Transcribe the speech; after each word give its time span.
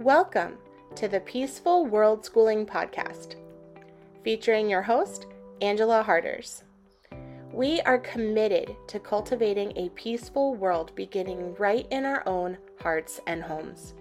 Welcome 0.00 0.56
to 0.94 1.08
the 1.08 1.20
Peaceful 1.20 1.84
World 1.84 2.24
Schooling 2.24 2.64
Podcast, 2.64 3.34
featuring 4.24 4.70
your 4.70 4.80
host, 4.80 5.26
Angela 5.60 6.02
Harders. 6.02 6.64
We 7.52 7.82
are 7.82 7.98
committed 7.98 8.74
to 8.86 8.98
cultivating 8.98 9.76
a 9.76 9.90
peaceful 9.90 10.54
world 10.54 10.90
beginning 10.94 11.54
right 11.56 11.86
in 11.90 12.06
our 12.06 12.26
own 12.26 12.56
hearts 12.80 13.20
and 13.26 13.42
homes. 13.42 13.92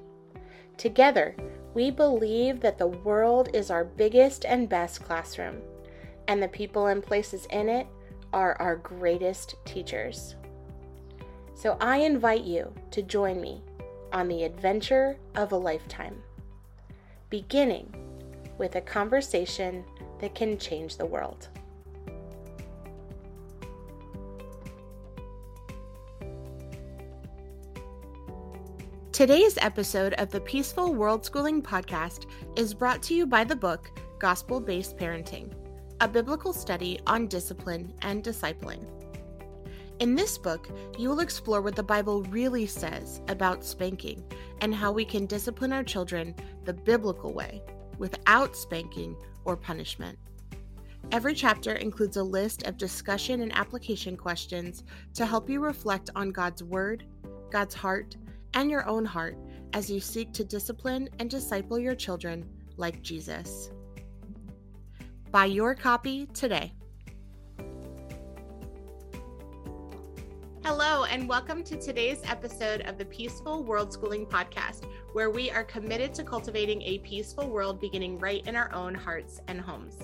Together, 0.78 1.36
we 1.74 1.92
believe 1.92 2.62
that 2.62 2.78
the 2.78 2.88
world 2.88 3.50
is 3.54 3.70
our 3.70 3.84
biggest 3.84 4.46
and 4.46 4.70
best 4.70 5.04
classroom, 5.04 5.58
and 6.30 6.42
the 6.42 6.48
people 6.48 6.88
and 6.88 7.04
places 7.04 7.46
in 7.48 7.68
it 7.68 7.88
are 8.32 8.56
our 8.62 8.78
greatest 8.78 9.56
teachers. 9.66 10.36
So 11.56 11.76
I 11.82 11.98
invite 11.98 12.46
you 12.46 12.74
to 12.92 13.02
join 13.02 13.42
me 13.42 13.62
on 14.12 14.28
the 14.28 14.44
adventure 14.44 15.18
of 15.36 15.52
a 15.52 15.58
lifetime, 15.58 16.22
beginning 17.30 17.94
with 18.58 18.76
a 18.76 18.82
conversation 18.82 19.84
that 20.20 20.36
can 20.36 20.58
change 20.58 20.98
the 20.98 21.06
world. 21.06 21.48
Today's 29.12 29.58
episode 29.58 30.14
of 30.14 30.30
the 30.30 30.40
Peaceful 30.40 30.94
World 30.94 31.26
Schooling 31.26 31.62
Podcast 31.62 32.26
is 32.56 32.74
brought 32.74 33.04
to 33.04 33.14
you 33.14 33.26
by 33.26 33.44
the 33.44 33.56
book 33.56 33.92
Gospel 34.18 34.62
Based 34.62 34.98
Parenting, 34.98 35.54
a 36.00 36.08
biblical 36.08 36.54
study 36.54 37.02
on 37.06 37.28
discipline 37.28 37.94
and 38.02 38.24
discipling. 38.24 38.86
In 40.00 40.16
this 40.16 40.38
book, 40.38 40.70
you 40.98 41.10
will 41.10 41.20
explore 41.20 41.62
what 41.62 41.76
the 41.76 41.84
Bible 41.84 42.24
really 42.24 42.66
says 42.66 43.22
about 43.28 43.66
spanking 43.66 44.24
and 44.62 44.74
how 44.74 44.94
we 44.94 45.04
can 45.04 45.26
discipline 45.26 45.74
our 45.74 45.84
children 45.84 46.34
the 46.64 46.74
biblical 46.74 47.34
way 47.34 47.62
without 47.98 48.56
spanking 48.56 49.18
or 49.44 49.58
punishment. 49.58 50.18
Every 51.12 51.36
chapter 51.36 51.74
includes 51.74 52.16
a 52.16 52.24
list 52.24 52.64
of 52.64 52.78
discussion 52.78 53.42
and 53.42 53.54
application 53.54 54.16
questions 54.16 54.84
to 55.16 55.26
help 55.26 55.50
you 55.50 55.60
reflect 55.60 56.10
on 56.16 56.30
God's 56.30 56.64
Word, 56.64 57.06
God's 57.52 57.76
heart, 57.76 58.16
and 58.54 58.72
your 58.72 58.88
own 58.88 59.04
heart 59.04 59.38
as 59.74 59.92
you 59.92 60.00
seek 60.00 60.32
to 60.34 60.46
discipline 60.46 61.10
and 61.20 61.30
disciple 61.30 61.78
your 61.78 61.96
children 61.96 62.46
like 62.78 63.02
Jesus. 63.02 63.70
Buy 65.32 65.46
your 65.46 65.76
copy 65.76 66.26
today. 66.28 66.74
Hello, 70.66 71.06
and 71.06 71.28
welcome 71.28 71.64
to 71.64 71.78
today's 71.78 72.22
episode 72.26 72.82
of 72.82 72.98
the 72.98 73.06
Peaceful 73.06 73.64
World 73.64 73.94
Schooling 73.94 74.26
Podcast, 74.26 74.84
where 75.14 75.30
we 75.30 75.50
are 75.50 75.64
committed 75.64 76.14
to 76.16 76.24
cultivating 76.24 76.82
a 76.82 77.00
peaceful 77.00 77.50
world 77.50 77.80
beginning 77.80 78.20
right 78.20 78.46
in 78.46 78.58
our 78.58 78.72
own 78.74 78.94
hearts 78.94 79.40
and 79.48 79.62
homes. 79.62 79.98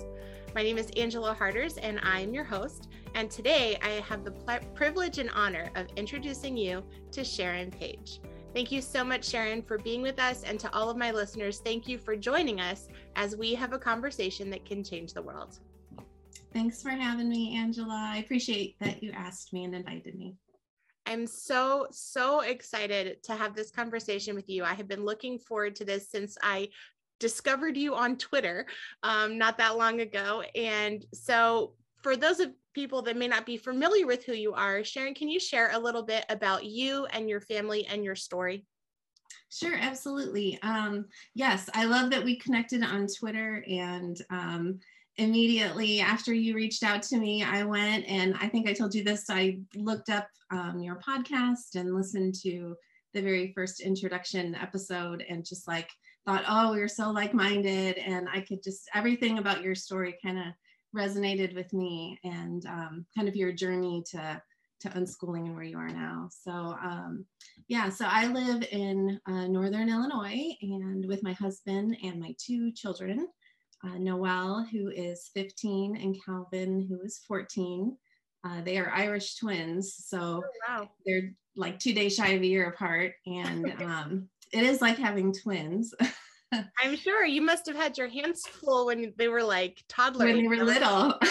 My 0.56 0.64
name 0.64 0.78
is 0.78 0.89
Angela 0.97 1.34
Harders, 1.34 1.78
and 1.78 2.00
I'm 2.02 2.34
your 2.34 2.45
host. 2.45 2.88
And 3.16 3.30
today 3.30 3.78
I 3.84 4.02
have 4.08 4.23
the 4.23 4.31
privilege 4.73 5.17
and 5.17 5.30
honor 5.31 5.70
of 5.75 5.88
introducing 5.97 6.56
you 6.56 6.84
to 7.12 7.22
Cherron 7.22 7.69
Page. 7.69 8.22
Thank 8.53 8.72
you 8.72 8.81
so 8.81 9.03
much, 9.03 9.30
Cherron, 9.30 9.67
for 9.67 9.78
being 9.78 10.02
with 10.02 10.17
us. 10.17 10.44
And 10.44 10.58
to 10.62 10.73
all 10.73 10.90
of 10.90 10.95
my 10.95 11.12
listeners, 11.12 11.59
thank 11.59 11.90
you 11.90 11.97
for 11.97 12.16
joining 12.16 12.62
us 12.62 12.88
as 13.17 13.36
we 13.36 13.53
have 13.56 13.73
a 13.73 13.80
conversation 13.80 14.50
that 14.52 14.66
can 14.66 14.84
change 14.86 15.14
the 15.14 15.22
world. 15.22 15.59
Thanks 16.53 16.81
for 16.81 16.92
having 16.92 17.28
me, 17.28 17.58
Angela. 17.58 18.12
I 18.14 18.19
appreciate 18.19 18.80
that 18.80 19.03
you 19.03 19.12
asked 19.12 19.52
me 19.52 19.66
and 19.66 19.75
invited 19.75 20.17
me. 20.17 20.38
I'm 21.06 21.28
so, 21.28 21.88
so 21.92 22.42
excited 22.42 23.22
to 23.23 23.36
have 23.36 23.56
this 23.56 23.72
conversation 23.72 24.36
with 24.36 24.50
you. 24.50 24.64
I 24.64 24.73
have 24.73 24.88
been 24.88 25.06
looking 25.06 25.39
forward 25.39 25.75
to 25.78 25.86
this 25.86 26.09
since 26.09 26.38
I 26.42 26.70
discovered 27.20 27.78
you 27.78 27.95
on 27.95 28.17
Twitter 28.17 28.66
um, 29.03 29.38
not 29.38 29.58
that 29.58 29.78
long 29.78 30.02
ago. 30.02 30.44
And 30.56 31.06
so, 31.14 31.73
for 32.02 32.16
those 32.16 32.40
of 32.40 32.52
people 32.74 33.02
that 33.02 33.18
may 33.18 33.28
not 33.28 33.47
be 33.47 33.57
familiar 33.57 34.06
with 34.06 34.24
who 34.25 34.34
you 34.34 34.53
are, 34.53 34.81
Cherron, 34.81 35.16
can 35.16 35.28
you 35.28 35.40
share 35.40 35.72
a 35.72 35.80
little 35.80 36.03
bit 36.03 36.24
about 36.30 36.63
you 36.63 37.06
and 37.07 37.28
your 37.28 37.41
family 37.41 37.88
and 37.88 38.03
your 38.03 38.16
story? 38.16 38.66
Sure, 39.50 39.75
absolutely. 39.75 40.59
Um, 40.62 41.06
yes, 41.34 41.69
I 41.74 41.85
love 41.85 42.12
that 42.12 42.24
we 42.24 42.35
connected 42.35 42.84
on 42.84 43.07
Twitter 43.07 43.63
and 43.68 44.18
um, 44.30 44.80
immediately 45.18 46.02
after 46.02 46.34
you 46.34 46.56
reached 46.56 46.84
out 46.84 47.02
to 47.03 47.18
me, 47.18 47.44
I 47.44 47.64
went 47.64 48.06
and 48.08 48.36
I 48.40 48.48
think 48.48 48.68
I 48.68 48.74
told 48.74 48.94
you 48.94 49.03
this. 49.03 49.26
I 49.30 49.59
looked 49.76 50.09
up 50.09 50.28
um, 50.52 50.80
your 50.80 51.00
podcast 51.00 51.76
and 51.76 51.96
listened 51.96 52.36
to 52.44 52.76
the 53.14 53.22
very 53.22 53.54
first 53.54 53.80
introduction 53.80 54.56
episode 54.56 55.24
and 55.30 55.46
just 55.46 55.68
like 55.68 55.90
thought, 56.25 56.44
oh, 56.48 56.74
we 56.74 56.81
are 56.81 56.88
so 56.88 57.12
like 57.12 57.34
minded. 57.34 57.98
And 57.98 58.28
I 58.34 58.42
could 58.42 58.62
just, 58.62 58.90
everything 58.94 59.38
about 59.38 59.64
your 59.64 59.75
story 59.75 60.18
kind 60.24 60.38
of 60.38 60.46
resonated 60.96 61.56
with 61.56 61.72
me 61.74 62.20
and 62.24 62.66
um, 62.66 63.06
kind 63.16 63.28
of 63.28 63.36
your 63.36 63.52
journey 63.52 64.04
to 64.12 64.42
to 64.81 64.90
unschooling 64.90 65.46
and 65.46 65.56
where 65.56 65.64
you 65.64 65.78
are 65.78 65.90
now. 65.90 66.30
So 66.30 66.52
um, 66.52 67.25
yeah, 67.70 67.90
so 67.90 68.06
I 68.08 68.28
live 68.28 68.64
in 68.72 69.20
uh, 69.25 69.48
Northern 69.48 69.90
Illinois 69.90 70.50
and 70.62 71.06
with 71.08 71.24
my 71.24 71.31
husband 71.34 71.98
and 72.04 72.20
my 72.20 72.36
two 72.38 72.74
children 72.74 73.28
uh, 73.85 73.97
Noel, 73.97 74.66
who 74.72 74.90
is 74.90 75.29
15, 75.34 75.97
and 75.97 76.16
Calvin, 76.23 76.85
who 76.88 77.00
is 77.01 77.19
14. 77.28 77.96
Uh, 78.46 78.62
they 78.62 78.78
are 78.78 78.91
Irish 78.91 79.35
twins, 79.35 79.96
so 79.97 80.44
oh, 80.44 80.50
wow. 80.68 80.90
they're 81.06 81.34
like 81.56 81.79
two 81.79 81.94
days 81.94 82.16
shy 82.16 82.29
of 82.29 82.41
a 82.41 82.47
year 82.47 82.68
apart, 82.68 83.13
and 83.25 83.74
um, 83.81 84.29
it 84.53 84.63
is 84.63 84.81
like 84.81 84.97
having 84.97 85.34
twins. 85.34 85.94
I'm 86.51 86.95
sure 86.95 87.25
you 87.25 87.41
must 87.41 87.66
have 87.66 87.75
had 87.75 87.97
your 87.97 88.07
hands 88.07 88.44
full 88.45 88.85
when 88.85 89.13
they 89.18 89.28
were 89.28 89.44
like 89.44 89.84
toddlers. 89.90 90.34
When 90.34 90.44
they 90.44 90.47
were 90.47 90.63
little. 90.63 91.16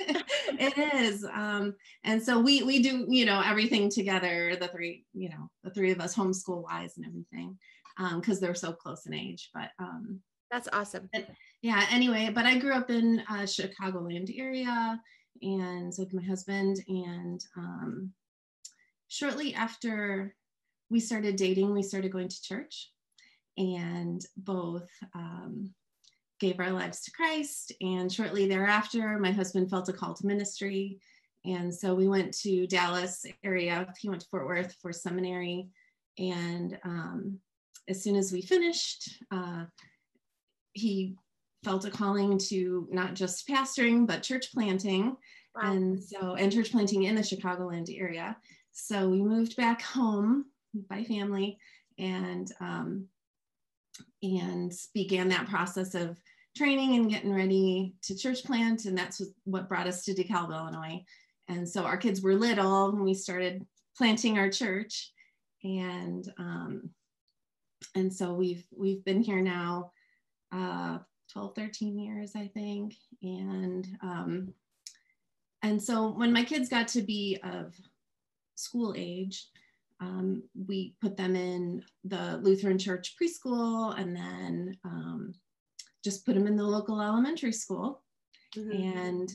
it 0.00 0.94
is 0.94 1.24
um, 1.24 1.74
and 2.04 2.22
so 2.22 2.38
we 2.38 2.62
we 2.62 2.80
do 2.80 3.04
you 3.08 3.26
know 3.26 3.42
everything 3.44 3.90
together 3.90 4.56
the 4.58 4.68
three 4.68 5.04
you 5.12 5.28
know 5.28 5.50
the 5.64 5.70
three 5.70 5.90
of 5.90 5.98
us 5.98 6.14
homeschool 6.14 6.62
wise 6.62 6.96
and 6.96 7.04
everything 7.04 7.58
because 8.20 8.36
um, 8.36 8.40
they're 8.40 8.54
so 8.54 8.72
close 8.72 9.06
in 9.06 9.12
age 9.12 9.50
but 9.52 9.70
um, 9.80 10.20
that's 10.52 10.68
awesome 10.72 11.10
and, 11.12 11.26
yeah 11.62 11.86
anyway 11.90 12.30
but 12.34 12.46
i 12.46 12.58
grew 12.58 12.72
up 12.72 12.90
in 12.90 13.22
uh, 13.30 13.42
chicagoland 13.42 14.32
area 14.38 15.00
and 15.42 15.92
with 15.98 16.12
my 16.12 16.22
husband 16.22 16.78
and 16.88 17.44
um, 17.56 18.12
shortly 19.08 19.54
after 19.54 20.34
we 20.90 21.00
started 21.00 21.36
dating 21.36 21.72
we 21.72 21.82
started 21.82 22.12
going 22.12 22.28
to 22.28 22.42
church 22.42 22.90
and 23.56 24.24
both 24.36 24.88
um, 25.14 25.72
gave 26.40 26.60
our 26.60 26.70
lives 26.70 27.02
to 27.02 27.10
christ 27.10 27.72
and 27.80 28.12
shortly 28.12 28.46
thereafter 28.46 29.18
my 29.18 29.32
husband 29.32 29.68
felt 29.68 29.88
a 29.88 29.92
call 29.92 30.14
to 30.14 30.26
ministry. 30.26 30.98
And 31.44 31.74
so 31.74 31.94
we 31.94 32.08
went 32.08 32.36
to 32.38 32.66
dallas 32.66 33.24
area. 33.44 33.92
He 33.98 34.08
went 34.08 34.20
to 34.22 34.28
fort 34.28 34.46
worth 34.46 34.74
for 34.82 34.92
seminary. 34.92 35.68
And 36.18 36.78
um, 36.84 37.38
as 37.88 38.02
soon 38.02 38.16
as 38.16 38.32
we 38.32 38.42
finished 38.42 39.22
uh, 39.30 39.64
he 40.72 41.16
felt 41.64 41.84
a 41.84 41.90
calling 41.90 42.38
to 42.38 42.88
not 42.90 43.14
just 43.14 43.48
pastoring 43.48 44.06
but 44.06 44.22
church 44.22 44.52
planting. 44.52 45.16
Wow. 45.54 45.72
and 45.72 46.02
so 46.02 46.34
and 46.34 46.52
church 46.52 46.70
planting 46.70 47.04
in 47.04 47.14
the 47.14 47.22
chicagoland 47.22 47.88
area. 47.98 48.36
So 48.72 49.08
we 49.08 49.22
moved 49.22 49.56
back 49.56 49.82
home 49.82 50.46
by 50.88 51.04
family 51.04 51.58
and 51.98 52.50
um, 52.60 53.08
and 54.22 54.72
began 54.94 55.28
that 55.28 55.48
process 55.48 55.94
of 55.94 56.16
training 56.56 56.96
and 56.96 57.10
getting 57.10 57.32
ready 57.32 57.94
to 58.02 58.16
church 58.16 58.44
plant. 58.44 58.84
And 58.84 58.96
that's 58.96 59.22
what 59.44 59.68
brought 59.68 59.86
us 59.86 60.04
to 60.04 60.14
dekalb 60.14 60.50
illinois. 60.50 61.02
And 61.48 61.68
so 61.68 61.84
our 61.84 61.96
kids 61.96 62.20
were 62.20 62.34
little 62.34 62.92
when 62.92 63.04
we 63.04 63.14
started 63.14 63.66
planting 63.96 64.38
our 64.38 64.50
church. 64.50 65.12
And 65.64 66.30
um, 66.38 66.90
and 67.94 68.12
so 68.12 68.32
we've 68.32 68.64
we've 68.76 69.04
been 69.04 69.22
here 69.22 69.40
now 69.40 69.92
uh, 70.52 70.98
12, 71.32 71.54
13 71.54 71.98
years, 71.98 72.32
I 72.34 72.48
think. 72.48 72.94
And 73.22 73.86
um, 74.02 74.54
and 75.62 75.82
so 75.82 76.12
when 76.12 76.32
my 76.32 76.44
kids 76.44 76.68
got 76.68 76.88
to 76.88 77.02
be 77.02 77.38
of 77.42 77.74
school 78.54 78.94
age, 78.96 79.46
um, 80.00 80.44
we 80.66 80.94
put 81.00 81.16
them 81.16 81.34
in 81.34 81.82
the 82.04 82.38
Lutheran 82.42 82.78
Church 82.78 83.16
preschool 83.20 83.98
and 83.98 84.14
then 84.14 84.78
um, 84.84 85.34
just 86.04 86.24
put 86.24 86.34
them 86.34 86.46
in 86.46 86.56
the 86.56 86.64
local 86.64 87.00
elementary 87.00 87.52
school. 87.52 88.02
Mm-hmm. 88.56 88.98
And 88.98 89.34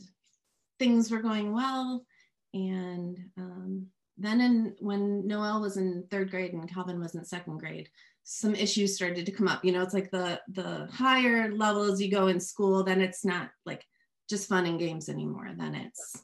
things 0.80 1.12
were 1.12 1.22
going 1.22 1.54
well. 1.54 2.06
And 2.54 3.18
um, 3.38 3.88
then 4.18 4.42
in, 4.42 4.75
when 4.80 5.28
Noel 5.28 5.62
was 5.62 5.78
in 5.78 6.06
third 6.10 6.31
grade 6.31 6.54
and 6.54 6.72
Calvin 6.74 7.00
was 7.00 7.16
in 7.16 7.25
second 7.25 7.57
grade, 7.57 7.90
some 8.23 8.55
issues 8.55 8.95
started 8.95 9.25
to 9.25 9.31
come 9.31 9.47
up 9.47 9.65
you 9.65 9.71
know 9.71 9.81
it's 9.81 9.93
like 9.93 10.09
the 10.11 10.39
the 10.49 10.87
higher 10.91 11.51
levels 11.53 12.01
you 12.01 12.09
go 12.09 12.27
in 12.27 12.39
school 12.39 12.83
then 12.83 13.01
it's 13.01 13.25
not 13.25 13.49
like 13.65 13.83
just 14.29 14.47
fun 14.47 14.65
and 14.65 14.79
games 14.79 15.09
anymore 15.09 15.51
then 15.57 15.75
it's 15.75 16.23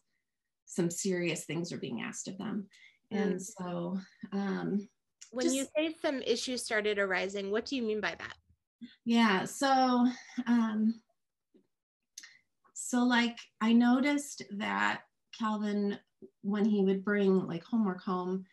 some 0.66 0.90
serious 0.90 1.46
things 1.46 1.74
are 1.74 1.78
being 1.78 2.02
asked 2.02 2.28
of 2.28 2.38
them 2.38 2.68
and 3.12 3.36
mm. 3.36 3.42
so 3.42 4.00
um 4.32 4.88
when 5.32 5.46
just, 5.46 5.56
you 5.56 5.66
say 5.76 5.96
some 6.02 6.22
issues 6.24 6.64
started 6.64 6.98
arising, 6.98 7.52
what 7.52 7.66
do 7.66 7.76
you 7.76 7.84
mean 7.84 8.02
by 8.02 8.16
that? 8.18 8.34
Yeah. 9.06 9.46
So, 9.46 10.08
um, 10.48 10.96
so 12.74 13.04
like 13.04 13.38
I 13.62 13.74
noticed 13.74 14.44
that 14.58 15.02
Calvin, 15.38 15.98
when 16.42 16.66
he 16.66 16.84
would 16.84 17.04
bring 17.04 17.46
like 17.48 17.64
homework 17.64 18.02
home, 18.02 18.46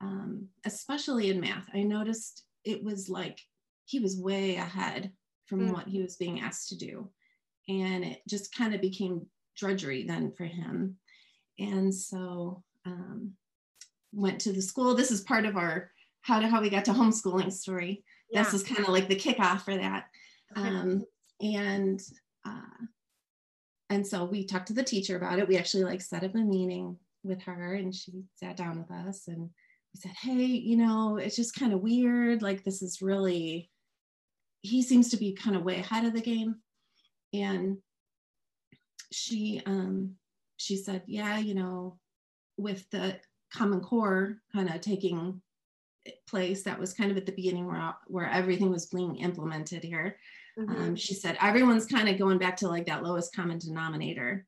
um, 0.00 0.48
especially 0.64 1.30
in 1.30 1.40
math, 1.40 1.68
I 1.72 1.82
noticed 1.82 2.44
it 2.64 2.82
was 2.82 3.08
like 3.08 3.40
he 3.84 4.00
was 4.00 4.20
way 4.20 4.56
ahead 4.56 5.12
from 5.46 5.68
mm. 5.68 5.72
what 5.72 5.86
he 5.86 6.00
was 6.00 6.16
being 6.16 6.40
asked 6.40 6.70
to 6.70 6.76
do. 6.76 7.10
And 7.68 8.04
it 8.04 8.20
just 8.28 8.54
kind 8.54 8.74
of 8.74 8.80
became 8.80 9.26
drudgery 9.56 10.04
then 10.04 10.32
for 10.32 10.44
him. 10.44 10.96
And 11.58 11.94
so 11.94 12.62
um, 12.84 13.32
went 14.12 14.40
to 14.42 14.52
the 14.52 14.62
school. 14.62 14.94
This 14.94 15.10
is 15.10 15.20
part 15.20 15.44
of 15.44 15.56
our 15.56 15.90
how 16.22 16.40
to 16.40 16.48
how 16.48 16.60
we 16.60 16.70
got 16.70 16.86
to 16.86 16.92
homeschooling 16.92 17.52
story. 17.52 18.02
Yeah. 18.30 18.42
This 18.42 18.54
is 18.54 18.62
kind 18.62 18.80
of 18.80 18.88
like 18.88 19.08
the 19.08 19.16
kickoff 19.16 19.62
for 19.62 19.76
that. 19.76 20.06
Um, 20.56 21.04
and 21.40 22.00
uh, 22.46 22.86
and 23.90 24.06
so 24.06 24.24
we 24.24 24.46
talked 24.46 24.68
to 24.68 24.72
the 24.72 24.82
teacher 24.82 25.16
about 25.16 25.38
it. 25.38 25.48
We 25.48 25.58
actually 25.58 25.84
like 25.84 26.00
set 26.00 26.24
up 26.24 26.34
a 26.34 26.38
meeting 26.38 26.96
with 27.22 27.42
her, 27.42 27.74
and 27.74 27.94
she 27.94 28.24
sat 28.36 28.56
down 28.56 28.78
with 28.78 28.90
us, 28.90 29.28
and 29.28 29.50
we 29.94 30.00
said, 30.00 30.12
"Hey, 30.20 30.44
you 30.44 30.76
know, 30.76 31.16
it's 31.16 31.36
just 31.36 31.54
kind 31.54 31.72
of 31.72 31.80
weird. 31.80 32.42
Like 32.42 32.64
this 32.64 32.82
is 32.82 33.00
really." 33.00 33.70
He 34.62 34.82
seems 34.82 35.10
to 35.10 35.18
be 35.18 35.34
kind 35.34 35.56
of 35.56 35.62
way 35.62 35.78
ahead 35.78 36.06
of 36.06 36.14
the 36.14 36.22
game, 36.22 36.56
and 37.32 37.78
she 39.12 39.62
um, 39.66 40.16
she 40.56 40.76
said, 40.76 41.02
"Yeah, 41.06 41.38
you 41.38 41.54
know, 41.54 41.98
with 42.56 42.88
the 42.90 43.20
Common 43.52 43.80
Core 43.80 44.38
kind 44.52 44.68
of 44.68 44.80
taking 44.80 45.40
place 46.28 46.62
that 46.64 46.78
was 46.78 46.92
kind 46.92 47.10
of 47.10 47.16
at 47.16 47.26
the 47.26 47.32
beginning 47.32 47.66
where, 47.66 47.94
where 48.08 48.28
everything 48.28 48.70
was 48.70 48.86
being 48.86 49.16
implemented 49.16 49.82
here. 49.82 50.16
Mm-hmm. 50.58 50.82
Um, 50.82 50.96
she 50.96 51.14
said 51.14 51.36
everyone's 51.40 51.86
kind 51.86 52.08
of 52.08 52.18
going 52.18 52.38
back 52.38 52.56
to 52.58 52.68
like 52.68 52.86
that 52.86 53.02
lowest 53.02 53.34
common 53.34 53.58
denominator, 53.58 54.46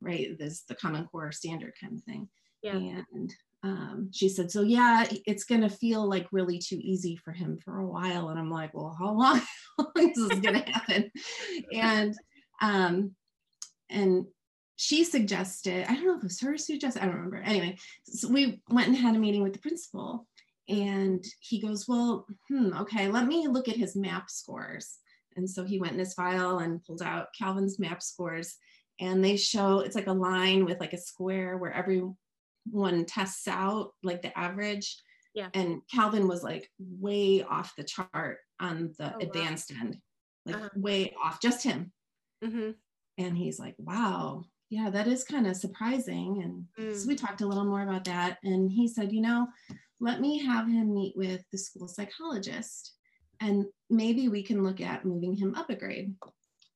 right? 0.00 0.36
This 0.38 0.62
the 0.62 0.74
common 0.74 1.06
core 1.06 1.32
standard 1.32 1.74
kind 1.80 1.96
of 1.96 2.04
thing. 2.04 2.28
Yeah. 2.62 3.02
And 3.12 3.32
um, 3.66 4.10
she 4.12 4.28
said, 4.28 4.48
so 4.48 4.62
yeah, 4.62 5.06
it's 5.26 5.42
going 5.42 5.62
to 5.62 5.68
feel 5.68 6.08
like 6.08 6.28
really 6.30 6.58
too 6.58 6.78
easy 6.80 7.16
for 7.16 7.32
him 7.32 7.58
for 7.58 7.78
a 7.78 7.86
while. 7.86 8.28
And 8.28 8.38
I'm 8.38 8.50
like, 8.50 8.72
well, 8.72 8.94
how 8.96 9.12
long, 9.12 9.40
how 9.78 9.88
long 9.96 10.10
is 10.10 10.28
this 10.28 10.38
going 10.38 10.62
to 10.62 10.70
happen? 10.70 11.10
and, 11.72 12.14
um, 12.62 13.12
and 13.90 14.26
she 14.76 15.02
suggested, 15.02 15.84
I 15.88 15.94
don't 15.94 16.06
know 16.06 16.12
if 16.12 16.18
it 16.18 16.24
was 16.24 16.40
her 16.42 16.56
suggested, 16.56 17.02
I 17.02 17.06
don't 17.06 17.16
remember. 17.16 17.38
Anyway, 17.38 17.76
so 18.04 18.28
we 18.28 18.60
went 18.68 18.86
and 18.86 18.96
had 18.96 19.16
a 19.16 19.18
meeting 19.18 19.42
with 19.42 19.52
the 19.52 19.58
principal 19.58 20.28
and 20.68 21.24
he 21.40 21.60
goes, 21.60 21.88
Well, 21.88 22.26
hmm, 22.48 22.72
okay, 22.82 23.08
let 23.08 23.26
me 23.26 23.48
look 23.48 23.68
at 23.68 23.76
his 23.76 23.96
map 23.96 24.30
scores. 24.30 24.98
And 25.34 25.48
so 25.48 25.64
he 25.64 25.80
went 25.80 25.94
in 25.94 25.98
his 25.98 26.14
file 26.14 26.58
and 26.58 26.84
pulled 26.84 27.02
out 27.02 27.28
Calvin's 27.36 27.80
map 27.80 28.00
scores. 28.00 28.56
And 29.00 29.24
they 29.24 29.36
show 29.36 29.80
it's 29.80 29.96
like 29.96 30.06
a 30.06 30.12
line 30.12 30.64
with 30.64 30.78
like 30.80 30.92
a 30.92 30.98
square 30.98 31.58
where 31.58 31.72
everyone 32.68 33.04
tests 33.04 33.46
out 33.48 33.92
like 34.02 34.22
the 34.22 34.36
average. 34.38 34.96
Yeah. 35.34 35.48
And 35.54 35.82
Calvin 35.92 36.28
was 36.28 36.42
like 36.42 36.70
way 36.78 37.42
off 37.42 37.76
the 37.76 37.84
chart 37.84 38.38
on 38.60 38.94
the 38.98 39.14
oh, 39.14 39.18
advanced 39.20 39.72
wow. 39.72 39.80
end, 39.80 39.98
like 40.46 40.56
uh-huh. 40.56 40.68
way 40.76 41.14
off, 41.22 41.40
just 41.42 41.62
him. 41.62 41.92
Mm-hmm. 42.44 42.70
And 43.18 43.36
he's 43.36 43.58
like, 43.58 43.74
wow, 43.78 44.44
yeah, 44.70 44.90
that 44.90 45.06
is 45.06 45.24
kind 45.24 45.46
of 45.46 45.56
surprising. 45.56 46.42
And 46.78 46.90
mm. 46.92 46.96
so 46.96 47.06
we 47.06 47.16
talked 47.16 47.40
a 47.40 47.46
little 47.46 47.64
more 47.64 47.82
about 47.82 48.04
that. 48.04 48.38
And 48.42 48.70
he 48.70 48.88
said, 48.88 49.12
you 49.12 49.20
know, 49.20 49.46
let 50.00 50.20
me 50.20 50.44
have 50.44 50.66
him 50.66 50.94
meet 50.94 51.16
with 51.16 51.42
the 51.52 51.58
school 51.58 51.88
psychologist 51.88 52.96
and 53.40 53.66
maybe 53.90 54.28
we 54.28 54.42
can 54.42 54.62
look 54.62 54.80
at 54.80 55.04
moving 55.04 55.34
him 55.34 55.54
up 55.54 55.70
a 55.70 55.76
grade. 55.76 56.14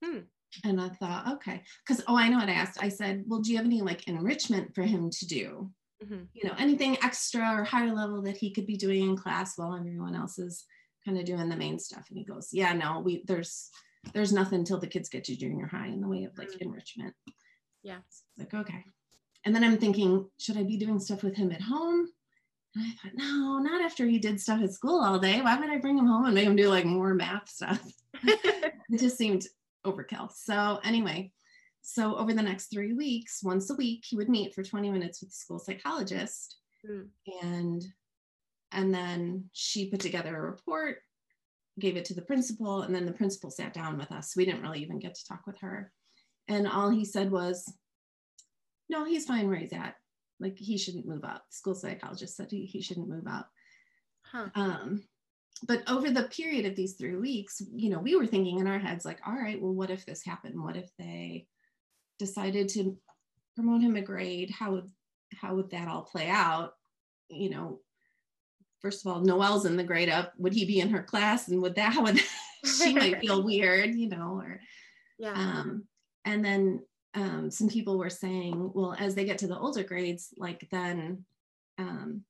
Hmm. 0.05 0.21
And 0.65 0.81
I 0.81 0.89
thought, 0.89 1.35
okay, 1.35 1.63
because 1.87 2.03
oh, 2.09 2.17
I 2.17 2.29
know 2.29 2.39
what 2.39 2.49
I 2.49 2.55
asked. 2.55 2.83
I 2.83 2.89
said, 2.89 3.25
well, 3.27 3.41
do 3.41 3.51
you 3.51 3.57
have 3.57 3.67
any 3.67 3.83
like 3.83 4.09
enrichment 4.09 4.75
for 4.75 4.83
him 4.83 5.11
to 5.11 5.27
do? 5.27 5.71
Mm-hmm. 6.03 6.23
You 6.33 6.49
know, 6.49 6.55
anything 6.59 6.97
extra 7.03 7.55
or 7.55 7.65
higher 7.65 7.93
level 7.93 8.23
that 8.23 8.37
he 8.37 8.53
could 8.53 8.67
be 8.67 8.77
doing 8.77 9.03
in 9.03 9.17
class 9.17 9.57
while 9.57 9.77
everyone 9.77 10.15
else 10.15 10.39
is 10.39 10.65
kind 11.05 11.19
of 11.19 11.25
doing 11.25 11.49
the 11.49 11.57
main 11.57 11.79
stuff. 11.79 12.07
And 12.09 12.19
he 12.19 12.25
goes, 12.25 12.49
yeah, 12.53 12.73
no, 12.73 13.01
we 13.01 13.23
there's 13.27 13.71
there's 14.15 14.33
nothing 14.33 14.61
until 14.61 14.79
the 14.79 14.87
kids 14.87 15.09
get 15.09 15.25
to 15.25 15.37
junior 15.37 15.67
high 15.67 15.89
in 15.89 16.01
the 16.01 16.09
way 16.09 16.25
of 16.25 16.37
like 16.39 16.49
mm-hmm. 16.49 16.69
enrichment. 16.69 17.15
Yeah. 17.83 17.99
like, 18.39 18.53
okay. 18.55 18.85
And 19.45 19.55
then 19.55 19.65
I'm 19.65 19.79
thinking, 19.79 20.29
should 20.39 20.57
I 20.57 20.63
be 20.63 20.77
doing 20.77 21.01
stuff 21.01 21.23
with 21.23 21.37
him 21.37 21.51
at 21.53 21.63
home? 21.63 22.09
And 22.75 22.85
I 22.85 22.91
thought, 22.91 23.13
no, 23.15 23.59
not 23.59 23.83
after 23.83 24.07
he 24.07 24.19
did 24.19 24.41
stuff 24.41 24.63
at 24.63 24.73
school 24.73 25.03
all 25.03 25.19
day. 25.19 25.41
Why 25.41 25.59
would 25.59 25.71
I 25.71 25.79
bring 25.79 25.99
him 25.99 26.07
home 26.07 26.27
and 26.27 26.35
make 26.35 26.47
him 26.47 26.57
do 26.57 26.69
like 26.69 26.85
more 26.85 27.15
math 27.15 27.49
stuff? 27.49 27.83
it 28.23 29.01
just 29.01 29.17
seemed 29.17 29.47
overkill. 29.85 30.31
So, 30.33 30.79
anyway, 30.85 31.33
so 31.83 32.17
over 32.17 32.33
the 32.33 32.43
next 32.43 32.67
three 32.67 32.93
weeks, 32.93 33.41
once 33.43 33.71
a 33.71 33.75
week, 33.75 34.05
he 34.07 34.17
would 34.17 34.29
meet 34.29 34.55
for 34.55 34.63
20 34.63 34.91
minutes 34.91 35.21
with 35.21 35.31
the 35.31 35.37
school 35.37 35.59
psychologist. 35.59 36.59
Mm. 36.89 37.09
And 37.43 37.85
and 38.73 38.95
then 38.95 39.51
she 39.53 39.91
put 39.91 40.01
together 40.01 40.37
a 40.37 40.41
report, 40.41 40.99
gave 41.81 41.97
it 41.97 42.05
to 42.07 42.15
the 42.15 42.23
principal, 42.23 42.83
and 42.83 42.95
then 42.95 43.05
the 43.05 43.13
principal 43.13 43.51
sat 43.51 43.75
down 43.75 43.99
with 43.99 44.13
us. 44.13 44.37
We 44.37 44.45
didn't 44.45 44.63
really 44.63 44.81
even 44.81 45.01
get 45.01 45.17
to 45.17 45.27
talk 45.27 45.47
with 45.47 45.59
her. 45.61 45.93
And 46.47 46.69
all 46.69 46.89
he 46.89 47.05
said 47.05 47.33
was, 47.33 47.73
no, 48.89 49.05
he's 49.05 49.27
fine 49.27 49.49
where 49.49 49.59
he's 49.59 49.73
at 49.73 49.97
like 50.41 50.59
he 50.59 50.79
shouldn't 50.79 51.07
move 51.07 51.25
out. 51.25 51.43
School 51.51 51.75
psychologist 51.75 52.37
said 52.37 52.51
he, 52.51 52.65
he 52.65 52.81
shouldn't 52.81 53.09
move 53.09 53.27
out. 53.29 53.45
Huh. 54.23 54.49
Um, 54.55 55.05
but 55.67 55.83
over 55.89 56.11
the 56.11 56.25
period 56.25 56.65
of 56.65 56.75
these 56.75 56.95
three 56.95 57.17
weeks, 57.17 57.61
you 57.75 57.91
know, 57.91 57.99
we 57.99 58.17
were 58.17 58.27
thinking 58.27 58.59
in 58.59 58.67
our 58.67 58.79
heads, 58.79 59.05
like, 59.05 59.19
all 59.27 59.35
right, 59.35 59.61
well, 59.61 59.75
what 59.75 59.91
if 59.91 60.07
this 60.07 60.25
happened? 60.25 60.61
What 60.61 60.77
if 60.77 60.91
they 60.99 61.47
decided 62.21 62.69
to 62.69 62.97
promote 63.57 63.81
him 63.81 63.97
a 63.97 64.03
grade? 64.03 64.51
How 64.51 64.73
would 64.73 64.89
how 65.35 65.57
would 65.57 65.71
that 65.71 65.89
all 65.89 66.03
play 66.03 66.29
out? 66.29 66.75
You 67.29 67.51
know, 67.51 67.81
first 68.81 69.05
of 69.05 69.11
all, 69.11 69.21
Noel's 69.21 69.67
in 69.67 69.77
the 69.77 69.83
grade 69.83 70.09
up. 70.09 70.35
Would 70.39 70.53
he 70.53 70.65
be 70.65 70.79
in 70.79 70.91
her 70.91 71.03
class? 71.03 71.49
And 71.49 71.61
would 71.63 71.75
that 71.75 71.95
how 71.95 72.03
would 72.05 72.21
she 72.65 72.95
might 73.03 73.19
feel 73.19 73.43
weird, 73.43 73.95
you 73.97 74.09
know, 74.09 74.41
or 74.41 74.61
yeah. 75.19 75.33
Um, 75.33 75.85
and 76.25 76.45
then 76.45 76.83
um, 77.15 77.51
some 77.51 77.69
people 77.69 77.99
were 77.99 78.11
saying, 78.11 78.71
well, 78.75 78.95
as 78.99 79.15
they 79.15 79.25
get 79.25 79.39
to 79.39 79.47
the 79.47 79.59
older 79.59 79.83
grades, 79.83 80.33
like 80.37 80.69
then 80.71 81.25
um, 81.79 82.23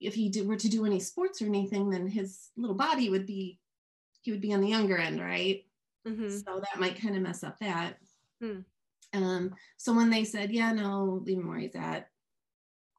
if 0.00 0.14
he 0.14 0.28
did, 0.28 0.46
were 0.46 0.56
to 0.56 0.68
do 0.68 0.86
any 0.86 1.00
sports 1.00 1.40
or 1.40 1.46
anything, 1.46 1.90
then 1.90 2.06
his 2.06 2.48
little 2.56 2.76
body 2.76 3.10
would 3.10 3.26
be, 3.26 3.58
he 4.22 4.30
would 4.30 4.40
be 4.40 4.52
on 4.52 4.60
the 4.60 4.68
younger 4.68 4.98
end, 4.98 5.20
right? 5.20 5.64
Mm-hmm. 6.06 6.30
So 6.30 6.60
that 6.60 6.80
might 6.80 7.00
kind 7.00 7.16
of 7.16 7.22
mess 7.22 7.42
up 7.42 7.58
that. 7.60 7.96
Hmm. 8.42 8.60
Um, 9.12 9.54
so 9.76 9.92
when 9.92 10.10
they 10.10 10.24
said, 10.24 10.52
yeah, 10.52 10.72
no, 10.72 11.20
leave 11.24 11.38
him 11.38 11.48
where 11.48 11.58
he's 11.58 11.74
at, 11.74 12.08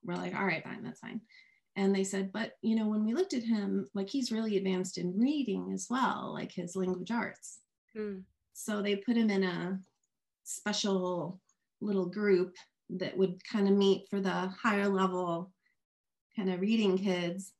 we're 0.03 0.15
like, 0.15 0.35
all 0.35 0.45
right, 0.45 0.63
fine, 0.63 0.83
that's 0.83 0.99
fine. 0.99 1.21
And 1.75 1.95
they 1.95 2.03
said, 2.03 2.31
but 2.33 2.53
you 2.61 2.75
know, 2.75 2.87
when 2.87 3.05
we 3.05 3.13
looked 3.13 3.33
at 3.33 3.43
him, 3.43 3.87
like 3.93 4.09
he's 4.09 4.31
really 4.31 4.57
advanced 4.57 4.97
in 4.97 5.17
reading 5.17 5.71
as 5.73 5.87
well, 5.89 6.31
like 6.33 6.51
his 6.51 6.75
language 6.75 7.11
arts. 7.11 7.59
Hmm. 7.95 8.19
So 8.53 8.81
they 8.81 8.97
put 8.97 9.15
him 9.15 9.29
in 9.29 9.43
a 9.43 9.79
special 10.43 11.39
little 11.79 12.05
group 12.05 12.55
that 12.89 13.17
would 13.17 13.41
kind 13.45 13.67
of 13.67 13.75
meet 13.75 14.07
for 14.09 14.19
the 14.19 14.29
higher 14.29 14.89
level 14.89 15.51
kind 16.35 16.51
of 16.51 16.59
reading 16.59 16.97
kids. 16.97 17.53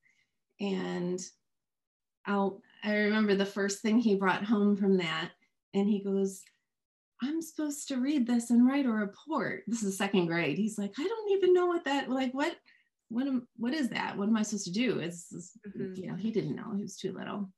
And 0.59 1.19
I'll, 2.25 2.61
I 2.83 2.95
remember 2.95 3.35
the 3.35 3.45
first 3.45 3.81
thing 3.81 3.99
he 3.99 4.15
brought 4.15 4.43
home 4.43 4.75
from 4.75 4.97
that, 4.97 5.31
and 5.73 5.87
he 5.87 6.03
goes, 6.03 6.43
I'm 7.23 7.41
supposed 7.41 7.87
to 7.89 7.97
read 7.97 8.25
this 8.25 8.49
and 8.49 8.67
write 8.67 8.85
a 8.85 8.91
report. 8.91 9.63
This 9.67 9.83
is 9.83 9.97
second 9.97 10.25
grade. 10.25 10.57
He's 10.57 10.77
like, 10.77 10.93
I 10.97 11.07
don't 11.07 11.31
even 11.31 11.53
know 11.53 11.67
what 11.67 11.85
that, 11.85 12.09
like, 12.09 12.33
what, 12.33 12.55
what 13.09 13.27
am, 13.27 13.47
what 13.57 13.73
is 13.73 13.89
that? 13.89 14.17
What 14.17 14.27
am 14.27 14.37
I 14.37 14.41
supposed 14.41 14.65
to 14.65 14.71
do? 14.71 14.99
Is, 14.99 15.27
mm-hmm. 15.67 15.93
you 15.95 16.07
know, 16.07 16.15
he 16.15 16.31
didn't 16.31 16.55
know. 16.55 16.73
He 16.75 16.81
was 16.81 16.97
too 16.97 17.13
little. 17.13 17.49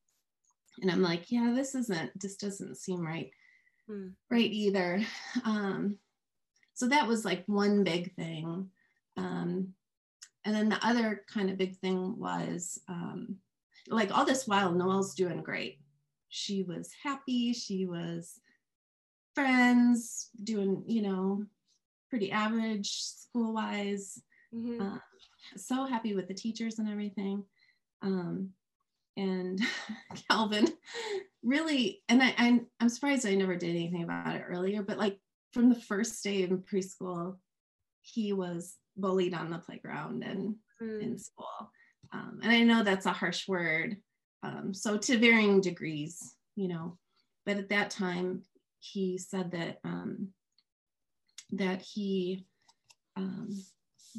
And 0.81 0.91
I'm 0.91 1.01
like, 1.01 1.31
yeah, 1.31 1.53
this 1.55 1.75
isn't, 1.75 2.11
this 2.19 2.35
doesn't 2.35 2.77
seem 2.77 3.05
right 3.05 3.29
mm. 3.89 4.13
right 4.29 4.51
either. 4.51 5.01
Um, 5.45 5.97
so 6.73 6.87
that 6.87 7.07
was 7.07 7.23
like 7.23 7.43
one 7.47 7.83
big 7.83 8.13
thing. 8.15 8.69
Um, 9.17 9.73
and 10.45 10.55
then 10.55 10.69
the 10.69 10.85
other 10.85 11.23
kind 11.31 11.49
of 11.49 11.57
big 11.57 11.77
thing 11.77 12.17
was 12.19 12.79
um, 12.89 13.37
like 13.87 14.15
all 14.15 14.25
this 14.25 14.47
while, 14.47 14.71
Noel's 14.71 15.13
doing 15.13 15.41
great. 15.41 15.79
She 16.29 16.63
was 16.63 16.89
happy. 17.03 17.53
She 17.53 17.85
was 17.85 18.39
friends, 19.35 20.29
doing, 20.43 20.83
you 20.87 21.01
know, 21.01 21.43
pretty 22.09 22.31
average 22.31 23.01
school 23.01 23.53
wise. 23.53 24.21
Mm-hmm. 24.53 24.81
Uh, 24.81 24.97
so 25.55 25.85
happy 25.85 26.15
with 26.15 26.27
the 26.27 26.33
teachers 26.33 26.79
and 26.79 26.89
everything. 26.89 27.43
Um, 28.01 28.49
and 29.17 29.59
Calvin 30.29 30.67
really, 31.43 32.01
and 32.09 32.23
I, 32.23 32.33
I'm, 32.37 32.67
I'm 32.79 32.89
surprised 32.89 33.27
I 33.27 33.35
never 33.35 33.55
did 33.55 33.69
anything 33.69 34.03
about 34.03 34.35
it 34.35 34.45
earlier, 34.47 34.81
but 34.81 34.97
like 34.97 35.19
from 35.51 35.69
the 35.69 35.79
first 35.79 36.23
day 36.23 36.43
in 36.43 36.59
preschool, 36.59 37.37
he 38.01 38.33
was 38.33 38.75
bullied 38.97 39.33
on 39.33 39.49
the 39.49 39.59
playground 39.59 40.23
and 40.23 40.55
mm. 40.81 41.01
in 41.01 41.17
school. 41.17 41.71
um, 42.13 42.39
and 42.41 42.51
I 42.51 42.63
know 42.63 42.83
that's 42.83 43.05
a 43.05 43.11
harsh 43.11 43.47
word. 43.47 43.97
Um, 44.41 44.73
so 44.73 44.97
to 44.97 45.17
varying 45.17 45.61
degrees, 45.61 46.35
you 46.55 46.67
know, 46.67 46.97
but 47.45 47.57
at 47.57 47.69
that 47.69 47.89
time 47.89 48.43
he 48.83 49.17
said 49.17 49.51
that 49.51 49.79
um, 49.83 50.29
that 51.51 51.81
he 51.81 52.45
um, 53.15 53.49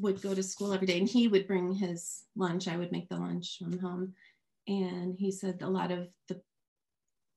would 0.01 0.23
go 0.23 0.35
to 0.35 0.43
school 0.43 0.73
every 0.73 0.87
day 0.87 0.99
and 0.99 1.09
he 1.09 1.29
would 1.29 1.47
bring 1.47 1.73
his 1.73 2.25
lunch. 2.37 2.67
I 2.69 2.77
would 2.77 2.93
make 2.93 3.09
the 3.09 3.17
lunch 3.17 3.59
from 3.59 3.79
home. 3.79 4.15
And 4.67 5.17
he 5.19 5.31
said 5.31 5.61
a 5.61 5.69
lot 5.69 5.91
of 5.91 6.09
the 6.29 6.41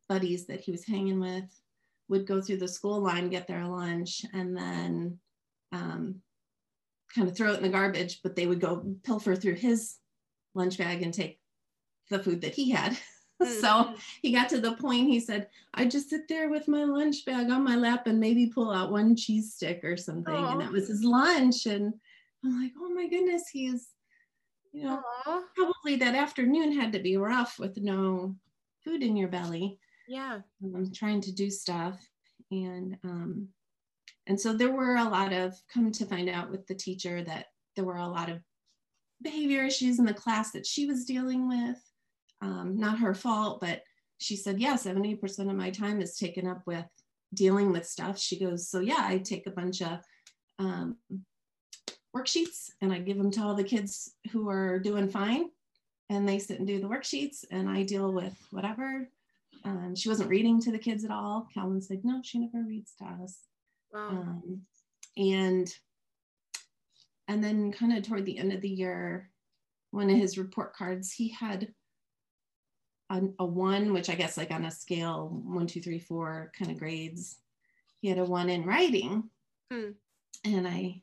buddies 0.08 0.48
that 0.48 0.62
he 0.62 0.72
was 0.72 0.86
hanging 0.86 1.20
with 1.20 1.46
would 2.08 2.26
go 2.26 2.42
through 2.42 2.58
the 2.58 2.68
school 2.68 3.02
line, 3.02 3.30
get 3.30 3.48
their 3.48 3.66
lunch, 3.66 4.22
and 4.34 4.56
then 4.56 5.20
um, 5.74 6.22
kind 7.14 7.28
of 7.28 7.36
throw 7.36 7.52
it 7.52 7.58
in 7.58 7.64
the 7.64 7.70
garbage, 7.70 8.22
but 8.24 8.36
they 8.36 8.48
would 8.48 8.62
go 8.62 8.96
pilfer 9.04 9.36
through 9.36 9.56
his 9.56 9.98
lunch 10.56 10.78
bag 10.78 11.02
and 11.02 11.14
take 11.14 11.40
the 12.10 12.20
food 12.20 12.42
that 12.42 12.56
he 12.56 12.72
had. 12.72 12.98
Mm-hmm. 13.44 13.62
so 13.62 13.94
he 14.24 14.32
got 14.32 14.50
to 14.50 14.60
the 14.60 14.72
point 14.74 15.08
he 15.08 15.20
said, 15.20 15.48
I 15.76 15.86
just 15.86 16.10
sit 16.10 16.28
there 16.28 16.50
with 16.50 16.68
my 16.68 16.84
lunch 16.84 17.24
bag 17.24 17.52
on 17.52 17.64
my 17.64 17.76
lap 17.76 18.08
and 18.08 18.20
maybe 18.20 18.48
pull 18.48 18.72
out 18.72 18.92
one 18.92 19.16
cheese 19.16 19.54
stick 19.54 19.84
or 19.84 19.96
something. 19.96 20.34
Aww. 20.34 20.54
And 20.54 20.62
that 20.62 20.72
was 20.72 20.88
his 20.88 21.04
lunch. 21.04 21.68
And 21.68 21.94
I'm 22.44 22.60
like, 22.60 22.72
oh 22.80 22.90
my 22.90 23.08
goodness, 23.08 23.44
he's, 23.48 23.90
you 24.72 24.86
know, 24.86 25.04
Aww. 25.28 25.42
probably 25.56 25.98
that 25.98 26.16
afternoon 26.16 26.72
had 26.72 26.92
to 26.94 27.00
be 27.00 27.18
rough 27.18 27.60
with 27.60 27.78
no 27.78 28.36
food 28.84 29.04
in 29.04 29.16
your 29.16 29.28
belly. 29.28 29.78
Yeah. 30.08 30.40
Um, 30.64 30.92
trying 30.92 31.22
to 31.22 31.32
do 31.32 31.52
stuff. 31.52 32.00
And 32.50 32.98
um, 33.04 33.50
and 34.26 34.40
so 34.40 34.54
there 34.54 34.72
were 34.72 34.96
a 34.96 35.04
lot 35.04 35.34
of 35.34 35.56
come 35.72 35.92
to 35.92 36.06
find 36.06 36.30
out 36.30 36.50
with 36.50 36.68
the 36.68 36.76
teacher 36.76 37.24
that 37.24 37.48
there 37.76 37.86
were 37.86 37.98
a 37.98 38.08
lot 38.08 38.30
of 38.30 38.40
behavior 39.22 39.64
issues 39.64 40.00
in 40.00 40.06
the 40.06 40.14
class 40.14 40.52
that 40.52 40.66
she 40.66 40.86
was 40.86 41.06
dealing 41.06 41.48
with. 41.48 41.78
Um, 42.42 42.78
not 42.78 43.00
her 43.00 43.14
fault, 43.14 43.62
but 43.62 43.82
she 44.20 44.36
said, 44.36 44.60
yeah, 44.60 44.76
70% 44.76 45.22
of 45.50 45.56
my 45.56 45.70
time 45.70 46.02
is 46.02 46.18
taken 46.18 46.48
up 46.48 46.62
with 46.66 46.86
dealing 47.34 47.72
with 47.72 47.86
stuff. 47.86 48.20
She 48.20 48.40
goes, 48.40 48.70
so 48.70 48.80
yeah, 48.80 49.00
I 49.00 49.18
take 49.20 49.48
a 49.48 49.52
bunch 49.52 49.82
of 49.82 50.00
um, 50.60 50.98
worksheets 52.16 52.72
and 52.82 52.92
I 52.92 53.00
give 53.00 53.18
them 53.18 53.32
to 53.32 53.42
all 53.42 53.56
the 53.56 53.64
kids 53.64 54.14
who 54.32 54.50
are 54.50 54.80
doing 54.80 55.10
fine 55.10 55.46
and 56.10 56.28
they 56.28 56.40
sit 56.40 56.60
and 56.60 56.68
do 56.68 56.80
the 56.80 56.88
worksheets 56.88 57.44
and 57.52 57.70
I 57.70 57.84
deal 57.84 58.12
with 58.12 58.36
whatever. 58.52 59.10
Um, 59.64 59.96
she 59.96 60.10
wasn't 60.10 60.30
reading 60.30 60.62
to 60.62 60.72
the 60.72 60.80
kids 60.80 61.04
at 61.04 61.12
all. 61.12 61.48
Calvin 61.54 61.82
said, 61.82 62.02
no, 62.04 62.22
she 62.24 62.40
never 62.40 62.66
reads 62.66 62.94
to 63.00 63.06
us. 63.24 63.40
Wow. 63.94 64.10
Um, 64.10 64.62
and 65.18 65.74
and 67.28 67.44
then 67.44 67.74
kind 67.74 67.98
of 67.98 68.04
toward 68.04 68.26
the 68.26 68.38
end 68.38 68.54
of 68.54 68.62
the 68.62 68.70
year, 68.70 69.30
one 69.92 70.10
of 70.10 70.16
his 70.16 70.38
report 70.38 70.74
cards, 70.74 71.12
he 71.12 71.30
had 71.30 71.74
a, 73.10 73.22
a 73.40 73.46
one, 73.46 73.94
which 73.94 74.10
I 74.10 74.16
guess 74.16 74.38
like 74.38 74.52
on 74.52 74.66
a 74.66 74.72
scale 74.72 75.42
one, 75.46 75.68
two, 75.68 75.82
three, 75.82 76.00
four 76.00 76.52
kind 76.58 76.72
of 76.72 76.78
grades. 76.78 77.38
He 78.02 78.10
had 78.10 78.20
a 78.20 78.26
one 78.26 78.50
in 78.50 78.66
writing. 78.66 79.30
Hmm. 79.72 79.92
And 80.44 80.68
I 80.68 81.02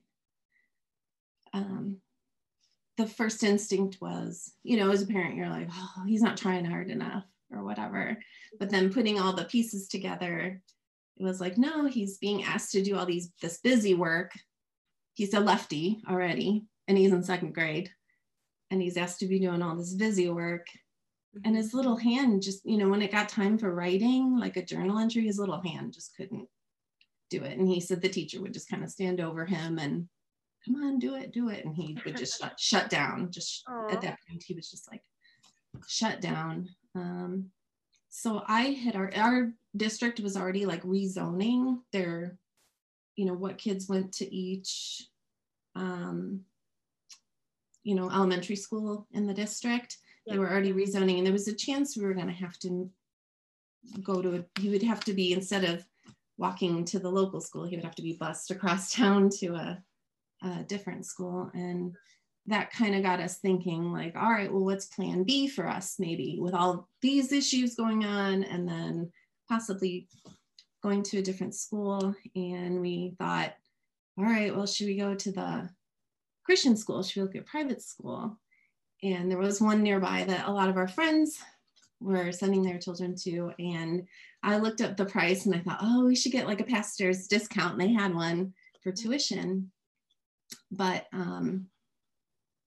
um 1.52 1.98
the 2.96 3.06
first 3.06 3.42
instinct 3.42 3.98
was, 4.00 4.52
you 4.62 4.76
know, 4.76 4.90
as 4.90 5.02
a 5.02 5.06
parent, 5.06 5.34
you're 5.34 5.48
like, 5.48 5.68
oh, 5.72 6.04
he's 6.06 6.22
not 6.22 6.36
trying 6.36 6.64
hard 6.64 6.90
enough 6.90 7.24
or 7.50 7.64
whatever. 7.64 8.16
But 8.60 8.70
then 8.70 8.92
putting 8.92 9.18
all 9.18 9.32
the 9.32 9.44
pieces 9.44 9.88
together, 9.88 10.60
it 11.16 11.24
was 11.24 11.40
like, 11.40 11.58
no, 11.58 11.86
he's 11.86 12.18
being 12.18 12.44
asked 12.44 12.72
to 12.72 12.82
do 12.82 12.96
all 12.96 13.06
these 13.06 13.30
this 13.40 13.58
busy 13.58 13.94
work. 13.94 14.32
He's 15.14 15.34
a 15.34 15.40
lefty 15.40 16.00
already, 16.08 16.64
and 16.88 16.98
he's 16.98 17.12
in 17.12 17.22
second 17.22 17.54
grade, 17.54 17.90
and 18.70 18.82
he's 18.82 18.96
asked 18.96 19.20
to 19.20 19.26
be 19.26 19.38
doing 19.38 19.62
all 19.62 19.76
this 19.76 19.94
busy 19.94 20.28
work. 20.28 20.66
And 21.36 21.44
mm-hmm. 21.44 21.54
his 21.56 21.74
little 21.74 21.96
hand 21.96 22.42
just, 22.42 22.64
you 22.64 22.76
know, 22.78 22.88
when 22.88 23.02
it 23.02 23.12
got 23.12 23.28
time 23.28 23.58
for 23.58 23.74
writing, 23.74 24.38
like 24.38 24.56
a 24.56 24.64
journal 24.64 24.98
entry, 24.98 25.22
his 25.22 25.38
little 25.38 25.60
hand 25.60 25.92
just 25.92 26.16
couldn't 26.16 26.48
do 27.30 27.42
it. 27.42 27.58
And 27.58 27.68
he 27.68 27.80
said 27.80 28.00
the 28.00 28.08
teacher 28.08 28.40
would 28.40 28.54
just 28.54 28.68
kind 28.68 28.84
of 28.84 28.90
stand 28.90 29.20
over 29.20 29.44
him 29.44 29.78
and 29.78 30.08
come 30.64 30.76
on, 30.76 30.98
do 30.98 31.14
it, 31.14 31.32
do 31.32 31.48
it. 31.48 31.64
And 31.64 31.74
he 31.74 31.98
would 32.04 32.16
just 32.16 32.40
shut, 32.40 32.54
shut 32.58 32.90
down. 32.90 33.30
Just 33.30 33.64
Aww. 33.68 33.92
at 33.92 34.00
that 34.02 34.18
point, 34.28 34.44
he 34.46 34.54
was 34.54 34.70
just 34.70 34.90
like 34.90 35.02
shut 35.88 36.20
down. 36.20 36.68
Um, 36.94 37.50
so 38.08 38.42
I 38.46 38.62
had 38.62 38.94
our, 38.94 39.10
our 39.16 39.52
district 39.76 40.20
was 40.20 40.36
already 40.36 40.66
like 40.66 40.82
rezoning 40.82 41.80
their, 41.92 42.38
you 43.16 43.26
know, 43.26 43.34
what 43.34 43.58
kids 43.58 43.88
went 43.88 44.12
to 44.14 44.34
each, 44.34 45.04
um, 45.74 46.42
you 47.82 47.94
know, 47.94 48.10
elementary 48.10 48.56
school 48.56 49.08
in 49.12 49.26
the 49.26 49.34
district. 49.34 49.98
They 50.26 50.38
were 50.38 50.50
already 50.50 50.72
rezoning, 50.72 51.18
and 51.18 51.26
there 51.26 51.32
was 51.32 51.48
a 51.48 51.54
chance 51.54 51.96
we 51.96 52.04
were 52.04 52.14
going 52.14 52.28
to 52.28 52.32
have 52.32 52.58
to 52.60 52.90
go 54.02 54.22
to 54.22 54.36
a, 54.36 54.60
he 54.60 54.70
would 54.70 54.82
have 54.82 55.04
to 55.04 55.12
be, 55.12 55.32
instead 55.32 55.64
of 55.64 55.84
walking 56.38 56.84
to 56.86 56.98
the 56.98 57.10
local 57.10 57.40
school, 57.40 57.64
he 57.64 57.76
would 57.76 57.84
have 57.84 57.94
to 57.96 58.02
be 58.02 58.14
bused 58.14 58.50
across 58.50 58.92
town 58.94 59.28
to 59.40 59.54
a, 59.54 59.82
a 60.42 60.62
different 60.64 61.06
school. 61.06 61.50
And 61.54 61.94
that 62.46 62.70
kind 62.70 62.94
of 62.94 63.02
got 63.02 63.20
us 63.20 63.38
thinking 63.38 63.92
like 63.92 64.14
all 64.16 64.30
right 64.30 64.52
well 64.52 64.64
what's 64.64 64.86
plan 64.86 65.24
b 65.24 65.48
for 65.48 65.66
us 65.66 65.96
maybe 65.98 66.38
with 66.40 66.54
all 66.54 66.88
these 67.00 67.32
issues 67.32 67.74
going 67.74 68.04
on 68.04 68.44
and 68.44 68.68
then 68.68 69.10
possibly 69.48 70.08
going 70.82 71.02
to 71.02 71.18
a 71.18 71.22
different 71.22 71.54
school 71.54 72.14
and 72.36 72.80
we 72.80 73.14
thought 73.18 73.54
all 74.18 74.24
right 74.24 74.54
well 74.54 74.66
should 74.66 74.86
we 74.86 74.96
go 74.96 75.14
to 75.14 75.32
the 75.32 75.68
christian 76.44 76.76
school 76.76 77.02
should 77.02 77.16
we 77.16 77.22
look 77.22 77.36
at 77.36 77.46
private 77.46 77.82
school 77.82 78.38
and 79.04 79.30
there 79.30 79.38
was 79.38 79.60
one 79.60 79.82
nearby 79.82 80.24
that 80.24 80.48
a 80.48 80.52
lot 80.52 80.68
of 80.68 80.76
our 80.76 80.88
friends 80.88 81.38
were 82.00 82.32
sending 82.32 82.62
their 82.62 82.78
children 82.78 83.14
to 83.14 83.52
and 83.58 84.06
i 84.42 84.56
looked 84.56 84.80
up 84.80 84.96
the 84.96 85.04
price 85.04 85.46
and 85.46 85.54
i 85.54 85.58
thought 85.58 85.78
oh 85.80 86.04
we 86.04 86.16
should 86.16 86.32
get 86.32 86.46
like 86.46 86.60
a 86.60 86.64
pastor's 86.64 87.28
discount 87.28 87.72
and 87.72 87.80
they 87.80 87.92
had 87.92 88.14
one 88.14 88.52
for 88.82 88.90
tuition 88.90 89.70
but 90.70 91.06
um 91.12 91.66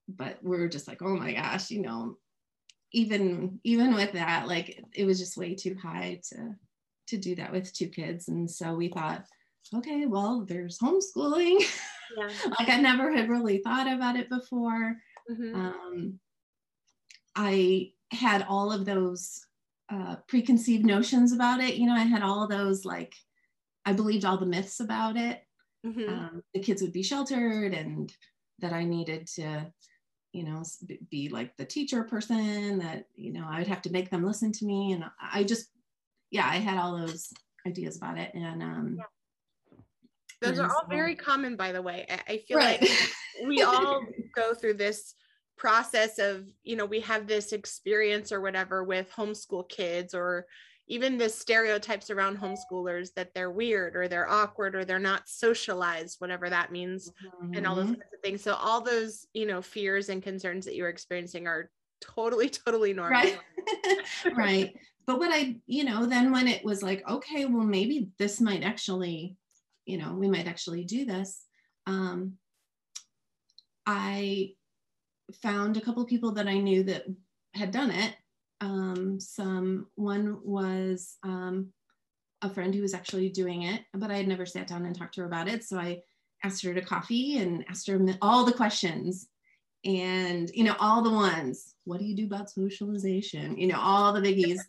but 0.08 0.38
we're 0.42 0.68
just 0.68 0.88
like, 0.88 1.02
oh 1.02 1.16
my 1.16 1.34
gosh, 1.34 1.70
you 1.70 1.82
know, 1.82 2.18
even 2.94 3.60
even 3.64 3.94
with 3.94 4.14
that, 4.14 4.48
like 4.48 4.84
it 4.96 5.06
was 5.06 5.20
just 5.20 5.38
way 5.38 5.56
too 5.56 5.76
high 5.82 6.22
to 6.30 6.56
to 7.08 7.18
do 7.18 7.36
that 7.36 7.52
with 7.52 7.74
two 7.74 7.88
kids. 7.88 8.28
And 8.28 8.50
so 8.50 8.74
we 8.74 8.90
thought, 8.90 9.26
okay, 9.76 10.06
well, 10.06 10.46
there's 10.48 10.80
homeschooling. 10.80 11.62
Yeah. 12.18 12.30
like 12.60 12.70
I 12.70 12.80
never 12.80 13.12
had 13.14 13.30
really 13.30 13.60
thought 13.60 13.92
about 13.92 14.16
it 14.16 14.30
before. 14.30 14.96
Mm-hmm. 15.30 15.56
Um, 15.56 16.20
I 17.38 17.92
had 18.12 18.46
all 18.50 18.72
of 18.72 18.86
those 18.86 19.40
uh, 19.90 20.18
preconceived 20.28 20.86
notions 20.86 21.32
about 21.32 21.62
it. 21.62 21.76
You 21.76 21.86
know, 21.86 21.94
I 21.94 22.00
had 22.00 22.24
all 22.24 22.44
of 22.44 22.50
those 22.50 22.84
like 22.84 23.14
I 23.86 23.94
believed 23.94 24.26
all 24.26 24.38
the 24.38 24.46
myths 24.46 24.80
about 24.80 25.16
it. 25.16 25.44
Mm-hmm. 25.86 26.10
Um, 26.10 26.44
the 26.54 26.60
kids 26.60 26.82
would 26.82 26.92
be 26.92 27.04
sheltered 27.04 27.74
and 27.74 28.12
that 28.60 28.74
I 28.74 28.84
needed 28.84 29.28
to 29.36 29.72
you 30.34 30.44
know 30.44 30.64
be 31.10 31.30
like 31.30 31.56
the 31.58 31.66
teacher 31.66 32.04
person 32.04 32.80
that 32.80 33.06
you 33.16 33.32
know 33.32 33.46
i 33.50 33.60
would 33.60 33.68
have 33.68 33.82
to 33.82 33.92
make 33.92 34.10
them 34.10 34.26
listen 34.26 34.52
to 34.52 34.66
me 34.66 34.92
and 34.92 35.04
i 35.22 35.44
just 35.44 35.70
yeah 36.32 36.46
i 36.46 36.58
had 36.58 36.78
all 36.78 36.98
those 36.98 37.32
ideas 37.66 37.98
about 37.98 38.18
it 38.18 38.32
and 38.34 38.62
um 38.62 38.98
yeah. 38.98 39.78
those 40.42 40.60
are 40.60 40.70
all 40.70 40.86
very 40.90 41.16
common 41.16 41.56
by 41.56 41.72
the 41.72 41.82
way 41.82 42.06
i 42.28 42.38
feel 42.48 42.58
right. 42.58 42.82
like 42.82 42.92
we 43.48 43.62
all 43.64 44.06
go 44.36 44.54
through 44.54 44.74
this 44.74 45.16
process 45.58 46.20
of 46.20 46.46
you 46.64 46.76
know 46.76 46.86
we 46.86 47.00
have 47.00 47.28
this 47.28 47.52
experience 47.52 48.32
or 48.32 48.42
whatever 48.42 48.84
with 48.84 49.12
homeschool 49.12 49.68
kids 49.68 50.14
or 50.14 50.46
even 50.90 51.18
the 51.18 51.28
stereotypes 51.28 52.10
around 52.10 52.40
homeschoolers 52.40 53.14
that 53.16 53.34
they're 53.34 53.52
weird 53.52 53.96
or 53.96 54.08
they're 54.08 54.30
awkward 54.30 54.76
or 54.76 54.86
they're 54.86 55.00
not 55.00 55.28
socialized 55.28 56.16
whatever 56.20 56.50
that 56.50 56.72
means 56.72 57.12
mm-hmm. 57.26 57.56
and 57.56 57.66
all 57.68 57.76
those 57.76 57.86
mm-hmm. 57.86 57.96
kinds 57.96 58.14
of 58.14 58.22
things 58.24 58.42
so 58.42 58.54
all 58.54 58.82
those 58.82 59.26
you 59.34 59.46
know 59.46 59.62
fears 59.62 60.10
and 60.10 60.24
concerns 60.24 60.64
that 60.66 60.76
you're 60.76 60.90
experiencing 60.90 61.48
are 61.48 61.70
totally 62.02 62.50
totally 62.66 62.94
normal 62.94 63.20
right 63.20 63.40
right 64.36 64.76
but 65.08 65.18
what 65.20 65.32
i 65.34 65.56
you 65.66 65.84
know 65.84 66.06
then 66.06 66.32
when 66.32 66.48
it 66.48 66.64
was 66.64 66.84
like 66.84 67.04
okay 67.10 67.46
well 67.46 67.66
maybe 67.66 68.10
this 68.20 68.40
might 68.40 68.64
actually 68.64 69.36
you 69.86 69.98
know 69.98 70.14
we 70.14 70.30
might 70.30 70.48
actually 70.48 70.84
do 70.84 71.04
this 71.06 71.44
um 71.88 72.34
i 73.88 74.52
found 75.42 75.78
a 75.78 75.82
couple 75.82 76.02
of 76.02 76.10
people 76.10 76.32
that 76.32 76.48
i 76.48 76.58
knew 76.58 76.84
that 76.84 77.06
had 77.58 77.72
done 77.72 77.92
it. 77.92 78.16
Um, 78.62 79.20
some 79.20 79.88
one 79.96 80.40
was 80.44 81.18
um, 81.24 81.70
a 82.42 82.50
friend 82.50 82.74
who 82.74 82.82
was 82.82 82.94
actually 82.94 83.30
doing 83.30 83.64
it, 83.64 83.82
but 83.94 84.12
I 84.12 84.18
had 84.18 84.28
never 84.28 84.46
sat 84.46 84.68
down 84.68 84.86
and 84.86 84.98
talked 84.98 85.16
to 85.16 85.22
her 85.22 85.28
about 85.28 85.48
it. 85.48 85.64
So 85.64 85.78
I 85.78 86.02
asked 86.44 86.64
her 86.64 86.74
to 86.74 86.82
coffee 86.82 87.38
and 87.38 87.66
asked 87.68 87.88
her 87.88 88.00
all 88.22 88.46
the 88.46 88.54
questions. 88.54 89.28
And 89.86 90.50
you 90.54 90.64
know 90.64 90.76
all 90.80 91.04
the 91.04 91.12
ones 91.12 91.76
what 91.86 92.00
do 92.00 92.06
you 92.06 92.16
do 92.16 92.26
about 92.26 92.50
socialization? 92.50 93.58
You 93.58 93.68
know 93.68 93.80
all 93.80 94.12
the 94.12 94.22
biggies. 94.22 94.60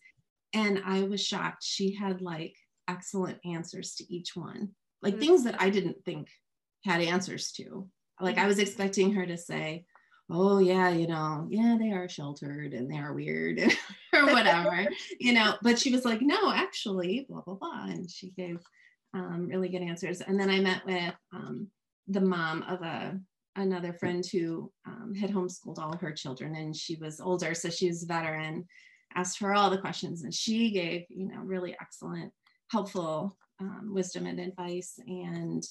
And 0.54 0.82
i 0.84 1.02
was 1.02 1.24
shocked. 1.24 1.64
She 1.64 1.94
had 1.94 2.20
like 2.20 2.54
excellent 2.88 3.38
answers 3.44 3.94
to 3.96 4.12
each 4.12 4.36
one. 4.36 4.70
Like 5.02 5.14
mm-hmm. 5.14 5.20
things 5.20 5.44
that 5.44 5.60
i 5.60 5.70
didn't 5.70 6.04
think 6.04 6.28
had 6.84 7.00
answers 7.00 7.52
to. 7.52 7.88
Like 8.20 8.36
i 8.36 8.46
was 8.46 8.58
expecting 8.58 9.14
her 9.14 9.26
to 9.26 9.38
say 9.38 9.86
oh 10.30 10.58
yeah 10.58 10.90
you 10.90 11.06
know 11.06 11.46
yeah 11.50 11.76
they 11.78 11.90
are 11.90 12.08
sheltered 12.08 12.74
and 12.74 12.90
they 12.90 12.98
are 12.98 13.14
weird 13.14 13.60
or 14.12 14.26
whatever 14.26 14.86
you 15.18 15.32
know 15.32 15.54
but 15.62 15.78
she 15.78 15.90
was 15.90 16.04
like 16.04 16.20
no 16.20 16.52
actually 16.52 17.26
blah 17.28 17.40
blah 17.42 17.54
blah 17.54 17.84
and 17.84 18.10
she 18.10 18.30
gave 18.30 18.60
um, 19.14 19.48
really 19.48 19.68
good 19.68 19.82
answers 19.82 20.20
and 20.20 20.38
then 20.38 20.50
i 20.50 20.60
met 20.60 20.84
with 20.84 21.14
um, 21.32 21.68
the 22.08 22.20
mom 22.20 22.62
of 22.64 22.82
a 22.82 23.18
another 23.56 23.92
friend 23.92 24.24
who 24.30 24.70
um, 24.86 25.14
had 25.14 25.30
homeschooled 25.30 25.78
all 25.78 25.96
her 25.96 26.12
children 26.12 26.54
and 26.54 26.76
she 26.76 26.96
was 26.96 27.20
older 27.20 27.54
so 27.54 27.70
she 27.70 27.88
was 27.88 28.02
a 28.02 28.06
veteran 28.06 28.66
asked 29.14 29.40
her 29.40 29.54
all 29.54 29.70
the 29.70 29.78
questions 29.78 30.24
and 30.24 30.34
she 30.34 30.70
gave 30.70 31.04
you 31.08 31.26
know 31.26 31.40
really 31.40 31.74
excellent 31.80 32.30
helpful 32.70 33.36
um, 33.60 33.90
wisdom 33.92 34.26
and 34.26 34.38
advice 34.38 35.00
and 35.06 35.64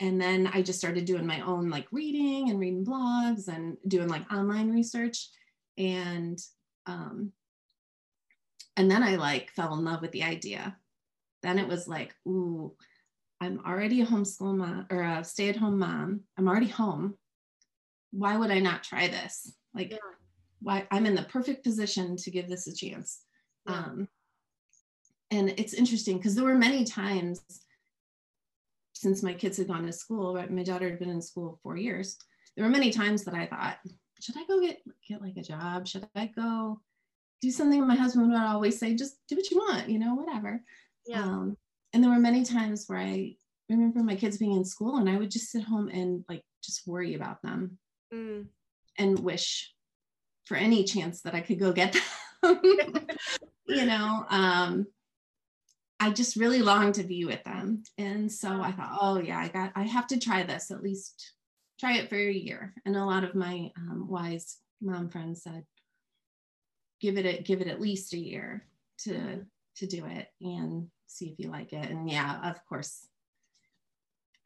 and 0.00 0.20
then 0.20 0.48
i 0.52 0.62
just 0.62 0.78
started 0.78 1.04
doing 1.04 1.26
my 1.26 1.40
own 1.42 1.68
like 1.68 1.86
reading 1.92 2.48
and 2.48 2.58
reading 2.58 2.84
blogs 2.84 3.48
and 3.48 3.76
doing 3.86 4.08
like 4.08 4.30
online 4.32 4.70
research. 4.72 5.28
And 5.78 6.38
um 6.86 7.32
and 8.76 8.90
then 8.90 9.02
i 9.02 9.16
like 9.16 9.50
fell 9.52 9.74
in 9.74 9.84
love 9.84 10.00
with 10.00 10.12
the 10.12 10.24
idea. 10.24 10.76
Then 11.42 11.58
it 11.58 11.68
was 11.68 11.86
like 11.86 12.14
ooh 12.26 12.74
i'm 13.40 13.60
already 13.66 14.00
a 14.00 14.06
homeschool 14.06 14.56
mom 14.56 14.86
or 14.90 15.02
a 15.02 15.22
stay-at-home 15.22 15.78
mom. 15.78 16.20
I'm 16.36 16.48
already 16.48 16.68
home. 16.68 17.14
Why 18.10 18.36
would 18.36 18.50
i 18.50 18.58
not 18.58 18.82
try 18.82 19.06
this? 19.08 19.52
Like 19.74 19.92
yeah. 19.92 19.98
why 20.60 20.86
i'm 20.90 21.06
in 21.06 21.14
the 21.14 21.22
perfect 21.24 21.62
position 21.62 22.16
to 22.16 22.30
give 22.30 22.48
this 22.48 22.66
a 22.66 22.74
chance. 22.74 23.20
Yeah. 23.68 23.74
um 23.74 24.08
and 25.30 25.50
it's 25.58 25.74
interesting 25.74 26.16
because 26.16 26.34
there 26.34 26.44
were 26.44 26.56
many 26.56 26.84
times 26.84 27.40
since 28.92 29.22
my 29.22 29.32
kids 29.32 29.56
had 29.56 29.68
gone 29.68 29.86
to 29.86 29.92
school, 29.92 30.34
right? 30.34 30.50
My 30.50 30.62
daughter 30.62 30.88
had 30.88 30.98
been 30.98 31.10
in 31.10 31.22
school 31.22 31.58
four 31.62 31.76
years. 31.76 32.16
There 32.56 32.64
were 32.64 32.70
many 32.70 32.90
times 32.90 33.24
that 33.24 33.34
I 33.34 33.46
thought, 33.46 33.78
should 34.20 34.36
I 34.36 34.44
go 34.46 34.60
get 34.60 34.80
get 35.06 35.22
like 35.22 35.36
a 35.36 35.42
job? 35.42 35.86
Should 35.86 36.06
I 36.14 36.26
go 36.26 36.80
do 37.40 37.50
something? 37.50 37.86
My 37.86 37.94
husband 37.94 38.30
would 38.30 38.40
always 38.40 38.78
say, 38.78 38.94
just 38.94 39.16
do 39.28 39.36
what 39.36 39.50
you 39.50 39.58
want, 39.58 39.88
you 39.88 39.98
know, 39.98 40.14
whatever. 40.14 40.62
Yeah. 41.06 41.22
Um, 41.22 41.56
and 41.92 42.02
there 42.02 42.10
were 42.10 42.18
many 42.18 42.44
times 42.44 42.84
where 42.86 42.98
I 42.98 43.36
remember 43.68 44.00
my 44.00 44.16
kids 44.16 44.36
being 44.36 44.52
in 44.52 44.64
school 44.64 44.98
and 44.98 45.08
I 45.08 45.16
would 45.16 45.30
just 45.30 45.50
sit 45.50 45.62
home 45.62 45.88
and 45.88 46.24
like 46.28 46.42
just 46.62 46.86
worry 46.86 47.14
about 47.14 47.42
them 47.42 47.78
mm. 48.12 48.46
and 48.98 49.18
wish 49.18 49.72
for 50.44 50.56
any 50.56 50.84
chance 50.84 51.22
that 51.22 51.34
I 51.34 51.40
could 51.40 51.58
go 51.58 51.72
get 51.72 51.92
them. 52.42 52.60
you 53.66 53.86
know, 53.86 54.26
um, 54.28 54.86
I 56.02 56.10
just 56.10 56.36
really 56.36 56.62
longed 56.62 56.94
to 56.94 57.02
be 57.02 57.26
with 57.26 57.44
them. 57.44 57.82
And 57.98 58.32
so 58.32 58.62
I 58.62 58.72
thought, 58.72 58.98
oh 59.00 59.18
yeah, 59.18 59.38
I 59.38 59.48
got, 59.48 59.72
I 59.76 59.82
have 59.82 60.06
to 60.08 60.18
try 60.18 60.42
this 60.42 60.70
at 60.70 60.82
least 60.82 61.34
try 61.78 61.98
it 61.98 62.08
for 62.08 62.16
a 62.16 62.32
year. 62.32 62.74
And 62.86 62.96
a 62.96 63.04
lot 63.04 63.22
of 63.22 63.34
my 63.34 63.70
um, 63.76 64.06
wise 64.08 64.58
mom 64.80 65.10
friends 65.10 65.42
said, 65.42 65.64
give 67.02 67.18
it, 67.18 67.26
a, 67.26 67.42
give 67.42 67.60
it 67.60 67.68
at 67.68 67.80
least 67.80 68.14
a 68.14 68.18
year 68.18 68.66
to, 69.00 69.44
to 69.76 69.86
do 69.86 70.06
it 70.06 70.28
and 70.40 70.88
see 71.06 71.26
if 71.28 71.38
you 71.38 71.50
like 71.50 71.74
it. 71.74 71.90
And 71.90 72.10
yeah, 72.10 72.50
of 72.50 72.64
course, 72.66 73.06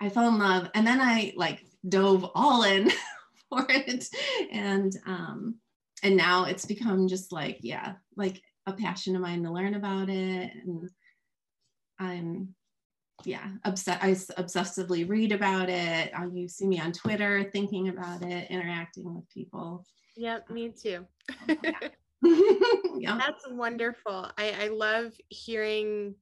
I 0.00 0.08
fell 0.08 0.28
in 0.28 0.38
love. 0.38 0.70
And 0.74 0.84
then 0.84 1.00
I 1.00 1.34
like 1.36 1.64
dove 1.88 2.28
all 2.34 2.64
in 2.64 2.90
for 3.48 3.64
it. 3.68 4.08
And, 4.52 4.92
um, 5.06 5.56
and 6.02 6.16
now 6.16 6.44
it's 6.44 6.66
become 6.66 7.06
just 7.06 7.32
like, 7.32 7.58
yeah, 7.60 7.94
like 8.16 8.42
a 8.66 8.72
passion 8.72 9.14
of 9.14 9.22
mine 9.22 9.44
to 9.44 9.52
learn 9.52 9.74
about 9.74 10.08
it. 10.08 10.50
And, 10.64 10.90
I'm 11.98 12.54
yeah, 13.24 13.48
upset. 13.64 13.98
I 14.02 14.10
obsessively 14.10 15.08
read 15.08 15.32
about 15.32 15.68
it. 15.70 16.12
You 16.32 16.48
see 16.48 16.66
me 16.66 16.80
on 16.80 16.92
Twitter 16.92 17.44
thinking 17.52 17.88
about 17.88 18.22
it, 18.22 18.50
interacting 18.50 19.14
with 19.14 19.28
people. 19.30 19.84
Yep, 20.16 20.50
me 20.50 20.70
too. 20.70 21.06
yeah. 21.48 23.18
That's 23.18 23.48
wonderful. 23.48 24.30
I, 24.36 24.64
I 24.64 24.68
love 24.68 25.12
hearing 25.28 26.14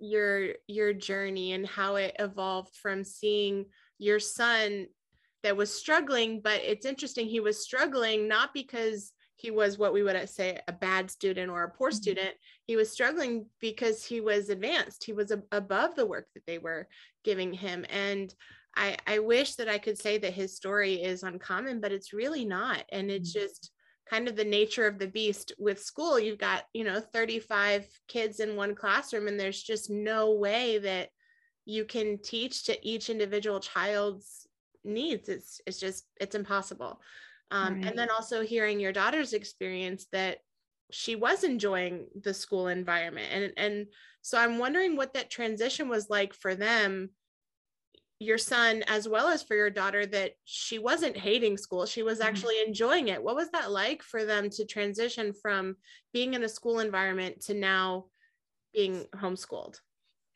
your 0.00 0.50
your 0.68 0.92
journey 0.92 1.52
and 1.52 1.66
how 1.66 1.96
it 1.96 2.14
evolved 2.18 2.74
from 2.76 3.02
seeing 3.04 3.66
your 3.98 4.20
son 4.20 4.86
that 5.42 5.56
was 5.56 5.72
struggling, 5.72 6.40
but 6.40 6.60
it's 6.62 6.86
interesting 6.86 7.26
he 7.26 7.40
was 7.40 7.62
struggling 7.62 8.28
not 8.28 8.52
because 8.54 9.12
he 9.36 9.50
was 9.50 9.78
what 9.78 9.92
we 9.92 10.02
would 10.02 10.28
say 10.28 10.60
a 10.66 10.72
bad 10.72 11.10
student 11.10 11.50
or 11.50 11.64
a 11.64 11.70
poor 11.70 11.90
mm-hmm. 11.90 11.96
student 11.96 12.34
he 12.68 12.76
was 12.76 12.92
struggling 12.92 13.46
because 13.60 14.04
he 14.04 14.20
was 14.20 14.48
advanced 14.48 15.02
he 15.02 15.12
was 15.12 15.32
a- 15.32 15.42
above 15.50 15.96
the 15.96 16.06
work 16.06 16.28
that 16.34 16.46
they 16.46 16.58
were 16.58 16.86
giving 17.24 17.52
him 17.52 17.84
and 17.90 18.32
I, 18.78 18.96
I 19.06 19.18
wish 19.18 19.56
that 19.56 19.68
I 19.68 19.78
could 19.78 19.98
say 19.98 20.18
that 20.18 20.34
his 20.34 20.54
story 20.54 21.02
is 21.02 21.24
uncommon, 21.24 21.80
but 21.80 21.90
it's 21.90 22.12
really 22.12 22.44
not. 22.44 22.84
And 22.92 23.10
it's 23.10 23.34
mm-hmm. 23.34 23.46
just 23.46 23.72
kind 24.08 24.28
of 24.28 24.36
the 24.36 24.44
nature 24.44 24.86
of 24.86 24.98
the 24.98 25.08
beast 25.08 25.52
with 25.58 25.82
school. 25.82 26.18
You've 26.18 26.38
got, 26.38 26.64
you 26.72 26.84
know, 26.84 27.00
35 27.00 27.86
kids 28.06 28.40
in 28.40 28.56
one 28.56 28.76
classroom, 28.76 29.26
and 29.26 29.38
there's 29.38 29.62
just 29.62 29.90
no 29.90 30.32
way 30.34 30.78
that 30.78 31.08
you 31.64 31.84
can 31.84 32.18
teach 32.22 32.64
to 32.64 32.88
each 32.88 33.10
individual 33.10 33.60
child's 33.60 34.46
needs. 34.84 35.28
It's 35.28 35.60
it's 35.66 35.80
just 35.80 36.04
it's 36.20 36.34
impossible. 36.34 37.00
Um, 37.50 37.74
right. 37.74 37.86
And 37.86 37.98
then 37.98 38.10
also 38.10 38.42
hearing 38.42 38.78
your 38.78 38.92
daughter's 38.92 39.32
experience 39.32 40.06
that 40.12 40.38
she 40.90 41.16
was 41.16 41.44
enjoying 41.44 42.06
the 42.22 42.34
school 42.34 42.68
environment. 42.68 43.28
And, 43.30 43.52
and 43.56 43.86
so 44.22 44.38
I'm 44.38 44.58
wondering 44.58 44.96
what 44.96 45.14
that 45.14 45.30
transition 45.30 45.88
was 45.88 46.10
like 46.10 46.34
for 46.34 46.54
them, 46.54 47.10
your 48.20 48.38
son, 48.38 48.82
as 48.88 49.08
well 49.08 49.28
as 49.28 49.42
for 49.42 49.54
your 49.54 49.70
daughter, 49.70 50.04
that 50.06 50.32
she 50.44 50.78
wasn't 50.78 51.16
hating 51.16 51.56
school, 51.56 51.86
she 51.86 52.02
was 52.02 52.18
mm-hmm. 52.18 52.28
actually 52.28 52.60
enjoying 52.66 53.08
it. 53.08 53.22
What 53.22 53.36
was 53.36 53.50
that 53.50 53.70
like 53.70 54.02
for 54.02 54.24
them 54.24 54.50
to 54.50 54.64
transition 54.64 55.32
from 55.32 55.76
being 56.12 56.34
in 56.34 56.42
a 56.42 56.48
school 56.48 56.80
environment 56.80 57.40
to 57.42 57.54
now 57.54 58.06
being 58.74 59.04
homeschooled? 59.14 59.80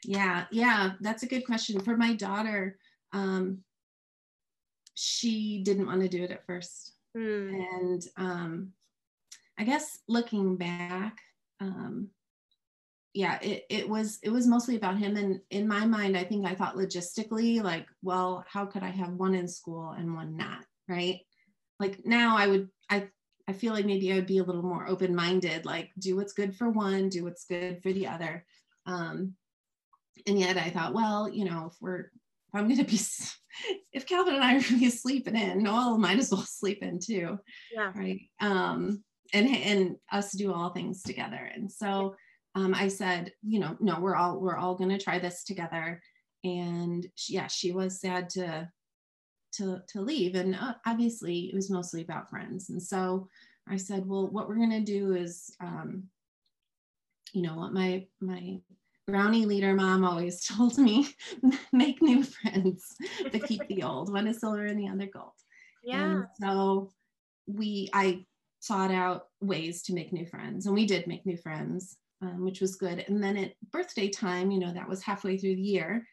Yeah, 0.04 0.44
yeah, 0.50 0.92
that's 1.00 1.22
a 1.22 1.28
good 1.28 1.46
question. 1.46 1.80
For 1.80 1.96
my 1.96 2.14
daughter, 2.14 2.76
um, 3.12 3.58
she 4.94 5.62
didn't 5.64 5.86
want 5.86 6.02
to 6.02 6.08
do 6.08 6.22
it 6.22 6.30
at 6.30 6.46
first. 6.46 6.92
Mm. 7.16 7.64
And 7.74 8.02
um, 8.16 8.72
I 9.58 9.64
guess 9.64 9.98
looking 10.08 10.56
back, 10.56 11.18
um, 11.60 12.08
yeah, 13.14 13.38
it, 13.42 13.64
it 13.68 13.88
was 13.88 14.18
it 14.22 14.30
was 14.30 14.46
mostly 14.46 14.76
about 14.76 14.98
him. 14.98 15.16
And 15.16 15.40
in 15.50 15.68
my 15.68 15.84
mind, 15.84 16.16
I 16.16 16.24
think 16.24 16.46
I 16.46 16.54
thought 16.54 16.76
logistically, 16.76 17.62
like, 17.62 17.86
well, 18.02 18.44
how 18.48 18.64
could 18.64 18.82
I 18.82 18.90
have 18.90 19.12
one 19.12 19.34
in 19.34 19.46
school 19.46 19.90
and 19.90 20.14
one 20.14 20.36
not? 20.36 20.64
Right. 20.88 21.20
Like 21.78 22.06
now 22.06 22.36
I 22.36 22.46
would 22.46 22.68
I 22.88 23.08
I 23.46 23.52
feel 23.52 23.74
like 23.74 23.84
maybe 23.84 24.12
I 24.12 24.16
would 24.16 24.26
be 24.26 24.38
a 24.38 24.44
little 24.44 24.62
more 24.62 24.88
open-minded, 24.88 25.66
like 25.66 25.90
do 25.98 26.16
what's 26.16 26.32
good 26.32 26.56
for 26.56 26.70
one, 26.70 27.08
do 27.08 27.24
what's 27.24 27.44
good 27.44 27.82
for 27.82 27.92
the 27.92 28.06
other. 28.06 28.46
Um, 28.86 29.34
and 30.26 30.38
yet 30.38 30.56
I 30.56 30.70
thought, 30.70 30.94
well, 30.94 31.28
you 31.28 31.44
know, 31.44 31.70
if 31.72 31.76
we're 31.80 32.00
if 32.00 32.54
I'm 32.54 32.68
to 32.74 32.84
be, 32.84 32.98
if 33.92 34.06
Calvin 34.06 34.34
and 34.34 34.44
I 34.44 34.56
are 34.56 34.60
going 34.60 34.64
to 34.64 34.78
be 34.78 34.90
sleeping 34.90 35.36
in, 35.36 35.62
Noel 35.62 35.98
might 35.98 36.18
as 36.18 36.30
well 36.30 36.42
sleep 36.46 36.82
in 36.82 36.98
too. 36.98 37.38
Yeah. 37.72 37.92
Right. 37.94 38.20
Um, 38.40 39.02
and, 39.32 39.48
and 39.48 39.96
us 40.10 40.32
do 40.32 40.52
all 40.52 40.70
things 40.70 41.02
together. 41.02 41.50
And 41.54 41.70
so 41.70 42.16
um, 42.54 42.74
I 42.74 42.88
said, 42.88 43.32
you 43.42 43.60
know, 43.60 43.76
no, 43.80 43.98
we're 44.00 44.16
all, 44.16 44.40
we're 44.40 44.56
all 44.56 44.74
going 44.74 44.90
to 44.90 44.98
try 44.98 45.18
this 45.18 45.44
together. 45.44 46.00
And 46.44 47.06
she, 47.14 47.34
yeah, 47.34 47.46
she 47.46 47.72
was 47.72 48.00
sad 48.00 48.28
to, 48.30 48.68
to, 49.54 49.82
to 49.88 50.00
leave. 50.00 50.34
And 50.34 50.54
uh, 50.54 50.74
obviously 50.86 51.50
it 51.50 51.54
was 51.54 51.70
mostly 51.70 52.02
about 52.02 52.28
friends. 52.28 52.70
And 52.70 52.82
so 52.82 53.28
I 53.68 53.76
said, 53.76 54.06
well, 54.06 54.28
what 54.28 54.48
we're 54.48 54.56
going 54.56 54.70
to 54.70 54.80
do 54.80 55.14
is, 55.14 55.54
um, 55.60 56.04
you 57.32 57.40
know 57.40 57.54
what 57.54 57.72
my, 57.72 58.06
my 58.20 58.58
brownie 59.06 59.46
leader 59.46 59.74
mom 59.74 60.04
always 60.04 60.44
told 60.46 60.78
me 60.78 61.08
make 61.72 62.02
new 62.02 62.22
friends 62.22 62.94
but 63.30 63.44
keep 63.44 63.66
the 63.68 63.82
old 63.82 64.12
one 64.12 64.26
is 64.26 64.40
silver 64.40 64.66
and 64.66 64.78
the 64.78 64.88
other 64.88 65.06
gold 65.06 65.32
yeah 65.82 66.12
and 66.12 66.26
so 66.40 66.90
we 67.46 67.88
i 67.92 68.24
sought 68.62 68.92
out 68.92 69.24
ways 69.40 69.82
to 69.82 69.92
make 69.92 70.12
new 70.12 70.24
friends 70.24 70.66
and 70.66 70.74
we 70.74 70.86
did 70.86 71.08
make 71.08 71.26
new 71.26 71.36
friends 71.36 71.96
um, 72.22 72.44
which 72.44 72.60
was 72.60 72.76
good 72.76 73.04
and 73.08 73.20
then 73.20 73.36
at 73.36 73.54
birthday 73.72 74.08
time 74.08 74.52
you 74.52 74.60
know 74.60 74.72
that 74.72 74.88
was 74.88 75.02
halfway 75.02 75.36
through 75.36 75.56
the 75.56 75.60
year 75.60 76.06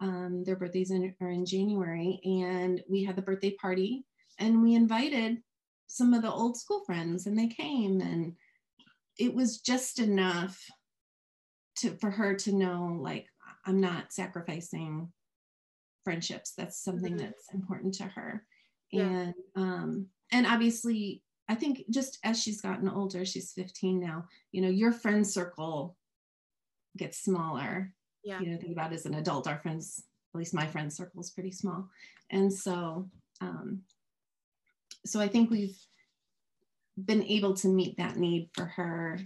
um, 0.00 0.42
their 0.44 0.56
birthdays 0.56 0.90
in, 0.90 1.14
are 1.20 1.30
in 1.30 1.46
january 1.46 2.20
and 2.24 2.82
we 2.90 3.04
had 3.04 3.14
the 3.14 3.22
birthday 3.22 3.54
party 3.62 4.04
and 4.40 4.60
we 4.60 4.74
invited 4.74 5.38
some 5.86 6.12
of 6.12 6.22
the 6.22 6.32
old 6.32 6.56
school 6.56 6.82
friends 6.84 7.26
and 7.26 7.38
they 7.38 7.46
came 7.46 8.00
and 8.00 8.32
it 9.16 9.32
was 9.32 9.60
just 9.60 10.00
enough 10.00 10.60
to 11.76 11.90
for 11.98 12.10
her 12.10 12.34
to 12.34 12.50
know 12.50 12.98
like 13.00 13.28
i'm 13.66 13.80
not 13.80 14.12
sacrificing 14.12 15.12
friendships 16.02 16.54
that's 16.56 16.82
something 16.82 17.12
mm-hmm. 17.12 17.26
that's 17.26 17.54
important 17.54 17.94
to 17.94 18.02
her 18.02 18.44
yeah. 18.90 19.02
and 19.02 19.34
um 19.54 20.06
and 20.32 20.44
obviously 20.44 21.22
i 21.48 21.54
think 21.54 21.84
just 21.90 22.18
as 22.24 22.40
she's 22.40 22.60
gotten 22.60 22.88
older 22.88 23.24
she's 23.24 23.52
15 23.52 24.00
now 24.00 24.24
you 24.52 24.62
know 24.62 24.68
your 24.68 24.92
friend 24.92 25.26
circle 25.26 25.96
gets 26.96 27.18
smaller 27.18 27.92
yeah 28.22 28.40
you 28.40 28.50
know 28.50 28.56
think 28.56 28.72
about 28.72 28.92
as 28.92 29.06
an 29.06 29.14
adult 29.14 29.46
our 29.46 29.58
friends 29.58 30.04
at 30.34 30.38
least 30.38 30.54
my 30.54 30.66
friend 30.66 30.92
circle 30.92 31.20
is 31.20 31.30
pretty 31.30 31.52
small 31.52 31.88
and 32.30 32.52
so 32.52 33.08
um 33.40 33.82
so 35.06 35.20
I 35.20 35.28
think 35.28 35.50
we've 35.50 35.76
been 37.02 37.22
able 37.24 37.54
to 37.54 37.68
meet 37.68 37.96
that 37.98 38.16
need 38.16 38.50
for 38.54 38.64
her 38.64 39.18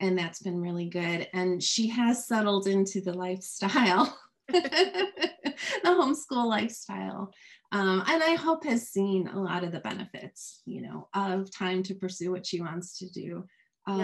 and 0.00 0.18
that's 0.18 0.42
been 0.42 0.60
really 0.60 0.88
good. 0.88 1.28
And 1.32 1.62
she 1.62 1.88
has 1.88 2.26
settled 2.26 2.66
into 2.66 3.00
the 3.00 3.14
lifestyle, 3.14 4.16
the 4.48 5.54
homeschool 5.84 6.46
lifestyle. 6.46 7.32
Um, 7.72 8.04
and 8.06 8.22
I 8.22 8.34
hope 8.34 8.64
has 8.64 8.88
seen 8.88 9.28
a 9.28 9.40
lot 9.40 9.64
of 9.64 9.72
the 9.72 9.80
benefits, 9.80 10.62
you 10.66 10.82
know, 10.82 11.08
of 11.14 11.50
time 11.50 11.82
to 11.84 11.94
pursue 11.94 12.30
what 12.30 12.46
she 12.46 12.60
wants 12.60 12.98
to 12.98 13.10
do, 13.10 13.44
of, 13.86 13.98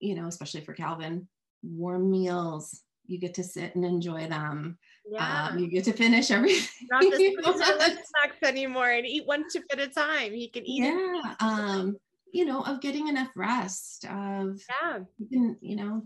yeah. 0.00 0.08
you 0.08 0.14
know, 0.14 0.26
especially 0.26 0.62
for 0.62 0.72
Calvin, 0.72 1.28
warm 1.62 2.10
meals. 2.10 2.82
You 3.06 3.18
get 3.18 3.34
to 3.34 3.44
sit 3.44 3.74
and 3.74 3.84
enjoy 3.84 4.28
them. 4.28 4.78
Yeah. 5.10 5.48
Um, 5.50 5.58
you 5.58 5.68
get 5.68 5.84
to 5.84 5.92
finish 5.92 6.30
everything. 6.30 6.86
Not 6.90 7.02
the 7.02 7.90
snacks 7.90 8.42
anymore 8.42 8.90
and 8.90 9.06
eat 9.06 9.26
one 9.26 9.44
chip 9.50 9.64
at 9.72 9.80
a 9.80 9.88
time. 9.88 10.32
He 10.32 10.48
can 10.48 10.64
eat 10.64 10.84
yeah. 10.84 11.20
it. 11.24 11.36
Um, 11.40 11.96
you 12.32 12.44
know, 12.44 12.62
of 12.62 12.80
getting 12.80 13.08
enough 13.08 13.30
rest, 13.34 14.04
of 14.04 14.60
yeah. 14.68 15.00
you 15.18 15.28
can, 15.28 15.56
you 15.60 15.76
know, 15.76 16.02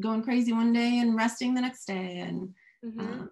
going 0.00 0.22
crazy 0.22 0.52
one 0.52 0.72
day 0.72 1.00
and 1.00 1.16
resting 1.16 1.54
the 1.54 1.60
next 1.60 1.86
day 1.86 2.18
and 2.18 2.54
mm-hmm. 2.84 3.00
um, 3.00 3.30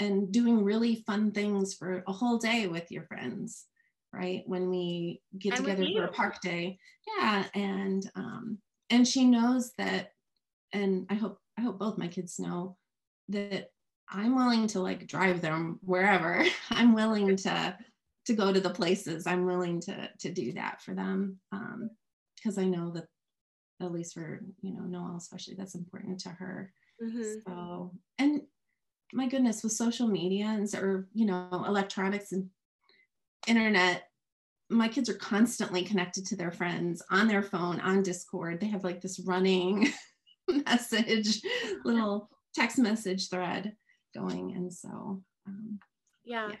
and 0.00 0.32
doing 0.32 0.64
really 0.64 1.04
fun 1.06 1.30
things 1.30 1.74
for 1.74 2.02
a 2.08 2.12
whole 2.12 2.38
day 2.38 2.66
with 2.66 2.90
your 2.90 3.04
friends 3.04 3.66
right? 4.12 4.42
When 4.46 4.70
we 4.70 5.22
get 5.38 5.56
and 5.56 5.64
together 5.64 5.86
for 5.94 6.04
a 6.04 6.12
park 6.12 6.40
day. 6.40 6.78
Yeah 7.18 7.44
and 7.54 8.10
um 8.16 8.58
and 8.90 9.06
she 9.06 9.24
knows 9.24 9.72
that 9.78 10.12
and 10.72 11.06
i 11.10 11.14
hope 11.14 11.38
i 11.58 11.62
hope 11.62 11.78
both 11.78 11.98
my 11.98 12.08
kids 12.08 12.38
know 12.38 12.76
that 13.28 13.70
i'm 14.08 14.36
willing 14.36 14.66
to 14.68 14.80
like 14.80 15.06
drive 15.06 15.40
them 15.40 15.78
wherever. 15.82 16.44
I'm 16.70 16.94
willing 16.94 17.36
to 17.36 17.76
to 18.26 18.34
go 18.34 18.52
to 18.52 18.60
the 18.60 18.70
places. 18.70 19.26
I'm 19.26 19.46
willing 19.46 19.80
to 19.82 20.10
to 20.20 20.32
do 20.32 20.52
that 20.52 20.82
for 20.82 20.94
them 20.94 21.38
um 21.52 21.90
because 22.36 22.58
i 22.58 22.64
know 22.64 22.90
that 22.92 23.06
at 23.82 23.92
least 23.92 24.14
for 24.14 24.40
you 24.62 24.74
know 24.74 24.82
noel 24.82 25.16
especially 25.16 25.54
that's 25.54 25.74
important 25.74 26.20
to 26.20 26.30
her. 26.30 26.72
Mm-hmm. 27.02 27.40
so 27.46 27.92
and 28.18 28.42
my 29.12 29.26
goodness 29.26 29.62
with 29.62 29.72
social 29.72 30.06
media 30.06 30.46
and 30.46 30.72
or 30.74 31.08
you 31.14 31.26
know 31.26 31.64
electronics 31.66 32.32
and 32.32 32.48
internet 33.46 34.04
my 34.68 34.86
kids 34.86 35.08
are 35.08 35.14
constantly 35.14 35.82
connected 35.82 36.24
to 36.24 36.36
their 36.36 36.52
friends 36.52 37.02
on 37.10 37.26
their 37.26 37.42
phone 37.42 37.80
on 37.80 38.02
discord 38.02 38.60
they 38.60 38.68
have 38.68 38.84
like 38.84 39.00
this 39.00 39.20
running 39.20 39.92
message 40.66 41.42
little 41.84 42.28
text 42.54 42.78
message 42.78 43.28
thread 43.28 43.74
going 44.14 44.52
and 44.56 44.72
so 44.72 45.22
um, 45.46 45.78
yeah. 46.24 46.48
yeah 46.50 46.56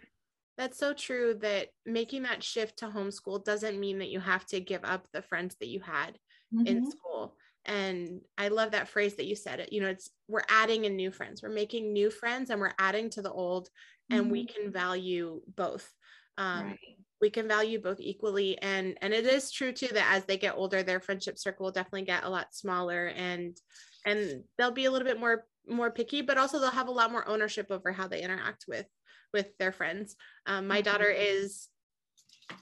that's 0.60 0.78
so 0.78 0.92
true 0.92 1.38
that 1.40 1.68
making 1.86 2.24
that 2.24 2.42
shift 2.42 2.80
to 2.80 2.88
homeschool 2.88 3.42
doesn't 3.42 3.80
mean 3.80 3.98
that 3.98 4.10
you 4.10 4.20
have 4.20 4.44
to 4.44 4.60
give 4.60 4.84
up 4.84 5.06
the 5.10 5.22
friends 5.22 5.56
that 5.58 5.68
you 5.68 5.80
had 5.80 6.18
mm-hmm. 6.54 6.66
in 6.66 6.90
school. 6.90 7.34
And 7.70 8.22
I 8.36 8.48
love 8.48 8.72
that 8.72 8.88
phrase 8.88 9.14
that 9.14 9.26
you 9.26 9.36
said 9.36 9.60
it. 9.60 9.72
You 9.72 9.80
know, 9.80 9.88
it's 9.88 10.10
we're 10.26 10.42
adding 10.48 10.86
in 10.86 10.96
new 10.96 11.12
friends, 11.12 11.40
we're 11.40 11.50
making 11.50 11.92
new 11.92 12.10
friends 12.10 12.50
and 12.50 12.60
we're 12.60 12.74
adding 12.80 13.08
to 13.10 13.22
the 13.22 13.30
old, 13.30 13.68
mm-hmm. 13.68 14.20
and 14.20 14.30
we 14.30 14.44
mm-hmm. 14.44 14.62
can 14.62 14.72
value 14.72 15.40
both. 15.56 15.88
Um, 16.36 16.66
right. 16.66 16.78
We 17.20 17.30
can 17.30 17.46
value 17.46 17.80
both 17.80 18.00
equally, 18.00 18.58
and 18.58 18.98
and 19.00 19.14
it 19.14 19.24
is 19.24 19.52
true 19.52 19.72
too 19.72 19.88
that 19.92 20.12
as 20.12 20.24
they 20.24 20.36
get 20.36 20.56
older, 20.56 20.82
their 20.82 20.98
friendship 20.98 21.38
circle 21.38 21.64
will 21.64 21.72
definitely 21.72 22.06
get 22.06 22.24
a 22.24 22.28
lot 22.28 22.52
smaller, 22.52 23.06
and 23.08 23.56
and 24.04 24.42
they'll 24.58 24.72
be 24.72 24.86
a 24.86 24.90
little 24.90 25.06
bit 25.06 25.20
more 25.20 25.44
more 25.68 25.92
picky, 25.92 26.22
but 26.22 26.38
also 26.38 26.58
they'll 26.58 26.70
have 26.70 26.88
a 26.88 26.92
lot 26.92 27.12
more 27.12 27.28
ownership 27.28 27.68
over 27.70 27.92
how 27.92 28.08
they 28.08 28.22
interact 28.22 28.64
with 28.66 28.86
with 29.32 29.56
their 29.58 29.70
friends. 29.70 30.16
Um, 30.46 30.66
my 30.66 30.80
daughter 30.80 31.04
mm-hmm. 31.04 31.44
is 31.44 31.68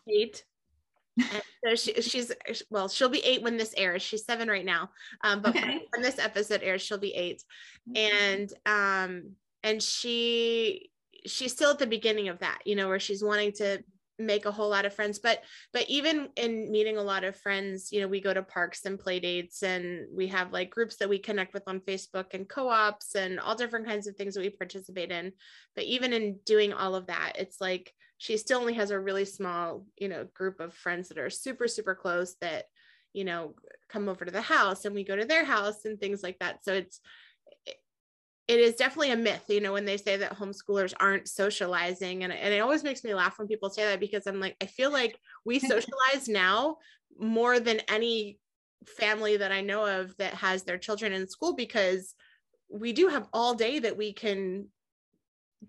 eight. 0.06 0.44
So 1.64 1.74
she, 1.74 2.00
she's 2.02 2.32
well, 2.70 2.88
she'll 2.88 3.08
be 3.08 3.24
eight 3.24 3.42
when 3.42 3.56
this 3.56 3.74
airs. 3.76 4.02
She's 4.02 4.24
seven 4.24 4.48
right 4.48 4.64
now, 4.64 4.90
um, 5.22 5.42
but 5.42 5.56
okay. 5.56 5.82
when 5.90 6.02
this 6.02 6.18
episode 6.18 6.62
airs, 6.62 6.82
she'll 6.82 6.98
be 6.98 7.14
8 7.14 7.42
mm-hmm. 7.88 7.96
and 7.96 8.52
um, 8.66 9.30
and 9.62 9.82
she 9.82 10.90
she's 11.26 11.52
still 11.52 11.70
at 11.70 11.78
the 11.78 11.86
beginning 11.86 12.28
of 12.28 12.38
that, 12.40 12.60
you 12.64 12.76
know, 12.76 12.88
where 12.88 13.00
she's 13.00 13.22
wanting 13.22 13.52
to 13.52 13.82
make 14.18 14.46
a 14.46 14.50
whole 14.50 14.68
lot 14.68 14.84
of 14.84 14.92
friends 14.92 15.20
but 15.20 15.42
but 15.72 15.88
even 15.88 16.28
in 16.36 16.70
meeting 16.72 16.96
a 16.96 17.02
lot 17.02 17.22
of 17.22 17.36
friends 17.36 17.92
you 17.92 18.00
know 18.00 18.08
we 18.08 18.20
go 18.20 18.34
to 18.34 18.42
parks 18.42 18.84
and 18.84 18.98
play 18.98 19.20
dates 19.20 19.62
and 19.62 20.06
we 20.12 20.26
have 20.26 20.52
like 20.52 20.70
groups 20.70 20.96
that 20.96 21.08
we 21.08 21.18
connect 21.18 21.54
with 21.54 21.62
on 21.68 21.78
facebook 21.80 22.34
and 22.34 22.48
co-ops 22.48 23.14
and 23.14 23.38
all 23.38 23.54
different 23.54 23.86
kinds 23.86 24.08
of 24.08 24.16
things 24.16 24.34
that 24.34 24.40
we 24.40 24.50
participate 24.50 25.12
in 25.12 25.32
but 25.76 25.84
even 25.84 26.12
in 26.12 26.36
doing 26.44 26.72
all 26.72 26.96
of 26.96 27.06
that 27.06 27.34
it's 27.36 27.60
like 27.60 27.94
she 28.18 28.36
still 28.36 28.60
only 28.60 28.74
has 28.74 28.90
a 28.90 29.00
really 29.00 29.24
small 29.24 29.86
you 29.96 30.08
know 30.08 30.26
group 30.34 30.60
of 30.60 30.74
friends 30.74 31.08
that 31.08 31.18
are 31.18 31.30
super 31.30 31.66
super 31.66 31.94
close 31.94 32.36
that 32.40 32.64
you 33.12 33.24
know 33.24 33.54
come 33.88 34.08
over 34.08 34.24
to 34.24 34.30
the 34.30 34.40
house 34.42 34.84
and 34.84 34.94
we 34.94 35.04
go 35.04 35.16
to 35.16 35.24
their 35.24 35.44
house 35.44 35.84
and 35.84 35.98
things 35.98 36.22
like 36.22 36.38
that 36.38 36.62
so 36.62 36.74
it's 36.74 37.00
it 38.48 38.60
is 38.60 38.76
definitely 38.76 39.10
a 39.10 39.16
myth, 39.16 39.44
you 39.48 39.60
know, 39.60 39.74
when 39.74 39.84
they 39.84 39.98
say 39.98 40.16
that 40.16 40.36
homeschoolers 40.36 40.94
aren't 40.98 41.28
socializing. 41.28 42.24
And, 42.24 42.32
and 42.32 42.54
it 42.54 42.60
always 42.60 42.82
makes 42.82 43.04
me 43.04 43.14
laugh 43.14 43.38
when 43.38 43.46
people 43.46 43.68
say 43.68 43.84
that 43.84 44.00
because 44.00 44.26
I'm 44.26 44.40
like, 44.40 44.56
I 44.62 44.66
feel 44.66 44.90
like 44.90 45.20
we 45.44 45.58
socialize 45.58 46.28
now 46.28 46.78
more 47.18 47.60
than 47.60 47.80
any 47.88 48.38
family 48.86 49.36
that 49.36 49.52
I 49.52 49.60
know 49.60 49.84
of 50.00 50.16
that 50.16 50.32
has 50.34 50.62
their 50.62 50.78
children 50.78 51.12
in 51.12 51.28
school 51.28 51.54
because 51.54 52.14
we 52.70 52.94
do 52.94 53.08
have 53.08 53.28
all 53.34 53.54
day 53.54 53.80
that 53.80 53.98
we 53.98 54.14
can 54.14 54.68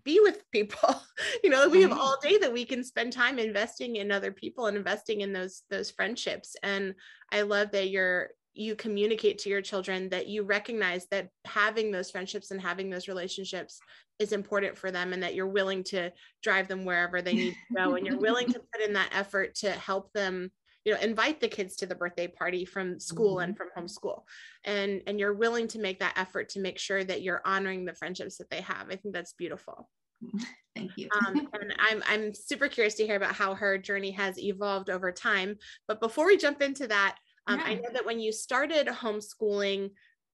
be 0.04 0.20
with 0.20 0.44
people. 0.52 1.02
You 1.44 1.50
know 1.50 1.68
we 1.68 1.82
have 1.82 1.92
all 1.92 2.18
day 2.22 2.38
that 2.38 2.54
we 2.54 2.64
can 2.64 2.84
spend 2.84 3.12
time 3.12 3.40
investing 3.40 3.98
in 3.98 4.12
other 4.12 4.32
people 4.32 4.68
and 4.68 4.78
investing 4.78 5.22
in 5.22 5.34
those 5.34 5.64
those 5.70 5.92
friendships. 5.92 6.56
And 6.64 6.96
i 7.32 7.42
love 7.42 7.72
that 7.72 7.90
you're 7.90 8.30
you 8.54 8.76
communicate 8.76 9.38
to 9.40 9.50
your 9.50 9.62
children 9.62 10.10
that 10.10 10.28
you 10.28 10.44
recognize 10.44 11.08
that 11.08 11.30
having 11.46 11.92
those 11.92 12.12
friendships 12.12 12.52
and 12.52 12.60
having 12.60 12.90
those 12.90 13.08
relationships 13.08 13.80
is 14.18 14.34
important 14.34 14.78
for 14.78 14.92
them 14.92 15.14
and 15.14 15.24
that 15.24 15.34
you're 15.34 15.48
willing 15.48 15.84
to 15.84 16.12
drive 16.44 16.68
them 16.68 16.84
wherever 16.84 17.22
they 17.22 17.34
need 17.34 17.52
to 17.54 17.76
go 17.76 17.96
and 17.96 18.06
you're 18.06 18.20
willing 18.20 18.48
to 18.48 18.60
put 18.74 18.82
in 18.86 18.94
that 18.94 19.10
effort 19.14 19.56
to 19.56 19.72
help 19.72 20.12
them 20.14 20.52
you 20.90 20.96
know 20.96 21.02
invite 21.02 21.40
the 21.40 21.48
kids 21.48 21.76
to 21.76 21.86
the 21.86 21.94
birthday 21.94 22.28
party 22.28 22.66
from 22.66 23.00
school 23.00 23.36
mm-hmm. 23.36 23.44
and 23.44 23.58
from 23.58 23.68
homeschool 23.78 24.24
and 24.66 25.04
and 25.06 25.20
you're 25.20 25.36
willing 25.36 25.68
to 25.68 25.78
make 25.78 26.00
that 26.00 26.18
effort 26.18 26.50
to 26.50 26.60
make 26.60 26.80
sure 26.80 27.04
that 27.04 27.22
you're 27.22 27.44
honoring 27.46 27.86
the 27.86 27.94
friendships 27.94 28.38
that 28.38 28.50
they 28.50 28.62
have 28.62 28.88
i 28.90 28.96
think 28.96 29.14
that's 29.14 29.34
beautiful 29.34 29.88
Thank 30.76 30.92
you. 30.98 31.10
um, 31.26 31.48
and 31.54 31.76
I'm 31.78 32.04
I'm 32.08 32.34
super 32.34 32.68
curious 32.68 32.96
to 32.96 33.06
hear 33.06 33.16
about 33.16 33.36
how 33.36 33.54
her 33.56 33.78
journey 33.78 34.12
has 34.12 34.38
evolved 34.38 34.90
over 34.90 35.12
time. 35.12 35.58
But 35.88 36.02
before 36.02 36.26
we 36.26 36.38
jump 36.38 36.62
into 36.62 36.88
that, 36.88 37.18
um, 37.48 37.60
yeah. 37.60 37.66
I 37.66 37.74
know 37.76 37.90
that 37.94 38.06
when 38.06 38.20
you 38.20 38.32
started 38.32 38.88
homeschooling, 38.88 39.92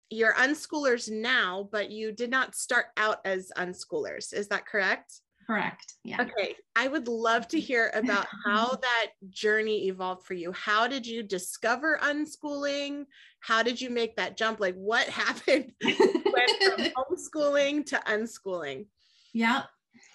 you're 0.10 0.36
unschoolers 0.36 1.12
now, 1.12 1.68
but 1.72 1.90
you 1.90 2.12
did 2.12 2.30
not 2.30 2.56
start 2.56 2.88
out 2.98 3.18
as 3.26 3.52
unschoolers. 3.58 4.34
Is 4.34 4.50
that 4.50 4.66
correct? 4.66 5.14
Correct. 5.46 5.96
Yeah. 6.04 6.22
Okay. 6.22 6.56
I 6.76 6.88
would 6.88 7.08
love 7.08 7.48
to 7.50 7.60
hear 7.60 7.92
about 7.94 8.28
how 8.46 8.76
that 8.76 9.08
journey 9.30 9.88
evolved 9.88 10.26
for 10.26 10.34
you. 10.34 10.52
How 10.52 10.88
did 10.88 11.06
you 11.06 11.24
discover 11.24 12.00
unschooling? 12.02 13.06
How 13.40 13.64
did 13.64 13.80
you 13.80 13.90
make 13.90 14.16
that 14.16 14.38
jump? 14.38 14.60
Like 14.60 14.76
what 14.76 15.08
happened 15.10 15.74
went 15.84 16.64
from 16.64 16.86
homeschooling 17.16 17.86
to 17.88 18.02
unschooling? 18.08 18.86
Yeah. 19.34 19.64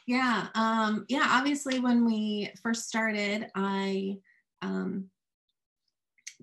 Yeah. 0.07 0.47
Um, 0.55 1.05
yeah. 1.09 1.27
Obviously, 1.31 1.81
when 1.81 2.05
we 2.05 2.53
first 2.63 2.89
started, 2.89 3.51
I 3.55 4.19
um, 4.63 5.11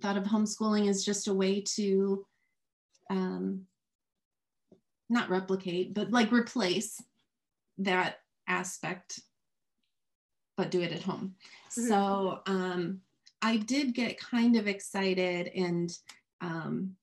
thought 0.01 0.17
of 0.17 0.25
homeschooling 0.25 0.89
as 0.89 1.03
just 1.03 1.27
a 1.27 1.33
way 1.33 1.61
to 1.75 2.25
um, 3.09 3.65
not 5.09 5.29
replicate, 5.29 5.93
but 5.93 6.11
like 6.11 6.31
replace 6.31 7.01
that 7.79 8.17
aspect, 8.47 9.19
but 10.57 10.71
do 10.71 10.81
it 10.81 10.91
at 10.91 11.01
home. 11.01 11.35
Mm-hmm. 11.77 11.87
So 11.87 12.41
um, 12.45 13.01
I 13.41 13.57
did 13.57 13.93
get 13.93 14.19
kind 14.19 14.55
of 14.55 14.67
excited 14.67 15.47
and 15.55 15.91
um, 16.41 16.95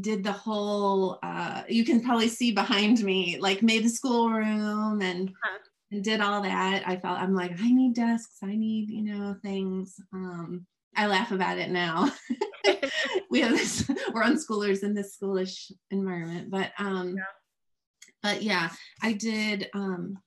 did 0.00 0.22
the 0.22 0.32
whole, 0.32 1.18
uh, 1.22 1.62
you 1.68 1.84
can 1.84 2.02
probably 2.02 2.28
see 2.28 2.52
behind 2.52 3.02
me, 3.02 3.38
like 3.40 3.62
made 3.62 3.84
the 3.84 3.88
schoolroom 3.88 5.00
and, 5.02 5.28
uh-huh. 5.28 5.58
and 5.90 6.04
did 6.04 6.20
all 6.20 6.42
that. 6.42 6.86
I 6.86 6.96
felt, 6.96 7.18
I'm 7.18 7.34
like, 7.34 7.52
I 7.60 7.70
need 7.70 7.94
desks, 7.94 8.38
I 8.42 8.54
need, 8.54 8.90
you 8.90 9.02
know, 9.02 9.36
things. 9.42 10.00
Um, 10.12 10.66
I 10.96 11.06
laugh 11.06 11.32
about 11.32 11.58
it 11.58 11.70
now. 11.70 12.10
we 13.30 13.40
have 13.40 13.52
this, 13.52 13.88
we're 14.12 14.22
unschoolers 14.22 14.82
in 14.82 14.94
this 14.94 15.16
schoolish 15.16 15.72
environment, 15.90 16.50
but 16.50 16.72
um, 16.78 17.16
yeah. 17.16 17.24
But 18.22 18.42
yeah, 18.42 18.70
I 19.02 19.12
did 19.12 19.68
um, 19.74 20.18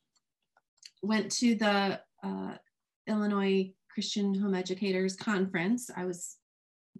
went 1.01 1.31
to 1.33 1.55
the 1.55 1.99
uh, 2.23 2.53
Illinois 3.07 3.71
Christian 3.93 4.33
Home 4.35 4.55
Educators 4.55 5.15
Conference. 5.15 5.89
I 5.95 6.05
was 6.05 6.37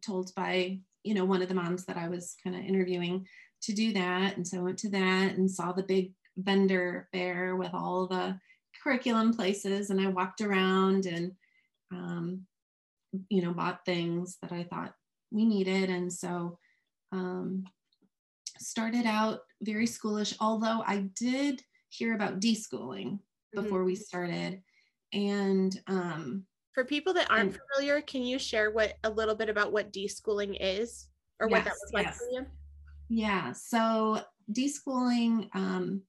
told 0.03 0.34
by 0.36 0.79
you 1.03 1.13
know 1.13 1.25
one 1.25 1.41
of 1.41 1.49
the 1.49 1.56
moms 1.56 1.86
that 1.86 1.97
I 1.97 2.08
was 2.08 2.36
kind 2.43 2.56
of 2.56 2.63
interviewing 2.63 3.27
to 3.63 3.73
do 3.73 3.93
that, 3.93 4.38
and 4.38 4.47
so 4.47 4.60
I 4.60 4.63
went 4.63 4.79
to 4.79 4.89
that 4.89 5.38
and 5.38 5.49
saw 5.49 5.71
the 5.71 5.84
big 5.84 6.13
vendor 6.38 7.08
fair 7.12 7.56
with 7.56 7.73
all 7.73 8.08
the 8.08 8.39
curriculum 8.84 9.34
places, 9.34 9.89
and 9.89 10.01
I 10.01 10.08
walked 10.08 10.41
around 10.41 11.06
and 11.06 11.32
um, 11.91 12.45
you 13.29 13.41
know, 13.41 13.53
bought 13.53 13.86
things 13.86 14.38
that 14.41 14.51
I 14.51 14.63
thought 14.63 14.93
we 15.32 15.45
needed. 15.45 15.89
And 15.89 16.12
so 16.12 16.58
um, 17.12 17.65
started 18.63 19.06
out 19.06 19.39
very 19.62 19.86
schoolish, 19.86 20.36
although 20.39 20.84
I 20.86 21.10
did 21.15 21.62
hear 21.89 22.15
about 22.15 22.39
deschooling 22.39 23.13
mm-hmm. 23.13 23.62
before 23.62 23.84
we 23.84 23.95
started. 23.95 24.62
And 25.13 25.80
um, 25.88 26.45
for 26.73 26.84
people 26.84 27.13
that 27.13 27.30
aren't 27.30 27.54
and, 27.54 27.60
familiar, 27.76 28.02
can 28.02 28.23
you 28.23 28.39
share 28.39 28.71
what 28.71 28.97
a 29.04 29.10
little 29.10 29.36
bit 29.36 29.49
about 29.49 29.71
what 29.71 29.93
deschooling 29.93 30.58
is 30.60 31.08
or 31.39 31.47
yes, 31.49 31.58
what 31.58 31.65
that 31.65 31.73
was 31.82 31.91
like 31.93 32.06
yes. 32.08 32.17
for 32.17 32.28
you? 32.32 32.45
Yeah. 33.10 33.52
So 33.52 34.21
deschooling, 34.52 35.49
um, 35.54 36.02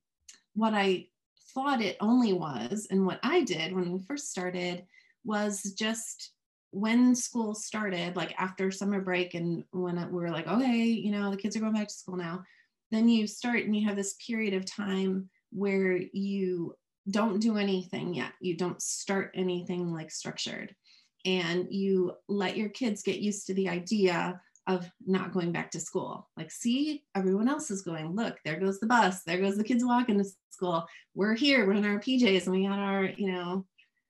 what 0.54 0.74
I 0.74 1.08
thought 1.52 1.82
it 1.82 1.96
only 2.00 2.32
was, 2.32 2.88
and 2.90 3.04
what 3.06 3.20
I 3.22 3.42
did 3.42 3.74
when 3.74 3.92
we 3.92 4.00
first 4.02 4.30
started 4.30 4.86
was 5.24 5.74
just 5.78 6.33
when 6.74 7.14
school 7.14 7.54
started, 7.54 8.16
like 8.16 8.34
after 8.36 8.70
summer 8.70 9.00
break, 9.00 9.34
and 9.34 9.62
when 9.70 9.96
we 10.10 10.20
were 10.20 10.30
like, 10.30 10.48
okay, 10.48 10.82
you 10.82 11.12
know, 11.12 11.30
the 11.30 11.36
kids 11.36 11.56
are 11.56 11.60
going 11.60 11.72
back 11.72 11.88
to 11.88 11.94
school 11.94 12.16
now, 12.16 12.42
then 12.90 13.08
you 13.08 13.26
start 13.26 13.60
and 13.60 13.74
you 13.74 13.86
have 13.86 13.96
this 13.96 14.14
period 14.14 14.54
of 14.54 14.64
time 14.64 15.30
where 15.52 15.96
you 16.12 16.74
don't 17.10 17.40
do 17.40 17.58
anything 17.58 18.12
yet. 18.14 18.32
You 18.40 18.56
don't 18.56 18.82
start 18.82 19.30
anything 19.34 19.92
like 19.92 20.10
structured. 20.10 20.74
And 21.24 21.68
you 21.70 22.14
let 22.28 22.56
your 22.56 22.68
kids 22.68 23.02
get 23.02 23.20
used 23.20 23.46
to 23.46 23.54
the 23.54 23.68
idea 23.68 24.40
of 24.66 24.90
not 25.06 25.32
going 25.32 25.52
back 25.52 25.70
to 25.72 25.80
school. 25.80 26.28
Like, 26.36 26.50
see, 26.50 27.04
everyone 27.14 27.48
else 27.48 27.70
is 27.70 27.82
going. 27.82 28.16
Look, 28.16 28.38
there 28.44 28.58
goes 28.58 28.80
the 28.80 28.86
bus. 28.86 29.22
There 29.22 29.40
goes 29.40 29.56
the 29.56 29.64
kids 29.64 29.84
walking 29.84 30.18
to 30.18 30.28
school. 30.50 30.86
We're 31.14 31.34
here. 31.34 31.66
We're 31.66 31.74
in 31.74 31.84
our 31.84 32.00
PJs 32.00 32.46
and 32.46 32.52
we 32.56 32.66
got 32.66 32.78
our, 32.78 33.04
you 33.04 33.30
know, 33.30 33.64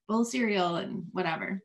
bowl 0.09 0.23
of 0.23 0.29
cereal 0.29 0.77
and 0.77 1.05
whatever. 1.13 1.61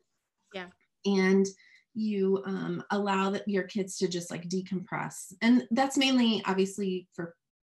And 1.04 1.46
you 1.94 2.42
um, 2.46 2.84
allow 2.90 3.30
that 3.30 3.48
your 3.48 3.64
kids 3.64 3.98
to 3.98 4.08
just 4.08 4.30
like 4.30 4.48
decompress. 4.48 5.32
And 5.42 5.66
that's 5.70 5.98
mainly 5.98 6.42
obviously 6.46 7.08
for 7.14 7.34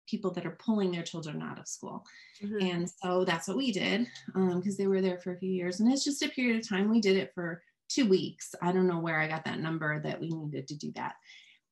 people 0.07 0.31
that 0.31 0.45
are 0.45 0.57
pulling 0.59 0.91
their 0.91 1.03
children 1.03 1.41
out 1.41 1.59
of 1.59 1.67
school. 1.67 2.05
Mm-hmm. 2.43 2.65
and 2.65 2.89
so 2.89 3.23
that's 3.23 3.47
what 3.47 3.57
we 3.57 3.71
did 3.71 4.07
because 4.25 4.35
um, 4.35 4.75
they 4.77 4.87
were 4.87 5.01
there 5.01 5.19
for 5.19 5.33
a 5.33 5.37
few 5.37 5.51
years. 5.51 5.79
And 5.79 5.91
it's 5.91 6.03
just 6.03 6.23
a 6.23 6.29
period 6.29 6.59
of 6.59 6.67
time. 6.67 6.89
We 6.89 6.99
did 6.99 7.17
it 7.17 7.31
for 7.33 7.61
two 7.87 8.07
weeks. 8.07 8.55
I 8.61 8.71
don't 8.71 8.87
know 8.87 8.99
where 8.99 9.19
i 9.19 9.27
got 9.27 9.45
that 9.45 9.59
number 9.59 10.01
that 10.01 10.19
we 10.19 10.29
needed 10.29 10.67
to 10.69 10.75
do 10.75 10.91
that 10.95 11.13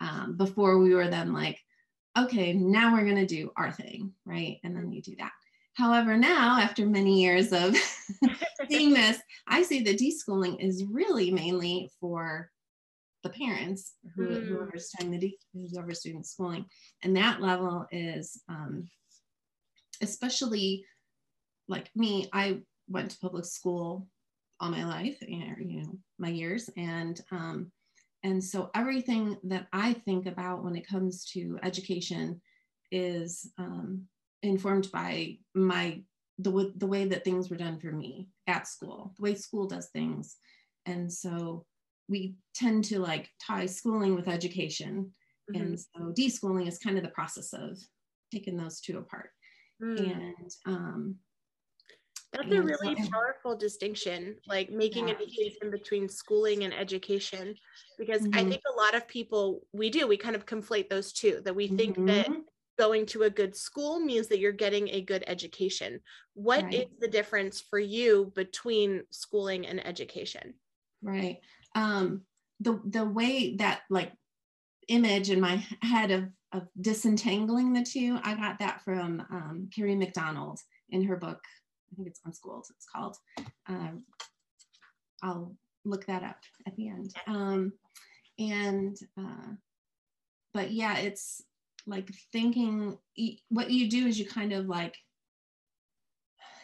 um, 0.02 0.38
before 0.38 0.78
we 0.80 0.94
were 0.94 1.08
then 1.08 1.34
like 1.34 1.60
okay 2.18 2.54
now 2.54 2.94
we're 2.94 3.04
going 3.04 3.16
to 3.16 3.26
do 3.26 3.52
our 3.56 3.72
thing 3.72 4.12
right? 4.26 4.58
And 4.64 4.76
then 4.76 4.92
you 4.92 5.02
do 5.02 5.16
that 5.18 5.32
However, 5.80 6.18
now 6.18 6.60
after 6.60 6.86
many 6.86 7.22
years 7.22 7.54
of 7.54 7.74
seeing 8.70 8.94
this, 8.94 9.18
I 9.48 9.64
see 9.64 9.82
that 9.84 9.98
deschooling 9.98 10.60
is 10.60 10.84
really 10.84 11.32
mainly 11.32 11.90
for 12.02 12.52
the 13.24 13.30
parents 13.30 13.94
who, 14.14 14.28
mm. 14.28 14.46
whoever's 14.46 14.92
doing 15.00 15.12
the 15.12 15.18
de- 15.18 15.38
whoever's 15.54 16.02
doing 16.02 16.22
schooling, 16.22 16.66
and 17.02 17.16
that 17.16 17.42
level 17.42 17.86
is 17.94 18.44
um, 18.50 18.90
especially 20.02 20.84
like 21.70 21.90
me. 21.96 22.28
I 22.34 22.60
went 22.90 23.12
to 23.12 23.20
public 23.20 23.46
school 23.46 24.06
all 24.60 24.72
my 24.72 24.84
life, 24.84 25.18
you 25.26 25.82
know, 25.82 25.98
my 26.18 26.30
years, 26.30 26.70
and 26.76 27.22
um, 27.32 27.72
and 28.24 28.44
so 28.44 28.70
everything 28.76 29.38
that 29.46 29.68
I 29.72 29.94
think 29.94 30.26
about 30.26 30.62
when 30.62 30.76
it 30.76 30.86
comes 30.86 31.24
to 31.32 31.58
education 31.64 32.42
is 32.92 33.50
um, 33.58 34.10
informed 34.44 34.92
by 34.92 35.38
my 35.54 36.02
the, 36.38 36.72
the 36.78 36.88
way 36.88 37.06
that 37.06 37.26
things 37.26 37.50
were 37.50 37.58
done 37.58 37.80
for 37.80 37.92
me 37.92 38.30
at 38.48 38.68
school 38.68 39.14
the 39.18 39.24
way 39.24 39.36
school 39.36 39.68
does 39.68 39.88
things 39.88 40.38
and 40.86 41.12
so 41.12 41.66
we 42.08 42.36
tend 42.56 42.84
to 42.86 43.00
like 43.00 43.30
tie 43.46 43.66
schooling 43.66 44.16
with 44.16 44.28
education 44.28 45.12
mm-hmm. 45.52 45.62
and 45.62 45.80
so 45.80 46.14
deschooling 46.18 46.68
is 46.68 46.80
kind 46.80 46.98
of 46.98 47.04
the 47.04 47.10
process 47.10 47.54
of 47.54 47.78
taking 48.32 48.58
those 48.58 48.80
two 48.80 48.98
apart 48.98 49.32
mm. 49.82 50.00
and 50.00 50.52
um 50.66 51.16
that's 52.32 52.52
a 52.52 52.62
really 52.62 52.96
powerful 53.12 53.58
distinction 53.58 54.36
like 54.48 54.70
making 54.70 55.08
yeah. 55.08 55.16
a 55.16 55.18
distinction 55.18 55.72
between 55.72 56.08
schooling 56.08 56.64
and 56.64 56.74
education 56.74 57.56
because 57.98 58.22
mm-hmm. 58.22 58.40
i 58.40 58.44
think 58.44 58.62
a 58.72 58.82
lot 58.82 58.96
of 58.96 59.08
people 59.08 59.62
we 59.74 59.90
do 59.90 60.08
we 60.08 60.16
kind 60.16 60.36
of 60.36 60.46
conflate 60.46 60.90
those 60.90 61.12
two 61.12 61.42
that 61.44 61.56
we 61.56 61.68
think 61.68 61.96
mm-hmm. 61.96 62.06
that 62.06 62.30
going 62.80 63.06
to 63.06 63.24
a 63.24 63.30
good 63.30 63.56
school 63.56 64.00
means 64.00 64.30
that 64.30 64.40
you're 64.40 64.54
getting 64.54 64.88
a 64.88 65.02
good 65.02 65.26
education. 65.28 66.00
What 66.34 66.64
right. 66.64 66.74
is 66.74 66.86
the 67.02 67.10
difference 67.10 67.60
for 67.60 67.78
you 67.78 68.32
between 68.36 69.04
schooling 69.12 69.68
and 69.68 69.86
education? 69.86 70.54
Right. 71.04 71.40
Um, 71.76 72.22
the 72.62 72.82
the 72.86 73.04
way 73.04 73.58
that 73.58 73.82
like 73.90 74.14
image 74.88 75.30
in 75.30 75.42
my 75.42 75.64
head 75.82 76.12
of 76.12 76.30
of 76.54 76.68
disentangling 76.80 77.74
the 77.74 77.84
two, 77.84 78.18
I 78.24 78.34
got 78.36 78.60
that 78.60 78.82
from 78.86 79.20
um, 79.30 79.70
Kerry 79.76 79.96
McDonald 79.96 80.60
in 80.90 81.04
her 81.04 81.18
book. 81.18 81.42
I 81.92 81.96
think 81.96 82.08
it's 82.08 82.22
Unschooled. 82.26 82.66
It's 82.70 82.86
called. 82.86 83.18
Um, 83.68 84.04
I'll 85.22 85.54
look 85.84 86.06
that 86.06 86.24
up 86.24 86.40
at 86.66 86.78
the 86.78 86.88
end. 86.88 87.14
Um, 87.28 87.74
and 88.40 88.98
uh, 89.20 89.54
but 90.54 90.72
yeah, 90.72 90.98
it's 90.98 91.44
like 91.86 92.10
thinking 92.32 92.98
what 93.50 93.70
you 93.70 93.90
do 93.90 94.08
is 94.08 94.20
you 94.20 94.26
kind 94.26 94.54
of 94.54 94.68
like 94.68 94.96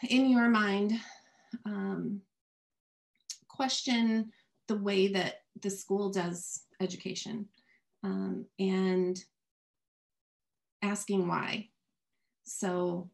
in 0.08 0.30
your 0.30 0.48
mind 0.48 0.92
um, 1.64 2.20
question 3.48 4.30
the 4.68 4.76
way 4.76 5.08
that 5.08 5.42
the 5.62 5.70
school 5.70 6.10
does 6.10 6.62
education 6.80 7.48
um, 8.02 8.44
and 8.58 9.24
asking 10.82 11.26
why. 11.26 11.68
So 12.44 13.10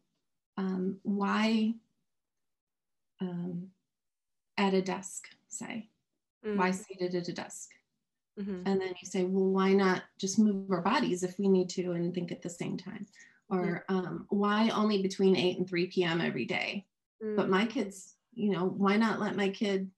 um, 0.57 0.99
why 1.03 1.73
um, 3.21 3.69
at 4.57 4.73
a 4.73 4.81
desk 4.81 5.27
say? 5.47 5.89
Mm. 6.45 6.57
why 6.57 6.71
seated 6.71 7.15
at 7.15 7.27
a 7.29 7.33
desk 7.33 7.69
Mm-hmm. 8.39 8.63
And 8.65 8.81
then 8.81 8.93
you 9.01 9.07
say, 9.07 9.23
well, 9.23 9.51
why 9.51 9.73
not 9.73 10.03
just 10.17 10.39
move 10.39 10.71
our 10.71 10.81
bodies 10.81 11.23
if 11.23 11.37
we 11.37 11.47
need 11.47 11.69
to 11.71 11.91
and 11.91 12.13
think 12.13 12.31
at 12.31 12.41
the 12.41 12.49
same 12.49 12.77
time? 12.77 13.05
Or 13.49 13.85
mm-hmm. 13.89 13.95
um, 13.95 14.25
why 14.29 14.69
only 14.69 15.01
between 15.01 15.35
8 15.35 15.59
and 15.59 15.69
3 15.69 15.87
p.m. 15.87 16.21
every 16.21 16.45
day? 16.45 16.85
Mm-hmm. 17.23 17.35
But 17.35 17.49
my 17.49 17.65
kids, 17.65 18.15
you 18.33 18.51
know, 18.51 18.65
why 18.65 18.97
not 18.97 19.19
let 19.19 19.35
my 19.35 19.49
kid 19.49 19.91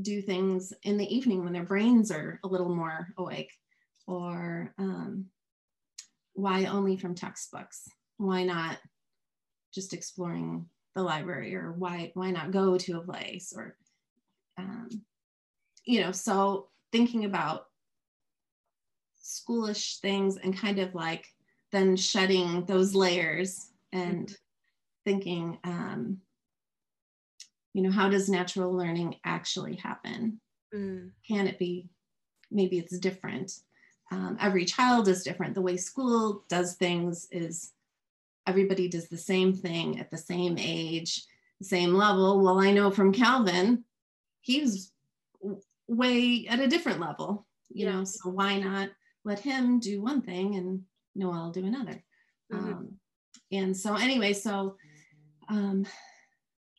do 0.00 0.22
things 0.22 0.72
in 0.84 0.96
the 0.96 1.14
evening 1.14 1.44
when 1.44 1.52
their 1.52 1.64
brains 1.64 2.10
are 2.10 2.40
a 2.42 2.48
little 2.48 2.74
more 2.74 3.08
awake? 3.18 3.52
Or 4.06 4.72
um, 4.78 5.26
why 6.32 6.64
only 6.64 6.96
from 6.96 7.14
textbooks? 7.14 7.88
Why 8.16 8.44
not 8.44 8.78
just 9.74 9.92
exploring 9.92 10.66
the 10.94 11.02
library? 11.02 11.54
Or 11.54 11.72
why, 11.72 12.12
why 12.14 12.30
not 12.30 12.50
go 12.50 12.78
to 12.78 12.98
a 12.98 13.02
place? 13.04 13.52
Or, 13.54 13.76
um, 14.56 14.88
you 15.84 16.00
know, 16.00 16.12
so 16.12 16.68
thinking 16.92 17.24
about 17.24 17.66
schoolish 19.22 20.00
things 20.00 20.36
and 20.36 20.56
kind 20.56 20.78
of 20.78 20.94
like 20.94 21.26
then 21.70 21.96
shedding 21.96 22.64
those 22.64 22.94
layers 22.94 23.70
and 23.92 24.26
mm-hmm. 24.26 24.34
thinking 25.04 25.58
um, 25.64 26.18
you 27.74 27.82
know 27.82 27.90
how 27.90 28.08
does 28.08 28.28
natural 28.28 28.72
learning 28.74 29.16
actually 29.24 29.76
happen 29.76 30.40
mm. 30.74 31.10
can 31.26 31.46
it 31.46 31.58
be 31.58 31.88
maybe 32.50 32.78
it's 32.78 32.98
different 32.98 33.52
um, 34.10 34.38
every 34.40 34.64
child 34.64 35.08
is 35.08 35.22
different 35.22 35.54
the 35.54 35.60
way 35.60 35.76
school 35.76 36.44
does 36.48 36.74
things 36.74 37.28
is 37.30 37.72
everybody 38.46 38.88
does 38.88 39.08
the 39.08 39.18
same 39.18 39.52
thing 39.52 40.00
at 40.00 40.10
the 40.10 40.16
same 40.16 40.56
age 40.58 41.24
same 41.60 41.92
level 41.92 42.40
well 42.40 42.58
i 42.58 42.70
know 42.70 42.90
from 42.90 43.12
calvin 43.12 43.84
he's 44.40 44.92
way 45.88 46.46
at 46.48 46.60
a 46.60 46.68
different 46.68 47.00
level 47.00 47.46
you 47.70 47.86
yeah. 47.86 47.92
know 47.92 48.04
so 48.04 48.28
why 48.28 48.58
not 48.58 48.90
let 49.24 49.40
him 49.40 49.80
do 49.80 50.00
one 50.02 50.22
thing 50.22 50.56
and 50.56 50.82
noel 51.14 51.50
do 51.50 51.64
another 51.64 52.02
mm-hmm. 52.52 52.72
um, 52.72 52.92
and 53.50 53.76
so 53.76 53.94
anyway 53.94 54.32
so 54.32 54.76
um, 55.48 55.86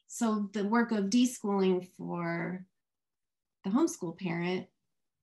so 0.07 0.49
the 0.53 0.63
work 0.63 0.91
of 0.91 1.05
deschooling 1.05 1.87
for 1.97 2.63
the 3.63 3.69
homeschool 3.69 4.17
parent 4.17 4.67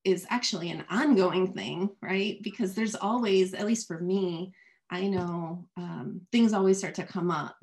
is 0.04 0.26
actually 0.30 0.70
an 0.70 0.84
ongoing 0.90 1.52
thing 1.52 1.90
right 2.02 2.42
because 2.42 2.74
there's 2.74 2.94
always 2.94 3.54
at 3.54 3.66
least 3.66 3.86
for 3.86 4.00
me 4.00 4.52
i 4.90 5.06
know 5.06 5.66
um, 5.76 6.20
things 6.32 6.52
always 6.52 6.78
start 6.78 6.94
to 6.94 7.04
come 7.04 7.30
up 7.30 7.56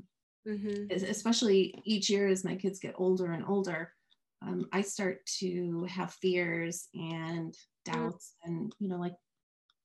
mm-hmm. 0.47 0.91
especially 1.05 1.81
each 1.85 2.09
year 2.09 2.27
as 2.27 2.43
my 2.43 2.55
kids 2.55 2.79
get 2.79 2.95
older 2.97 3.31
and 3.31 3.45
older 3.45 3.91
um, 4.45 4.67
I 4.71 4.81
start 4.81 5.25
to 5.39 5.85
have 5.89 6.13
fears 6.13 6.87
and 6.93 7.53
mm. 7.53 7.57
doubts, 7.85 8.35
and 8.43 8.73
you 8.79 8.89
know, 8.89 8.97
like 8.97 9.15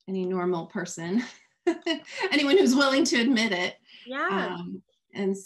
any 0.09 0.25
normal 0.25 0.67
person, 0.67 1.23
anyone 2.33 2.59
who's 2.59 2.75
willing 2.75 3.05
to 3.05 3.21
admit 3.21 3.53
it. 3.53 3.77
Yeah. 4.07 4.57
Um, 4.59 4.83
and 5.15 5.37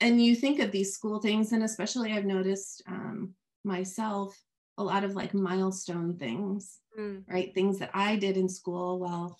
and 0.00 0.22
you 0.22 0.34
think 0.36 0.60
of 0.60 0.70
these 0.70 0.94
school 0.94 1.20
things, 1.20 1.52
and 1.52 1.62
especially 1.62 2.12
I've 2.12 2.24
noticed 2.24 2.82
um, 2.86 3.34
myself 3.64 4.38
a 4.76 4.84
lot 4.84 5.02
of 5.04 5.14
like 5.14 5.34
milestone 5.34 6.16
things, 6.16 6.78
Mm. 6.98 7.22
right? 7.28 7.54
Things 7.54 7.78
that 7.78 7.90
I 7.94 8.16
did 8.16 8.36
in 8.36 8.48
school. 8.48 8.98
Well, 8.98 9.38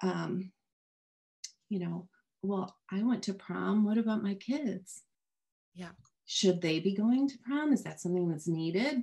um, 0.00 0.52
you 1.68 1.80
know, 1.80 2.08
well, 2.42 2.76
I 2.90 3.02
went 3.02 3.24
to 3.24 3.34
prom. 3.34 3.84
What 3.84 3.98
about 3.98 4.22
my 4.22 4.34
kids? 4.34 5.02
Yeah. 5.74 5.90
Should 6.30 6.60
they 6.60 6.78
be 6.78 6.94
going 6.94 7.26
to 7.26 7.38
prom? 7.38 7.72
Is 7.72 7.82
that 7.84 8.00
something 8.00 8.28
that's 8.28 8.46
needed? 8.46 9.02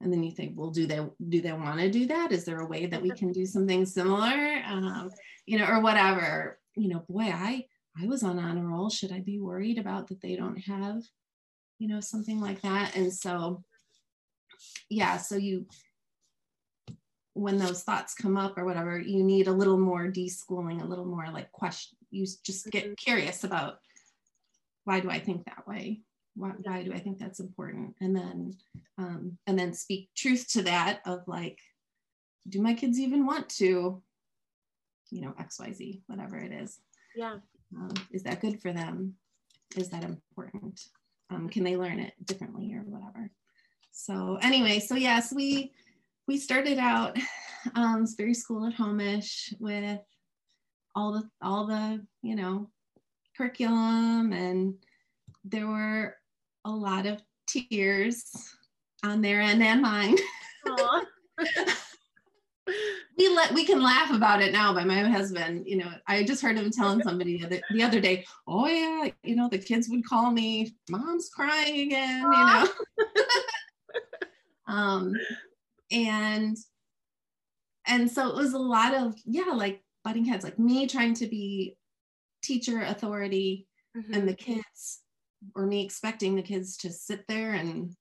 And 0.00 0.12
then 0.12 0.24
you 0.24 0.32
think, 0.32 0.54
well, 0.56 0.70
do 0.70 0.86
they 0.88 1.00
do 1.28 1.40
they 1.40 1.52
want 1.52 1.78
to 1.78 1.88
do 1.88 2.06
that? 2.06 2.32
Is 2.32 2.44
there 2.44 2.58
a 2.58 2.66
way 2.66 2.86
that 2.86 3.00
we 3.00 3.10
can 3.12 3.30
do 3.30 3.46
something 3.46 3.86
similar? 3.86 4.60
Um, 4.66 5.10
you 5.46 5.56
know, 5.56 5.66
or 5.66 5.80
whatever. 5.80 6.58
You 6.74 6.88
know, 6.88 7.04
boy, 7.08 7.30
I 7.32 7.66
I 7.96 8.06
was 8.08 8.24
on 8.24 8.40
honor 8.40 8.66
roll. 8.66 8.90
Should 8.90 9.12
I 9.12 9.20
be 9.20 9.38
worried 9.38 9.78
about 9.78 10.08
that 10.08 10.20
they 10.20 10.34
don't 10.34 10.58
have, 10.58 11.00
you 11.78 11.86
know, 11.86 12.00
something 12.00 12.40
like 12.40 12.60
that? 12.62 12.96
And 12.96 13.14
so, 13.14 13.62
yeah, 14.90 15.16
so 15.18 15.36
you 15.36 15.66
when 17.34 17.58
those 17.58 17.84
thoughts 17.84 18.14
come 18.14 18.36
up 18.36 18.58
or 18.58 18.64
whatever, 18.64 18.98
you 18.98 19.22
need 19.22 19.46
a 19.46 19.52
little 19.52 19.78
more 19.78 20.08
deschooling, 20.08 20.82
a 20.82 20.86
little 20.86 21.06
more 21.06 21.28
like 21.32 21.52
question. 21.52 21.96
You 22.10 22.26
just 22.44 22.68
get 22.72 22.96
curious 22.96 23.44
about 23.44 23.78
why 24.82 24.98
do 24.98 25.08
I 25.08 25.20
think 25.20 25.44
that 25.44 25.66
way? 25.68 26.02
Why, 26.34 26.50
why 26.62 26.82
do 26.82 26.92
I 26.92 26.98
think 26.98 27.18
that's 27.18 27.40
important? 27.40 27.94
And 28.00 28.14
then, 28.14 28.54
um, 28.98 29.38
and 29.46 29.58
then 29.58 29.72
speak 29.72 30.10
truth 30.16 30.48
to 30.52 30.62
that 30.62 31.00
of 31.06 31.22
like, 31.26 31.58
do 32.48 32.60
my 32.60 32.74
kids 32.74 32.98
even 32.98 33.26
want 33.26 33.48
to, 33.50 34.02
you 35.10 35.20
know, 35.20 35.34
X, 35.38 35.58
Y, 35.60 35.72
Z, 35.72 36.02
whatever 36.06 36.36
it 36.36 36.52
is. 36.52 36.78
Yeah. 37.14 37.36
Um, 37.76 37.94
is 38.10 38.22
that 38.24 38.40
good 38.40 38.60
for 38.60 38.72
them? 38.72 39.14
Is 39.76 39.90
that 39.90 40.04
important? 40.04 40.80
Um, 41.30 41.48
can 41.48 41.64
they 41.64 41.76
learn 41.76 42.00
it 42.00 42.12
differently 42.24 42.74
or 42.74 42.80
whatever? 42.80 43.30
So 43.92 44.38
anyway, 44.42 44.80
so 44.80 44.96
yes, 44.96 45.32
we 45.32 45.72
we 46.26 46.36
started 46.36 46.78
out 46.78 47.16
um, 47.74 48.02
it's 48.02 48.14
very 48.14 48.34
school 48.34 48.66
at 48.66 48.74
home-ish 48.74 49.54
with 49.58 50.00
all 50.94 51.12
the 51.12 51.28
all 51.42 51.66
the 51.66 52.04
you 52.22 52.36
know 52.36 52.70
curriculum 53.36 54.32
and 54.32 54.74
there 55.44 55.66
were 55.66 56.16
a 56.64 56.70
lot 56.70 57.06
of 57.06 57.22
tears 57.46 58.54
on 59.04 59.20
their 59.20 59.40
end 59.40 59.62
and 59.62 59.82
mine. 59.82 60.16
We 63.16 63.28
let 63.28 63.52
we 63.54 63.64
can 63.64 63.82
laugh 63.82 64.10
about 64.10 64.42
it 64.42 64.52
now 64.52 64.72
by 64.74 64.84
my 64.84 65.02
husband 65.02 65.64
you 65.66 65.76
know 65.76 65.90
i 66.08 66.24
just 66.24 66.42
heard 66.42 66.56
him 66.56 66.70
telling 66.70 67.02
somebody 67.02 67.36
the 67.38 67.46
other, 67.46 67.60
the 67.70 67.82
other 67.82 68.00
day 68.00 68.24
oh 68.48 68.66
yeah 68.66 69.10
you 69.22 69.36
know 69.36 69.48
the 69.48 69.58
kids 69.58 69.88
would 69.88 70.04
call 70.04 70.30
me 70.32 70.74
mom's 70.88 71.28
crying 71.28 71.80
again 71.86 72.22
you 72.22 72.30
know? 72.30 72.68
Um 74.66 75.14
and 75.92 76.56
and 77.86 78.10
so 78.10 78.28
it 78.30 78.34
was 78.34 78.54
a 78.54 78.58
lot 78.58 78.94
of 78.94 79.14
yeah 79.26 79.52
like 79.52 79.82
butting 80.02 80.24
heads 80.24 80.42
like 80.42 80.58
me 80.58 80.86
trying 80.88 81.14
to 81.14 81.26
be 81.26 81.76
teacher 82.42 82.80
authority 82.82 83.68
Mhm. 83.96 84.16
and 84.16 84.28
the 84.28 84.34
kids 84.34 85.02
or 85.54 85.66
me 85.66 85.84
expecting 85.84 86.34
the 86.34 86.42
kids 86.42 86.76
to 86.78 86.90
sit 86.90 87.24
there 87.28 87.52
and 87.52 87.94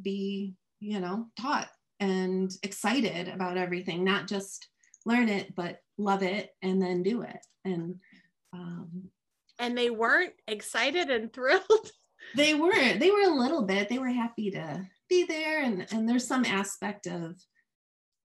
be 0.00 0.54
you 0.80 1.00
know 1.00 1.26
taught 1.40 1.68
and 2.00 2.50
excited 2.62 3.28
about 3.28 3.56
everything 3.56 4.02
not 4.04 4.26
just 4.26 4.68
learn 5.06 5.28
it 5.28 5.54
but 5.54 5.78
love 5.98 6.22
it 6.22 6.50
and 6.62 6.82
then 6.82 7.02
do 7.02 7.22
it 7.22 7.38
and 7.64 7.96
um, 8.52 9.04
and 9.58 9.76
they 9.78 9.90
weren't 9.90 10.34
excited 10.48 11.10
and 11.10 11.32
thrilled. 11.32 11.90
they 12.36 12.54
weren't. 12.54 12.98
they 13.00 13.10
were 13.10 13.22
a 13.22 13.34
little 13.34 13.62
bit 13.62 13.88
they 13.88 13.98
were 13.98 14.08
happy 14.08 14.50
to 14.50 14.84
be 15.08 15.24
there 15.24 15.62
and 15.62 15.86
and 15.92 16.08
there's 16.08 16.26
some 16.26 16.44
aspect 16.44 17.06
of 17.06 17.36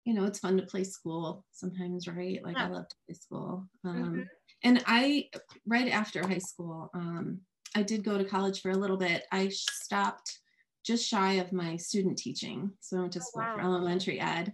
you 0.04 0.14
know 0.14 0.24
it's 0.24 0.38
fun 0.38 0.56
to 0.56 0.62
play 0.64 0.82
school 0.84 1.44
sometimes 1.52 2.08
right 2.08 2.42
like 2.42 2.56
i 2.56 2.62
Yeah. 2.62 2.68
love 2.68 2.88
to 2.88 2.96
play 3.06 3.14
school 3.14 3.68
um, 3.84 4.14
Mhm. 4.14 4.24
and 4.62 4.82
i 4.86 5.28
right 5.66 5.88
after 5.92 6.26
high 6.26 6.38
school 6.38 6.90
um, 6.94 7.40
i 7.76 7.82
did 7.82 8.04
go 8.04 8.18
to 8.18 8.24
college 8.24 8.60
for 8.60 8.70
a 8.70 8.76
little 8.76 8.96
bit. 8.96 9.24
I 9.32 9.48
stopped 9.48 10.38
just 10.84 11.06
shy 11.06 11.34
of 11.34 11.52
my 11.52 11.76
student 11.76 12.16
teaching. 12.18 12.70
So 12.80 12.96
i 12.96 13.00
went 13.00 13.12
to 13.12 13.20
Oh, 13.20 13.22
school 13.22 13.42
for 13.54 13.60
elementary 13.60 14.18
ed. 14.20 14.52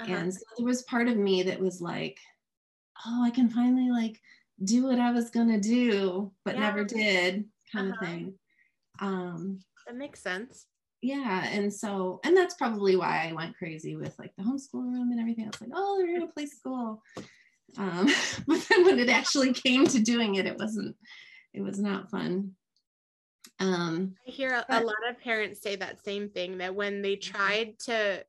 Uh-huh. 0.00 0.12
and 0.14 0.32
so 0.32 0.40
there 0.56 0.66
was 0.66 0.82
part 0.84 1.08
of 1.08 1.16
me 1.18 1.42
that 1.42 1.60
was 1.60 1.80
like 1.82 2.18
oh 3.06 3.22
i 3.22 3.30
can 3.30 3.50
finally 3.50 3.90
like 3.90 4.18
do 4.64 4.84
what 4.84 4.98
i 4.98 5.10
was 5.10 5.28
gonna 5.30 5.60
do 5.60 6.32
but 6.44 6.58
never 6.58 6.84
did 6.84 7.44
kind 7.72 7.92
Uh-huh. 7.92 8.02
of 8.04 8.08
thing. 8.08 8.34
Um 9.00 9.60
that 9.86 9.96
makes 9.96 10.20
sense. 10.20 10.66
yeah 11.02 11.46
and 11.52 11.72
so 11.72 12.20
and 12.24 12.36
that's 12.36 12.54
probably 12.54 12.96
why 12.96 13.28
i 13.28 13.32
went 13.32 13.56
crazy 13.56 13.94
with 13.96 14.18
like 14.18 14.32
the 14.36 14.42
homeschool 14.42 14.84
room 14.92 15.10
and 15.12 15.20
everything. 15.20 15.44
I 15.44 15.48
was 15.48 15.60
like 15.60 15.70
oh 15.74 15.98
they're 15.98 16.18
gonna 16.18 16.32
play 16.32 16.46
school. 16.46 17.02
Um 17.78 18.08
but 18.46 18.60
then 18.68 18.84
when 18.86 18.98
it 18.98 19.08
actually 19.10 19.52
came 19.52 19.86
to 19.88 20.00
doing 20.00 20.34
it 20.36 20.46
it 20.46 20.58
wasn't 20.58 20.96
it 21.52 21.62
was 21.62 21.78
not 21.78 22.10
fun 22.10 22.52
um 23.58 24.14
I 24.26 24.30
hear 24.30 24.50
a, 24.50 24.64
a 24.68 24.80
lot 24.80 25.08
of 25.08 25.20
parents 25.20 25.60
say 25.60 25.76
that 25.76 26.04
same 26.04 26.28
thing 26.28 26.58
that 26.58 26.74
when 26.74 27.02
they 27.02 27.16
tried 27.16 27.78
to 27.80 28.24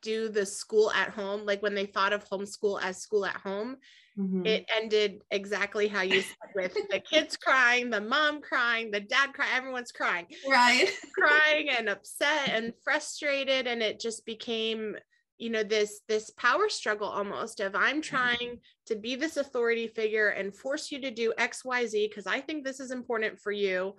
do 0.00 0.28
the 0.28 0.46
school 0.46 0.90
at 0.92 1.10
home, 1.10 1.44
like 1.44 1.62
when 1.62 1.74
they 1.74 1.86
thought 1.86 2.12
of 2.12 2.28
homeschool 2.28 2.80
as 2.82 2.98
school 2.98 3.24
at 3.24 3.36
home, 3.36 3.76
mhm. 4.18 4.46
it 4.46 4.64
ended 4.74 5.22
exactly 5.30 5.88
how 5.88 6.02
you 6.02 6.20
said 6.20 6.36
with 6.54 6.74
the 6.90 7.00
kids 7.10 7.36
crying, 7.36 7.90
the 7.90 8.00
mom 8.00 8.40
crying, 8.40 8.90
the 8.90 9.00
dad 9.00 9.32
crying, 9.32 9.52
everyone's 9.54 9.92
crying, 9.92 10.26
right 10.48 10.88
crying 11.18 11.68
and 11.70 11.88
upset 11.88 12.48
and 12.50 12.72
frustrated. 12.82 13.66
And 13.66 13.82
it 13.82 14.00
just 14.00 14.24
became, 14.26 14.96
you 15.38 15.50
know, 15.50 15.62
this 15.62 16.00
this 16.08 16.30
power 16.30 16.68
struggle 16.68 17.08
almost 17.08 17.60
of 17.60 17.74
I'm 17.74 18.00
trying 18.00 18.58
to 18.86 18.96
be 18.96 19.16
this 19.16 19.36
authority 19.36 19.88
figure 19.88 20.28
and 20.28 20.54
force 20.56 20.90
you 20.92 21.00
to 21.02 21.10
do 21.10 21.32
XYZ 21.38 22.08
because 22.08 22.26
I 22.26 22.40
think 22.40 22.64
this 22.64 22.80
is 22.80 22.90
important 22.90 23.40
for 23.40 23.52
you. 23.52 23.94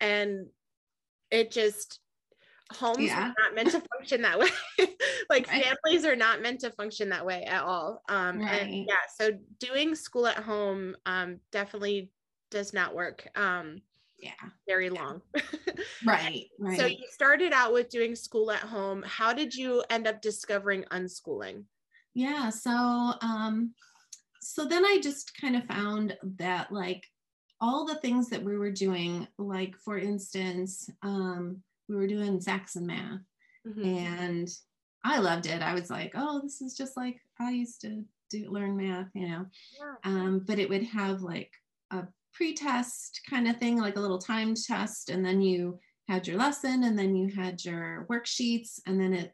And 0.00 0.46
it 1.30 1.50
just 1.50 2.00
homes 2.72 3.00
Yeah. 3.00 3.28
are 3.28 3.34
not 3.38 3.54
meant 3.54 3.70
to 3.70 3.82
function 3.96 4.22
that 4.22 4.38
way. 4.78 4.88
like 5.30 5.46
Right. 5.48 5.64
families 5.64 6.04
are 6.04 6.16
not 6.16 6.42
meant 6.42 6.60
to 6.60 6.70
function 6.72 7.10
that 7.10 7.26
way 7.26 7.44
at 7.44 7.62
all. 7.62 8.02
Um 8.08 8.40
Right. 8.40 8.62
and 8.62 8.86
yeah, 8.88 8.94
so 9.18 9.32
doing 9.60 9.94
school 9.94 10.26
at 10.26 10.38
home 10.38 10.96
um 11.04 11.40
definitely 11.52 12.10
does 12.50 12.72
not 12.72 12.94
work 12.94 13.26
um 13.34 13.80
yeah 14.18 14.30
very 14.66 14.90
long. 14.90 15.20
right 16.04 16.46
right 16.58 16.78
So 16.78 16.86
you 16.86 17.04
started 17.10 17.52
out 17.52 17.72
with 17.72 17.88
doing 17.88 18.14
school 18.14 18.50
at 18.50 18.60
home. 18.60 19.02
How 19.06 19.32
did 19.32 19.54
you 19.54 19.84
end 19.90 20.06
up 20.06 20.20
discovering 20.22 20.84
unschooling? 20.90 21.64
yeah 22.14 22.48
so 22.48 22.70
um 23.20 23.74
so 24.40 24.64
then 24.64 24.86
i 24.86 24.98
just 25.02 25.38
kind 25.38 25.54
of 25.54 25.64
found 25.64 26.16
that 26.38 26.72
like 26.72 27.04
all 27.60 27.84
the 27.84 27.96
things 27.96 28.30
that 28.30 28.42
we 28.42 28.56
were 28.56 28.70
doing 28.70 29.28
like 29.38 29.76
for 29.76 29.98
instance 29.98 30.88
um 31.02 31.62
we 31.90 31.94
were 31.96 32.06
doing 32.06 32.40
saxon 32.40 32.86
math 32.86 33.20
Mhm. 33.68 33.84
and 33.84 34.48
I 35.04 35.18
loved 35.18 35.46
it. 35.46 35.62
I 35.62 35.72
was 35.72 35.88
like, 35.88 36.12
oh, 36.16 36.40
this 36.42 36.60
is 36.60 36.76
just 36.76 36.96
like 36.96 37.20
I 37.38 37.50
used 37.52 37.80
to 37.82 38.02
do 38.28 38.50
learn 38.50 38.76
math, 38.76 39.06
you 39.14 39.28
know. 39.28 39.46
Yeah. 39.78 39.94
Um, 40.02 40.40
but 40.44 40.58
it 40.58 40.68
would 40.68 40.82
have 40.82 41.22
like 41.22 41.52
a 41.92 42.04
pre-test 42.36 43.20
kind 43.28 43.48
of 43.48 43.56
thing, 43.58 43.80
like 43.80 43.96
a 43.96 44.00
little 44.00 44.18
timed 44.18 44.56
test, 44.62 45.10
and 45.10 45.24
then 45.24 45.40
you 45.40 45.78
had 46.08 46.26
your 46.26 46.36
lesson, 46.36 46.84
and 46.84 46.98
then 46.98 47.16
you 47.16 47.28
had 47.34 47.64
your 47.64 48.06
worksheets, 48.10 48.78
and 48.86 49.00
then 49.00 49.12
it, 49.14 49.32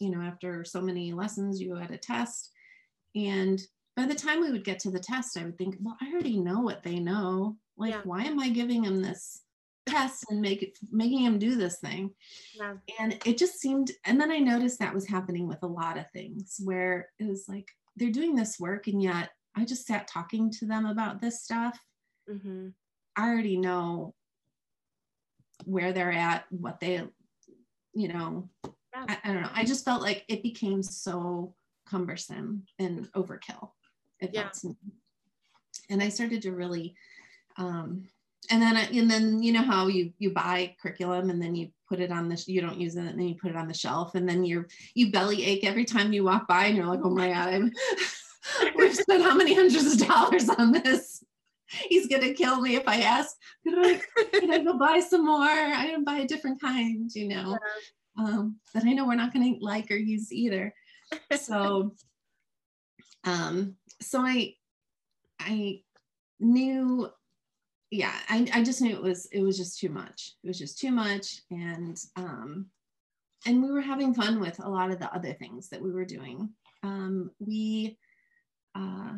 you 0.00 0.10
know, 0.10 0.20
after 0.20 0.64
so 0.64 0.80
many 0.80 1.12
lessons, 1.12 1.60
you 1.60 1.74
had 1.76 1.90
a 1.90 1.96
test. 1.98 2.50
And 3.14 3.60
by 3.96 4.06
the 4.06 4.14
time 4.14 4.40
we 4.40 4.50
would 4.50 4.64
get 4.64 4.78
to 4.80 4.90
the 4.90 4.98
test, 4.98 5.36
I 5.38 5.44
would 5.44 5.56
think, 5.58 5.76
well, 5.80 5.96
I 6.00 6.10
already 6.12 6.38
know 6.38 6.60
what 6.60 6.82
they 6.82 6.98
know. 6.98 7.56
Like, 7.76 7.92
Yeah. 7.92 8.00
why 8.04 8.24
am 8.24 8.40
I 8.40 8.48
giving 8.48 8.82
them 8.82 9.00
this 9.02 9.42
test 9.86 10.24
and 10.30 10.40
make 10.40 10.62
it 10.62 10.78
making 10.90 11.24
them 11.24 11.38
do 11.38 11.56
this 11.56 11.78
thing? 11.80 12.10
Yeah. 12.54 12.74
and 13.00 13.18
it 13.26 13.36
just 13.36 13.58
seemed 13.60 13.90
and 14.04 14.20
then 14.20 14.30
i 14.30 14.38
noticed 14.38 14.78
that 14.78 14.94
was 14.94 15.08
happening 15.08 15.48
with 15.48 15.60
a 15.62 15.66
lot 15.66 15.98
of 15.98 16.04
things 16.12 16.60
where 16.62 17.08
it 17.18 17.26
was 17.26 17.46
like 17.48 17.68
they're 17.96 18.10
doing 18.12 18.36
this 18.36 18.60
work 18.60 18.86
and 18.86 19.02
yet 19.02 19.30
i 19.56 19.64
just 19.64 19.84
sat 19.86 20.06
talking 20.06 20.52
to 20.52 20.66
them 20.66 20.86
about 20.86 21.20
this 21.20 21.42
stuff 21.42 21.76
Mhm. 22.32 22.72
i 23.16 23.28
already 23.28 23.56
know 23.56 24.14
where 25.64 25.92
they're 25.92 26.12
at 26.12 26.44
what 26.50 26.80
they 26.80 27.02
you 27.94 28.08
know 28.08 28.48
Yeah. 28.64 29.04
I, 29.08 29.18
I 29.24 29.32
don't 29.32 29.42
know 29.42 29.50
i 29.54 29.64
just 29.64 29.84
felt 29.84 30.02
like 30.02 30.24
it 30.28 30.42
became 30.42 30.82
so 30.82 31.54
cumbersome 31.86 32.64
and 32.78 33.10
overkill 33.12 33.70
Yeah. 34.20 34.50
me. 34.64 34.76
and 35.90 36.02
i 36.02 36.08
started 36.08 36.42
to 36.42 36.52
really 36.52 36.94
um 37.58 38.08
and 38.50 38.60
then 38.60 38.76
I, 38.76 38.82
and 38.86 39.08
then 39.10 39.40
you 39.42 39.52
know 39.52 39.62
how 39.62 39.86
you 39.86 40.12
you 40.18 40.30
buy 40.32 40.74
curriculum 40.82 41.30
and 41.30 41.40
then 41.40 41.54
you 41.54 41.68
put 41.88 42.00
it 42.00 42.10
on 42.10 42.28
the 42.28 42.36
sh- 42.36 42.48
you 42.48 42.60
don't 42.60 42.80
use 42.80 42.96
it 42.96 43.04
and 43.04 43.18
then 43.18 43.28
you 43.28 43.36
put 43.36 43.50
it 43.50 43.56
on 43.56 43.68
the 43.68 43.74
shelf 43.74 44.14
and 44.16 44.28
then 44.28 44.44
you're 44.44 44.66
you 44.94 45.12
belly 45.12 45.44
ache 45.44 45.64
every 45.64 45.84
time 45.84 46.12
you 46.12 46.24
walk 46.24 46.48
by 46.48 46.64
and 46.66 46.76
you're 46.76 46.86
like 46.86 47.00
oh 47.04 47.10
my 47.10 47.28
god 47.28 47.48
I'm, 47.54 47.72
we've 48.76 48.96
spent 48.96 49.22
how 49.22 49.36
many 49.36 49.54
hundreds 49.54 49.86
of 50.02 50.08
dollars 50.08 50.48
on 50.48 50.72
this 50.72 51.22
he's 51.88 52.06
gonna 52.06 52.34
kill 52.34 52.60
me 52.60 52.76
if 52.76 52.86
I 52.86 53.00
ask 53.00 53.36
can 53.64 53.78
I 53.78 54.00
can 54.32 54.50
I 54.50 54.58
go 54.58 54.78
buy 54.78 55.00
some 55.00 55.26
more 55.26 55.42
I 55.42 55.86
didn't 55.86 56.04
buy 56.04 56.18
a 56.18 56.26
different 56.26 56.60
kind 56.60 57.10
you 57.14 57.28
know 57.28 57.58
um, 58.18 58.56
that 58.74 58.84
I 58.84 58.92
know 58.92 59.06
we're 59.06 59.14
not 59.14 59.32
to 59.32 59.56
like 59.60 59.90
or 59.90 59.96
use 59.96 60.32
either. 60.32 60.74
So, 61.38 61.94
um, 63.24 63.76
so 64.00 64.20
I, 64.20 64.54
I 65.40 65.80
knew, 66.40 67.08
yeah, 67.90 68.14
I, 68.28 68.48
I 68.52 68.62
just 68.62 68.80
knew 68.80 68.94
it 68.94 69.02
was, 69.02 69.26
it 69.32 69.42
was 69.42 69.56
just 69.56 69.78
too 69.78 69.88
much. 69.88 70.34
It 70.42 70.48
was 70.48 70.58
just 70.58 70.78
too 70.78 70.90
much. 70.90 71.40
And, 71.50 71.98
um, 72.16 72.66
and 73.46 73.62
we 73.62 73.70
were 73.70 73.80
having 73.80 74.14
fun 74.14 74.40
with 74.40 74.58
a 74.62 74.68
lot 74.68 74.90
of 74.90 74.98
the 74.98 75.12
other 75.12 75.32
things 75.32 75.68
that 75.70 75.82
we 75.82 75.90
were 75.90 76.04
doing. 76.04 76.50
Um, 76.82 77.30
we, 77.38 77.98
uh, 78.74 79.14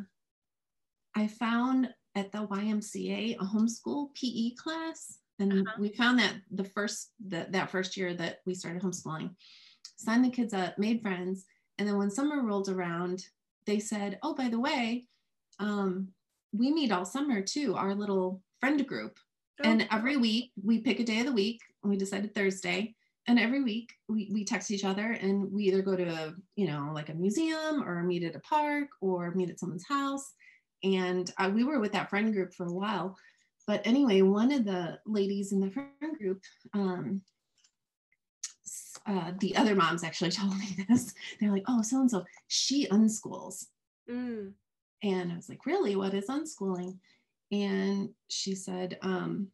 I 1.16 1.26
found 1.28 1.88
at 2.14 2.30
the 2.32 2.46
YMCA 2.46 3.36
a 3.36 3.44
homeschool 3.44 4.08
PE 4.14 4.54
class, 4.56 5.18
and 5.38 5.52
uh-huh. 5.52 5.76
we 5.78 5.88
found 5.90 6.18
that 6.18 6.34
the 6.50 6.64
first 6.64 7.12
the, 7.28 7.46
that 7.50 7.70
first 7.70 7.96
year 7.96 8.14
that 8.14 8.38
we 8.46 8.54
started 8.54 8.82
homeschooling, 8.82 9.30
signed 9.96 10.24
the 10.24 10.30
kids 10.30 10.54
up, 10.54 10.78
made 10.78 11.02
friends, 11.02 11.44
and 11.78 11.88
then 11.88 11.98
when 11.98 12.10
summer 12.10 12.42
rolled 12.42 12.68
around, 12.68 13.24
they 13.66 13.78
said, 13.78 14.18
"Oh, 14.22 14.34
by 14.34 14.48
the 14.48 14.60
way, 14.60 15.06
um, 15.58 16.08
we 16.52 16.72
meet 16.72 16.92
all 16.92 17.04
summer 17.04 17.40
too, 17.40 17.74
our 17.74 17.94
little 17.94 18.42
friend 18.60 18.86
group, 18.86 19.18
oh. 19.62 19.68
and 19.68 19.88
every 19.90 20.16
week 20.16 20.52
we 20.62 20.80
pick 20.80 21.00
a 21.00 21.04
day 21.04 21.20
of 21.20 21.26
the 21.26 21.32
week. 21.32 21.60
And 21.82 21.90
we 21.90 21.96
decided 21.96 22.34
Thursday." 22.34 22.94
and 23.26 23.38
every 23.38 23.62
week 23.62 23.90
we, 24.08 24.28
we 24.30 24.44
text 24.44 24.70
each 24.70 24.84
other 24.84 25.12
and 25.12 25.50
we 25.50 25.64
either 25.64 25.80
go 25.80 25.96
to 25.96 26.04
a 26.04 26.34
you 26.56 26.66
know 26.66 26.90
like 26.92 27.08
a 27.08 27.14
museum 27.14 27.82
or 27.82 28.02
meet 28.02 28.22
at 28.22 28.36
a 28.36 28.40
park 28.40 28.88
or 29.00 29.34
meet 29.34 29.50
at 29.50 29.58
someone's 29.58 29.86
house 29.88 30.34
and 30.84 31.32
uh, 31.38 31.50
we 31.52 31.64
were 31.64 31.80
with 31.80 31.92
that 31.92 32.10
friend 32.10 32.32
group 32.32 32.54
for 32.54 32.66
a 32.66 32.72
while 32.72 33.16
but 33.66 33.80
anyway 33.84 34.22
one 34.22 34.52
of 34.52 34.64
the 34.64 34.98
ladies 35.06 35.52
in 35.52 35.60
the 35.60 35.70
friend 35.70 36.18
group 36.18 36.40
um, 36.74 37.20
uh, 39.06 39.32
the 39.40 39.56
other 39.56 39.74
moms 39.74 40.04
actually 40.04 40.30
told 40.30 40.56
me 40.56 40.76
this 40.88 41.14
they're 41.40 41.52
like 41.52 41.64
oh 41.68 41.82
so 41.82 42.00
and 42.00 42.10
so 42.10 42.24
she 42.48 42.86
unschools 42.88 43.66
mm. 44.08 44.52
and 45.02 45.32
i 45.32 45.36
was 45.36 45.48
like 45.48 45.66
really 45.66 45.96
what 45.96 46.14
is 46.14 46.28
unschooling 46.28 46.96
and 47.50 48.10
she 48.28 48.54
said 48.54 48.98
um, 49.02 49.48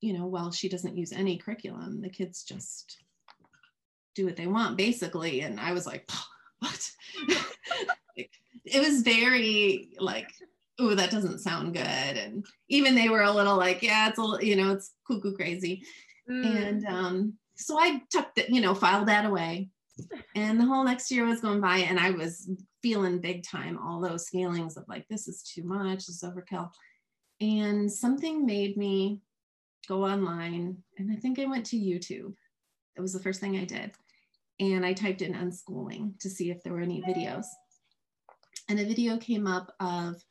you 0.00 0.12
know, 0.12 0.26
well, 0.26 0.52
she 0.52 0.68
doesn't 0.68 0.96
use 0.96 1.12
any 1.12 1.36
curriculum. 1.36 2.00
The 2.00 2.10
kids 2.10 2.44
just 2.44 2.98
do 4.14 4.24
what 4.24 4.36
they 4.36 4.46
want, 4.46 4.76
basically. 4.76 5.40
And 5.40 5.58
I 5.58 5.72
was 5.72 5.86
like, 5.86 6.08
what? 6.58 6.90
it 8.66 8.80
was 8.80 9.02
very 9.02 9.90
like, 9.98 10.30
oh, 10.78 10.94
that 10.94 11.10
doesn't 11.10 11.38
sound 11.38 11.74
good. 11.74 11.84
And 11.84 12.44
even 12.68 12.94
they 12.94 13.08
were 13.08 13.22
a 13.22 13.32
little 13.32 13.56
like, 13.56 13.82
yeah, 13.82 14.08
it's 14.08 14.18
a, 14.18 14.44
you 14.44 14.56
know, 14.56 14.72
it's 14.72 14.92
cuckoo 15.06 15.34
crazy. 15.34 15.82
Mm. 16.30 16.44
And 16.44 16.86
um, 16.86 17.32
so 17.56 17.78
I 17.78 18.02
tucked 18.12 18.38
it, 18.38 18.50
you 18.50 18.60
know, 18.60 18.74
filed 18.74 19.08
that 19.08 19.24
away. 19.24 19.70
And 20.34 20.60
the 20.60 20.66
whole 20.66 20.84
next 20.84 21.10
year 21.10 21.24
was 21.24 21.40
going 21.40 21.60
by, 21.62 21.78
and 21.78 21.98
I 21.98 22.10
was 22.10 22.50
feeling 22.82 23.18
big 23.18 23.42
time 23.44 23.78
all 23.78 24.00
those 24.00 24.28
feelings 24.28 24.76
of 24.76 24.84
like, 24.88 25.06
this 25.08 25.26
is 25.26 25.42
too 25.42 25.62
much, 25.62 26.06
this 26.06 26.22
is 26.22 26.24
overkill. 26.24 26.70
And 27.40 27.90
something 27.90 28.44
made 28.44 28.76
me 28.76 29.20
go 29.88 30.04
online. 30.04 30.76
And 30.98 31.10
I 31.10 31.16
think 31.16 31.38
I 31.38 31.46
went 31.46 31.64
to 31.66 31.76
YouTube. 31.76 32.34
It 32.96 33.00
was 33.00 33.14
the 33.14 33.20
first 33.20 33.40
thing 33.40 33.56
I 33.56 33.64
did. 33.64 33.92
And 34.60 34.84
I 34.84 34.92
typed 34.92 35.22
in 35.22 35.34
unschooling 35.34 36.18
to 36.20 36.28
see 36.28 36.50
if 36.50 36.62
there 36.62 36.72
were 36.72 36.80
any 36.80 37.02
videos. 37.02 37.44
And 38.68 38.80
a 38.80 38.84
video 38.84 39.16
came 39.16 39.46
up 39.46 39.72
of 39.80 40.22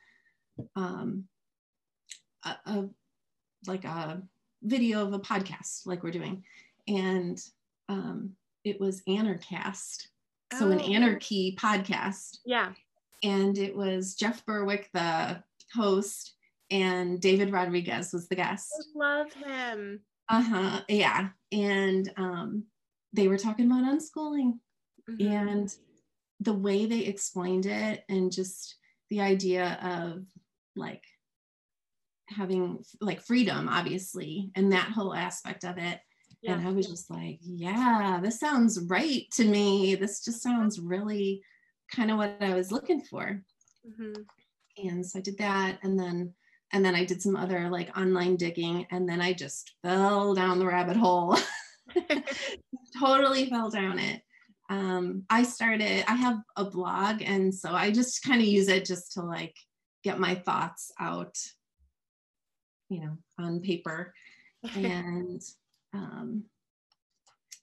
um, 0.75 1.25
a, 2.43 2.55
a 2.65 2.89
like 3.67 3.85
a 3.85 4.21
video 4.63 5.01
of 5.05 5.13
a 5.13 5.19
podcast 5.19 5.85
like 5.85 6.03
we're 6.03 6.11
doing. 6.11 6.43
And 6.87 7.41
um, 7.89 8.31
it 8.63 8.79
was 8.79 9.01
Anarchast. 9.07 10.07
So 10.53 10.67
oh. 10.67 10.71
an 10.71 10.79
anarchy 10.81 11.57
podcast. 11.59 12.39
Yeah. 12.45 12.71
And 13.23 13.57
it 13.57 13.75
was 13.75 14.15
Jeff 14.15 14.45
Berwick, 14.45 14.89
the 14.93 15.41
host, 15.73 16.33
and 16.69 17.19
David 17.19 17.51
Rodriguez 17.51 18.13
was 18.13 18.27
the 18.27 18.35
guest. 18.35 18.71
I 18.73 18.99
love 18.99 19.33
him. 19.33 20.01
Uh 20.29 20.41
huh. 20.41 20.81
Yeah. 20.87 21.29
And 21.51 22.11
um, 22.17 22.63
they 23.13 23.27
were 23.27 23.37
talking 23.37 23.65
about 23.67 23.83
unschooling 23.83 24.59
mm-hmm. 25.09 25.27
and 25.27 25.75
the 26.39 26.53
way 26.53 26.85
they 26.85 27.01
explained 27.01 27.65
it, 27.65 28.03
and 28.09 28.31
just 28.31 28.75
the 29.09 29.21
idea 29.21 29.79
of 29.81 30.25
like 30.75 31.03
having 32.27 32.83
like 33.01 33.21
freedom, 33.21 33.69
obviously, 33.69 34.51
and 34.55 34.71
that 34.71 34.91
whole 34.91 35.13
aspect 35.13 35.63
of 35.63 35.77
it. 35.77 35.99
Yeah. 36.41 36.53
And 36.53 36.67
I 36.67 36.71
was 36.71 36.87
just 36.87 37.09
like, 37.09 37.39
yeah, 37.41 38.19
this 38.21 38.39
sounds 38.39 38.79
right 38.87 39.25
to 39.33 39.45
me. 39.45 39.95
This 39.95 40.23
just 40.23 40.43
sounds 40.43 40.79
really 40.79 41.41
kind 41.91 42.11
of 42.11 42.17
what 42.17 42.37
I 42.41 42.53
was 42.53 42.71
looking 42.71 43.01
for. 43.01 43.41
Mm-hmm. 43.87 44.21
And 44.87 45.05
so 45.05 45.19
I 45.19 45.21
did 45.21 45.37
that. 45.39 45.79
And 45.83 45.99
then 45.99 46.33
and 46.73 46.83
then 46.83 46.95
I 46.95 47.05
did 47.05 47.21
some 47.21 47.35
other 47.35 47.69
like 47.69 47.95
online 47.97 48.35
digging 48.35 48.85
and 48.91 49.07
then 49.07 49.21
I 49.21 49.33
just 49.33 49.71
fell 49.81 50.33
down 50.33 50.59
the 50.59 50.65
rabbit 50.65 50.97
hole. 50.97 51.37
totally 52.99 53.49
fell 53.49 53.69
down 53.69 53.99
it. 53.99 54.21
Um, 54.69 55.23
I 55.29 55.43
started, 55.43 56.03
I 56.07 56.15
have 56.15 56.39
a 56.55 56.65
blog 56.65 57.21
and 57.21 57.53
so 57.53 57.71
I 57.71 57.91
just 57.91 58.23
kind 58.23 58.41
of 58.41 58.47
use 58.47 58.67
it 58.67 58.85
just 58.85 59.13
to 59.13 59.21
like 59.21 59.55
get 60.03 60.19
my 60.19 60.35
thoughts 60.35 60.91
out, 60.99 61.37
you 62.89 63.01
know, 63.01 63.17
on 63.37 63.61
paper. 63.61 64.13
and 64.75 65.41
um, 65.93 66.43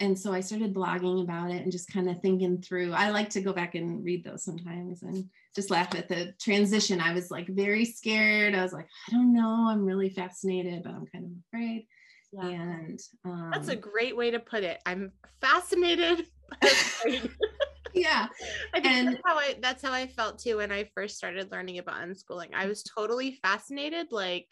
and 0.02 0.18
so 0.18 0.32
I 0.32 0.40
started 0.40 0.74
blogging 0.74 1.22
about 1.22 1.52
it 1.52 1.62
and 1.62 1.70
just 1.70 1.92
kind 1.92 2.10
of 2.10 2.20
thinking 2.20 2.60
through. 2.60 2.92
I 2.92 3.10
like 3.10 3.30
to 3.30 3.40
go 3.40 3.52
back 3.52 3.76
and 3.76 4.04
read 4.04 4.24
those 4.24 4.42
sometimes 4.42 5.02
and 5.02 5.28
just 5.54 5.70
laugh 5.70 5.94
at 5.94 6.08
the 6.08 6.34
transition. 6.40 7.00
I 7.00 7.14
was 7.14 7.30
like 7.30 7.46
very 7.48 7.84
scared. 7.84 8.56
I 8.56 8.64
was 8.64 8.72
like, 8.72 8.88
I 9.08 9.12
don't 9.12 9.32
know. 9.32 9.68
I'm 9.68 9.84
really 9.84 10.10
fascinated, 10.10 10.82
but 10.82 10.92
I'm 10.92 11.06
kind 11.06 11.26
of 11.26 11.30
afraid. 11.46 11.86
Yeah. 12.32 12.48
And 12.48 13.00
um, 13.24 13.50
that's 13.52 13.68
a 13.68 13.76
great 13.76 14.16
way 14.16 14.32
to 14.32 14.40
put 14.40 14.64
it. 14.64 14.80
I'm 14.86 15.12
fascinated. 15.40 16.26
yeah. 17.94 18.26
I 18.74 18.80
think 18.80 18.86
and, 18.86 19.08
that's 19.08 19.22
how 19.24 19.36
I 19.36 19.56
that's 19.60 19.82
how 19.82 19.92
I 19.92 20.06
felt 20.06 20.38
too 20.38 20.58
when 20.58 20.72
I 20.72 20.90
first 20.94 21.16
started 21.16 21.50
learning 21.50 21.78
about 21.78 22.00
unschooling. 22.00 22.54
I 22.54 22.66
was 22.66 22.82
totally 22.82 23.38
fascinated, 23.42 24.08
like 24.10 24.48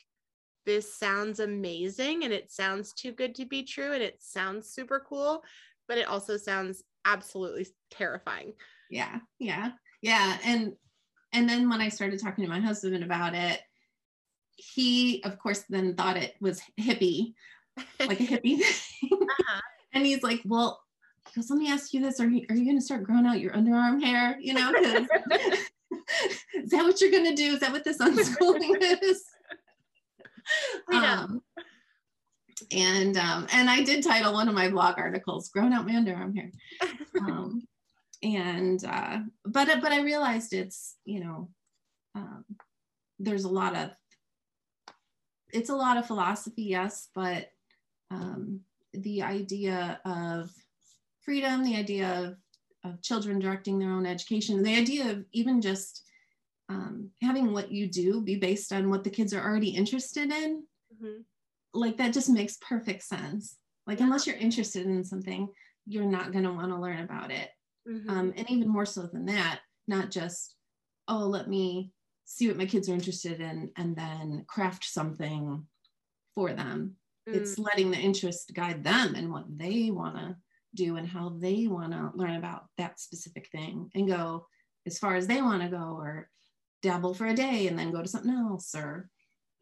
this 0.66 0.96
sounds 0.96 1.40
amazing 1.40 2.24
and 2.24 2.32
it 2.32 2.50
sounds 2.50 2.92
too 2.92 3.12
good 3.12 3.34
to 3.34 3.46
be 3.46 3.62
true 3.62 3.92
and 3.92 4.02
it 4.02 4.16
sounds 4.20 4.70
super 4.70 5.04
cool, 5.08 5.42
but 5.88 5.98
it 5.98 6.06
also 6.06 6.36
sounds 6.36 6.82
absolutely 7.04 7.66
terrifying. 7.90 8.52
Yeah. 8.90 9.18
Yeah. 9.38 9.70
Yeah. 10.02 10.38
And 10.44 10.72
and 11.32 11.48
then 11.48 11.68
when 11.68 11.80
I 11.80 11.88
started 11.88 12.20
talking 12.20 12.44
to 12.44 12.50
my 12.50 12.60
husband 12.60 13.02
about 13.02 13.34
it, 13.34 13.60
he 14.56 15.22
of 15.24 15.38
course 15.38 15.64
then 15.68 15.94
thought 15.94 16.16
it 16.16 16.34
was 16.40 16.60
hippie, 16.78 17.34
like 18.00 18.20
a 18.20 18.24
hippie 18.24 18.58
thing. 19.00 19.10
Uh-huh. 19.12 19.60
and 19.94 20.04
he's 20.04 20.22
like, 20.22 20.42
well, 20.44 20.80
he 21.28 21.40
goes, 21.40 21.50
let 21.50 21.58
me 21.58 21.70
ask 21.70 21.92
you 21.92 22.00
this. 22.00 22.20
Are 22.20 22.28
you 22.28 22.44
are 22.48 22.56
you 22.56 22.66
gonna 22.66 22.80
start 22.80 23.04
growing 23.04 23.26
out 23.26 23.40
your 23.40 23.52
underarm 23.52 24.02
hair? 24.02 24.36
You 24.40 24.54
know, 24.54 24.72
is 26.54 26.70
that 26.70 26.84
what 26.84 27.00
you're 27.00 27.10
gonna 27.10 27.36
do? 27.36 27.54
Is 27.54 27.60
that 27.60 27.72
what 27.72 27.84
this 27.84 27.98
unschooling 28.00 28.76
is? 29.02 29.24
um, 30.92 31.42
and 32.72 33.16
um, 33.16 33.46
and 33.52 33.70
I 33.70 33.82
did 33.82 34.02
title 34.02 34.32
one 34.32 34.48
of 34.48 34.54
my 34.54 34.68
blog 34.68 34.98
articles 34.98 35.48
"Growing 35.48 35.72
Out 35.72 35.86
My 35.86 35.92
Underarm 35.92 36.36
Hair," 36.36 36.50
um, 37.20 37.62
and 38.22 38.84
uh, 38.84 39.18
but 39.44 39.68
but 39.80 39.92
I 39.92 40.02
realized 40.02 40.52
it's 40.52 40.96
you 41.04 41.20
know 41.20 41.48
um, 42.14 42.44
there's 43.18 43.44
a 43.44 43.48
lot 43.48 43.76
of 43.76 43.90
it's 45.52 45.70
a 45.70 45.76
lot 45.76 45.96
of 45.96 46.06
philosophy, 46.06 46.62
yes, 46.64 47.08
but 47.14 47.50
um, 48.10 48.60
the 48.92 49.22
idea 49.22 50.00
of 50.04 50.50
freedom, 51.30 51.62
the 51.62 51.76
idea 51.76 52.36
of, 52.84 52.90
of 52.90 53.00
children 53.02 53.38
directing 53.38 53.78
their 53.78 53.92
own 53.92 54.04
education, 54.04 54.64
the 54.64 54.74
idea 54.74 55.12
of 55.12 55.24
even 55.30 55.60
just 55.60 56.02
um, 56.68 57.10
having 57.22 57.52
what 57.52 57.70
you 57.70 57.86
do 57.86 58.20
be 58.20 58.34
based 58.34 58.72
on 58.72 58.90
what 58.90 59.04
the 59.04 59.10
kids 59.10 59.32
are 59.32 59.40
already 59.40 59.68
interested 59.68 60.32
in 60.32 60.64
mm-hmm. 60.92 61.20
like 61.72 61.96
that 61.98 62.12
just 62.12 62.28
makes 62.28 62.58
perfect 62.58 63.04
sense 63.04 63.58
like 63.86 63.98
yeah. 63.98 64.06
unless 64.06 64.26
you're 64.26 64.36
interested 64.36 64.86
in 64.86 65.04
something 65.04 65.48
you're 65.86 66.04
not 66.04 66.32
going 66.32 66.44
to 66.44 66.52
want 66.52 66.70
to 66.70 66.80
learn 66.80 67.00
about 67.00 67.30
it 67.30 67.50
mm-hmm. 67.88 68.10
um, 68.10 68.32
and 68.36 68.50
even 68.50 68.68
more 68.68 68.86
so 68.86 69.02
than 69.02 69.26
that 69.26 69.60
not 69.88 70.10
just 70.10 70.54
oh 71.08 71.26
let 71.26 71.48
me 71.48 71.92
see 72.24 72.46
what 72.46 72.56
my 72.56 72.66
kids 72.66 72.88
are 72.88 72.94
interested 72.94 73.40
in 73.40 73.70
and 73.76 73.96
then 73.96 74.44
craft 74.46 74.84
something 74.84 75.64
for 76.36 76.52
them 76.52 76.94
mm. 77.28 77.34
it's 77.34 77.58
letting 77.58 77.90
the 77.90 77.98
interest 77.98 78.52
guide 78.54 78.84
them 78.84 79.16
and 79.16 79.32
what 79.32 79.44
they 79.58 79.90
want 79.90 80.16
to 80.16 80.36
do 80.74 80.96
and 80.96 81.08
how 81.08 81.30
they 81.38 81.66
want 81.66 81.92
to 81.92 82.10
learn 82.14 82.36
about 82.36 82.64
that 82.78 83.00
specific 83.00 83.48
thing 83.50 83.90
and 83.94 84.08
go 84.08 84.46
as 84.86 84.98
far 84.98 85.16
as 85.16 85.26
they 85.26 85.42
want 85.42 85.62
to 85.62 85.68
go 85.68 85.96
or 85.98 86.28
dabble 86.82 87.14
for 87.14 87.26
a 87.26 87.34
day 87.34 87.66
and 87.66 87.78
then 87.78 87.90
go 87.90 88.02
to 88.02 88.08
something 88.08 88.30
else 88.30 88.74
or 88.74 89.08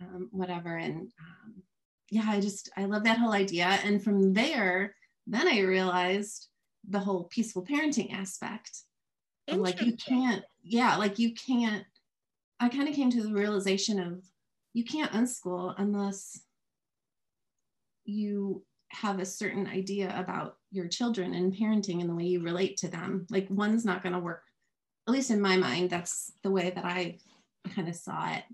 um, 0.01 0.29
whatever. 0.31 0.77
And 0.77 1.11
um, 1.21 1.63
yeah, 2.11 2.25
I 2.27 2.41
just, 2.41 2.71
I 2.77 2.85
love 2.85 3.05
that 3.05 3.19
whole 3.19 3.33
idea. 3.33 3.79
And 3.85 4.03
from 4.03 4.33
there, 4.33 4.95
then 5.27 5.49
I 5.49 5.61
realized 5.61 6.49
the 6.89 7.01
whole 7.01 7.25
peaceful 7.25 7.65
parenting 7.65 8.13
aspect. 8.13 8.71
Like 9.51 9.81
you 9.81 9.97
can't, 9.97 10.45
yeah, 10.63 10.97
like 10.97 11.19
you 11.19 11.33
can't. 11.33 11.85
I 12.61 12.69
kind 12.69 12.87
of 12.87 12.95
came 12.95 13.11
to 13.11 13.23
the 13.23 13.33
realization 13.33 13.99
of 13.99 14.23
you 14.75 14.85
can't 14.85 15.13
unschool 15.13 15.75
unless 15.79 16.39
you 18.05 18.63
have 18.91 19.21
a 19.21 19.25
certain 19.25 19.67
idea 19.67 20.15
about 20.19 20.58
your 20.71 20.89
children 20.89 21.35
and 21.35 21.55
parenting 21.55 22.01
and 22.01 22.11
the 22.11 22.15
way 22.15 22.25
you 22.25 22.43
relate 22.43 22.77
to 22.79 22.89
them. 22.89 23.27
Like 23.31 23.47
one's 23.51 23.85
not 23.85 24.03
going 24.03 24.13
to 24.13 24.19
work. 24.19 24.43
At 25.07 25.13
least 25.13 25.31
in 25.31 25.41
my 25.41 25.57
mind, 25.57 25.91
that's 25.91 26.33
the 26.43 26.51
way 26.51 26.71
that 26.71 26.85
I 26.85 27.19
kind 27.75 27.89
of 27.89 27.95
saw 27.95 28.35
it. 28.35 28.45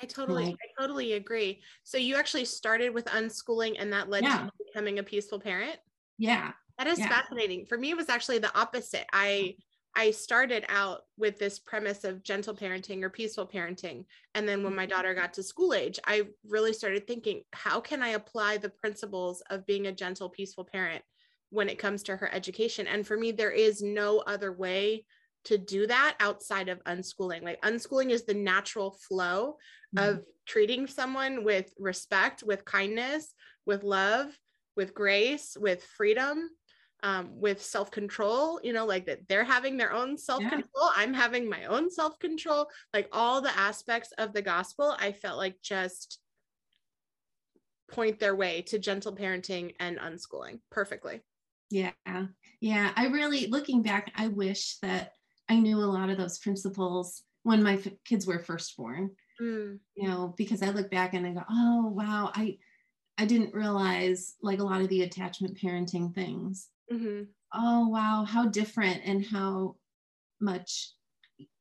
I 0.00 0.06
totally, 0.06 0.46
like, 0.46 0.54
I 0.54 0.82
totally 0.82 1.12
agree. 1.14 1.60
So 1.84 1.98
you 1.98 2.16
actually 2.16 2.44
started 2.44 2.92
with 2.92 3.04
unschooling, 3.06 3.76
and 3.78 3.92
that 3.92 4.08
led 4.08 4.24
yeah. 4.24 4.38
to 4.38 4.50
becoming 4.66 4.98
a 4.98 5.02
peaceful 5.04 5.38
parent. 5.38 5.76
Yeah, 6.18 6.52
that 6.78 6.86
is 6.86 6.98
yeah. 6.98 7.08
fascinating. 7.08 7.66
For 7.66 7.78
me, 7.78 7.90
it 7.90 7.96
was 7.96 8.08
actually 8.08 8.38
the 8.38 8.56
opposite. 8.58 9.06
I 9.12 9.56
I 9.96 10.10
started 10.10 10.64
out 10.68 11.02
with 11.16 11.38
this 11.38 11.58
premise 11.60 12.02
of 12.02 12.24
gentle 12.24 12.54
parenting 12.54 13.02
or 13.02 13.10
peaceful 13.10 13.46
parenting. 13.46 14.04
And 14.34 14.48
then 14.48 14.64
when 14.64 14.74
my 14.74 14.86
daughter 14.86 15.14
got 15.14 15.32
to 15.34 15.42
school 15.42 15.72
age, 15.72 16.00
I 16.04 16.26
really 16.48 16.72
started 16.72 17.06
thinking, 17.06 17.42
how 17.52 17.80
can 17.80 18.02
I 18.02 18.08
apply 18.10 18.56
the 18.56 18.70
principles 18.70 19.42
of 19.50 19.66
being 19.66 19.86
a 19.86 19.92
gentle, 19.92 20.28
peaceful 20.28 20.64
parent 20.64 21.04
when 21.50 21.68
it 21.68 21.78
comes 21.78 22.02
to 22.04 22.16
her 22.16 22.32
education? 22.32 22.86
And 22.86 23.06
for 23.06 23.16
me, 23.16 23.32
there 23.32 23.50
is 23.50 23.82
no 23.82 24.18
other 24.18 24.52
way 24.52 25.04
to 25.44 25.58
do 25.58 25.86
that 25.86 26.16
outside 26.20 26.68
of 26.68 26.82
unschooling. 26.84 27.42
Like 27.42 27.60
unschooling 27.62 28.10
is 28.10 28.24
the 28.24 28.34
natural 28.34 28.92
flow 29.08 29.56
mm-hmm. 29.94 30.08
of 30.08 30.24
treating 30.46 30.86
someone 30.86 31.44
with 31.44 31.72
respect, 31.78 32.42
with 32.42 32.64
kindness, 32.64 33.34
with 33.66 33.82
love, 33.82 34.36
with 34.76 34.94
grace, 34.94 35.56
with 35.58 35.84
freedom 35.84 36.50
um, 37.04 37.38
with 37.38 37.62
self 37.62 37.90
control, 37.90 38.58
you 38.64 38.72
know, 38.72 38.86
like 38.86 39.04
that 39.06 39.28
they're 39.28 39.44
having 39.44 39.76
their 39.76 39.92
own 39.92 40.16
self 40.16 40.40
control. 40.40 40.62
Yeah. 40.74 40.90
I'm 40.96 41.12
having 41.12 41.48
my 41.48 41.66
own 41.66 41.90
self 41.90 42.18
control. 42.18 42.66
Like 42.94 43.08
all 43.12 43.42
the 43.42 43.56
aspects 43.56 44.10
of 44.16 44.32
the 44.32 44.40
gospel, 44.40 44.96
I 44.98 45.12
felt 45.12 45.36
like 45.36 45.60
just 45.62 46.18
point 47.92 48.18
their 48.18 48.34
way 48.34 48.62
to 48.62 48.78
gentle 48.78 49.14
parenting 49.14 49.74
and 49.78 49.98
unschooling 49.98 50.60
perfectly. 50.70 51.20
Yeah. 51.74 52.26
Yeah. 52.60 52.92
I 52.96 53.06
really, 53.06 53.46
looking 53.48 53.82
back, 53.82 54.12
I 54.16 54.28
wish 54.28 54.78
that 54.82 55.12
I 55.48 55.58
knew 55.58 55.78
a 55.78 55.84
lot 55.84 56.10
of 56.10 56.18
those 56.18 56.38
principles 56.38 57.22
when 57.42 57.62
my 57.62 57.74
f- 57.74 57.88
kids 58.04 58.26
were 58.26 58.38
first 58.38 58.76
born. 58.76 59.10
Mm. 59.40 59.78
You 59.96 60.08
know, 60.08 60.34
because 60.36 60.62
I 60.62 60.70
look 60.70 60.90
back 60.90 61.14
and 61.14 61.26
I 61.26 61.32
go, 61.32 61.42
oh, 61.50 61.88
wow, 61.88 62.30
I, 62.34 62.58
I 63.18 63.26
didn't 63.26 63.54
realize 63.54 64.34
like 64.42 64.60
a 64.60 64.64
lot 64.64 64.80
of 64.80 64.88
the 64.88 65.02
attachment 65.02 65.58
parenting 65.58 66.14
things 66.14 66.68
mm-hmm. 66.92 67.22
oh 67.54 67.88
wow 67.88 68.24
how 68.26 68.46
different 68.46 69.00
and 69.04 69.24
how 69.24 69.76
much 70.40 70.92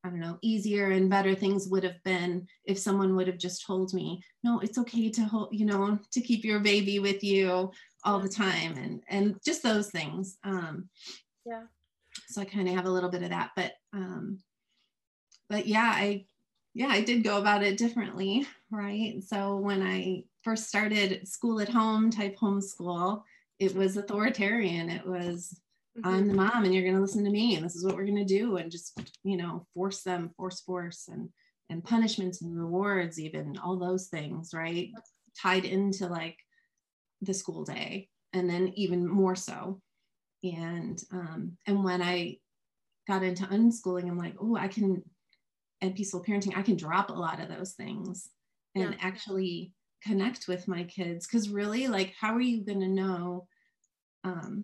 i 0.04 0.10
don't 0.10 0.20
know 0.20 0.38
easier 0.42 0.92
and 0.92 1.10
better 1.10 1.36
things 1.36 1.68
would 1.68 1.84
have 1.84 2.02
been 2.04 2.48
if 2.66 2.78
someone 2.78 3.16
would 3.16 3.28
have 3.28 3.38
just 3.38 3.66
told 3.66 3.94
me 3.94 4.22
no 4.44 4.60
it's 4.60 4.78
okay 4.78 5.10
to 5.10 5.22
hold 5.22 5.50
you 5.52 5.66
know 5.66 5.98
to 6.12 6.22
keep 6.22 6.44
your 6.44 6.60
baby 6.60 7.00
with 7.00 7.24
you 7.24 7.72
all 8.06 8.20
the 8.20 8.30
time 8.30 8.76
and 8.78 9.02
and 9.08 9.36
just 9.46 9.64
those 9.64 9.90
things 9.90 10.38
um 10.44 10.90
yeah 11.46 11.64
so 12.28 12.42
i 12.42 12.46
kind 12.46 12.68
of 12.68 12.76
have 12.76 12.86
a 12.86 12.92
little 12.92 13.10
bit 13.10 13.24
of 13.24 13.30
that 13.30 13.52
but 13.56 13.74
um 13.94 14.40
but 15.50 15.66
yeah 15.68 15.92
i 15.96 16.26
yeah 16.74 16.88
i 16.88 17.02
did 17.02 17.24
go 17.24 17.38
about 17.38 17.64
it 17.64 17.78
differently 17.78 18.46
right 18.72 19.22
so 19.26 19.58
when 19.58 19.82
i 19.82 20.24
first 20.44 20.68
started 20.68 21.28
school 21.28 21.60
at 21.60 21.70
home 21.70 22.10
type 22.10 22.38
homeschool 22.38 23.24
it 23.60 23.76
was 23.76 23.98
authoritarian. 23.98 24.90
It 24.90 25.06
was 25.06 25.60
mm-hmm. 25.98 26.08
I'm 26.08 26.28
the 26.28 26.34
mom 26.34 26.64
and 26.64 26.74
you're 26.74 26.84
going 26.84 26.96
to 26.96 27.02
listen 27.02 27.24
to 27.24 27.32
me 27.32 27.56
and 27.56 27.64
this 27.64 27.76
is 27.76 27.86
what 27.86 27.96
we're 27.96 28.06
going 28.06 28.26
to 28.26 28.26
do 28.26 28.58
and 28.58 28.72
just 28.72 29.00
you 29.24 29.38
know 29.38 29.66
force 29.74 30.02
them 30.02 30.32
force 30.36 30.62
force 30.62 31.08
and 31.08 31.30
and 31.70 31.84
punishments 31.84 32.42
and 32.42 32.58
rewards 32.58 33.20
even 33.20 33.58
all 33.58 33.78
those 33.78 34.08
things 34.08 34.54
right 34.54 34.90
tied 35.42 35.66
into 35.66 36.08
like 36.08 36.38
the 37.24 37.34
school 37.34 37.64
day 37.64 38.10
and 38.34 38.50
then 38.50 38.72
even 38.76 39.08
more 39.08 39.36
so 39.36 39.80
and 40.44 41.04
um 41.12 41.58
and 41.68 41.84
when 41.84 42.02
i 42.02 42.38
got 43.08 43.24
into 43.24 43.44
unschooling 43.46 44.08
i'm 44.08 44.18
like 44.18 44.36
oh 44.42 44.56
i 44.56 44.68
can 44.68 45.02
and 45.82 45.96
peaceful 45.96 46.24
parenting 46.24 46.58
i 46.58 46.62
can 46.62 46.76
drop 46.76 47.10
a 47.10 47.14
lot 47.14 47.40
of 47.42 47.50
those 47.50 47.74
things 47.74 48.30
and 48.76 48.92
yeah. 48.92 48.98
actually 49.02 49.72
connect 50.04 50.48
with 50.48 50.68
my 50.68 50.84
kids 50.84 51.26
because 51.26 51.50
really 51.50 51.88
like 51.88 52.14
how 52.20 52.34
are 52.34 52.42
you 52.42 52.64
going 52.64 52.80
to 52.80 52.88
know 52.88 53.48
um, 54.26 54.64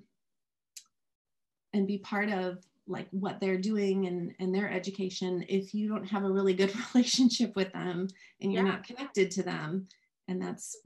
and 1.73 1.87
be 1.87 1.97
part 1.97 2.29
of 2.29 2.57
like 2.87 3.07
what 3.11 3.39
they're 3.39 3.57
doing 3.57 4.07
and, 4.07 4.33
and 4.39 4.53
their 4.53 4.69
education 4.69 5.45
if 5.47 5.73
you 5.73 5.87
don't 5.87 6.07
have 6.07 6.23
a 6.23 6.29
really 6.29 6.53
good 6.53 6.73
relationship 6.93 7.55
with 7.55 7.71
them 7.71 8.07
and 8.41 8.51
you're 8.51 8.65
yeah. 8.65 8.71
not 8.71 8.83
connected 8.83 9.31
to 9.31 9.43
them 9.43 9.87
and 10.27 10.41
that's 10.41 10.77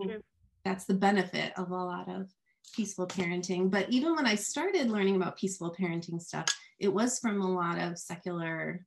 that's 0.66 0.86
the 0.86 0.94
benefit 0.94 1.54
of 1.58 1.72
a 1.72 1.76
lot 1.76 2.10
of 2.10 2.30
peaceful 2.76 3.08
parenting 3.08 3.70
but 3.70 3.90
even 3.90 4.16
when 4.16 4.26
i 4.26 4.36
started 4.36 4.90
learning 4.90 5.16
about 5.16 5.38
peaceful 5.38 5.76
parenting 5.78 6.22
stuff 6.22 6.46
it 6.80 6.88
was 6.88 7.20
from 7.20 7.42
a 7.42 7.52
lot 7.52 7.78
of 7.78 7.98
secular 7.98 8.86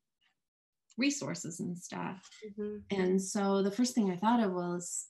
resources 0.96 1.60
and 1.60 1.76
stuff 1.76 2.28
mm-hmm. 2.58 2.78
and 2.90 3.20
so 3.20 3.62
the 3.62 3.70
first 3.70 3.94
thing 3.94 4.10
i 4.10 4.16
thought 4.16 4.42
of 4.42 4.52
was 4.52 5.08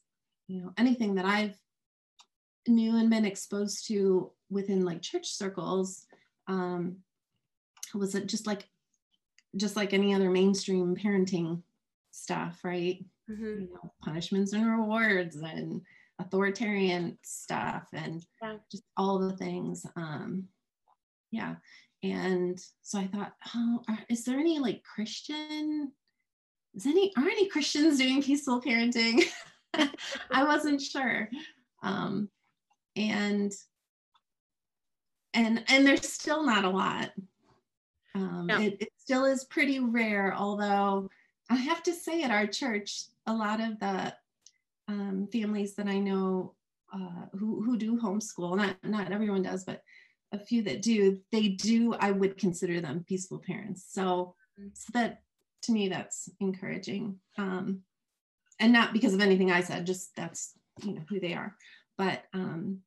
you 0.49 0.61
know 0.61 0.73
anything 0.77 1.15
that 1.15 1.25
i've 1.25 1.57
knew 2.69 2.97
and 2.97 3.11
been 3.11 3.25
exposed 3.25 3.87
to 3.87 4.31
within 4.51 4.85
like 4.85 5.03
church 5.03 5.29
circles 5.29 6.07
um, 6.49 6.97
was 7.95 8.15
it 8.15 8.27
just 8.27 8.47
like 8.47 8.69
just 9.57 9.77
like 9.77 9.93
any 9.93 10.15
other 10.15 10.31
mainstream 10.31 10.97
parenting 10.97 11.63
stuff 12.11 12.61
right 12.65 13.05
mm-hmm. 13.31 13.61
you 13.61 13.69
know, 13.73 13.93
punishments 14.03 14.53
and 14.53 14.67
rewards 14.67 15.37
and 15.37 15.81
authoritarian 16.19 17.19
stuff 17.23 17.87
and 17.93 18.25
yeah. 18.43 18.57
just 18.71 18.85
all 18.97 19.19
the 19.19 19.37
things 19.37 19.85
um 19.97 20.45
yeah 21.31 21.57
and 22.03 22.59
so 22.83 22.99
i 22.99 23.07
thought 23.07 23.33
oh 23.55 23.83
are, 23.89 23.99
is 24.09 24.25
there 24.25 24.39
any 24.39 24.59
like 24.59 24.83
christian 24.83 25.93
is 26.75 26.87
any 26.87 27.13
are 27.17 27.25
any 27.25 27.49
christians 27.49 27.99
doing 27.99 28.23
peaceful 28.23 28.61
parenting 28.63 29.25
i 30.31 30.45
wasn't 30.45 30.81
sure 30.81 31.29
um 31.83 32.29
and 32.97 33.53
and 35.35 35.63
and 35.69 35.87
there's 35.87 36.09
still 36.09 36.45
not 36.45 36.65
a 36.65 36.71
lot 36.71 37.11
um, 38.15 38.47
no. 38.47 38.59
it, 38.59 38.79
it 38.81 38.89
still 38.97 39.27
is 39.27 39.45
pretty 39.45 39.81
rare 39.81 40.35
although 40.35 41.09
i 41.51 41.57
have 41.57 41.83
to 41.83 41.93
say 41.93 42.23
at 42.23 42.31
our 42.31 42.47
church 42.47 43.05
a 43.27 43.33
lot 43.33 43.61
of 43.61 43.79
the 43.81 44.15
um, 44.89 45.29
families 45.33 45.75
that 45.75 45.87
i 45.87 45.99
know 45.99 46.55
uh, 46.93 47.27
who, 47.37 47.63
who 47.63 47.77
do 47.77 47.99
homeschool. 47.99 48.57
Not 48.57 48.77
not 48.85 49.13
everyone 49.13 49.43
does 49.43 49.65
but 49.65 49.83
a 50.33 50.39
few 50.39 50.63
that 50.63 50.83
do. 50.83 51.19
They 51.33 51.49
do 51.49 51.95
i 51.95 52.11
would 52.11 52.39
consider 52.39 52.81
them 52.81 53.05
peaceful 53.07 53.39
parents. 53.39 53.85
So, 53.89 54.35
mm-hmm. 54.59 54.69
so 54.73 54.91
that 54.95 55.23
to 55.63 55.73
me 55.73 55.89
that's 55.89 56.29
encouraging. 56.41 57.19
Um, 57.39 57.83
and 58.59 58.73
not 58.73 58.93
because 58.93 59.13
of 59.13 59.21
anything 59.21 59.51
i 59.51 59.61
said 59.61 59.85
just 59.85 60.17
that's 60.17 60.53
you 60.83 60.95
know 60.95 61.03
who 61.09 61.21
they 61.21 61.35
are. 61.35 61.55
But 61.99 62.25
um, 62.33 62.81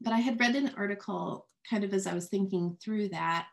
but 0.00 0.12
I 0.12 0.18
had 0.18 0.40
read 0.40 0.54
an 0.54 0.72
article 0.76 1.46
kind 1.68 1.84
of 1.84 1.92
as 1.92 2.06
I 2.06 2.14
was 2.14 2.28
thinking 2.28 2.76
through 2.82 3.08
that 3.10 3.46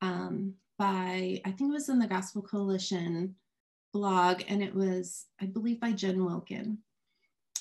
um, 0.00 0.54
by, 0.78 1.40
I 1.44 1.50
think 1.50 1.70
it 1.70 1.74
was 1.74 1.88
in 1.88 1.98
the 1.98 2.06
Gospel 2.06 2.42
Coalition 2.42 3.36
blog, 3.92 4.42
and 4.48 4.62
it 4.62 4.74
was, 4.74 5.26
I 5.40 5.46
believe, 5.46 5.80
by 5.80 5.92
Jen 5.92 6.24
Wilkin. 6.24 6.78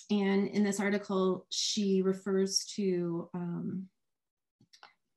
And 0.10 0.48
in 0.50 0.64
this 0.64 0.80
article, 0.80 1.46
she 1.50 2.02
refers 2.02 2.66
to, 2.76 3.30
um, 3.34 3.88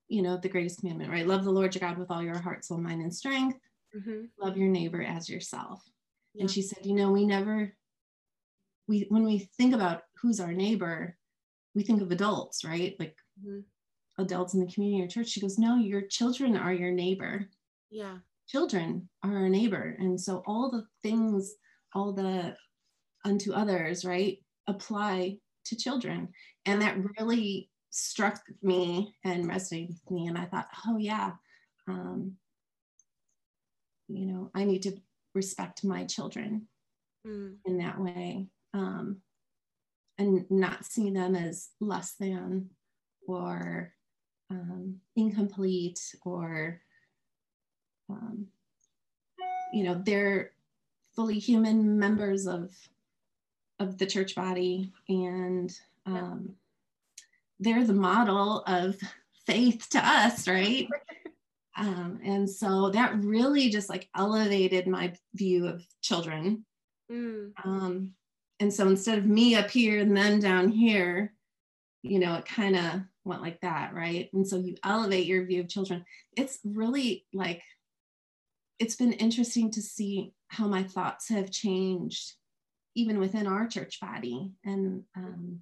you 0.09 0.23
know, 0.23 0.37
the 0.37 0.49
greatest 0.49 0.81
commandment, 0.81 1.11
right? 1.11 1.27
Love 1.27 1.45
the 1.45 1.51
Lord 1.51 1.75
your 1.75 1.81
God 1.81 1.99
with 1.99 2.11
all 2.11 2.23
your 2.23 2.39
heart, 2.39 2.65
soul, 2.65 2.79
mind, 2.79 3.03
and 3.03 3.15
strength. 3.15 3.59
Mm-hmm. 3.97 4.25
Love 4.39 4.57
your 4.57 4.69
neighbor 4.69 5.03
as 5.03 5.29
yourself. 5.29 5.83
Yeah. 6.35 6.43
And 6.43 6.51
she 6.51 6.62
said, 6.62 6.85
you 6.85 6.95
know, 6.95 7.11
we 7.11 7.27
never, 7.27 7.75
we 8.87 9.07
when 9.09 9.25
we 9.25 9.51
think 9.57 9.75
about 9.75 10.03
who's 10.21 10.41
our 10.41 10.53
neighbor, 10.53 11.17
we 11.75 11.83
think 11.83 12.03
of 12.03 12.11
adults, 12.11 12.65
right? 12.65 12.95
Like 12.99 13.17
mm-hmm. 13.41 13.61
adults 14.23 14.55
in 14.55 14.61
the 14.61 14.73
community 14.73 15.03
or 15.03 15.09
church. 15.09 15.29
She 15.29 15.41
goes, 15.41 15.59
No, 15.59 15.77
your 15.77 16.03
children 16.03 16.57
are 16.57 16.73
your 16.73 16.91
neighbor. 16.91 17.49
Yeah. 17.91 18.19
Children 18.49 19.09
are 19.22 19.36
our 19.36 19.49
neighbor. 19.49 19.97
And 19.99 20.20
so 20.20 20.42
all 20.47 20.70
the 20.70 20.84
things, 21.03 21.55
all 21.95 22.12
the 22.12 22.57
unto 23.24 23.53
others, 23.53 24.05
right, 24.05 24.38
apply 24.66 25.38
to 25.66 25.76
children. 25.76 26.28
And 26.66 26.82
that 26.82 26.99
really 27.18 27.70
struck 27.90 28.40
me 28.62 29.14
and 29.24 29.49
resonated 29.49 29.88
with 29.88 30.11
me. 30.11 30.26
And 30.26 30.36
I 30.36 30.45
thought, 30.47 30.68
oh, 30.86 30.99
yeah, 30.99 31.32
um, 31.88 32.32
you 34.09 34.26
know, 34.26 34.51
I 34.55 34.64
need 34.64 34.82
to 34.82 34.97
respect 35.34 35.84
my 35.84 36.05
children 36.05 36.68
mm. 37.26 37.55
in 37.64 37.78
that 37.78 37.99
way. 37.99 38.49
Um, 38.74 39.18
and 40.18 40.45
not 40.51 40.84
see 40.84 41.11
them 41.11 41.34
as 41.34 41.70
less 41.80 42.14
than 42.20 42.70
or 43.26 43.92
um, 44.51 44.97
incomplete 45.16 46.01
or 46.24 46.80
um, 48.11 48.46
you 49.72 49.84
know 49.84 50.00
they're 50.05 50.50
fully 51.14 51.38
human 51.38 51.98
members 51.98 52.46
of 52.46 52.70
of 53.78 53.98
the 53.98 54.07
church 54.07 54.34
body. 54.34 54.92
And 55.09 55.72
um, 56.07 56.55
they're 57.61 57.84
the 57.84 57.92
model 57.94 58.62
of 58.66 58.96
faith 59.46 59.88
to 59.90 59.98
us 59.98 60.48
right? 60.48 60.88
Um, 61.76 62.20
and 62.24 62.48
so 62.48 62.90
that 62.90 63.16
really 63.24 63.68
just 63.68 63.88
like 63.88 64.09
elevated 64.16 64.86
my 64.86 65.12
view 65.34 65.66
of 65.66 65.84
children. 66.02 66.64
Mm. 67.11 67.50
um, 67.64 68.12
and 68.61 68.72
so 68.72 68.86
instead 68.86 69.18
of 69.18 69.26
me 69.26 69.57
up 69.57 69.68
here 69.68 69.98
and 69.98 70.16
then 70.16 70.38
down 70.38 70.68
here 70.68 71.34
you 72.02 72.18
know 72.18 72.36
it 72.36 72.46
kind 72.46 72.76
of 72.76 73.00
went 73.24 73.42
like 73.42 73.61
that 73.62 73.92
right? 73.92 74.30
And 74.32 74.46
so 74.46 74.57
you 74.57 74.76
elevate 74.84 75.26
your 75.26 75.44
view 75.46 75.62
of 75.62 75.68
children. 75.68 76.05
It's 76.36 76.61
really 76.62 77.26
like 77.34 77.61
it's 78.79 78.97
been 78.97 79.12
interesting 79.12 79.70
to 79.70 79.83
see 79.83 80.33
how 80.49 80.66
my 80.66 80.83
thoughts 80.83 81.29
have 81.29 81.51
changed 81.51 82.35
even 82.97 83.18
within 83.18 83.47
our 83.47 83.66
church 83.66 84.01
body 84.01 84.53
and 84.64 85.03
um, 85.16 85.61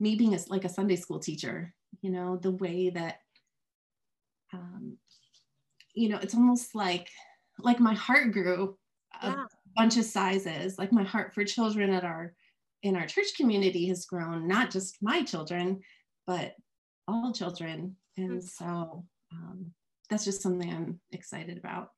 me 0.00 0.14
being 0.14 0.34
a, 0.34 0.38
like 0.48 0.64
a 0.64 0.68
sunday 0.68 0.96
school 0.96 1.18
teacher 1.18 1.74
you 2.02 2.10
know 2.10 2.36
the 2.36 2.50
way 2.50 2.90
that 2.90 3.20
um, 4.52 4.96
you 5.94 6.08
know 6.08 6.18
it's 6.18 6.34
almost 6.34 6.74
like 6.74 7.08
like 7.60 7.80
my 7.80 7.94
heart 7.94 8.32
grew 8.32 8.76
a 9.22 9.28
yeah. 9.28 9.44
bunch 9.76 9.96
of 9.96 10.04
sizes 10.04 10.78
like 10.78 10.92
my 10.92 11.02
heart 11.02 11.34
for 11.34 11.44
children 11.44 11.90
at 11.92 12.04
our 12.04 12.34
in 12.82 12.96
our 12.96 13.06
church 13.06 13.28
community 13.36 13.88
has 13.88 14.04
grown 14.04 14.46
not 14.46 14.70
just 14.70 14.96
my 15.00 15.22
children 15.22 15.80
but 16.26 16.54
all 17.08 17.32
children 17.32 17.96
and 18.16 18.42
mm-hmm. 18.42 18.64
so 18.64 19.04
um, 19.32 19.72
that's 20.10 20.24
just 20.24 20.42
something 20.42 20.70
i'm 20.70 21.00
excited 21.12 21.56
about 21.56 21.90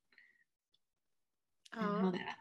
how 1.73 2.11
that. 2.11 2.37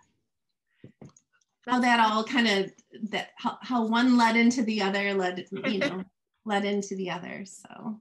How 1.67 1.79
that 1.79 1.99
all 1.99 2.23
kind 2.23 2.47
of 2.47 2.71
that 3.09 3.29
how, 3.35 3.57
how 3.61 3.85
one 3.85 4.17
led 4.17 4.35
into 4.35 4.63
the 4.63 4.81
other 4.81 5.13
led 5.13 5.45
you 5.51 5.79
know 5.79 6.03
led 6.45 6.65
into 6.65 6.95
the 6.95 7.09
other 7.09 7.43
so. 7.45 7.99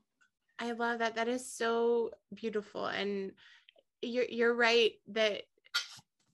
I 0.58 0.72
love 0.72 1.00
that. 1.00 1.16
That 1.16 1.28
is 1.28 1.50
so 1.50 2.10
beautiful 2.34 2.86
and 2.86 3.32
you're 4.02 4.26
you're 4.28 4.54
right 4.54 4.92
that 5.08 5.42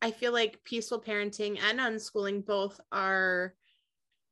i 0.01 0.11
feel 0.11 0.33
like 0.33 0.63
peaceful 0.65 1.01
parenting 1.01 1.59
and 1.63 1.79
unschooling 1.79 2.45
both 2.45 2.81
are 2.91 3.55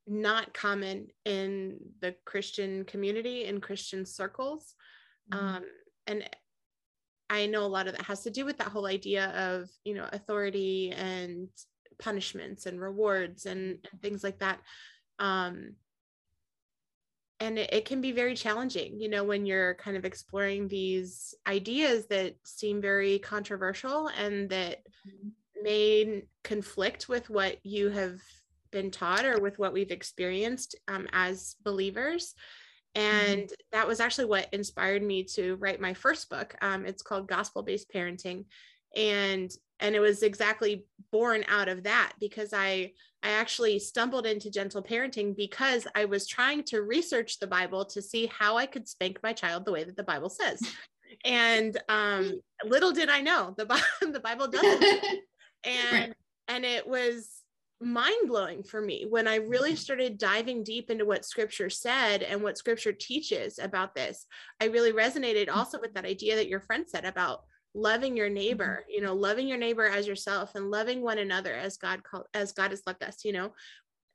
not 0.07 0.53
common 0.53 1.07
in 1.25 1.77
the 2.01 2.15
christian 2.25 2.83
community 2.85 3.45
in 3.45 3.61
christian 3.61 4.05
circles. 4.05 4.75
Mm-hmm. 5.31 5.45
um, 5.45 5.63
and 6.07 6.23
I 7.31 7.45
know 7.45 7.63
a 7.63 7.67
lot 7.67 7.87
of 7.87 7.95
that 7.95 8.05
has 8.05 8.23
to 8.23 8.29
do 8.29 8.43
with 8.43 8.57
that 8.57 8.67
whole 8.67 8.85
idea 8.85 9.29
of, 9.29 9.69
you 9.85 9.93
know, 9.93 10.05
authority 10.11 10.91
and 10.91 11.47
punishments 11.97 12.65
and 12.65 12.79
rewards 12.79 13.45
and, 13.45 13.77
and 13.89 14.01
things 14.01 14.21
like 14.21 14.39
that. 14.39 14.59
Um, 15.17 15.75
and 17.39 17.57
it, 17.57 17.73
it, 17.73 17.85
can 17.85 18.01
be 18.01 18.11
very 18.11 18.35
challenging, 18.35 18.99
you 18.99 19.07
know, 19.07 19.23
when 19.23 19.45
you're 19.45 19.75
kind 19.75 19.95
of 19.95 20.03
exploring 20.03 20.67
these 20.67 21.33
ideas 21.47 22.05
that 22.07 22.35
seem 22.43 22.81
very 22.81 23.17
controversial 23.19 24.09
and 24.09 24.49
that 24.49 24.79
may 25.63 26.23
conflict 26.43 27.07
with 27.07 27.29
what 27.29 27.57
you 27.63 27.89
have 27.89 28.19
been 28.71 28.91
taught 28.91 29.25
or 29.25 29.39
with 29.39 29.57
what 29.57 29.71
we've 29.71 29.91
experienced 29.91 30.75
um, 30.89 31.07
as 31.13 31.55
believers. 31.63 32.35
Mm-hmm. 32.95 33.31
And 33.31 33.41
mm-hmm. 33.43 33.53
that 33.71 33.87
was 33.87 33.99
actually 33.99 34.25
what 34.25 34.49
inspired 34.51 35.03
me 35.03 35.23
to 35.35 35.55
write 35.55 35.81
my 35.81 35.93
first 35.93 36.29
book. 36.29 36.55
Um, 36.61 36.85
it's 36.85 37.01
called 37.01 37.27
Gospel 37.27 37.63
Based 37.63 37.91
Parenting. 37.93 38.45
And 38.95 39.51
and 39.79 39.95
it 39.95 39.99
was 39.99 40.21
exactly 40.21 40.85
born 41.11 41.43
out 41.47 41.67
of 41.67 41.83
that 41.83 42.13
because 42.19 42.53
I 42.53 42.91
I 43.23 43.31
actually 43.31 43.79
stumbled 43.79 44.25
into 44.25 44.51
gentle 44.51 44.81
parenting 44.81 45.35
because 45.35 45.87
I 45.95 46.05
was 46.05 46.27
trying 46.27 46.63
to 46.65 46.81
research 46.81 47.39
the 47.39 47.47
Bible 47.47 47.85
to 47.85 48.01
see 48.01 48.31
how 48.37 48.57
I 48.57 48.65
could 48.65 48.87
spank 48.87 49.19
my 49.21 49.33
child 49.33 49.65
the 49.65 49.71
way 49.71 49.83
that 49.83 49.95
the 49.95 50.03
Bible 50.03 50.29
says. 50.29 50.61
And 51.23 51.77
um, 51.87 52.39
little 52.65 52.91
did 52.91 53.09
I 53.09 53.21
know 53.21 53.53
the, 53.57 53.65
the 54.01 54.19
Bible 54.19 54.47
doesn't. 54.47 54.85
and 55.63 56.15
and 56.47 56.65
it 56.65 56.87
was 56.87 57.40
mind 57.81 58.27
blowing 58.27 58.63
for 58.63 58.81
me 58.81 59.05
when 59.09 59.27
I 59.27 59.35
really 59.35 59.71
mm-hmm. 59.71 59.77
started 59.77 60.17
diving 60.17 60.63
deep 60.63 60.89
into 60.89 61.05
what 61.05 61.25
scripture 61.25 61.69
said 61.69 62.21
and 62.21 62.41
what 62.41 62.57
scripture 62.57 62.93
teaches 62.93 63.59
about 63.59 63.95
this. 63.95 64.27
I 64.61 64.65
really 64.65 64.93
resonated 64.93 65.47
mm. 65.47 65.55
also 65.55 65.79
with 65.79 65.93
that 65.95 66.05
idea 66.05 66.35
that 66.35 66.47
your 66.47 66.59
friend 66.59 66.85
said 66.87 67.05
about 67.05 67.43
loving 67.73 68.15
your 68.15 68.29
neighbor, 68.29 68.83
mm-hmm. 68.83 68.91
you 68.91 69.01
know, 69.01 69.13
loving 69.13 69.47
your 69.47 69.57
neighbor 69.57 69.85
as 69.85 70.07
yourself 70.07 70.55
and 70.55 70.69
loving 70.69 71.01
one 71.01 71.17
another 71.17 71.53
as 71.53 71.77
God 71.77 72.03
called 72.03 72.25
as 72.33 72.51
God 72.51 72.71
has 72.71 72.83
loved 72.85 73.03
us, 73.03 73.25
you 73.25 73.33
know, 73.33 73.53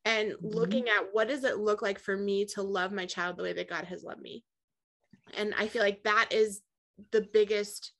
and 0.04 0.32
mm-hmm. 0.32 0.48
looking 0.48 0.88
at 0.88 1.08
what 1.12 1.28
does 1.28 1.44
it 1.44 1.58
look 1.58 1.82
like 1.82 1.98
for 1.98 2.16
me 2.16 2.44
to 2.46 2.62
love 2.62 2.92
my 2.92 3.06
child 3.06 3.36
the 3.36 3.42
way 3.42 3.52
that 3.52 3.70
God 3.70 3.84
has 3.84 4.04
loved 4.04 4.20
me. 4.20 4.44
And 5.36 5.54
I 5.58 5.66
feel 5.66 5.82
like 5.82 6.04
that 6.04 6.28
is 6.30 6.60
the 7.10 7.20
biggest 7.32 7.92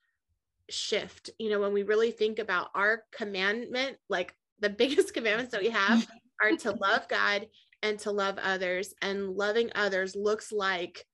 shift, 0.71 1.31
you 1.39 1.51
know, 1.51 1.61
when 1.61 1.73
we 1.73 1.83
really 1.83 2.13
think 2.13 2.39
about 2.39 2.69
our 2.75 3.03
commandment, 3.13 3.97
like 4.09 4.35
the 4.61 4.71
biggest 4.71 5.15
commandments 5.15 5.53
that 5.53 5.63
we 5.63 5.71
have 5.71 6.07
are 6.43 6.57
to 6.57 6.73
love 6.73 7.09
God 7.09 7.47
and 7.83 7.99
to 8.01 8.11
love 8.11 8.39
others. 8.39 8.95
And 9.03 9.31
loving 9.31 9.71
others 9.75 10.17
looks 10.17 10.53
like, 10.53 11.05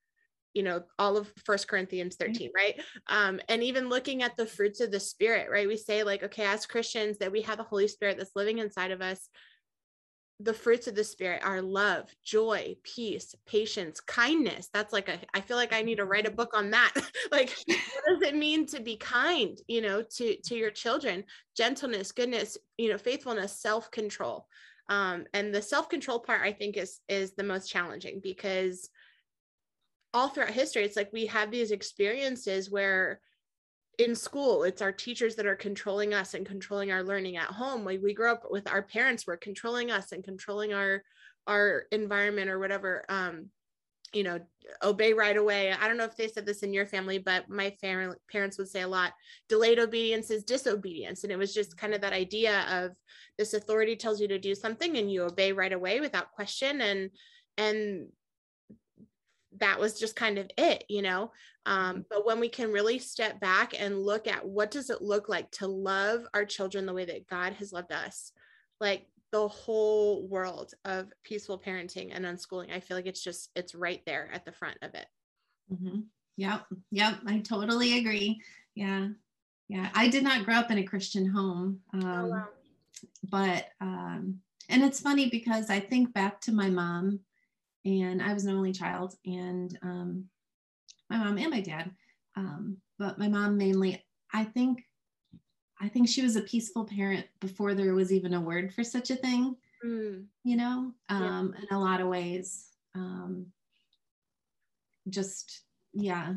you 0.54 0.62
know, 0.62 0.82
all 0.98 1.16
of 1.16 1.32
First 1.44 1.68
Corinthians 1.68 2.16
13, 2.16 2.50
right? 2.54 2.80
Um, 3.08 3.40
and 3.48 3.62
even 3.62 3.88
looking 3.88 4.22
at 4.22 4.36
the 4.36 4.46
fruits 4.46 4.80
of 4.80 4.90
the 4.90 5.00
Spirit, 5.00 5.48
right? 5.50 5.68
We 5.68 5.76
say, 5.76 6.02
like, 6.02 6.22
okay, 6.22 6.44
as 6.44 6.66
Christians, 6.66 7.18
that 7.18 7.32
we 7.32 7.42
have 7.42 7.58
the 7.58 7.64
Holy 7.64 7.88
Spirit 7.88 8.18
that's 8.18 8.36
living 8.36 8.58
inside 8.58 8.90
of 8.90 9.00
us 9.00 9.28
the 10.42 10.54
fruits 10.54 10.86
of 10.86 10.94
the 10.94 11.04
spirit 11.04 11.42
are 11.44 11.62
love 11.62 12.14
joy 12.24 12.74
peace 12.82 13.34
patience 13.46 14.00
kindness. 14.00 14.68
That's 14.72 14.92
like 14.92 15.08
a 15.08 15.18
i 15.34 15.40
feel 15.40 15.56
like 15.56 15.72
i 15.72 15.82
need 15.82 15.96
to 15.96 16.04
write 16.04 16.26
a 16.26 16.30
book 16.30 16.50
on 16.54 16.70
that. 16.70 16.92
Like 17.30 17.56
what 17.66 18.20
does 18.20 18.28
it 18.28 18.36
mean 18.36 18.66
to 18.66 18.80
be 18.80 18.96
kind 18.96 19.58
you 19.68 19.80
know 19.80 20.02
to 20.02 20.36
to 20.36 20.56
your 20.56 20.70
children? 20.70 21.24
Gentleness 21.56 22.12
goodness 22.12 22.58
you 22.76 22.90
know 22.90 22.98
faithfulness 22.98 23.60
self-control. 23.60 24.46
Um 24.88 25.24
and 25.32 25.54
the 25.54 25.62
self-control 25.62 26.20
part 26.20 26.42
i 26.42 26.52
think 26.52 26.76
is 26.76 27.00
is 27.08 27.34
the 27.34 27.44
most 27.44 27.68
challenging 27.68 28.20
because 28.22 28.88
all 30.14 30.28
throughout 30.28 30.50
history 30.50 30.84
it's 30.84 30.96
like 30.96 31.12
we 31.12 31.26
have 31.26 31.50
these 31.50 31.70
experiences 31.70 32.70
where 32.70 33.20
in 33.98 34.14
school 34.14 34.64
it's 34.64 34.82
our 34.82 34.92
teachers 34.92 35.36
that 35.36 35.46
are 35.46 35.56
controlling 35.56 36.14
us 36.14 36.34
and 36.34 36.46
controlling 36.46 36.90
our 36.90 37.02
learning 37.02 37.36
at 37.36 37.44
home. 37.44 37.84
Like 37.84 38.00
we 38.02 38.14
grow 38.14 38.32
up 38.32 38.44
with 38.50 38.70
our 38.70 38.82
parents 38.82 39.26
were 39.26 39.36
controlling 39.36 39.90
us 39.90 40.12
and 40.12 40.24
controlling 40.24 40.72
our 40.72 41.02
our 41.46 41.84
environment 41.90 42.48
or 42.48 42.58
whatever 42.58 43.04
um 43.08 43.50
you 44.14 44.22
know 44.22 44.40
obey 44.82 45.12
right 45.12 45.36
away. 45.36 45.72
I 45.72 45.88
don't 45.88 45.96
know 45.96 46.04
if 46.04 46.16
they 46.16 46.28
said 46.28 46.46
this 46.46 46.62
in 46.62 46.72
your 46.72 46.86
family 46.86 47.18
but 47.18 47.48
my 47.48 47.70
family 47.80 48.16
parents 48.30 48.58
would 48.58 48.68
say 48.68 48.82
a 48.82 48.88
lot 48.88 49.12
delayed 49.48 49.78
obedience 49.78 50.30
is 50.30 50.44
disobedience. 50.44 51.22
And 51.22 51.32
it 51.32 51.38
was 51.38 51.52
just 51.52 51.76
kind 51.76 51.94
of 51.94 52.00
that 52.00 52.12
idea 52.12 52.64
of 52.70 52.92
this 53.38 53.54
authority 53.54 53.96
tells 53.96 54.20
you 54.20 54.28
to 54.28 54.38
do 54.38 54.54
something 54.54 54.96
and 54.96 55.10
you 55.10 55.24
obey 55.24 55.52
right 55.52 55.72
away 55.72 56.00
without 56.00 56.32
question. 56.32 56.80
And 56.80 57.10
and 57.58 58.08
that 59.62 59.78
was 59.78 59.98
just 59.98 60.16
kind 60.16 60.38
of 60.38 60.50
it 60.58 60.84
you 60.88 61.00
know 61.00 61.30
um, 61.64 61.78
mm-hmm. 61.78 62.00
but 62.10 62.26
when 62.26 62.40
we 62.40 62.48
can 62.48 62.72
really 62.72 62.98
step 62.98 63.40
back 63.40 63.80
and 63.80 64.02
look 64.02 64.26
at 64.26 64.46
what 64.46 64.72
does 64.72 64.90
it 64.90 65.00
look 65.00 65.28
like 65.28 65.50
to 65.52 65.66
love 65.66 66.24
our 66.34 66.44
children 66.44 66.84
the 66.84 66.92
way 66.92 67.04
that 67.04 67.28
god 67.28 67.54
has 67.54 67.72
loved 67.72 67.92
us 67.92 68.32
like 68.80 69.06
the 69.30 69.48
whole 69.48 70.26
world 70.26 70.74
of 70.84 71.10
peaceful 71.22 71.58
parenting 71.58 72.10
and 72.12 72.24
unschooling 72.24 72.74
i 72.74 72.80
feel 72.80 72.96
like 72.96 73.06
it's 73.06 73.22
just 73.22 73.50
it's 73.54 73.74
right 73.74 74.02
there 74.04 74.28
at 74.32 74.44
the 74.44 74.52
front 74.52 74.76
of 74.82 74.94
it 74.94 75.06
mm-hmm. 75.72 76.00
yep 76.36 76.66
yep 76.90 77.14
i 77.26 77.38
totally 77.38 77.98
agree 77.98 78.40
yeah 78.74 79.06
yeah 79.68 79.88
i 79.94 80.08
did 80.08 80.24
not 80.24 80.44
grow 80.44 80.56
up 80.56 80.72
in 80.72 80.78
a 80.78 80.84
christian 80.84 81.26
home 81.26 81.78
oh, 81.94 81.98
um, 81.98 82.24
oh, 82.24 82.28
wow. 82.28 82.48
but 83.30 83.66
um, 83.80 84.40
and 84.68 84.82
it's 84.82 85.00
funny 85.00 85.30
because 85.30 85.70
i 85.70 85.78
think 85.78 86.12
back 86.12 86.40
to 86.40 86.50
my 86.50 86.68
mom 86.68 87.20
and 87.84 88.22
I 88.22 88.32
was 88.32 88.44
an 88.44 88.54
only 88.54 88.72
child, 88.72 89.14
and 89.24 89.76
um, 89.82 90.24
my 91.10 91.18
mom 91.18 91.38
and 91.38 91.50
my 91.50 91.60
dad. 91.60 91.90
Um, 92.36 92.78
but 92.98 93.18
my 93.18 93.28
mom 93.28 93.56
mainly, 93.56 94.04
I 94.32 94.44
think, 94.44 94.84
I 95.80 95.88
think 95.88 96.08
she 96.08 96.22
was 96.22 96.36
a 96.36 96.42
peaceful 96.42 96.84
parent 96.84 97.26
before 97.40 97.74
there 97.74 97.94
was 97.94 98.12
even 98.12 98.34
a 98.34 98.40
word 98.40 98.72
for 98.72 98.84
such 98.84 99.10
a 99.10 99.16
thing. 99.16 99.56
Mm. 99.84 100.26
You 100.44 100.56
know, 100.56 100.92
um, 101.08 101.54
yeah. 101.54 101.62
in 101.62 101.76
a 101.76 101.80
lot 101.80 102.00
of 102.00 102.08
ways. 102.08 102.68
Um, 102.94 103.46
just 105.08 105.62
yeah, 105.92 106.34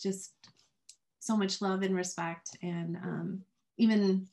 just 0.00 0.32
so 1.20 1.36
much 1.36 1.62
love 1.62 1.82
and 1.82 1.94
respect, 1.94 2.56
and 2.62 2.96
um, 2.96 3.42
even 3.76 4.26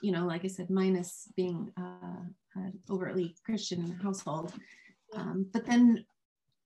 you 0.00 0.12
know, 0.12 0.26
like 0.26 0.44
I 0.44 0.48
said, 0.48 0.70
minus 0.70 1.28
being 1.36 1.70
uh, 1.76 2.22
an 2.54 2.78
overtly 2.90 3.36
Christian 3.44 3.98
household, 4.02 4.52
um, 5.14 5.46
but 5.52 5.66
then 5.66 6.04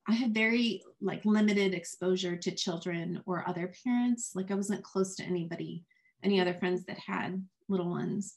I 0.09 0.13
had 0.13 0.35
very 0.35 0.83
like 1.01 1.25
limited 1.25 1.75
exposure 1.75 2.37
to 2.37 2.51
children 2.51 3.23
or 3.27 3.49
other 3.49 3.73
parents. 3.85 4.33
Like 4.35 4.51
I 4.51 4.55
wasn't 4.55 4.85
close 4.85 5.15
to 5.17 5.25
anybody, 5.25 5.85
any 6.23 6.41
other 6.41 6.55
friends 6.55 6.85
that 6.87 6.99
had 6.99 7.43
little 7.69 7.91
ones. 7.91 8.37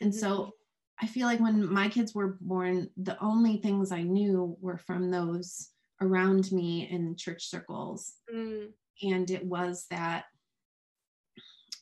And 0.00 0.10
mm-hmm. 0.10 0.18
so 0.18 0.52
I 1.00 1.06
feel 1.06 1.26
like 1.26 1.40
when 1.40 1.72
my 1.72 1.88
kids 1.88 2.14
were 2.14 2.38
born, 2.40 2.90
the 2.96 3.22
only 3.22 3.58
things 3.58 3.92
I 3.92 4.02
knew 4.02 4.56
were 4.60 4.78
from 4.78 5.10
those 5.10 5.68
around 6.00 6.50
me 6.52 6.88
in 6.90 7.16
church 7.16 7.48
circles. 7.48 8.14
Mm. 8.34 8.68
And 9.02 9.30
it 9.30 9.44
was 9.44 9.86
that 9.90 10.24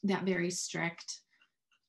that 0.03 0.25
very 0.25 0.51
strict 0.51 1.21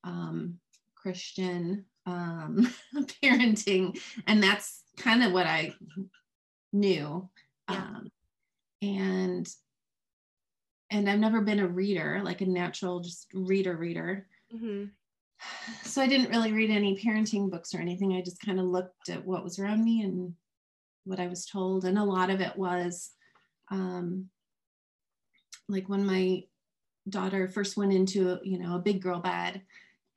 um, 0.05 0.59
Christian 0.95 1.85
um, 2.05 2.73
parenting. 3.23 3.99
And 4.27 4.41
that's 4.41 4.83
kind 4.97 5.23
of 5.23 5.31
what 5.31 5.45
I 5.45 5.73
knew. 6.73 7.29
Yeah. 7.69 7.77
Um, 7.77 8.11
and 8.81 9.47
and 10.91 11.09
I've 11.09 11.19
never 11.19 11.41
been 11.41 11.59
a 11.59 11.67
reader, 11.67 12.21
like 12.23 12.41
a 12.41 12.45
natural 12.45 12.99
just 12.99 13.27
reader 13.33 13.75
reader. 13.75 14.27
Mm-hmm. 14.53 14.85
So 15.83 16.01
I 16.01 16.07
didn't 16.07 16.29
really 16.29 16.53
read 16.53 16.69
any 16.69 16.97
parenting 16.97 17.49
books 17.49 17.73
or 17.73 17.79
anything. 17.79 18.13
I 18.13 18.21
just 18.21 18.39
kind 18.39 18.59
of 18.59 18.65
looked 18.65 19.09
at 19.09 19.25
what 19.25 19.43
was 19.43 19.59
around 19.59 19.83
me 19.83 20.03
and 20.03 20.33
what 21.03 21.19
I 21.19 21.27
was 21.27 21.45
told. 21.45 21.85
And 21.85 21.97
a 21.97 22.03
lot 22.03 22.29
of 22.29 22.39
it 22.39 22.55
was 22.55 23.11
um, 23.71 24.29
like 25.67 25.89
when 25.89 26.05
my 26.05 26.43
daughter 27.09 27.47
first 27.47 27.77
went 27.77 27.93
into, 27.93 28.39
you 28.43 28.59
know, 28.59 28.75
a 28.75 28.79
big 28.79 29.01
girl 29.01 29.19
bed 29.19 29.61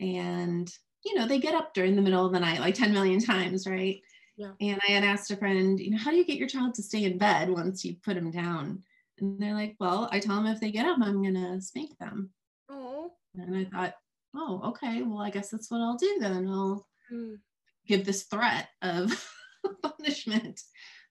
and, 0.01 0.71
you 1.05 1.15
know, 1.15 1.27
they 1.27 1.39
get 1.39 1.55
up 1.55 1.75
during 1.75 1.97
the 1.97 2.03
middle 2.03 2.27
of 2.27 2.33
the 2.33 2.41
night 2.41 2.61
like 2.61 2.75
10 2.75 2.93
million 2.93 3.21
times, 3.21 3.67
right? 3.67 4.01
Yeah. 4.39 4.53
And 4.61 4.81
I 4.89 4.93
had 4.93 5.03
asked 5.03 5.33
a 5.33 5.37
friend, 5.37 5.81
you 5.81 5.91
know, 5.91 5.99
how 5.99 6.13
do 6.13 6.17
you 6.17 6.25
get 6.25 6.39
your 6.39 6.49
child 6.49 6.75
to 6.75 6.83
stay 6.83 7.05
in 7.05 7.19
bed 7.19 7.51
once 7.51 7.85
you 7.85 7.97
put 8.05 8.15
them 8.15 8.31
down? 8.31 8.85
And 9.19 9.43
they're 9.43 9.53
like, 9.53 9.75
well, 9.81 10.09
I 10.13 10.21
tell 10.21 10.37
them 10.37 10.47
if 10.47 10.61
they 10.61 10.71
get 10.71 10.87
up, 10.87 10.99
I'm 11.03 11.23
going 11.23 11.35
to 11.35 11.61
spank 11.61 11.99
them. 11.99 12.31
Oh. 12.69 13.13
And 13.35 13.57
I 13.57 13.65
thought, 13.65 13.95
oh, 14.37 14.61
okay, 14.67 15.03
well, 15.03 15.21
I 15.21 15.31
guess 15.31 15.51
that's 15.51 15.71
what 15.73 15.81
I'll 15.81 15.97
do 15.97 16.19
then. 16.21 16.47
I'll 16.47 16.87
mm. 17.13 17.39
give 17.89 18.07
this 18.07 18.23
threat 18.25 18.69
of 18.81 19.29
punishment. 19.83 20.61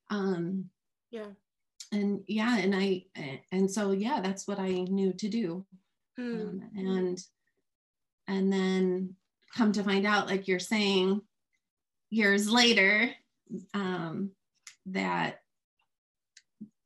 Um, 0.09 0.69
yeah. 1.11 1.31
And 1.91 2.21
yeah, 2.27 2.57
and 2.59 2.73
I, 2.73 3.03
and 3.51 3.69
so, 3.69 3.91
yeah, 3.91 4.21
that's 4.21 4.47
what 4.47 4.59
I 4.59 4.69
knew 4.69 5.11
to 5.11 5.27
do. 5.27 5.65
Mm. 6.17 6.41
Um, 6.41 6.61
and, 6.77 7.19
and 8.29 8.53
then 8.53 9.15
come 9.53 9.73
to 9.73 9.83
find 9.83 10.05
out, 10.05 10.27
like 10.27 10.47
you're 10.47 10.59
saying, 10.59 11.21
years 12.09 12.49
later 12.49 13.09
um, 13.73 14.31
that 14.87 15.41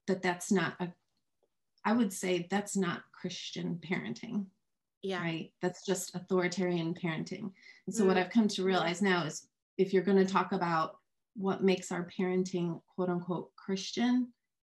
that 0.07 0.21
that's 0.21 0.51
not 0.51 0.73
a 0.79 0.89
i 1.85 1.93
would 1.93 2.11
say 2.11 2.47
that's 2.49 2.75
not 2.75 3.03
christian 3.13 3.79
parenting 3.87 4.45
yeah. 5.03 5.21
right? 5.21 5.51
That's 5.61 5.85
just 5.85 6.15
authoritarian 6.15 6.93
parenting. 6.93 7.51
And 7.87 7.95
so 7.95 8.03
mm. 8.03 8.07
What 8.07 8.17
i've 8.17 8.29
come 8.29 8.47
to 8.49 8.63
realize 8.63 9.01
now 9.01 9.23
is 9.25 9.47
if 9.77 9.93
you're 9.93 10.03
going 10.03 10.23
to 10.23 10.31
talk 10.31 10.51
about 10.51 10.97
what 11.35 11.63
makes 11.63 11.91
our 11.91 12.07
parenting 12.17 12.81
quote 12.93 13.09
unquote 13.09 13.55
christian 13.55 14.27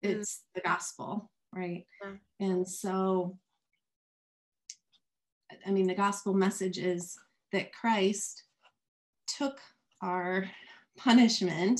mm. 0.05 0.09
it's 0.09 0.43
the 0.55 0.61
gospel 0.61 1.29
right? 1.53 1.85
Yeah. 2.01 2.11
and 2.39 2.67
so 2.67 3.37
i 5.65 5.71
mean 5.71 5.87
the 5.87 5.95
gospel 5.95 6.33
message 6.33 6.77
is 6.77 7.17
that 7.51 7.73
christ 7.73 8.43
took 9.27 9.59
our 10.03 10.45
punishment 10.97 11.79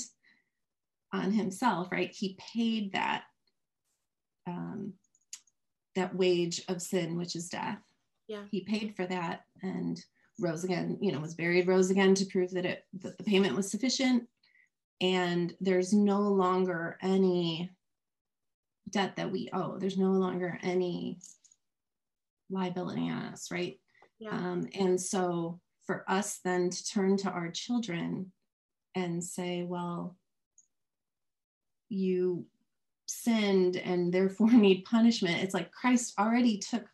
on 1.12 1.32
himself, 1.32 1.92
right? 1.92 2.12
He 2.12 2.38
paid 2.54 2.94
that 2.94 3.24
um, 4.48 4.94
that 5.96 6.16
wage 6.16 6.62
of 6.68 6.82
sin, 6.82 7.18
which 7.18 7.36
is 7.36 7.50
death. 7.50 7.80
Yeah. 8.28 8.44
He 8.50 8.62
paid 8.62 8.96
for 8.96 9.06
that 9.06 9.42
and 9.62 10.04
rose 10.40 10.64
again, 10.64 10.98
you 11.02 11.12
know, 11.12 11.20
was 11.20 11.36
buried, 11.36 11.68
rose 11.68 11.92
again 11.92 12.16
to 12.16 12.26
prove 12.26 12.52
that 12.52 12.66
it 12.66 12.86
that 13.02 13.18
the 13.18 13.24
payment 13.24 13.56
was 13.56 13.70
sufficient. 13.70 14.24
And 15.02 15.54
there's 15.60 15.94
no 15.94 16.20
longer 16.20 16.98
any 17.02 17.72
debt 18.90 19.16
that 19.18 19.32
we 19.32 19.50
owe. 19.54 19.78
There's 19.78 19.98
no 19.98 20.12
longer 20.12 20.58
any 20.64 21.20
liability 22.50 23.10
on 23.10 23.24
us, 23.24 23.52
right? 23.52 23.80
Yeah. 24.20 24.32
Um, 24.32 24.68
and 24.74 25.00
so 25.00 25.60
for 25.86 26.06
us 26.08 26.40
then 26.44 26.70
to 26.70 26.86
turn 26.86 27.18
to 27.18 27.30
our 27.30 27.50
children 27.52 28.32
and 28.96 29.24
say, 29.24 29.64
well, 29.64 30.16
you 31.90 32.46
sinned 33.08 33.78
and 33.78 34.14
therefore 34.14 34.52
need 34.54 34.86
punishment. 34.86 35.44
It's 35.44 35.54
like 35.54 35.72
Christ 35.72 36.14
already 36.20 36.58
took 36.58 36.86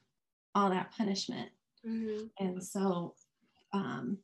all 0.55 0.69
that 0.69 0.91
punishment. 0.97 1.49
Mm-hmm. 1.87 2.25
And 2.39 2.63
so, 2.63 3.15
um, 3.73 4.17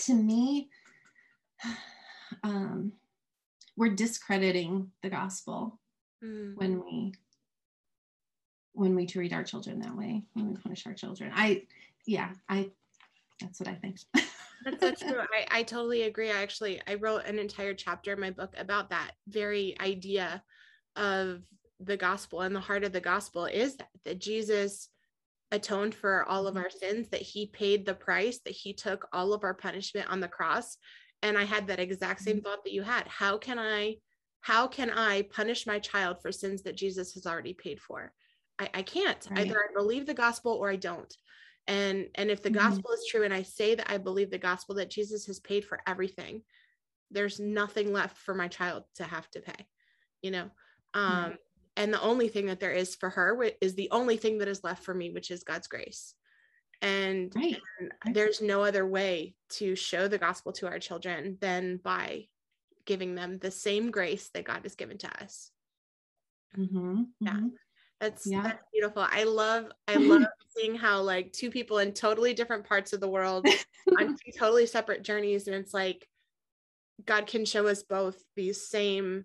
to 0.00 0.14
me, 0.14 0.68
um, 2.44 2.92
we're 3.76 3.94
discrediting 3.94 4.90
the 5.02 5.10
gospel 5.10 5.78
mm-hmm. 6.24 6.54
when 6.56 6.82
we 6.82 7.12
when 8.72 8.94
we 8.94 9.06
treat 9.06 9.32
our 9.32 9.44
children 9.44 9.80
that 9.80 9.96
way 9.96 10.22
when 10.34 10.48
we 10.50 10.56
punish 10.56 10.86
our 10.86 10.92
children 10.92 11.30
i 11.34 11.62
yeah 12.06 12.30
i 12.48 12.70
that's 13.40 13.60
what 13.60 13.68
I 13.68 13.74
think. 13.74 13.98
That's 14.64 14.80
so 14.80 15.08
true. 15.08 15.20
I, 15.34 15.58
I 15.58 15.62
totally 15.62 16.02
agree. 16.02 16.30
I 16.30 16.42
actually 16.42 16.80
I 16.86 16.94
wrote 16.94 17.26
an 17.26 17.38
entire 17.38 17.74
chapter 17.74 18.12
in 18.12 18.20
my 18.20 18.30
book 18.30 18.54
about 18.56 18.90
that 18.90 19.12
very 19.28 19.76
idea 19.80 20.42
of 20.96 21.42
the 21.80 21.96
gospel 21.96 22.40
and 22.40 22.54
the 22.54 22.60
heart 22.60 22.84
of 22.84 22.92
the 22.92 23.00
gospel 23.00 23.44
is 23.44 23.76
that, 23.76 23.88
that 24.04 24.18
Jesus 24.18 24.88
atoned 25.52 25.94
for 25.94 26.24
all 26.24 26.46
of 26.46 26.54
mm-hmm. 26.54 26.64
our 26.64 26.70
sins, 26.70 27.08
that 27.10 27.22
he 27.22 27.46
paid 27.46 27.84
the 27.84 27.94
price, 27.94 28.40
that 28.44 28.54
he 28.54 28.72
took 28.72 29.06
all 29.12 29.32
of 29.32 29.44
our 29.44 29.54
punishment 29.54 30.10
on 30.10 30.20
the 30.20 30.28
cross. 30.28 30.78
And 31.22 31.36
I 31.36 31.44
had 31.44 31.66
that 31.66 31.80
exact 31.80 32.22
same 32.22 32.36
mm-hmm. 32.36 32.44
thought 32.44 32.64
that 32.64 32.72
you 32.72 32.82
had. 32.82 33.06
How 33.06 33.38
can 33.38 33.58
I 33.58 33.96
how 34.40 34.68
can 34.68 34.90
I 34.90 35.22
punish 35.22 35.66
my 35.66 35.80
child 35.80 36.18
for 36.22 36.30
sins 36.30 36.62
that 36.62 36.76
Jesus 36.76 37.14
has 37.14 37.26
already 37.26 37.52
paid 37.52 37.80
for? 37.80 38.12
I, 38.60 38.70
I 38.74 38.82
can't. 38.82 39.26
Right. 39.28 39.40
Either 39.40 39.58
I 39.58 39.72
believe 39.74 40.06
the 40.06 40.14
gospel 40.14 40.52
or 40.52 40.70
I 40.70 40.76
don't 40.76 41.12
and 41.68 42.06
and 42.14 42.30
if 42.30 42.42
the 42.42 42.50
mm-hmm. 42.50 42.58
gospel 42.58 42.90
is 42.92 43.06
true 43.08 43.24
and 43.24 43.34
i 43.34 43.42
say 43.42 43.74
that 43.74 43.90
i 43.90 43.98
believe 43.98 44.30
the 44.30 44.38
gospel 44.38 44.74
that 44.74 44.90
jesus 44.90 45.26
has 45.26 45.40
paid 45.40 45.64
for 45.64 45.80
everything 45.86 46.42
there's 47.10 47.40
nothing 47.40 47.92
left 47.92 48.16
for 48.18 48.34
my 48.34 48.48
child 48.48 48.84
to 48.94 49.04
have 49.04 49.28
to 49.30 49.40
pay 49.40 49.66
you 50.22 50.30
know 50.30 50.50
um 50.94 51.12
mm-hmm. 51.12 51.32
and 51.76 51.92
the 51.92 52.02
only 52.02 52.28
thing 52.28 52.46
that 52.46 52.60
there 52.60 52.72
is 52.72 52.94
for 52.94 53.10
her 53.10 53.50
is 53.60 53.74
the 53.74 53.90
only 53.90 54.16
thing 54.16 54.38
that 54.38 54.48
is 54.48 54.64
left 54.64 54.84
for 54.84 54.94
me 54.94 55.10
which 55.10 55.30
is 55.30 55.44
god's 55.44 55.68
grace 55.68 56.14
and, 56.82 57.32
right. 57.34 57.58
and 58.04 58.14
there's 58.14 58.42
no 58.42 58.62
other 58.62 58.86
way 58.86 59.34
to 59.48 59.74
show 59.74 60.08
the 60.08 60.18
gospel 60.18 60.52
to 60.52 60.66
our 60.66 60.78
children 60.78 61.38
than 61.40 61.78
by 61.78 62.26
giving 62.84 63.14
them 63.14 63.38
the 63.38 63.50
same 63.50 63.90
grace 63.90 64.28
that 64.34 64.44
god 64.44 64.60
has 64.62 64.74
given 64.74 64.98
to 64.98 65.22
us 65.22 65.50
mm-hmm. 66.56 67.04
yeah 67.20 67.32
mm-hmm. 67.32 67.48
That's, 68.00 68.26
yeah. 68.26 68.42
that's 68.42 68.62
beautiful. 68.72 69.06
I 69.08 69.24
love 69.24 69.66
I 69.88 69.96
love 69.96 70.24
seeing 70.56 70.74
how 70.74 71.00
like 71.00 71.32
two 71.32 71.50
people 71.50 71.78
in 71.78 71.92
totally 71.92 72.34
different 72.34 72.66
parts 72.66 72.92
of 72.92 73.00
the 73.00 73.08
world 73.08 73.46
on 73.98 74.16
two 74.24 74.32
totally 74.36 74.66
separate 74.66 75.02
journeys 75.02 75.46
and 75.46 75.56
it's 75.56 75.74
like 75.74 76.06
God 77.04 77.26
can 77.26 77.44
show 77.44 77.66
us 77.66 77.82
both 77.82 78.22
these 78.34 78.68
same 78.68 79.24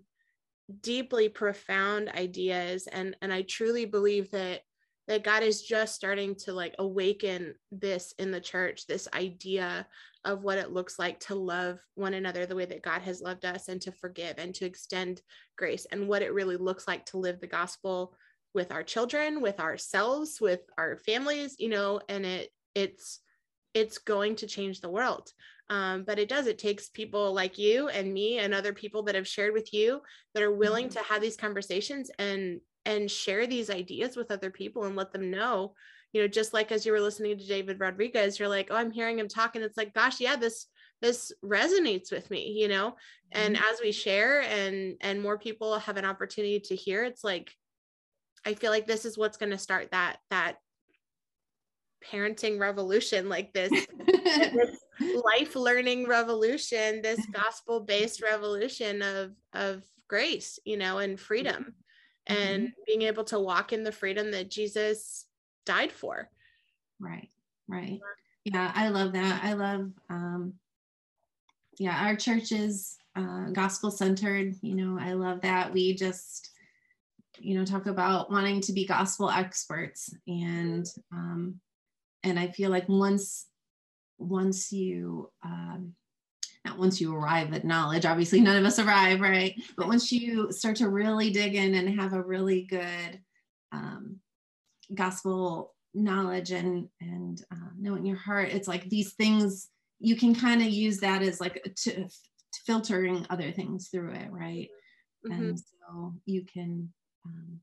deeply 0.80 1.28
profound 1.28 2.08
ideas 2.10 2.86
and 2.86 3.16
and 3.22 3.32
I 3.32 3.42
truly 3.42 3.84
believe 3.84 4.30
that 4.30 4.60
that 5.08 5.24
God 5.24 5.42
is 5.42 5.62
just 5.62 5.94
starting 5.94 6.34
to 6.36 6.52
like 6.52 6.74
awaken 6.78 7.54
this 7.70 8.14
in 8.18 8.30
the 8.30 8.40
church 8.40 8.86
this 8.86 9.08
idea 9.14 9.86
of 10.24 10.44
what 10.44 10.58
it 10.58 10.72
looks 10.72 10.98
like 10.98 11.18
to 11.18 11.34
love 11.34 11.80
one 11.96 12.14
another 12.14 12.46
the 12.46 12.54
way 12.54 12.64
that 12.64 12.82
God 12.82 13.02
has 13.02 13.20
loved 13.20 13.44
us 13.44 13.68
and 13.68 13.80
to 13.82 13.92
forgive 13.92 14.34
and 14.38 14.54
to 14.54 14.64
extend 14.64 15.20
grace 15.58 15.86
and 15.90 16.06
what 16.06 16.22
it 16.22 16.32
really 16.32 16.56
looks 16.56 16.86
like 16.86 17.04
to 17.06 17.18
live 17.18 17.40
the 17.40 17.46
gospel 17.46 18.14
with 18.54 18.72
our 18.72 18.82
children 18.82 19.40
with 19.40 19.60
ourselves 19.60 20.40
with 20.40 20.60
our 20.78 20.96
families 20.98 21.56
you 21.58 21.68
know 21.68 22.00
and 22.08 22.26
it 22.26 22.50
it's 22.74 23.20
it's 23.74 23.98
going 23.98 24.36
to 24.36 24.46
change 24.46 24.80
the 24.80 24.88
world 24.88 25.32
um, 25.70 26.04
but 26.06 26.18
it 26.18 26.28
does 26.28 26.46
it 26.46 26.58
takes 26.58 26.90
people 26.90 27.32
like 27.32 27.56
you 27.56 27.88
and 27.88 28.12
me 28.12 28.38
and 28.38 28.52
other 28.52 28.72
people 28.72 29.02
that 29.04 29.14
have 29.14 29.26
shared 29.26 29.54
with 29.54 29.72
you 29.72 30.00
that 30.34 30.42
are 30.42 30.54
willing 30.54 30.86
mm-hmm. 30.86 30.98
to 30.98 31.04
have 31.04 31.22
these 31.22 31.36
conversations 31.36 32.10
and 32.18 32.60
and 32.84 33.10
share 33.10 33.46
these 33.46 33.70
ideas 33.70 34.16
with 34.16 34.30
other 34.30 34.50
people 34.50 34.84
and 34.84 34.96
let 34.96 35.12
them 35.12 35.30
know 35.30 35.72
you 36.12 36.20
know 36.20 36.28
just 36.28 36.52
like 36.52 36.72
as 36.72 36.84
you 36.84 36.92
were 36.92 37.00
listening 37.00 37.38
to 37.38 37.46
david 37.46 37.80
rodriguez 37.80 38.38
you're 38.38 38.48
like 38.48 38.68
oh 38.70 38.76
i'm 38.76 38.90
hearing 38.90 39.18
him 39.18 39.28
talk 39.28 39.54
and 39.54 39.64
it's 39.64 39.76
like 39.76 39.94
gosh 39.94 40.20
yeah 40.20 40.36
this 40.36 40.66
this 41.00 41.32
resonates 41.44 42.12
with 42.12 42.30
me 42.30 42.52
you 42.56 42.68
know 42.68 42.94
and 43.32 43.56
mm-hmm. 43.56 43.64
as 43.72 43.80
we 43.80 43.92
share 43.92 44.42
and 44.42 44.96
and 45.00 45.22
more 45.22 45.38
people 45.38 45.78
have 45.78 45.96
an 45.96 46.04
opportunity 46.04 46.60
to 46.60 46.76
hear 46.76 47.04
it's 47.04 47.24
like 47.24 47.52
I 48.44 48.54
feel 48.54 48.70
like 48.70 48.86
this 48.86 49.04
is 49.04 49.16
what's 49.16 49.36
going 49.36 49.52
to 49.52 49.58
start 49.58 49.90
that 49.92 50.18
that 50.30 50.56
parenting 52.10 52.58
revolution 52.58 53.28
like 53.28 53.52
this, 53.52 53.70
this 53.70 54.80
life 55.24 55.54
learning 55.54 56.08
revolution 56.08 57.00
this 57.00 57.24
gospel 57.26 57.80
based 57.80 58.22
revolution 58.22 59.02
of 59.02 59.32
of 59.52 59.84
grace, 60.08 60.58
you 60.64 60.76
know, 60.76 60.98
and 60.98 61.18
freedom 61.18 61.74
mm-hmm. 62.28 62.42
and 62.42 62.72
being 62.86 63.02
able 63.02 63.24
to 63.24 63.40
walk 63.40 63.72
in 63.72 63.82
the 63.82 63.92
freedom 63.92 64.30
that 64.30 64.50
Jesus 64.50 65.26
died 65.64 65.92
for. 65.92 66.28
Right. 67.00 67.30
Right. 67.68 68.00
Yeah, 68.44 68.72
I 68.74 68.88
love 68.88 69.12
that. 69.12 69.42
I 69.44 69.54
love 69.54 69.90
um 70.10 70.54
yeah, 71.78 72.04
our 72.04 72.16
church 72.16 72.52
is 72.52 72.98
uh 73.16 73.46
gospel 73.50 73.90
centered, 73.90 74.54
you 74.60 74.74
know, 74.74 74.98
I 75.00 75.14
love 75.14 75.40
that. 75.42 75.72
We 75.72 75.94
just 75.94 76.50
you 77.38 77.58
know 77.58 77.64
talk 77.64 77.86
about 77.86 78.30
wanting 78.30 78.60
to 78.62 78.72
be 78.72 78.86
gospel 78.86 79.30
experts. 79.30 80.14
And 80.26 80.86
um 81.12 81.60
and 82.22 82.38
I 82.38 82.48
feel 82.48 82.70
like 82.70 82.88
once 82.88 83.46
once 84.18 84.72
you 84.72 85.30
um 85.44 85.94
not 86.64 86.78
once 86.78 87.00
you 87.00 87.14
arrive 87.14 87.52
at 87.52 87.64
knowledge 87.64 88.04
obviously 88.04 88.40
none 88.40 88.56
of 88.56 88.64
us 88.64 88.78
arrive 88.78 89.20
right? 89.20 89.54
But 89.76 89.88
once 89.88 90.12
you 90.12 90.52
start 90.52 90.76
to 90.76 90.88
really 90.88 91.30
dig 91.30 91.54
in 91.54 91.74
and 91.74 92.00
have 92.00 92.12
a 92.12 92.22
really 92.22 92.62
good 92.62 93.20
um, 93.72 94.20
gospel 94.94 95.74
knowledge 95.94 96.52
and 96.52 96.88
and 97.00 97.44
uh, 97.52 97.70
know 97.78 97.94
in 97.96 98.06
your 98.06 98.16
heart 98.16 98.48
it's 98.48 98.68
like 98.68 98.88
these 98.88 99.12
things 99.14 99.68
you 99.98 100.16
can 100.16 100.34
kind 100.34 100.62
of 100.62 100.68
use 100.68 100.98
that 100.98 101.22
as 101.22 101.40
like 101.40 101.62
to, 101.76 101.92
to, 101.92 102.08
filtering 102.66 103.26
other 103.30 103.50
things 103.50 103.88
through 103.88 104.12
it 104.12 104.30
right? 104.30 104.68
Mm-hmm. 105.26 105.42
and 105.42 105.58
so 105.58 106.14
you 106.26 106.44
can 106.44 106.92
um, 107.26 107.60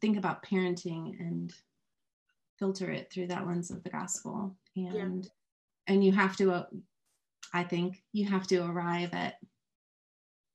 think 0.00 0.16
about 0.16 0.44
parenting 0.44 1.18
and 1.20 1.52
filter 2.58 2.90
it 2.90 3.10
through 3.12 3.26
that 3.26 3.46
lens 3.46 3.70
of 3.70 3.82
the 3.82 3.90
gospel 3.90 4.54
and 4.76 5.24
yeah. 5.24 5.30
and 5.92 6.04
you 6.04 6.12
have 6.12 6.36
to 6.36 6.52
uh, 6.52 6.64
I 7.52 7.62
think 7.62 8.02
you 8.12 8.26
have 8.26 8.46
to 8.48 8.58
arrive 8.58 9.10
at 9.12 9.34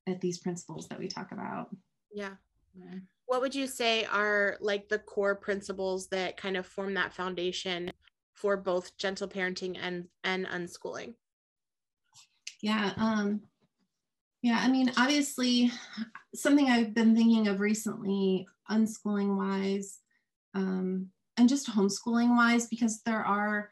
at 0.07 0.21
these 0.21 0.39
principles 0.39 0.87
that 0.87 0.99
we 0.99 1.07
talk 1.07 1.31
about. 1.31 1.69
Yeah. 2.11 2.31
yeah. 2.75 2.99
What 3.25 3.41
would 3.41 3.53
you 3.53 3.67
say 3.67 4.05
are 4.05 4.57
like 4.59 4.89
the 4.89 4.99
core 4.99 5.35
principles 5.35 6.07
that 6.07 6.35
kind 6.35 6.57
of 6.57 6.65
form 6.65 6.95
that 6.95 7.13
foundation 7.13 7.91
for 8.33 8.57
both 8.57 8.97
gentle 8.97 9.27
parenting 9.27 9.77
and 9.79 10.05
and 10.23 10.45
unschooling? 10.47 11.13
Yeah, 12.61 12.93
um 12.97 13.41
yeah, 14.41 14.59
I 14.61 14.69
mean, 14.69 14.91
obviously 14.97 15.71
something 16.33 16.69
I've 16.69 16.93
been 16.93 17.15
thinking 17.15 17.47
of 17.47 17.59
recently 17.59 18.47
unschooling 18.69 19.35
wise 19.35 19.99
um 20.53 21.07
and 21.37 21.49
just 21.49 21.69
homeschooling 21.69 22.35
wise 22.35 22.67
because 22.67 23.01
there 23.01 23.25
are 23.25 23.69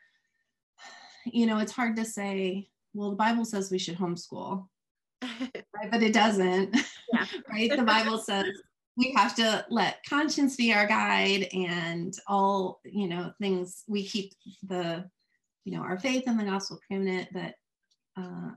you 1.26 1.45
know, 1.45 1.59
it's 1.59 1.72
hard 1.72 1.95
to 1.97 2.05
say 2.05 2.70
well, 2.93 3.11
the 3.11 3.15
Bible 3.15 3.45
says 3.45 3.70
we 3.70 3.78
should 3.78 3.97
homeschool, 3.97 4.68
right? 5.22 5.91
But 5.91 6.01
it 6.01 6.13
doesn't, 6.13 6.76
yeah. 7.13 7.26
right? 7.51 7.70
The 7.70 7.84
Bible 7.84 8.18
says 8.18 8.45
we 8.97 9.13
have 9.15 9.36
to 9.36 9.63
let 9.70 10.03
conscience 10.09 10.55
be 10.55 10.74
our 10.74 10.88
guide 10.88 11.47
and 11.53 12.13
all, 12.28 12.82
you 12.84 13.07
know, 13.07 13.32
things 13.39 13.84
we 13.88 14.03
keep 14.03 14.34
the, 14.63 15.07
you 15.63 15.78
know, 15.78 15.84
our 15.84 15.99
faith 15.99 16.24
and 16.26 16.39
the 16.39 16.43
gospel 16.43 16.80
preeminent, 16.88 17.30
but, 17.32 17.53
uh, 18.20 18.51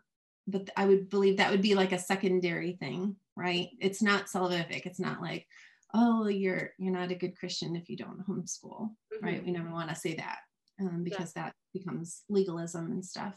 but 0.47 0.70
I 0.76 0.86
would 0.86 1.09
believe 1.09 1.36
that 1.36 1.51
would 1.51 1.62
be 1.62 1.74
like 1.74 1.93
a 1.93 1.99
secondary 1.99 2.72
thing, 2.72 3.16
right? 3.36 3.68
It's 3.80 4.03
not 4.03 4.26
salvific. 4.26 4.86
It's 4.86 5.01
not 5.01 5.20
like, 5.20 5.47
oh, 5.95 6.28
you're 6.28 6.70
you're 6.78 6.93
not 6.93 7.11
a 7.11 7.16
good 7.16 7.36
Christian 7.38 7.76
if 7.76 7.88
you 7.88 7.97
don't 7.97 8.26
homeschool, 8.26 8.91
mm-hmm. 8.91 9.24
right? 9.24 9.45
We 9.45 9.53
never 9.53 9.70
want 9.70 9.91
to 9.91 9.95
say 9.95 10.14
that 10.14 10.38
um, 10.80 11.05
because 11.05 11.32
yeah. 11.36 11.45
that 11.45 11.55
becomes 11.72 12.22
legalism 12.28 12.91
and 12.91 13.05
stuff. 13.05 13.34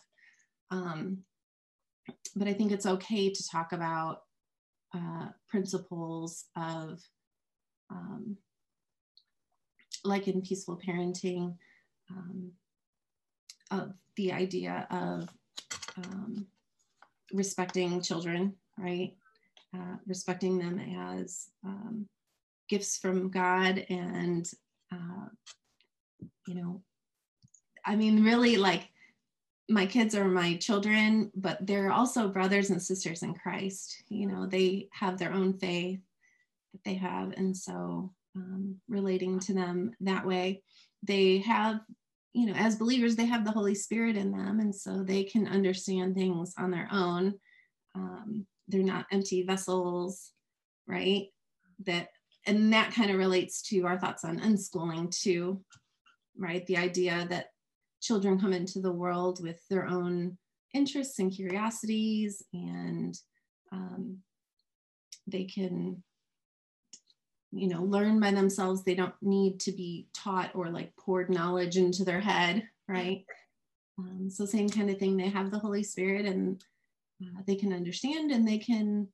Um, 0.71 1.19
but 2.35 2.47
I 2.47 2.53
think 2.53 2.71
it's 2.71 2.85
okay 2.85 3.31
to 3.31 3.49
talk 3.49 3.71
about 3.71 4.21
uh, 4.95 5.27
principles 5.49 6.45
of, 6.55 6.99
um, 7.89 8.37
like 10.03 10.27
in 10.27 10.41
peaceful 10.41 10.79
parenting, 10.85 11.55
um, 12.09 12.51
of 13.71 13.93
the 14.17 14.31
idea 14.31 14.87
of 14.91 15.29
um, 15.97 16.47
respecting 17.33 18.01
children, 18.01 18.53
right? 18.77 19.13
Uh, 19.75 19.97
respecting 20.05 20.57
them 20.59 20.79
as 20.79 21.47
um, 21.65 22.07
gifts 22.69 22.97
from 22.97 23.29
God 23.29 23.85
and, 23.89 24.49
uh, 24.91 25.27
you 26.47 26.55
know, 26.55 26.81
I 27.85 27.95
mean, 27.95 28.23
really 28.23 28.55
like 28.57 28.87
my 29.69 29.85
kids 29.85 30.15
are 30.15 30.25
my 30.25 30.55
children, 30.57 31.31
but 31.35 31.57
they're 31.65 31.91
also 31.91 32.27
brothers 32.27 32.69
and 32.69 32.81
sisters 32.81 33.23
in 33.23 33.33
Christ. 33.33 34.03
You 34.09 34.27
know, 34.27 34.45
they 34.45 34.87
have 34.91 35.17
their 35.17 35.33
own 35.33 35.57
faith 35.57 35.99
that 36.73 36.83
they 36.83 36.95
have. 36.95 37.33
And 37.33 37.55
so 37.55 38.13
um, 38.35 38.79
relating 38.87 39.39
to 39.41 39.53
them 39.53 39.91
that 40.01 40.25
way, 40.25 40.61
they 41.01 41.39
have, 41.39 41.79
you 42.33 42.47
know, 42.47 42.53
as 42.53 42.75
believers, 42.75 43.15
they 43.15 43.25
have 43.25 43.45
the 43.45 43.51
Holy 43.51 43.75
Spirit 43.75 44.17
in 44.17 44.31
them. 44.31 44.59
And 44.59 44.75
so 44.75 45.03
they 45.03 45.23
can 45.23 45.47
understand 45.47 46.15
things 46.15 46.53
on 46.57 46.71
their 46.71 46.87
own. 46.91 47.35
Um, 47.95 48.47
they're 48.67 48.81
not 48.81 49.05
empty 49.11 49.43
vessels, 49.43 50.31
right? 50.87 51.27
That, 51.85 52.09
and 52.45 52.73
that 52.73 52.93
kind 52.93 53.11
of 53.11 53.17
relates 53.17 53.61
to 53.69 53.85
our 53.85 53.99
thoughts 53.99 54.25
on 54.25 54.39
unschooling 54.39 55.15
too, 55.15 55.61
right? 56.37 56.65
The 56.65 56.77
idea 56.77 57.27
that 57.29 57.47
children 58.01 58.39
come 58.39 58.51
into 58.51 58.81
the 58.81 58.91
world 58.91 59.41
with 59.41 59.61
their 59.69 59.85
own 59.85 60.37
interests 60.73 61.19
and 61.19 61.31
curiosities 61.31 62.43
and 62.51 63.15
um, 63.71 64.17
they 65.27 65.45
can 65.45 66.03
you 67.53 67.67
know 67.67 67.83
learn 67.83 68.19
by 68.19 68.31
themselves 68.31 68.83
they 68.83 68.95
don't 68.95 69.13
need 69.21 69.59
to 69.59 69.71
be 69.71 70.07
taught 70.13 70.51
or 70.55 70.69
like 70.69 70.95
poured 70.97 71.29
knowledge 71.29 71.77
into 71.77 72.03
their 72.03 72.21
head 72.21 72.67
right 72.87 73.25
um, 73.99 74.29
so 74.29 74.45
same 74.45 74.69
kind 74.69 74.89
of 74.89 74.97
thing 74.97 75.15
they 75.15 75.29
have 75.29 75.51
the 75.51 75.59
holy 75.59 75.83
spirit 75.83 76.25
and 76.25 76.63
uh, 77.23 77.41
they 77.45 77.55
can 77.55 77.71
understand 77.71 78.31
and 78.31 78.47
they 78.47 78.57
can 78.57 79.07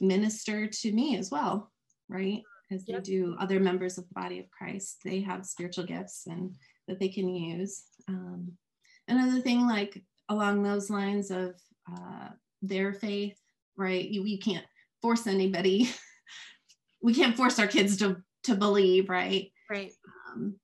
minister 0.00 0.66
to 0.66 0.92
me 0.92 1.16
as 1.16 1.30
well 1.30 1.70
right 2.08 2.42
as 2.72 2.84
yep. 2.86 3.04
they 3.04 3.12
do 3.12 3.36
other 3.38 3.60
members 3.60 3.98
of 3.98 4.08
the 4.08 4.14
body 4.14 4.38
of 4.38 4.50
christ 4.50 4.98
they 5.04 5.20
have 5.20 5.44
spiritual 5.44 5.84
gifts 5.84 6.26
and 6.26 6.56
that 6.88 6.98
they 6.98 7.08
can 7.08 7.28
use. 7.28 7.84
Um, 8.08 8.52
another 9.08 9.40
thing, 9.40 9.66
like 9.66 10.02
along 10.28 10.62
those 10.62 10.90
lines 10.90 11.30
of 11.30 11.54
uh, 11.92 12.28
their 12.62 12.92
faith, 12.92 13.38
right? 13.76 14.04
You, 14.04 14.24
you 14.24 14.38
can't 14.38 14.64
force 15.02 15.26
anybody. 15.26 15.90
we 17.06 17.14
can't 17.14 17.36
force 17.36 17.60
our 17.60 17.68
kids 17.68 17.96
to 17.98 18.16
to 18.42 18.56
believe, 18.56 19.08
right? 19.08 19.52
Right. 19.70 19.92
Um, 20.28 20.56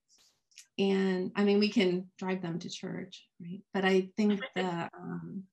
and 0.77 1.31
I 1.37 1.45
mean, 1.45 1.61
we 1.61 1.69
can 1.69 2.11
drive 2.19 2.43
them 2.43 2.59
to 2.59 2.69
church, 2.69 3.25
right? 3.41 3.61
But 3.73 3.85
I 3.85 4.09
think 4.17 4.41
that 4.57 4.91
um, 4.93 5.45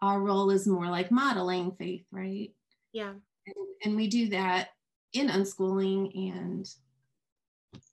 our 0.00 0.20
role 0.20 0.50
is 0.50 0.66
more 0.66 0.86
like 0.86 1.10
modeling 1.10 1.72
faith, 1.76 2.04
right? 2.12 2.52
Yeah. 2.92 3.14
And, 3.46 3.66
and 3.84 3.96
we 3.96 4.06
do 4.06 4.28
that 4.28 4.68
in 5.12 5.28
unschooling 5.28 6.30
and 6.32 6.68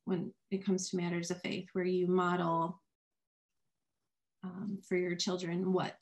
when 0.05 0.31
it 0.51 0.63
comes 0.63 0.89
to 0.89 0.97
matters 0.97 1.31
of 1.31 1.41
faith, 1.41 1.67
where 1.73 1.83
you 1.83 2.05
model 2.05 2.79
um, 4.43 4.77
for 4.87 4.95
your 4.95 5.15
children 5.15 5.73
what, 5.73 5.95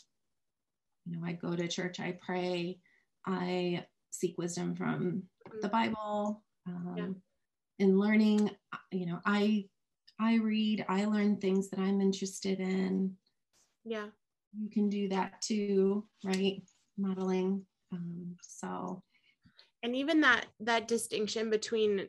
you 1.06 1.16
know, 1.16 1.26
I 1.26 1.34
go 1.34 1.56
to 1.56 1.70
church, 1.70 2.02
I 2.02 2.18
pray, 2.22 2.80
I 3.26 3.86
seek 4.10 4.38
wisdom 4.38 4.76
from 4.76 5.24
the 5.62 5.70
Bible. 5.70 6.44
Um, 6.68 6.94
yeah. 6.98 7.08
In 7.80 8.00
learning, 8.00 8.52
you 8.92 9.06
know, 9.06 9.20
I 9.26 9.66
I 10.20 10.36
read, 10.36 10.86
I 10.88 11.06
learn 11.06 11.38
things 11.38 11.70
that 11.70 11.80
I'm 11.80 12.00
interested 12.02 12.60
in. 12.60 13.16
Yeah. 13.84 14.08
You 14.58 14.70
can 14.70 14.90
do 14.90 15.10
that 15.10 15.42
too, 15.42 16.06
right? 16.24 16.62
Modeling. 16.98 17.66
Um, 17.92 18.36
so 18.42 19.02
and 19.84 19.96
even 19.96 20.22
that 20.22 20.46
that 20.62 20.88
distinction 20.88 21.50
between 21.50 22.08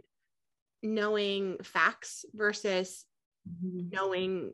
knowing 0.83 1.59
facts 1.63 2.25
versus 2.33 3.05
mm-hmm. 3.49 3.89
knowing 3.91 4.53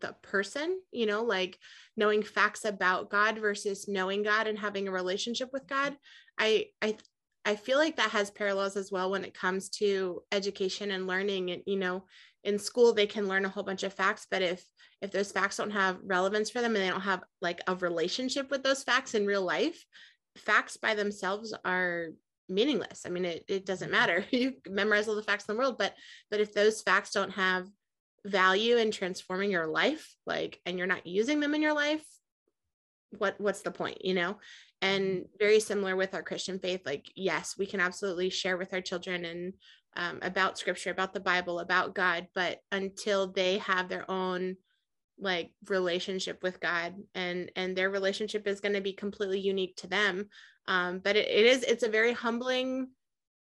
the 0.00 0.14
person, 0.22 0.80
you 0.90 1.06
know, 1.06 1.22
like 1.22 1.58
knowing 1.96 2.22
facts 2.22 2.64
about 2.64 3.10
God 3.10 3.38
versus 3.38 3.86
knowing 3.86 4.22
God 4.22 4.46
and 4.46 4.58
having 4.58 4.88
a 4.88 4.92
relationship 4.92 5.50
with 5.52 5.66
God. 5.68 5.94
I 6.38 6.66
I 6.80 6.96
I 7.44 7.56
feel 7.56 7.78
like 7.78 7.96
that 7.96 8.10
has 8.10 8.30
parallels 8.30 8.76
as 8.76 8.90
well 8.90 9.10
when 9.10 9.24
it 9.24 9.34
comes 9.34 9.68
to 9.70 10.22
education 10.32 10.90
and 10.90 11.06
learning 11.06 11.50
and 11.50 11.62
you 11.66 11.76
know, 11.76 12.04
in 12.42 12.58
school 12.58 12.92
they 12.92 13.06
can 13.06 13.28
learn 13.28 13.44
a 13.44 13.48
whole 13.48 13.62
bunch 13.62 13.82
of 13.82 13.92
facts, 13.92 14.26
but 14.30 14.42
if 14.42 14.64
if 15.00 15.10
those 15.10 15.32
facts 15.32 15.56
don't 15.58 15.70
have 15.70 15.98
relevance 16.04 16.50
for 16.50 16.60
them 16.60 16.74
and 16.74 16.84
they 16.84 16.88
don't 16.88 17.00
have 17.00 17.22
like 17.42 17.60
a 17.66 17.74
relationship 17.74 18.50
with 18.50 18.62
those 18.62 18.82
facts 18.82 19.14
in 19.14 19.26
real 19.26 19.42
life, 19.42 19.84
facts 20.36 20.76
by 20.76 20.94
themselves 20.94 21.54
are 21.64 22.08
meaningless. 22.48 23.02
I 23.06 23.10
mean, 23.10 23.24
it, 23.24 23.44
it 23.48 23.66
doesn't 23.66 23.88
mm-hmm. 23.88 23.96
matter. 23.96 24.24
You 24.30 24.54
memorize 24.68 25.08
all 25.08 25.16
the 25.16 25.22
facts 25.22 25.44
in 25.48 25.54
the 25.54 25.58
world, 25.58 25.78
but 25.78 25.94
but 26.30 26.40
if 26.40 26.54
those 26.54 26.82
facts 26.82 27.10
don't 27.10 27.32
have 27.32 27.68
value 28.24 28.76
in 28.78 28.90
transforming 28.90 29.50
your 29.50 29.66
life, 29.66 30.14
like 30.26 30.60
and 30.64 30.78
you're 30.78 30.86
not 30.86 31.06
using 31.06 31.40
them 31.40 31.54
in 31.54 31.62
your 31.62 31.74
life, 31.74 32.04
what 33.18 33.40
what's 33.40 33.62
the 33.62 33.70
point 33.70 34.04
you 34.04 34.14
know 34.14 34.36
and 34.84 35.24
very 35.38 35.58
similar 35.58 35.96
with 35.96 36.14
our 36.14 36.22
christian 36.22 36.58
faith 36.58 36.82
like 36.84 37.10
yes 37.16 37.56
we 37.58 37.66
can 37.66 37.80
absolutely 37.80 38.28
share 38.28 38.56
with 38.56 38.72
our 38.74 38.82
children 38.82 39.24
and 39.24 39.54
um, 39.96 40.18
about 40.22 40.58
scripture 40.58 40.90
about 40.90 41.14
the 41.14 41.20
bible 41.20 41.58
about 41.58 41.94
god 41.94 42.26
but 42.34 42.58
until 42.70 43.32
they 43.32 43.58
have 43.58 43.88
their 43.88 44.08
own 44.10 44.56
like 45.18 45.50
relationship 45.68 46.42
with 46.42 46.60
god 46.60 46.94
and 47.14 47.50
and 47.56 47.74
their 47.74 47.88
relationship 47.88 48.46
is 48.46 48.60
going 48.60 48.74
to 48.74 48.80
be 48.80 48.92
completely 48.92 49.40
unique 49.40 49.74
to 49.76 49.86
them 49.86 50.28
um 50.68 50.98
but 50.98 51.16
it, 51.16 51.28
it 51.28 51.46
is 51.46 51.62
it's 51.62 51.84
a 51.84 51.88
very 51.88 52.12
humbling 52.12 52.88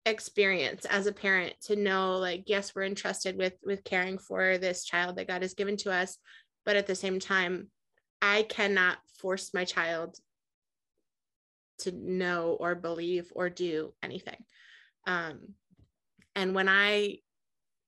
experience 0.04 0.84
as 0.84 1.06
a 1.06 1.12
parent 1.12 1.54
to 1.60 1.74
know 1.74 2.18
like 2.18 2.44
yes 2.46 2.74
we're 2.74 2.84
entrusted 2.84 3.36
with 3.36 3.54
with 3.64 3.82
caring 3.82 4.18
for 4.18 4.58
this 4.58 4.84
child 4.84 5.16
that 5.16 5.26
god 5.26 5.42
has 5.42 5.54
given 5.54 5.76
to 5.76 5.90
us 5.90 6.18
but 6.64 6.76
at 6.76 6.86
the 6.86 6.94
same 6.94 7.18
time 7.18 7.68
i 8.22 8.42
cannot 8.42 8.98
force 9.18 9.52
my 9.52 9.64
child 9.64 10.16
to 11.78 11.92
know 11.92 12.56
or 12.58 12.74
believe 12.74 13.32
or 13.34 13.48
do 13.48 13.92
anything. 14.02 14.44
Um 15.06 15.54
and 16.34 16.54
when 16.54 16.68
i 16.68 17.16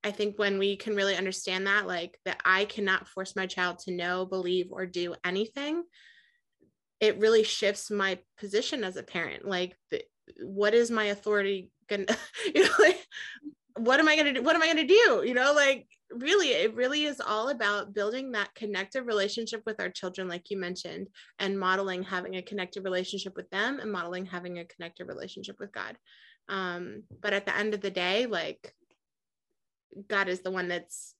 i 0.04 0.10
think 0.10 0.38
when 0.38 0.58
we 0.58 0.76
can 0.76 0.94
really 0.96 1.16
understand 1.16 1.66
that 1.66 1.86
like 1.86 2.18
that 2.24 2.40
i 2.44 2.64
cannot 2.64 3.08
force 3.08 3.36
my 3.36 3.46
child 3.46 3.78
to 3.78 3.90
know 3.90 4.24
believe 4.24 4.68
or 4.70 4.86
do 4.86 5.14
anything 5.24 5.82
it 7.00 7.18
really 7.18 7.42
shifts 7.42 7.90
my 7.90 8.18
position 8.38 8.84
as 8.84 8.96
a 8.96 9.02
parent. 9.02 9.46
Like 9.46 9.76
the, 9.90 10.02
what 10.42 10.74
is 10.74 10.90
my 10.90 11.04
authority 11.04 11.70
gonna 11.88 12.06
you 12.54 12.64
know 12.64 12.70
like 12.78 13.06
what 13.76 14.00
am 14.00 14.08
i 14.08 14.16
gonna 14.16 14.34
do 14.34 14.42
what 14.42 14.56
am 14.56 14.62
i 14.62 14.66
gonna 14.66 14.86
do? 14.86 15.22
You 15.24 15.34
know 15.34 15.52
like 15.54 15.86
really 16.10 16.48
it 16.48 16.74
really 16.74 17.04
is 17.04 17.20
all 17.20 17.50
about 17.50 17.94
building 17.94 18.32
that 18.32 18.54
connected 18.54 19.02
relationship 19.02 19.62
with 19.66 19.78
our 19.80 19.90
children 19.90 20.26
like 20.26 20.50
you 20.50 20.58
mentioned 20.58 21.08
and 21.38 21.58
modeling 21.58 22.02
having 22.02 22.36
a 22.36 22.42
connected 22.42 22.82
relationship 22.82 23.36
with 23.36 23.48
them 23.50 23.78
and 23.78 23.92
modeling 23.92 24.24
having 24.24 24.58
a 24.58 24.64
connected 24.64 25.06
relationship 25.06 25.56
with 25.60 25.72
god. 25.72 25.96
Um 26.48 27.02
but 27.20 27.34
at 27.34 27.44
the 27.44 27.56
end 27.56 27.74
of 27.74 27.82
the 27.82 27.90
day 27.90 28.26
like 28.26 28.74
god 30.08 30.28
is 30.28 30.40
the 30.40 30.50
one 30.50 30.68
that's 30.68 31.14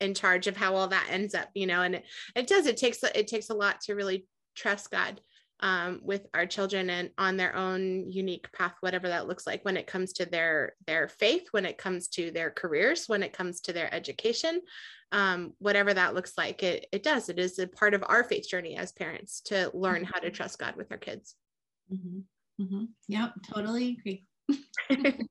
in 0.00 0.14
charge 0.14 0.48
of 0.48 0.56
how 0.56 0.74
all 0.74 0.88
that 0.88 1.06
ends 1.10 1.34
up 1.34 1.48
you 1.54 1.66
know 1.66 1.82
and 1.82 1.96
it, 1.96 2.04
it 2.34 2.46
does 2.48 2.66
it 2.66 2.76
takes 2.76 3.02
it 3.02 3.28
takes 3.28 3.50
a 3.50 3.54
lot 3.54 3.80
to 3.82 3.94
really 3.94 4.26
trust 4.56 4.90
god 4.90 5.20
um, 5.60 6.00
with 6.02 6.26
our 6.34 6.46
children 6.46 6.90
and 6.90 7.10
on 7.16 7.36
their 7.36 7.54
own 7.54 8.10
unique 8.10 8.50
path 8.52 8.74
whatever 8.80 9.08
that 9.08 9.28
looks 9.28 9.46
like 9.46 9.64
when 9.64 9.76
it 9.76 9.86
comes 9.86 10.12
to 10.12 10.26
their 10.26 10.74
their 10.86 11.08
faith 11.08 11.46
when 11.52 11.64
it 11.64 11.78
comes 11.78 12.08
to 12.08 12.30
their 12.30 12.50
careers 12.50 13.08
when 13.08 13.22
it 13.22 13.32
comes 13.32 13.60
to 13.60 13.72
their 13.72 13.92
education 13.94 14.60
um, 15.12 15.52
whatever 15.58 15.94
that 15.94 16.14
looks 16.14 16.32
like 16.36 16.62
it, 16.62 16.86
it 16.92 17.02
does 17.02 17.28
it 17.28 17.38
is 17.38 17.58
a 17.58 17.68
part 17.68 17.94
of 17.94 18.04
our 18.08 18.24
faith 18.24 18.48
journey 18.48 18.76
as 18.76 18.92
parents 18.92 19.40
to 19.42 19.70
learn 19.74 20.04
how 20.04 20.18
to 20.18 20.26
mm-hmm. 20.26 20.34
trust 20.34 20.58
god 20.58 20.76
with 20.76 20.90
our 20.90 20.98
kids 20.98 21.36
mm-hmm. 21.92 22.62
Mm-hmm. 22.62 22.84
yep 23.08 23.32
totally 23.52 23.96
agree 23.98 24.26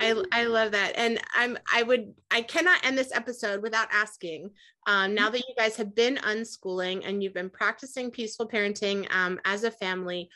I, 0.00 0.22
I 0.32 0.44
love 0.44 0.72
that. 0.72 0.92
And 0.96 1.20
I'm 1.34 1.58
I 1.72 1.82
would 1.82 2.14
I 2.30 2.42
cannot 2.42 2.84
end 2.84 2.96
this 2.96 3.12
episode 3.14 3.62
without 3.62 3.88
asking 3.92 4.50
um, 4.86 5.14
now 5.14 5.30
that 5.30 5.38
you 5.38 5.54
guys 5.56 5.76
have 5.76 5.94
been 5.94 6.16
unschooling 6.16 7.02
and 7.06 7.22
you've 7.22 7.34
been 7.34 7.50
practicing 7.50 8.10
peaceful 8.10 8.48
parenting 8.48 9.12
um, 9.14 9.38
as 9.44 9.64
a 9.64 9.70
family, 9.70 10.30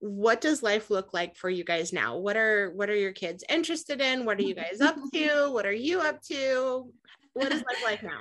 what 0.00 0.40
does 0.40 0.62
life 0.62 0.90
look 0.90 1.12
like 1.12 1.36
for 1.36 1.50
you 1.50 1.62
guys 1.62 1.92
now? 1.92 2.16
What 2.16 2.36
are 2.36 2.70
what 2.70 2.88
are 2.90 2.96
your 2.96 3.12
kids 3.12 3.44
interested 3.48 4.00
in? 4.00 4.24
What 4.24 4.38
are 4.38 4.42
you 4.42 4.54
guys 4.54 4.80
up 4.80 4.96
to? 5.12 5.48
What 5.52 5.66
are 5.66 5.72
you 5.72 6.00
up 6.00 6.22
to? 6.22 6.90
What 7.34 7.52
is 7.52 7.62
life 7.62 7.84
like 7.84 8.02
now? 8.02 8.20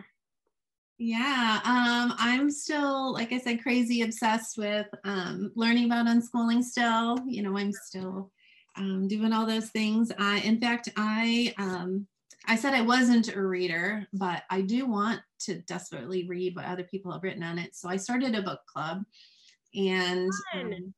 Yeah, 1.04 1.60
um, 1.66 2.14
I'm 2.20 2.52
still, 2.52 3.12
like 3.12 3.34
I 3.34 3.40
said, 3.40 3.64
crazy 3.64 4.04
obsessed 4.04 4.60
with 4.60 4.86
um, 5.04 5.52
learning 5.56 5.86
about 5.86 6.06
unschooling 6.06 6.64
still. 6.64 7.18
You 7.26 7.42
know, 7.42 7.58
I'm 7.58 7.72
still 7.72 8.32
um, 8.76 9.08
doing 9.08 9.34
all 9.34 9.46
those 9.46 9.70
things. 9.70 10.12
I, 10.18 10.40
in 10.40 10.60
fact, 10.60 10.90
I 10.98 11.54
um, 11.58 12.08
I 12.48 12.56
said 12.56 12.74
I 12.74 12.82
wasn't 12.82 13.36
a 13.36 13.42
reader, 13.42 14.08
but 14.14 14.44
I 14.50 14.62
do 14.62 14.86
want 14.86 15.22
to 15.42 15.60
desperately 15.62 16.28
read 16.28 16.56
what 16.56 16.66
other 16.66 16.84
people 16.84 17.12
have 17.12 17.24
written 17.24 17.44
on 17.44 17.60
it. 17.60 17.76
So 17.76 17.90
I 17.90 17.98
started 17.98 18.36
a 18.36 18.42
book 18.42 18.62
club, 18.66 19.04
and 19.76 20.32
um, 20.56 20.94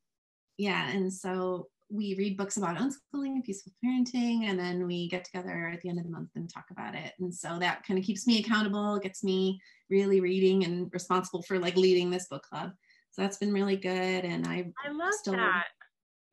yeah, 0.58 0.90
and 0.90 1.12
so 1.12 1.68
we 1.90 2.16
read 2.16 2.38
books 2.38 2.58
about 2.58 2.78
unschooling 2.78 3.34
and 3.34 3.44
peaceful 3.44 3.74
parenting, 3.84 4.50
and 4.50 4.58
then 4.58 4.88
we 4.88 5.08
get 5.10 5.26
together 5.26 5.70
at 5.72 5.82
the 5.82 5.90
end 5.90 6.00
of 6.00 6.06
the 6.06 6.12
month 6.12 6.30
and 6.36 6.50
talk 6.50 6.66
about 6.72 6.96
it. 6.96 7.14
And 7.20 7.34
so 7.34 7.60
that 7.60 7.86
kind 7.86 8.00
of 8.00 8.06
keeps 8.06 8.26
me 8.26 8.40
accountable, 8.40 8.98
gets 9.00 9.24
me 9.24 9.62
really 9.90 10.22
reading 10.22 10.64
and 10.64 10.90
responsible 10.94 11.44
for 11.44 11.60
like 11.60 11.76
leading 11.76 12.10
this 12.10 12.28
book 12.28 12.44
club. 12.44 12.72
So 13.12 13.22
that's 13.22 13.38
been 13.38 13.54
really 13.54 13.78
good, 13.78 14.26
and 14.26 14.48
I 14.48 14.72
I 14.84 14.92
love 14.92 15.14
still, 15.14 15.34
that 15.34 15.66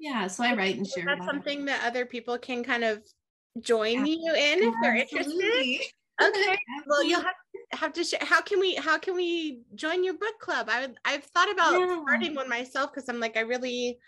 yeah 0.00 0.26
so 0.26 0.42
i 0.42 0.54
write 0.54 0.76
and 0.76 0.86
share 0.86 1.04
that's 1.04 1.24
something 1.26 1.62
it. 1.62 1.66
that 1.66 1.84
other 1.84 2.04
people 2.04 2.36
can 2.38 2.64
kind 2.64 2.82
of 2.82 3.02
join 3.60 4.06
you 4.06 4.34
in 4.34 4.62
if 4.62 4.74
they're 4.82 4.96
interested 4.96 5.80
okay 6.22 6.58
well 6.86 7.04
you'll 7.04 7.20
have, 7.20 7.34
have 7.72 7.92
to 7.92 8.02
share 8.02 8.20
how 8.22 8.40
can 8.40 8.58
we 8.58 8.74
how 8.74 8.98
can 8.98 9.14
we 9.14 9.60
join 9.74 10.02
your 10.02 10.14
book 10.14 10.38
club 10.40 10.68
i 10.70 10.80
would 10.80 10.96
i've 11.04 11.24
thought 11.24 11.50
about 11.50 11.78
yeah. 11.78 12.00
starting 12.02 12.34
one 12.34 12.48
myself 12.48 12.90
because 12.92 13.08
i'm 13.08 13.20
like 13.20 13.36
i 13.36 13.40
really 13.40 13.98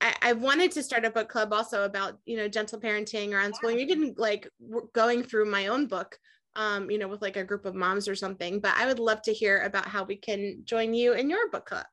I, 0.00 0.14
I, 0.20 0.32
wanted 0.32 0.72
to 0.72 0.82
start 0.82 1.04
a 1.04 1.10
book 1.10 1.28
club 1.28 1.52
also 1.52 1.84
about 1.84 2.18
you 2.24 2.36
know 2.36 2.48
gentle 2.48 2.80
parenting 2.80 3.30
or 3.30 3.38
unschooling 3.38 3.76
yeah. 3.76 3.94
even 3.94 4.14
like 4.18 4.50
going 4.92 5.22
through 5.22 5.48
my 5.48 5.68
own 5.68 5.86
book 5.86 6.18
um, 6.56 6.90
you 6.90 6.98
know, 6.98 7.06
with 7.06 7.22
like 7.22 7.36
a 7.36 7.44
group 7.44 7.66
of 7.66 7.74
moms 7.74 8.08
or 8.08 8.14
something. 8.14 8.58
But 8.60 8.74
I 8.76 8.86
would 8.86 8.98
love 8.98 9.22
to 9.22 9.32
hear 9.32 9.62
about 9.62 9.86
how 9.86 10.02
we 10.04 10.16
can 10.16 10.62
join 10.64 10.94
you 10.94 11.12
in 11.12 11.30
your 11.30 11.50
book 11.50 11.66
club. 11.66 11.86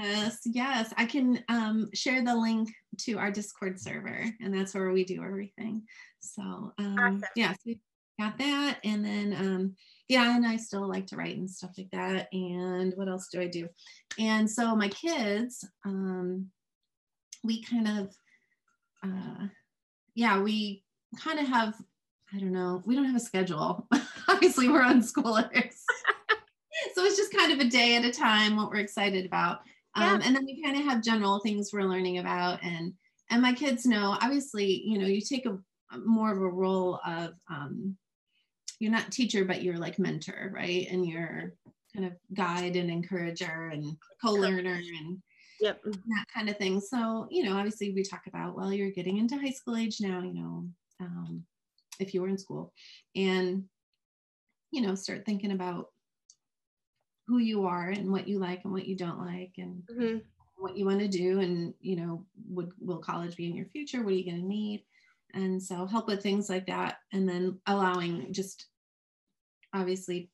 Yes, 0.00 0.40
yes. 0.44 0.92
I 0.96 1.06
can 1.06 1.42
um, 1.48 1.88
share 1.94 2.22
the 2.22 2.36
link 2.36 2.68
to 2.98 3.18
our 3.18 3.30
Discord 3.30 3.80
server, 3.80 4.24
and 4.40 4.54
that's 4.54 4.74
where 4.74 4.92
we 4.92 5.04
do 5.04 5.22
everything. 5.24 5.82
So, 6.20 6.42
um, 6.78 6.98
awesome. 6.98 7.22
yeah, 7.34 7.52
so 7.52 7.58
we 7.66 7.80
got 8.20 8.38
that. 8.38 8.78
And 8.84 9.04
then, 9.04 9.36
um, 9.38 9.74
yeah, 10.08 10.36
and 10.36 10.46
I 10.46 10.56
still 10.56 10.88
like 10.88 11.06
to 11.08 11.16
write 11.16 11.36
and 11.36 11.50
stuff 11.50 11.72
like 11.76 11.90
that. 11.92 12.28
And 12.32 12.92
what 12.96 13.08
else 13.08 13.28
do 13.32 13.40
I 13.40 13.46
do? 13.46 13.68
And 14.18 14.48
so, 14.48 14.76
my 14.76 14.88
kids, 14.88 15.66
um, 15.84 16.50
we 17.42 17.62
kind 17.62 17.88
of, 17.88 18.14
uh, 19.02 19.46
yeah, 20.14 20.40
we 20.40 20.84
kind 21.18 21.38
of 21.38 21.46
have 21.46 21.74
I 22.36 22.38
don't 22.38 22.52
know. 22.52 22.82
We 22.84 22.94
don't 22.94 23.06
have 23.06 23.16
a 23.16 23.20
schedule. 23.20 23.88
Obviously, 24.28 24.68
we're 24.68 24.82
unschoolers. 24.82 25.52
so 26.94 27.04
it's 27.04 27.16
just 27.16 27.34
kind 27.34 27.50
of 27.50 27.60
a 27.60 27.70
day 27.70 27.96
at 27.96 28.04
a 28.04 28.12
time 28.12 28.56
what 28.56 28.68
we're 28.68 28.76
excited 28.76 29.24
about. 29.24 29.60
Um, 29.94 30.20
And 30.22 30.36
then 30.36 30.44
we 30.44 30.62
kind 30.62 30.76
of 30.76 30.84
have 30.84 31.02
general 31.02 31.40
things 31.40 31.70
we're 31.72 31.84
learning 31.84 32.18
about. 32.18 32.62
And 32.62 32.92
and 33.30 33.40
my 33.40 33.54
kids 33.54 33.86
know, 33.86 34.18
obviously, 34.20 34.82
you 34.84 34.98
know, 34.98 35.06
you 35.06 35.22
take 35.22 35.46
a 35.46 35.58
more 36.04 36.30
of 36.30 36.38
a 36.38 36.48
role 36.48 37.00
of 37.06 37.32
um, 37.50 37.96
you're 38.80 38.92
not 38.92 39.10
teacher, 39.10 39.46
but 39.46 39.62
you're 39.62 39.78
like 39.78 39.98
mentor, 39.98 40.52
right? 40.54 40.86
And 40.90 41.06
you're 41.06 41.54
kind 41.94 42.06
of 42.06 42.12
guide 42.34 42.76
and 42.76 42.90
encourager 42.90 43.70
and 43.72 43.96
co-learner 44.22 44.74
and 44.74 45.22
yep. 45.58 45.82
that 45.82 46.26
kind 46.32 46.50
of 46.50 46.58
thing. 46.58 46.80
So, 46.80 47.26
you 47.30 47.44
know, 47.44 47.56
obviously 47.56 47.92
we 47.94 48.02
talk 48.02 48.26
about, 48.26 48.54
well, 48.54 48.72
you're 48.72 48.90
getting 48.90 49.16
into 49.16 49.38
high 49.38 49.50
school 49.50 49.76
age 49.76 50.00
now, 50.00 50.20
you 50.20 50.34
know, 50.34 50.68
um, 51.00 51.42
if 52.00 52.14
you 52.14 52.22
were 52.22 52.28
in 52.28 52.38
school 52.38 52.72
and 53.14 53.64
you 54.70 54.80
know 54.80 54.94
start 54.94 55.24
thinking 55.24 55.52
about 55.52 55.90
who 57.26 57.38
you 57.38 57.66
are 57.66 57.88
and 57.88 58.10
what 58.10 58.28
you 58.28 58.38
like 58.38 58.64
and 58.64 58.72
what 58.72 58.86
you 58.86 58.96
don't 58.96 59.18
like 59.18 59.52
and 59.58 59.82
mm-hmm. 59.90 60.18
what 60.56 60.76
you 60.76 60.84
want 60.84 61.00
to 61.00 61.08
do 61.08 61.40
and 61.40 61.74
you 61.80 61.96
know 61.96 62.24
would 62.48 62.70
will 62.80 62.98
college 62.98 63.36
be 63.36 63.46
in 63.46 63.56
your 63.56 63.66
future? 63.66 64.02
What 64.02 64.12
are 64.12 64.16
you 64.16 64.24
going 64.24 64.40
to 64.40 64.46
need? 64.46 64.84
And 65.34 65.62
so 65.62 65.86
help 65.86 66.06
with 66.06 66.22
things 66.22 66.48
like 66.48 66.66
that 66.66 66.98
and 67.12 67.28
then 67.28 67.58
allowing 67.66 68.32
just 68.32 68.66
obviously 69.74 70.30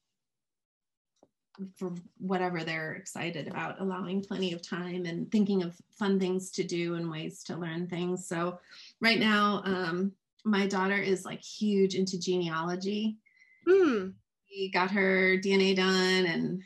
for 1.76 1.92
whatever 2.18 2.64
they're 2.64 2.94
excited 2.94 3.46
about 3.48 3.80
allowing 3.80 4.22
plenty 4.22 4.52
of 4.52 4.66
time 4.66 5.04
and 5.04 5.30
thinking 5.30 5.62
of 5.62 5.76
fun 5.90 6.18
things 6.18 6.50
to 6.50 6.64
do 6.64 6.94
and 6.94 7.10
ways 7.10 7.42
to 7.44 7.56
learn 7.56 7.86
things. 7.86 8.26
So 8.26 8.58
right 9.00 9.18
now 9.18 9.62
um, 9.64 10.12
my 10.44 10.66
daughter 10.66 10.96
is 10.96 11.24
like 11.24 11.42
huge 11.42 11.94
into 11.94 12.18
genealogy. 12.18 13.18
Mm. 13.66 14.14
She 14.48 14.70
got 14.70 14.90
her 14.90 15.36
DNA 15.38 15.76
done 15.76 16.26
and 16.26 16.62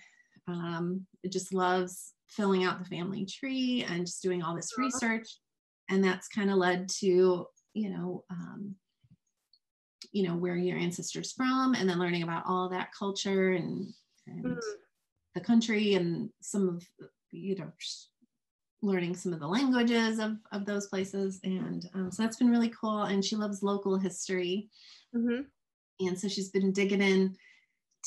um, 0.48 1.06
just 1.28 1.52
loves 1.52 2.14
filling 2.28 2.64
out 2.64 2.78
the 2.78 2.84
family 2.84 3.26
tree 3.26 3.84
and 3.88 4.06
just 4.06 4.22
doing 4.22 4.42
all 4.42 4.54
this 4.54 4.78
research. 4.78 5.28
And 5.88 6.02
that's 6.02 6.28
kind 6.28 6.50
of 6.50 6.56
led 6.56 6.88
to, 7.00 7.46
you 7.74 7.90
know, 7.90 8.24
um, 8.30 8.74
you 10.12 10.26
know, 10.26 10.36
where 10.36 10.56
your 10.56 10.78
ancestors 10.78 11.32
from 11.32 11.74
and 11.74 11.88
then 11.88 11.98
learning 11.98 12.22
about 12.22 12.44
all 12.46 12.68
that 12.70 12.90
culture 12.98 13.52
and, 13.52 13.92
and 14.26 14.44
mm. 14.44 14.60
the 15.34 15.40
country 15.40 15.94
and 15.94 16.30
some 16.40 16.68
of, 16.68 17.08
you 17.30 17.56
know, 17.56 17.70
learning 18.82 19.14
some 19.14 19.32
of 19.32 19.40
the 19.40 19.46
languages 19.46 20.18
of, 20.18 20.36
of 20.52 20.64
those 20.64 20.86
places. 20.86 21.40
And 21.44 21.88
um, 21.94 22.10
so 22.10 22.22
that's 22.22 22.36
been 22.36 22.50
really 22.50 22.72
cool. 22.78 23.02
And 23.02 23.24
she 23.24 23.36
loves 23.36 23.62
local 23.62 23.96
history. 23.98 24.68
Mm-hmm. 25.14 25.42
And 26.06 26.18
so 26.18 26.28
she's 26.28 26.50
been 26.50 26.72
digging 26.72 27.02
in 27.02 27.36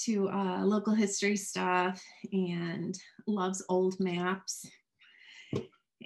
to 0.06 0.30
uh, 0.30 0.64
local 0.64 0.94
history 0.94 1.36
stuff 1.36 2.02
and 2.32 2.98
loves 3.28 3.64
old 3.70 4.00
maps 4.00 4.66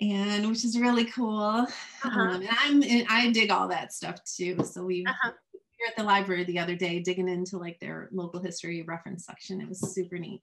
and 0.01 0.49
which 0.49 0.65
is 0.65 0.79
really 0.79 1.05
cool 1.05 1.39
uh-huh. 1.39 2.19
um, 2.19 2.41
and 2.41 2.49
i'm 2.59 2.83
i 3.09 3.31
dig 3.31 3.51
all 3.51 3.67
that 3.67 3.93
stuff 3.93 4.23
too 4.23 4.57
so 4.63 4.83
we 4.83 5.05
uh-huh. 5.05 5.31
were 5.53 5.87
at 5.87 5.95
the 5.95 6.03
library 6.03 6.43
the 6.45 6.57
other 6.57 6.75
day 6.75 6.99
digging 6.99 7.29
into 7.29 7.57
like 7.57 7.79
their 7.79 8.09
local 8.11 8.41
history 8.41 8.81
reference 8.83 9.25
section 9.25 9.61
it 9.61 9.69
was 9.69 9.93
super 9.93 10.17
neat 10.17 10.41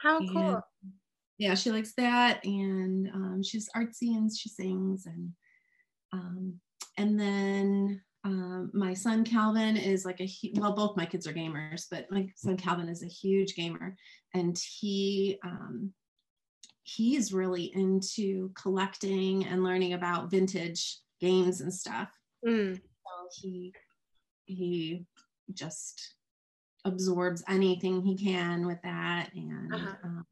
how 0.00 0.18
and, 0.18 0.30
cool 0.30 0.62
yeah 1.42 1.54
she 1.54 1.72
likes 1.72 1.92
that 1.94 2.40
and 2.44 3.08
um, 3.12 3.42
she's 3.42 3.68
artsy 3.76 4.16
and 4.16 4.30
she 4.34 4.48
sings 4.48 5.06
and 5.06 5.32
um, 6.12 6.54
and 6.98 7.18
then 7.18 8.00
um, 8.24 8.70
my 8.72 8.94
son 8.94 9.24
Calvin 9.24 9.76
is 9.76 10.04
like 10.04 10.20
a 10.20 10.28
well, 10.54 10.72
both 10.72 10.96
my 10.96 11.04
kids 11.04 11.26
are 11.26 11.32
gamers, 11.32 11.86
but 11.90 12.06
my 12.10 12.28
son 12.36 12.56
Calvin 12.56 12.88
is 12.88 13.02
a 13.02 13.08
huge 13.08 13.56
gamer, 13.56 13.96
and 14.32 14.56
he 14.78 15.38
um, 15.44 15.92
he's 16.84 17.32
really 17.32 17.72
into 17.74 18.52
collecting 18.54 19.44
and 19.46 19.64
learning 19.64 19.94
about 19.94 20.30
vintage 20.30 20.98
games 21.20 21.62
and 21.62 21.74
stuff. 21.74 22.10
Mm. 22.46 22.76
So 22.76 23.28
he 23.40 23.74
he 24.44 25.04
just 25.52 26.14
absorbs 26.84 27.42
anything 27.48 28.02
he 28.02 28.16
can 28.16 28.66
with 28.66 28.80
that, 28.82 29.30
and 29.34 29.74
uh-huh. 29.74 29.94
um, 30.04 30.26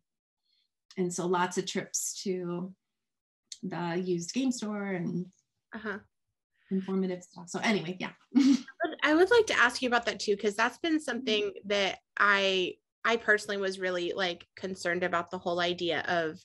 and 1.01 1.13
so 1.13 1.27
lots 1.27 1.59
of 1.59 1.67
trips 1.67 2.23
to 2.23 2.73
the 3.63 4.03
used 4.05 4.33
game 4.33 4.53
store 4.53 4.85
and. 4.85 5.27
Uh-huh 5.75 5.99
informative 6.71 7.23
stuff. 7.23 7.49
So 7.49 7.61
anyway, 7.61 7.97
yeah. 7.99 8.13
I 9.03 9.15
would 9.15 9.31
like 9.31 9.47
to 9.47 9.59
ask 9.59 9.83
you 9.83 9.89
about 9.89 10.07
that 10.07 10.21
too, 10.21 10.37
because 10.37 10.55
that's 10.55 10.79
been 10.79 11.01
something 11.01 11.53
that 11.67 11.99
I 12.19 12.75
I 13.05 13.17
personally 13.17 13.57
was 13.57 13.79
really 13.79 14.13
like 14.15 14.47
concerned 14.57 15.03
about 15.03 15.31
the 15.31 15.39
whole 15.39 15.61
idea 15.61 16.05
of 16.07 16.39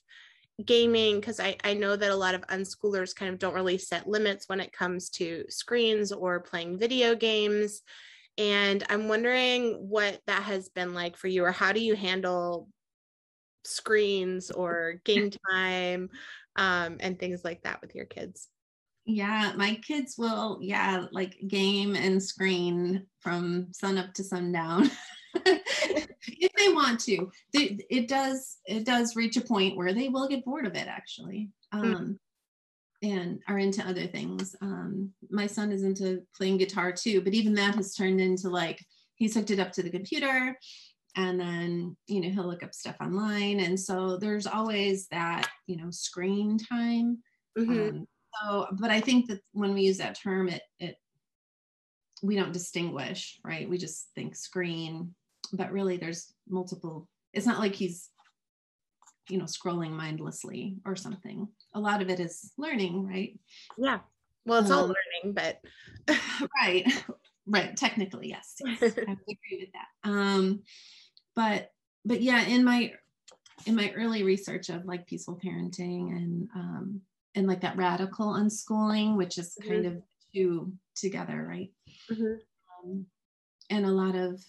gaming 0.64 1.20
because 1.20 1.38
I, 1.38 1.56
I 1.62 1.74
know 1.74 1.96
that 1.96 2.10
a 2.10 2.16
lot 2.16 2.34
of 2.34 2.46
unschoolers 2.46 3.14
kind 3.14 3.30
of 3.30 3.38
don't 3.38 3.54
really 3.54 3.76
set 3.76 4.08
limits 4.08 4.48
when 4.48 4.60
it 4.60 4.72
comes 4.72 5.10
to 5.10 5.44
screens 5.50 6.12
or 6.12 6.40
playing 6.40 6.78
video 6.78 7.14
games. 7.14 7.82
And 8.38 8.82
I'm 8.88 9.08
wondering 9.08 9.74
what 9.88 10.20
that 10.26 10.44
has 10.44 10.70
been 10.70 10.94
like 10.94 11.16
for 11.16 11.28
you, 11.28 11.44
or 11.44 11.52
how 11.52 11.72
do 11.72 11.80
you 11.80 11.94
handle 11.94 12.68
screens 13.66 14.50
or 14.50 15.00
game 15.04 15.30
time 15.50 16.10
um, 16.56 16.96
and 17.00 17.18
things 17.18 17.44
like 17.44 17.62
that 17.62 17.80
with 17.80 17.94
your 17.94 18.06
kids? 18.06 18.48
Yeah, 19.04 19.52
my 19.56 19.76
kids 19.86 20.16
will, 20.18 20.58
yeah, 20.60 21.06
like 21.12 21.36
game 21.46 21.94
and 21.94 22.20
screen 22.20 23.06
from 23.20 23.68
sun 23.72 23.98
up 23.98 24.12
to 24.14 24.24
sundown. 24.24 24.90
if 25.44 26.52
they 26.56 26.72
want 26.72 27.00
to. 27.00 27.30
They, 27.52 27.78
it 27.88 28.08
does 28.08 28.58
it 28.66 28.84
does 28.84 29.14
reach 29.16 29.36
a 29.36 29.40
point 29.40 29.76
where 29.76 29.92
they 29.92 30.08
will 30.08 30.28
get 30.28 30.44
bored 30.44 30.66
of 30.66 30.74
it 30.74 30.88
actually. 30.88 31.50
Hmm. 31.72 31.94
Um, 31.94 32.20
and 33.02 33.40
are 33.46 33.58
into 33.58 33.86
other 33.86 34.06
things. 34.06 34.56
Um, 34.60 35.12
my 35.30 35.46
son 35.46 35.70
is 35.70 35.82
into 35.82 36.22
playing 36.36 36.56
guitar 36.56 36.92
too, 36.92 37.20
but 37.20 37.34
even 37.34 37.54
that 37.54 37.74
has 37.74 37.94
turned 37.94 38.20
into 38.20 38.48
like 38.48 38.82
he's 39.16 39.34
hooked 39.34 39.50
it 39.50 39.60
up 39.60 39.72
to 39.72 39.82
the 39.82 39.90
computer 39.90 40.56
and 41.16 41.40
then 41.40 41.96
you 42.06 42.20
know 42.20 42.28
he'll 42.28 42.46
look 42.46 42.62
up 42.62 42.74
stuff 42.74 42.96
online. 43.00 43.60
And 43.60 43.78
so 43.78 44.16
there's 44.18 44.46
always 44.46 45.08
that 45.08 45.48
you 45.66 45.76
know 45.76 45.90
screen 45.90 46.58
time. 46.58 47.18
Mm-hmm. 47.58 47.72
um, 47.72 48.06
so 48.42 48.66
but 48.72 48.90
i 48.90 49.00
think 49.00 49.28
that 49.28 49.40
when 49.52 49.72
we 49.72 49.82
use 49.82 49.98
that 49.98 50.18
term 50.20 50.48
it 50.48 50.62
it 50.78 50.96
we 52.22 52.36
don't 52.36 52.52
distinguish 52.52 53.38
right? 53.44 53.68
We 53.68 53.78
just 53.78 54.08
think 54.14 54.36
screen 54.36 55.14
but 55.52 55.72
really 55.72 55.96
there's 55.96 56.32
multiple 56.48 57.08
it's 57.32 57.46
not 57.46 57.58
like 57.58 57.74
he's 57.74 58.10
you 59.28 59.38
know 59.38 59.44
scrolling 59.44 59.90
mindlessly 59.90 60.76
or 60.84 60.96
something. 60.96 61.48
A 61.74 61.80
lot 61.80 62.00
of 62.00 62.08
it 62.08 62.20
is 62.20 62.52
learning 62.56 63.06
right? 63.06 63.38
Yeah. 63.76 64.00
Well 64.44 64.60
it's 64.60 64.70
um, 64.70 64.78
all 64.78 64.84
learning 64.84 65.34
but 65.34 65.60
right. 66.60 66.86
Right. 67.48 67.76
Technically 67.76 68.28
yes, 68.30 68.56
yes. 68.64 68.82
I 68.82 69.12
agree 69.12 69.60
with 69.60 69.68
that. 69.72 70.10
Um 70.10 70.62
but 71.36 71.70
but 72.04 72.20
yeah 72.20 72.42
in 72.42 72.64
my 72.64 72.92
in 73.66 73.76
my 73.76 73.92
early 73.96 74.24
research 74.24 74.68
of 74.68 74.84
like 74.84 75.06
peaceful 75.06 75.38
parenting 75.42 76.10
and 76.16 76.48
um 76.54 77.00
and 77.36 77.46
like 77.46 77.60
that 77.60 77.76
radical 77.76 78.32
unschooling, 78.32 79.16
which 79.16 79.38
is 79.38 79.56
kind 79.62 79.84
mm-hmm. 79.84 79.98
of 79.98 80.02
two 80.34 80.72
together, 80.96 81.46
right? 81.46 81.70
Mm-hmm. 82.10 82.34
Um, 82.90 83.06
and 83.70 83.84
a 83.84 83.90
lot 83.90 84.16
of 84.16 84.42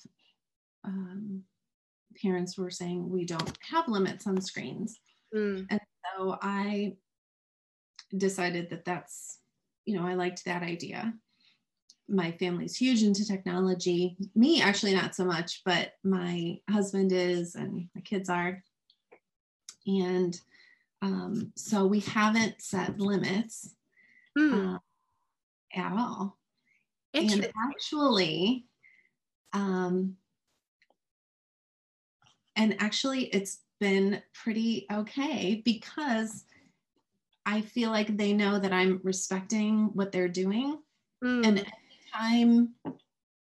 um, 0.86 1.44
parents 2.22 2.58
were 2.58 2.72
saying 2.72 3.10
we 3.10 3.26
don't 3.26 3.58
have 3.70 3.90
limits 3.90 4.26
on 4.26 4.40
screens. 4.40 4.98
Mm. 5.36 5.68
And 5.70 5.82
so 6.16 6.40
I 6.42 6.96
decided 8.16 8.70
that 8.70 8.86
that's, 8.86 9.40
you 9.86 10.00
know, 10.00 10.08
I 10.08 10.14
liked 10.14 10.46
that 10.46 10.64
idea. 10.64 11.14
My 12.10 12.32
family's 12.32 12.76
huge 12.76 13.04
into 13.04 13.26
technology. 13.26 14.16
Me, 14.36 14.62
actually, 14.62 14.94
not 14.94 15.16
so 15.16 15.26
much, 15.26 15.62
but 15.66 15.94
my 16.04 16.60
husband 16.70 17.12
is, 17.12 17.56
and 17.56 17.90
my 17.94 18.02
kids 18.02 18.30
are. 18.30 18.64
And 19.86 20.40
um, 21.02 21.52
so 21.56 21.86
we 21.86 22.00
haven't 22.02 22.62
set 22.62 23.00
limits 23.00 23.76
mm. 24.38 24.76
uh, 24.76 24.80
at 25.74 25.92
all. 25.92 26.38
And 27.14 27.50
actually, 27.72 28.66
um, 29.54 30.16
and 32.56 32.76
actually, 32.80 33.26
it's 33.26 33.60
been 33.80 34.22
pretty 34.34 34.86
okay 34.92 35.62
because 35.64 36.46
I 37.46 37.62
feel 37.62 37.92
like 37.92 38.18
they 38.18 38.34
know 38.34 38.60
that 38.60 38.74
I'm 38.74 39.00
respecting 39.04 39.92
what 39.94 40.12
they're 40.12 40.28
doing. 40.28 40.80
Mm. 41.24 41.48
And 41.48 41.66
anytime, 42.20 42.74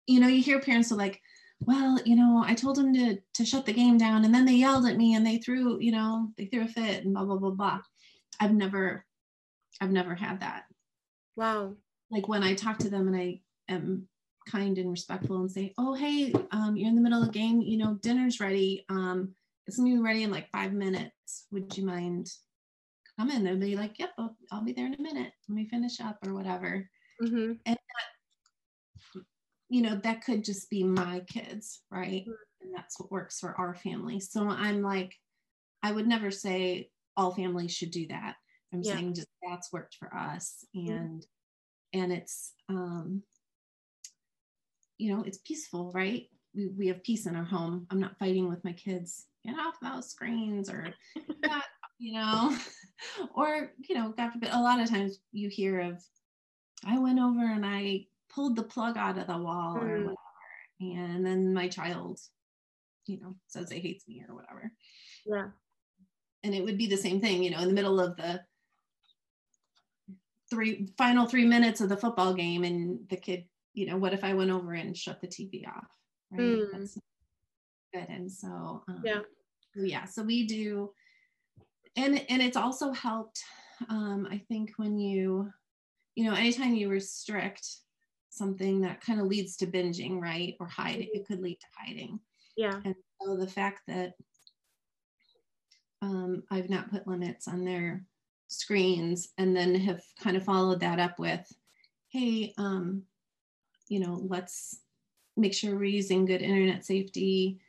you 0.08 0.20
know, 0.20 0.28
you 0.28 0.42
hear 0.42 0.60
parents 0.60 0.92
are 0.92 0.98
like, 0.98 1.22
well, 1.62 2.00
you 2.06 2.16
know, 2.16 2.44
I 2.46 2.56
told 2.56 2.78
him 2.78 2.94
to 2.94 3.18
to 3.36 3.46
shut 3.46 3.66
the 3.66 3.74
game 3.74 3.98
down 3.98 4.26
and 4.26 4.34
then 4.34 4.46
they 4.46 4.54
yelled 4.54 4.86
at 4.86 4.98
me 4.98 5.14
and 5.16 5.26
they 5.26 5.38
threw, 5.38 5.80
you 5.80 5.92
know, 5.92 6.30
they 6.38 6.46
threw 6.46 6.64
a 6.64 6.68
fit 6.68 7.06
and 7.06 7.14
blah 7.14 7.24
blah 7.24 7.38
blah 7.38 7.52
blah. 7.52 7.80
I've 8.40 8.54
never 8.54 9.06
I've 9.80 9.92
never 9.92 10.16
had 10.16 10.40
that. 10.42 10.64
Wow. 11.36 11.76
Like 12.10 12.28
when 12.28 12.44
I 12.44 12.56
talk 12.56 12.80
to 12.80 12.90
them 12.90 13.08
and 13.08 13.16
I 13.16 13.42
am 13.70 14.08
kind 14.50 14.78
and 14.80 14.90
respectful 14.90 15.38
and 15.38 15.52
say, 15.52 15.74
"Oh, 15.78 15.94
hey, 15.94 16.34
um, 16.52 16.76
you're 16.76 16.90
in 16.90 16.96
the 16.96 17.02
middle 17.02 17.22
of 17.22 17.28
the 17.28 17.40
game. 17.40 17.62
You 17.62 17.78
know, 17.78 17.94
dinner's 18.02 18.40
ready. 18.40 18.86
Um, 18.90 19.36
it's 19.68 19.78
gonna 19.78 19.92
be 19.92 19.98
ready 20.00 20.24
in 20.24 20.32
like 20.32 20.50
five 20.52 20.74
minutes. 20.74 21.46
Would 21.52 21.78
you 21.78 21.86
mind 21.86 22.28
coming?" 23.20 23.44
They'll 23.44 23.58
be 23.58 23.78
like, 23.78 24.00
"Yep, 24.00 24.10
I'll, 24.18 24.36
I'll 24.52 24.64
be 24.64 24.74
there 24.74 24.88
in 24.88 24.96
a 24.96 25.02
minute. 25.02 25.32
Let 25.48 25.56
me 25.56 25.70
finish 25.70 26.02
up 26.02 26.18
or 26.26 26.34
whatever." 26.34 26.90
Mm-hmm. 27.24 27.54
And 27.68 27.78
you 29.70 29.82
know, 29.82 29.96
that 30.04 30.24
could 30.24 30.44
just 30.44 30.70
be 30.70 30.84
my 30.84 31.22
kids, 31.28 31.82
right? 31.90 32.24
Mm-hmm. 32.24 32.32
And 32.62 32.76
that's 32.76 33.00
what 33.00 33.12
works 33.12 33.40
for 33.40 33.56
our 33.58 33.74
family. 33.76 34.20
So 34.20 34.48
I'm 34.48 34.82
like, 34.82 35.16
I 35.82 35.92
would 35.92 36.08
never 36.08 36.30
say 36.30 36.90
all 37.18 37.34
families 37.34 37.74
should 37.74 37.92
do 37.92 38.08
that. 38.08 38.36
I'm 38.74 38.82
yeah. 38.82 38.94
saying 38.94 39.16
just 39.16 39.28
that's 39.48 39.74
worked 39.74 39.96
for 39.96 40.14
us. 40.14 40.66
Mm-hmm. 40.76 40.92
And 40.92 41.22
mm-hmm. 41.22 42.02
and 42.02 42.14
it's 42.14 42.54
um, 42.70 43.24
you 44.98 45.16
know, 45.16 45.24
it's 45.24 45.40
peaceful, 45.40 45.92
right? 45.94 46.28
We, 46.54 46.68
we 46.78 46.88
have 46.88 47.04
peace 47.04 47.26
in 47.26 47.36
our 47.36 47.44
home. 47.44 47.88
I'm 47.90 48.00
not 48.00 48.20
fighting 48.20 48.50
with 48.50 48.64
my 48.64 48.74
kids, 48.74 49.26
get 49.44 49.56
off 49.58 49.76
those 49.82 50.12
screens 50.12 50.70
or 50.70 50.94
you 52.02 52.14
know, 52.14 52.58
or, 53.36 53.72
you 53.88 53.96
know, 53.96 54.14
God 54.18 54.34
forbid, 54.34 54.50
a 54.52 54.60
lot 54.60 54.80
of 54.80 54.90
times 54.90 55.20
you 55.32 55.50
hear 55.50 55.80
of, 55.80 56.04
I 56.84 56.98
went 56.98 57.20
over 57.20 57.46
and 57.46 57.64
I 57.64 58.08
pulled 58.34 58.56
the 58.56 58.64
plug 58.64 58.98
out 58.98 59.18
of 59.18 59.28
the 59.28 59.38
wall 59.38 59.76
mm. 59.76 59.84
or 59.84 59.98
whatever. 60.00 60.18
And 60.80 61.26
then 61.26 61.54
my 61.54 61.68
child, 61.68 62.20
you 63.06 63.20
know, 63.20 63.36
says 63.48 63.70
they 63.70 63.80
hates 63.80 64.08
me 64.08 64.24
or 64.28 64.36
whatever. 64.36 64.72
Yeah. 65.26 65.50
And 66.44 66.56
it 66.56 66.64
would 66.64 66.78
be 66.78 66.88
the 66.88 66.98
same 66.98 67.22
thing, 67.22 67.44
you 67.44 67.52
know, 67.52 67.60
in 67.60 67.68
the 67.68 67.74
middle 67.74 68.00
of 68.00 68.16
the 68.18 68.42
three 70.50 70.90
final 70.98 71.28
three 71.28 71.46
minutes 71.46 71.82
of 71.82 71.90
the 71.90 71.98
football 71.98 72.34
game 72.34 72.64
and 72.64 73.00
the 73.10 73.16
kid, 73.16 73.46
you 73.74 73.86
know, 73.86 73.98
what 73.98 74.14
if 74.14 74.24
I 74.24 74.34
went 74.34 74.52
over 74.52 74.74
and 74.74 74.98
shut 74.98 75.22
the 75.22 75.28
TV 75.28 75.68
off? 75.68 75.88
Right. 76.32 76.42
Mm. 76.42 76.66
That's 76.74 76.98
good. 77.94 78.08
And 78.10 78.32
so 78.32 78.84
um, 78.88 79.02
yeah. 79.06 79.20
Yeah. 79.76 80.06
So 80.06 80.24
we 80.24 80.48
do 80.48 80.92
and 81.96 82.26
and 82.30 82.42
it's 82.42 82.58
also 82.58 82.92
helped 82.92 83.44
um, 83.90 84.28
I 84.30 84.38
think 84.48 84.74
when 84.78 85.00
you, 85.00 85.50
you 86.16 86.26
know, 86.26 86.34
anytime 86.34 86.76
you 86.76 86.90
restrict 86.90 87.68
something 88.32 88.82
that 88.82 89.02
kind 89.02 89.20
of 89.20 89.28
leads 89.28 89.58
to 89.58 89.68
binging, 89.68 90.20
right? 90.20 90.56
Or 90.60 90.68
hiding. 90.68 91.10
It 91.14 91.28
could 91.28 91.42
lead 91.42 91.60
to 91.60 91.68
hiding. 91.78 92.20
Yeah. 92.58 92.80
And 92.84 92.96
so 93.22 93.36
the 93.36 93.48
fact 93.48 93.82
that 93.88 94.14
um, 96.02 96.44
I've 96.50 96.70
not 96.70 96.90
put 96.90 97.08
limits 97.08 97.48
on 97.48 97.64
their 97.64 98.04
screens 98.48 99.30
and 99.38 99.56
then 99.56 99.76
have 99.76 100.02
kind 100.22 100.36
of 100.36 100.44
followed 100.44 100.80
that 100.80 101.00
up 101.00 101.20
with, 101.20 101.46
hey, 102.10 102.54
um, 102.58 103.04
you 103.88 104.00
know, 104.00 104.26
let's 104.28 104.80
make 105.38 105.54
sure 105.54 105.76
we're 105.76 105.84
using 105.84 106.26
good 106.26 106.42
internet 106.42 106.86
safety 106.86 107.60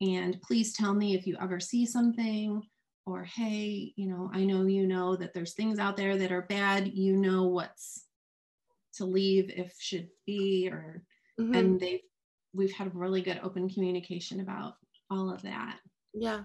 and 0.00 0.40
please 0.42 0.72
tell 0.72 0.94
me 0.94 1.14
if 1.14 1.26
you 1.26 1.36
ever 1.40 1.60
see 1.60 1.84
something 1.84 2.62
or 3.06 3.24
hey 3.24 3.92
you 3.96 4.06
know 4.06 4.30
i 4.32 4.44
know 4.44 4.64
you 4.66 4.86
know 4.86 5.16
that 5.16 5.34
there's 5.34 5.52
things 5.52 5.78
out 5.78 5.96
there 5.96 6.16
that 6.16 6.32
are 6.32 6.42
bad 6.42 6.88
you 6.88 7.16
know 7.16 7.44
what's 7.44 8.06
to 9.00 9.06
leave 9.06 9.50
if 9.50 9.74
should 9.78 10.08
be 10.26 10.68
or 10.70 11.02
mm-hmm. 11.40 11.54
and 11.54 11.80
they've 11.80 12.00
we've 12.52 12.72
had 12.72 12.94
really 12.94 13.22
good 13.22 13.40
open 13.42 13.68
communication 13.68 14.40
about 14.40 14.74
all 15.10 15.32
of 15.32 15.40
that 15.42 15.78
yeah 16.12 16.40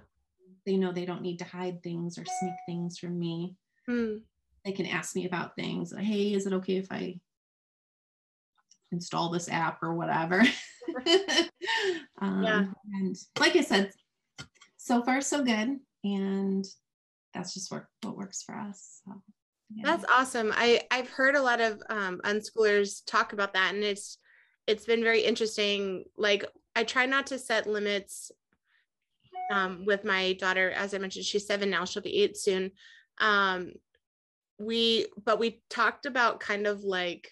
they 0.66 0.78
know 0.78 0.94
they 0.94 1.06
don't 1.06 1.22
need 1.22 1.38
to 1.38 1.46
hide 1.46 1.84
things 1.84 2.18
or 2.18 2.24
sneak 2.40 2.54
things 2.66 2.98
from 2.98 3.20
me 3.20 3.58
mm. 3.90 4.22
they 4.64 4.72
can 4.72 4.86
ask 4.86 5.16
me 5.16 5.26
about 5.26 5.56
things 5.56 5.92
like, 5.92 6.06
hey 6.06 6.34
is 6.34 6.48
it 6.48 6.54
okay 6.54 6.78
if 6.78 6.88
i 6.92 7.14
install 8.94 9.30
this 9.30 9.50
app 9.50 9.84
or 9.84 9.94
whatever 9.94 10.42
um, 12.22 12.42
yeah. 12.42 12.66
and 12.94 13.18
like 13.38 13.58
i 13.58 13.62
said 13.62 13.92
so 14.78 15.04
far 15.04 15.20
so 15.20 15.44
good 15.44 15.78
and 16.06 16.66
that's 17.34 17.54
just 17.54 17.70
what, 17.70 17.86
what 18.04 18.16
works 18.16 18.44
for 18.44 18.56
us 18.56 19.02
so, 19.04 19.22
that's 19.70 20.06
awesome. 20.14 20.52
I 20.54 20.82
i've 20.92 21.10
heard 21.10 21.36
a 21.36 21.42
lot 21.42 21.62
of 21.62 21.82
um, 21.90 22.22
unschoolers 22.24 23.04
talk 23.06 23.34
about 23.34 23.54
that 23.54 23.74
and 23.74 23.84
it's 23.84 24.18
it's 24.68 24.86
been 24.86 25.04
very 25.04 25.22
interesting. 25.22 26.06
Like 26.18 26.46
i 26.76 26.84
try 26.84 27.06
not 27.06 27.28
to 27.28 27.40
set 27.40 27.68
limits 27.68 28.32
um, 29.52 29.84
with 29.86 30.04
my 30.04 30.34
daughter. 30.34 30.72
As 30.72 30.94
i 30.94 30.98
mentioned 30.98 31.26
she's 31.26 31.48
seven 31.48 31.70
now 31.70 31.86
she'll 31.86 32.04
be 32.04 32.24
eight 32.24 32.38
soon. 32.38 32.72
Um, 33.20 33.74
we 34.60 35.08
but 35.24 35.40
we 35.40 35.62
talked 35.70 36.06
about 36.06 36.40
kind 36.40 36.68
of 36.68 36.84
like 36.84 37.32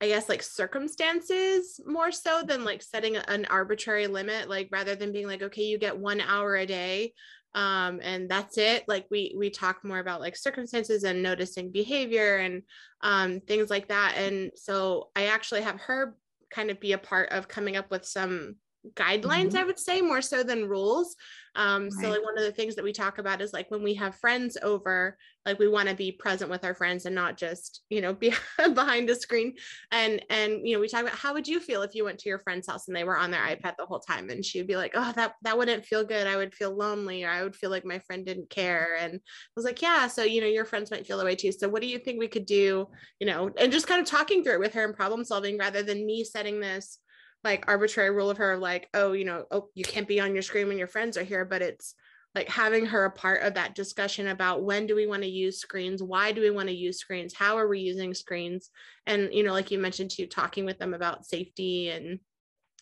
I 0.00 0.06
guess 0.06 0.28
like 0.28 0.44
circumstances 0.44 1.80
more 1.84 2.12
so 2.12 2.42
than 2.46 2.64
like 2.64 2.82
setting 2.82 3.16
an 3.16 3.46
arbitrary 3.50 4.06
limit 4.06 4.48
like 4.48 4.68
rather 4.70 4.94
than 4.94 5.12
being 5.12 5.26
like 5.26 5.42
okay 5.42 5.62
you 5.62 5.76
get 5.76 5.98
1 5.98 6.20
hour 6.20 6.54
a 6.54 6.66
day 6.66 7.14
um 7.54 8.00
and 8.02 8.28
that's 8.28 8.58
it. 8.58 8.84
Like 8.86 9.06
we 9.10 9.34
we 9.36 9.50
talk 9.50 9.84
more 9.84 9.98
about 9.98 10.20
like 10.20 10.36
circumstances 10.36 11.04
and 11.04 11.22
noticing 11.22 11.70
behavior 11.70 12.36
and 12.36 12.62
um 13.02 13.40
things 13.40 13.70
like 13.70 13.88
that. 13.88 14.14
And 14.16 14.52
so 14.54 15.08
I 15.16 15.26
actually 15.26 15.62
have 15.62 15.80
her 15.80 16.16
kind 16.50 16.70
of 16.70 16.80
be 16.80 16.92
a 16.92 16.98
part 16.98 17.30
of 17.30 17.48
coming 17.48 17.76
up 17.76 17.90
with 17.90 18.04
some 18.06 18.56
guidelines 18.94 19.48
mm-hmm. 19.48 19.58
i 19.58 19.64
would 19.64 19.78
say 19.78 20.00
more 20.00 20.22
so 20.22 20.42
than 20.42 20.68
rules. 20.68 21.16
Um 21.54 21.84
right. 21.84 21.92
so 21.92 22.10
like 22.10 22.24
one 22.24 22.38
of 22.38 22.44
the 22.44 22.52
things 22.52 22.76
that 22.76 22.84
we 22.84 22.92
talk 22.92 23.18
about 23.18 23.40
is 23.40 23.52
like 23.52 23.70
when 23.70 23.82
we 23.82 23.94
have 23.94 24.14
friends 24.14 24.56
over 24.62 25.16
like 25.48 25.58
we 25.58 25.66
want 25.66 25.88
to 25.88 25.94
be 25.94 26.12
present 26.12 26.50
with 26.50 26.62
our 26.64 26.74
friends 26.74 27.06
and 27.06 27.14
not 27.14 27.38
just 27.38 27.82
you 27.88 28.00
know 28.00 28.12
be 28.24 28.32
behind 28.74 29.08
a 29.10 29.14
screen. 29.14 29.54
And 29.90 30.24
and 30.30 30.66
you 30.66 30.74
know 30.74 30.80
we 30.80 30.88
talk 30.88 31.02
about 31.02 31.14
how 31.14 31.32
would 31.32 31.48
you 31.48 31.58
feel 31.58 31.82
if 31.82 31.94
you 31.94 32.04
went 32.04 32.18
to 32.20 32.28
your 32.28 32.38
friend's 32.38 32.66
house 32.68 32.86
and 32.86 32.96
they 32.96 33.04
were 33.04 33.18
on 33.18 33.30
their 33.30 33.40
ipad 33.40 33.76
the 33.76 33.86
whole 33.86 34.00
time? 34.00 34.30
And 34.30 34.44
she 34.44 34.58
would 34.58 34.68
be 34.68 34.76
like 34.76 34.92
oh 34.94 35.12
that 35.16 35.34
that 35.42 35.56
wouldn't 35.56 35.86
feel 35.86 36.04
good. 36.04 36.26
I 36.26 36.36
would 36.36 36.54
feel 36.54 36.76
lonely 36.76 37.24
or 37.24 37.30
i 37.30 37.42
would 37.42 37.56
feel 37.56 37.70
like 37.70 37.84
my 37.84 37.98
friend 38.00 38.24
didn't 38.26 38.50
care. 38.50 38.96
And 39.00 39.14
i 39.14 39.18
was 39.56 39.64
like 39.64 39.82
yeah 39.82 40.06
so 40.06 40.22
you 40.22 40.40
know 40.40 40.46
your 40.46 40.66
friends 40.66 40.90
might 40.90 41.06
feel 41.06 41.18
the 41.18 41.24
way 41.24 41.34
too. 41.34 41.52
So 41.52 41.68
what 41.68 41.82
do 41.82 41.88
you 41.88 41.98
think 41.98 42.18
we 42.18 42.28
could 42.28 42.46
do? 42.46 42.86
You 43.18 43.26
know 43.26 43.50
and 43.58 43.72
just 43.72 43.86
kind 43.86 44.00
of 44.00 44.06
talking 44.06 44.44
through 44.44 44.54
it 44.54 44.60
with 44.60 44.74
her 44.74 44.84
and 44.84 44.94
problem 44.94 45.24
solving 45.24 45.58
rather 45.58 45.82
than 45.82 46.06
me 46.06 46.24
setting 46.24 46.60
this 46.60 46.98
like 47.44 47.64
arbitrary 47.68 48.10
rule 48.10 48.30
of 48.30 48.38
her 48.38 48.56
like 48.56 48.88
oh 48.94 49.12
you 49.12 49.24
know 49.24 49.44
oh 49.50 49.68
you 49.74 49.84
can't 49.84 50.08
be 50.08 50.20
on 50.20 50.32
your 50.32 50.42
screen 50.42 50.68
when 50.68 50.78
your 50.78 50.88
friends 50.88 51.16
are 51.16 51.24
here 51.24 51.44
but 51.44 51.62
it's 51.62 51.94
like 52.34 52.48
having 52.48 52.86
her 52.86 53.04
a 53.04 53.10
part 53.10 53.42
of 53.42 53.54
that 53.54 53.74
discussion 53.74 54.28
about 54.28 54.62
when 54.62 54.86
do 54.86 54.94
we 54.94 55.06
want 55.06 55.22
to 55.22 55.28
use 55.28 55.60
screens 55.60 56.02
why 56.02 56.32
do 56.32 56.40
we 56.40 56.50
want 56.50 56.68
to 56.68 56.74
use 56.74 56.98
screens 56.98 57.34
how 57.34 57.56
are 57.56 57.68
we 57.68 57.80
using 57.80 58.12
screens 58.12 58.70
and 59.06 59.32
you 59.32 59.42
know 59.42 59.52
like 59.52 59.70
you 59.70 59.78
mentioned 59.78 60.10
too 60.10 60.26
talking 60.26 60.64
with 60.64 60.78
them 60.78 60.94
about 60.94 61.26
safety 61.26 61.90
and 61.90 62.18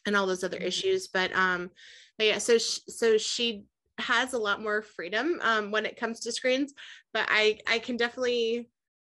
and 0.07 0.17
all 0.17 0.27
those 0.27 0.45
other 0.45 0.59
mm-hmm. 0.59 0.67
issues 0.67 1.09
but 1.09 1.35
um 1.37 1.71
but 2.19 2.27
yeah 2.27 2.39
so 2.39 2.59
sh- 2.59 2.81
so 2.89 3.19
she 3.19 3.65
has 3.99 4.33
a 4.33 4.39
lot 4.39 4.63
more 4.63 4.83
freedom 4.83 5.39
um 5.43 5.71
when 5.71 5.87
it 5.87 5.99
comes 5.99 6.21
to 6.21 6.33
screens 6.33 6.75
but 7.13 7.27
i 7.31 7.59
i 7.67 7.79
can 7.79 7.97
definitely 7.97 8.69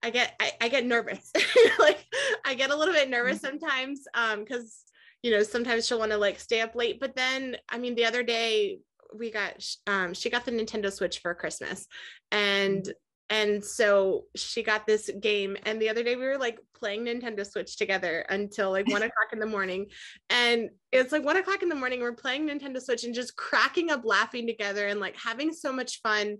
I 0.00 0.10
get 0.10 0.34
I, 0.38 0.52
I 0.60 0.68
get 0.68 0.86
nervous. 0.86 1.32
like 1.80 2.06
I 2.44 2.54
get 2.54 2.70
a 2.70 2.76
little 2.76 2.94
bit 2.94 3.10
nervous 3.10 3.38
mm-hmm. 3.38 3.58
sometimes 3.58 4.04
um 4.14 4.44
because 4.44 4.84
you 5.22 5.30
know, 5.30 5.42
sometimes 5.42 5.86
she'll 5.86 5.98
want 5.98 6.12
to 6.12 6.18
like 6.18 6.38
stay 6.38 6.60
up 6.60 6.74
late. 6.74 7.00
But 7.00 7.16
then, 7.16 7.56
I 7.68 7.78
mean, 7.78 7.94
the 7.94 8.04
other 8.04 8.22
day 8.22 8.78
we 9.14 9.30
got, 9.30 9.64
um, 9.86 10.14
she 10.14 10.30
got 10.30 10.44
the 10.44 10.52
Nintendo 10.52 10.92
Switch 10.92 11.18
for 11.20 11.34
Christmas, 11.34 11.86
and 12.30 12.82
mm-hmm. 12.82 12.90
and 13.30 13.64
so 13.64 14.24
she 14.36 14.62
got 14.62 14.86
this 14.86 15.10
game. 15.20 15.56
And 15.64 15.80
the 15.80 15.88
other 15.88 16.04
day 16.04 16.14
we 16.14 16.24
were 16.24 16.38
like 16.38 16.58
playing 16.74 17.06
Nintendo 17.06 17.44
Switch 17.44 17.76
together 17.76 18.24
until 18.28 18.70
like 18.70 18.88
one 18.88 19.02
o'clock 19.02 19.32
in 19.32 19.40
the 19.40 19.46
morning, 19.46 19.86
and 20.30 20.70
it's 20.92 21.12
like 21.12 21.24
one 21.24 21.36
o'clock 21.36 21.62
in 21.62 21.68
the 21.68 21.74
morning. 21.74 22.00
We're 22.00 22.12
playing 22.12 22.48
Nintendo 22.48 22.80
Switch 22.80 23.04
and 23.04 23.14
just 23.14 23.36
cracking 23.36 23.90
up, 23.90 24.04
laughing 24.04 24.46
together, 24.46 24.86
and 24.86 25.00
like 25.00 25.16
having 25.16 25.52
so 25.52 25.72
much 25.72 26.00
fun. 26.00 26.38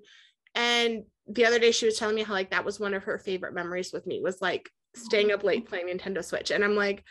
And 0.54 1.04
the 1.26 1.46
other 1.46 1.58
day 1.58 1.72
she 1.72 1.86
was 1.86 1.98
telling 1.98 2.14
me 2.14 2.22
how 2.22 2.32
like 2.32 2.50
that 2.50 2.64
was 2.64 2.80
one 2.80 2.94
of 2.94 3.04
her 3.04 3.18
favorite 3.18 3.54
memories 3.54 3.92
with 3.92 4.06
me 4.06 4.20
was 4.22 4.40
like 4.40 4.70
staying 4.94 5.30
up 5.30 5.44
late 5.44 5.68
playing 5.68 5.88
Nintendo 5.88 6.24
Switch. 6.24 6.50
And 6.50 6.64
I'm 6.64 6.74
like, 6.74 7.04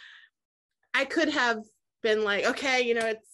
I 0.97 1.05
could 1.05 1.29
have 1.29 1.63
been 2.01 2.23
like, 2.23 2.45
okay, 2.45 2.81
you 2.81 2.95
know, 2.95 3.05
it's 3.05 3.27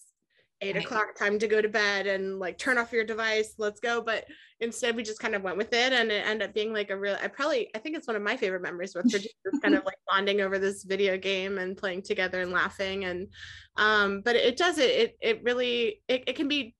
eight 0.59 0.75
right. 0.75 0.83
o'clock, 0.83 1.15
time 1.15 1.39
to 1.39 1.47
go 1.47 1.61
to 1.61 1.69
bed 1.69 2.07
and 2.07 2.37
like 2.37 2.57
turn 2.57 2.77
off 2.77 2.91
your 2.91 3.05
device, 3.05 3.55
let's 3.57 3.79
go. 3.79 4.01
But 4.01 4.25
instead, 4.59 4.97
we 4.97 5.03
just 5.03 5.19
kind 5.19 5.33
of 5.33 5.43
went 5.43 5.55
with 5.55 5.71
it, 5.71 5.93
and 5.93 6.11
it 6.11 6.27
ended 6.27 6.49
up 6.49 6.53
being 6.53 6.73
like 6.73 6.89
a 6.89 6.97
real. 6.97 7.17
I 7.23 7.29
probably, 7.29 7.73
I 7.73 7.79
think 7.79 7.95
it's 7.95 8.05
one 8.05 8.17
of 8.17 8.21
my 8.21 8.35
favorite 8.35 8.63
memories 8.63 8.93
with 8.93 9.05
her, 9.13 9.17
just 9.17 9.61
kind 9.61 9.75
of 9.75 9.85
like 9.85 9.95
bonding 10.09 10.41
over 10.41 10.59
this 10.59 10.83
video 10.83 11.17
game 11.17 11.57
and 11.57 11.77
playing 11.77 12.01
together 12.01 12.41
and 12.41 12.51
laughing. 12.51 13.05
And 13.05 13.29
um, 13.77 14.21
but 14.25 14.35
it 14.35 14.57
does 14.57 14.77
it. 14.77 14.89
It 14.89 15.17
it 15.21 15.43
really 15.43 16.01
it, 16.09 16.25
it 16.27 16.35
can 16.35 16.49
be 16.49 16.75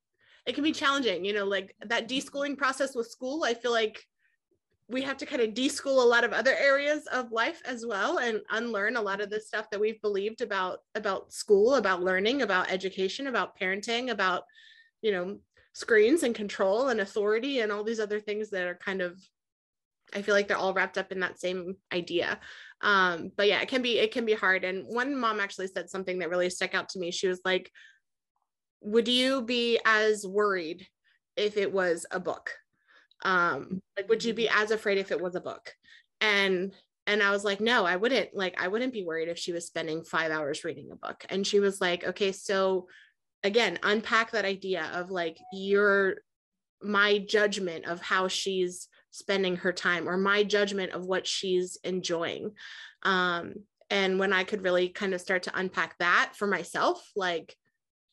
it 0.46 0.54
can 0.54 0.66
be 0.66 0.74
challenging, 0.74 1.24
you 1.24 1.32
know, 1.32 1.46
like 1.46 1.74
that 1.86 2.10
deschooling 2.10 2.58
process 2.58 2.94
with 2.94 3.08
school. 3.08 3.46
I 3.46 3.54
feel 3.54 3.72
like 3.72 4.06
we 4.90 5.02
have 5.02 5.18
to 5.18 5.26
kind 5.26 5.42
of 5.42 5.54
deschool 5.54 6.04
a 6.04 6.08
lot 6.08 6.24
of 6.24 6.34
other 6.34 6.54
areas 6.56 7.08
of 7.08 7.32
life 7.32 7.62
as 7.66 7.86
well 7.86 8.20
and 8.20 8.42
unlearn 8.52 8.98
a 8.98 9.02
lot 9.02 9.22
of 9.22 9.30
the 9.30 9.40
stuff 9.40 9.70
that 9.70 9.80
we've 9.80 10.02
believed 10.02 10.42
about 10.42 10.80
about 10.96 11.32
school 11.32 11.76
about 11.76 12.04
learning 12.04 12.42
about 12.42 12.72
education 12.72 13.28
about 13.28 13.58
parenting 13.58 14.12
about 14.12 14.44
you 15.02 15.12
know 15.12 15.38
screens 15.74 16.24
and 16.24 16.36
control 16.36 16.90
and 16.90 17.00
authority 17.00 17.60
and 17.60 17.72
all 17.72 17.84
these 17.84 18.00
other 18.00 18.20
things 18.20 18.50
that 18.50 18.68
are 18.68 18.76
kind 18.76 19.02
of 19.02 19.20
i 20.14 20.22
feel 20.22 20.36
like 20.36 20.48
they're 20.48 20.58
all 20.58 20.74
wrapped 20.74 20.98
up 20.98 21.12
in 21.12 21.20
that 21.20 21.40
same 21.40 21.76
idea. 21.92 22.40
Um, 22.82 23.32
but 23.38 23.48
yeah 23.48 23.62
it 23.62 23.70
can 23.70 23.82
be 23.82 24.00
it 24.00 24.12
can 24.12 24.26
be 24.26 24.34
hard. 24.34 24.66
And 24.66 24.86
one 24.86 25.16
mom 25.16 25.40
actually 25.40 25.68
said 25.68 25.90
something 25.90 26.20
that 26.20 26.30
really 26.30 26.50
stuck 26.50 26.76
out 26.76 26.90
to 26.90 27.00
me. 27.00 27.12
She 27.12 27.28
was 27.28 27.40
like 27.46 27.72
would 28.82 29.08
you 29.08 29.42
be 29.42 29.80
as 29.86 30.28
worried 30.28 30.86
if 31.38 31.56
it 31.56 31.72
was 31.72 32.06
a 32.12 32.20
book 32.20 32.52
um 33.24 33.82
like 33.98 34.08
would 34.10 34.24
you 34.24 34.34
be 34.34 34.50
as 34.50 34.72
afraid 34.72 34.98
if 34.98 35.12
it 35.12 35.22
was 35.22 35.36
a 35.36 35.42
book? 35.42 35.74
And 36.22 36.74
and 37.06 37.22
i 37.22 37.32
was 37.32 37.44
like 37.44 37.60
no 37.60 37.86
i 37.86 37.98
wouldn't 37.98 38.34
like 38.34 38.60
i 38.62 38.70
wouldn't 38.70 38.94
be 38.94 39.04
worried 39.04 39.28
if 39.28 39.38
she 39.38 39.52
was 39.52 39.66
spending 39.66 40.06
five 40.06 40.32
hours 40.32 40.64
reading 40.64 40.90
a 40.92 40.96
book. 40.96 41.26
And 41.30 41.46
she 41.46 41.60
was 41.60 41.82
like 41.82 42.04
okay 42.04 42.32
so 42.32 42.88
again 43.44 43.80
unpack 43.84 44.32
that 44.32 44.46
idea 44.46 44.90
of 44.94 45.12
like 45.12 45.38
your 45.52 46.16
my 46.82 47.18
judgment 47.18 47.86
of 47.86 48.02
how 48.02 48.28
she's 48.28 48.88
spending 49.12 49.58
her 49.58 49.72
time 49.72 50.08
or 50.10 50.18
my 50.18 50.44
judgment 50.44 50.92
of 50.92 51.06
what 51.06 51.28
she's 51.28 51.78
enjoying. 51.84 52.52
Um 53.04 53.56
and 53.90 54.18
when 54.20 54.34
i 54.34 54.44
could 54.44 54.64
really 54.64 54.90
kind 54.90 55.14
of 55.14 55.22
start 55.22 55.44
to 55.44 55.58
unpack 55.58 55.98
that 56.00 56.32
for 56.36 56.48
myself 56.48 57.12
like 57.16 57.56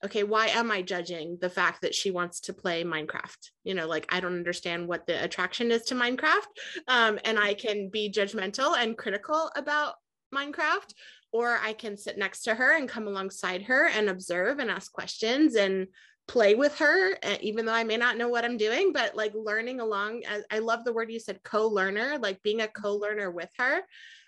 okay, 0.04 0.22
why 0.22 0.48
am 0.48 0.70
I 0.70 0.82
judging 0.82 1.38
the 1.40 1.50
fact 1.50 1.82
that 1.82 1.94
she 1.94 2.10
wants 2.10 2.40
to 2.40 2.54
play 2.54 2.84
Minecraft? 2.84 3.50
You 3.64 3.74
know, 3.74 3.86
like 3.86 4.06
I 4.08 4.20
don't 4.20 4.36
understand 4.36 4.88
what 4.88 5.06
the 5.06 5.22
attraction 5.22 5.70
is 5.70 5.82
to 5.84 5.94
Minecraft. 5.94 6.46
Um, 6.88 7.18
and 7.24 7.38
I 7.38 7.54
can 7.54 7.90
be 7.90 8.10
judgmental 8.10 8.76
and 8.76 8.96
critical 8.96 9.50
about 9.56 9.94
Minecraft, 10.34 10.94
or 11.32 11.58
I 11.62 11.74
can 11.74 11.96
sit 11.96 12.16
next 12.16 12.42
to 12.44 12.54
her 12.54 12.76
and 12.76 12.88
come 12.88 13.06
alongside 13.06 13.62
her 13.62 13.88
and 13.88 14.08
observe 14.08 14.58
and 14.58 14.70
ask 14.70 14.90
questions 14.92 15.54
and 15.54 15.86
play 16.28 16.54
with 16.54 16.78
her, 16.78 17.16
eh, 17.22 17.38
even 17.40 17.66
though 17.66 17.72
I 17.72 17.84
may 17.84 17.96
not 17.96 18.16
know 18.16 18.28
what 18.28 18.44
I'm 18.44 18.56
doing, 18.56 18.92
but 18.92 19.16
like 19.16 19.32
learning 19.34 19.80
along. 19.80 20.22
I 20.50 20.60
love 20.60 20.84
the 20.84 20.92
word 20.92 21.10
you 21.10 21.18
said, 21.18 21.42
co 21.42 21.66
learner, 21.66 22.18
like 22.18 22.42
being 22.42 22.60
a 22.60 22.68
co 22.68 22.94
learner 22.94 23.30
with 23.30 23.50
her. 23.58 23.82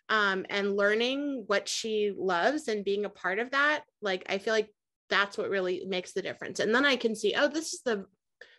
Um, 0.08 0.44
and 0.50 0.76
learning 0.76 1.44
what 1.46 1.68
she 1.68 2.12
loves 2.14 2.66
and 2.68 2.84
being 2.84 3.04
a 3.04 3.08
part 3.08 3.38
of 3.38 3.52
that 3.52 3.84
like 4.02 4.26
i 4.28 4.36
feel 4.36 4.52
like 4.52 4.68
that's 5.12 5.36
what 5.36 5.50
really 5.50 5.84
makes 5.86 6.12
the 6.12 6.22
difference. 6.22 6.58
And 6.58 6.74
then 6.74 6.86
i 6.86 6.96
can 6.96 7.14
see 7.14 7.34
oh 7.36 7.48
this 7.48 7.74
is 7.74 7.82
the 7.84 8.06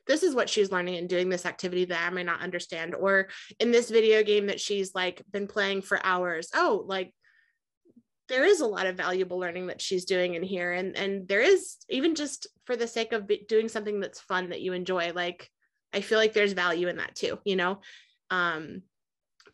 this 0.06 0.22
is 0.22 0.36
what 0.36 0.50
she's 0.50 0.72
learning 0.72 0.98
and 0.98 1.08
doing 1.08 1.30
this 1.30 1.46
activity 1.46 1.86
that 1.86 2.08
i 2.08 2.10
may 2.14 2.24
not 2.24 2.42
understand. 2.42 2.96
Or 2.96 3.28
in 3.60 3.72
this 3.72 3.90
video 3.90 4.24
game 4.24 4.48
that 4.48 4.62
she's 4.62 4.94
like 4.94 5.24
been 5.32 5.48
playing 5.48 5.82
for 5.82 6.00
hours 6.06 6.50
oh 6.54 6.84
like 6.86 7.14
there 8.30 8.46
is 8.46 8.62
a 8.62 8.68
lot 8.68 8.86
of 8.86 8.96
valuable 8.96 9.38
learning 9.38 9.68
that 9.68 9.82
she's 9.82 10.06
doing 10.06 10.36
in 10.36 10.44
here. 10.44 10.72
And 10.72 10.96
and 10.96 11.28
there 11.28 11.42
is 11.42 11.78
even 11.90 12.16
just 12.16 12.48
for 12.66 12.76
the 12.76 12.88
sake 12.88 13.12
of 13.12 13.30
doing 13.48 13.68
something 13.68 14.00
that's 14.00 14.22
fun 14.22 14.50
that 14.50 14.62
you 14.62 14.74
enjoy 14.74 15.12
like 15.14 15.50
i 15.92 16.02
feel 16.02 16.18
like 16.18 16.34
there's 16.34 16.54
value 16.54 16.88
in 16.88 16.98
that 16.98 17.16
too 17.16 17.40
you 17.44 17.56
know? 17.56 17.80
Um 18.30 18.84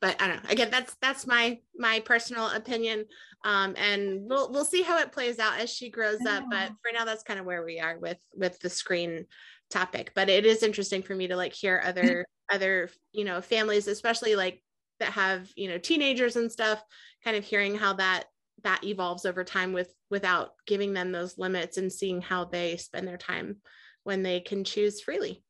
but 0.01 0.21
I 0.21 0.27
don't 0.27 0.43
know. 0.43 0.49
Again, 0.49 0.69
that's 0.71 0.95
that's 1.01 1.27
my 1.27 1.59
my 1.76 1.99
personal 2.01 2.47
opinion. 2.47 3.05
Um, 3.43 3.76
and 3.77 4.30
we'll 4.30 4.51
we'll 4.51 4.65
see 4.65 4.81
how 4.81 4.99
it 4.99 5.11
plays 5.11 5.39
out 5.39 5.59
as 5.59 5.69
she 5.69 5.89
grows 5.89 6.26
up. 6.26 6.45
But 6.49 6.69
for 6.81 6.91
now, 6.93 7.05
that's 7.05 7.23
kind 7.23 7.39
of 7.39 7.45
where 7.45 7.63
we 7.63 7.80
are 7.80 7.97
with 7.97 8.19
with 8.34 8.59
the 8.59 8.69
screen 8.69 9.26
topic. 9.69 10.11
But 10.15 10.30
it 10.30 10.45
is 10.45 10.63
interesting 10.63 11.01
for 11.01 11.15
me 11.15 11.27
to 11.27 11.35
like 11.35 11.53
hear 11.53 11.81
other 11.84 12.26
other 12.51 12.89
you 13.11 13.26
know 13.26 13.41
families, 13.41 13.88
especially 13.88 14.35
like 14.35 14.61
that 14.99 15.13
have 15.13 15.49
you 15.55 15.69
know 15.69 15.77
teenagers 15.77 16.35
and 16.35 16.51
stuff, 16.51 16.84
kind 17.23 17.35
of 17.38 17.45
hearing 17.45 17.76
how 17.76 17.93
that 17.93 18.26
that 18.63 18.84
evolves 18.84 19.26
over 19.26 19.43
time 19.43 19.73
with 19.73 19.93
without 20.09 20.51
giving 20.65 20.93
them 20.93 21.11
those 21.11 21.38
limits 21.38 21.77
and 21.77 21.91
seeing 21.91 22.21
how 22.21 22.45
they 22.45 22.77
spend 22.77 23.07
their 23.07 23.17
time 23.17 23.57
when 24.03 24.23
they 24.23 24.39
can 24.39 24.63
choose 24.63 25.01
freely. 25.01 25.43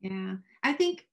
Yeah, 0.00 0.36
I 0.62 0.72
think 0.74 1.06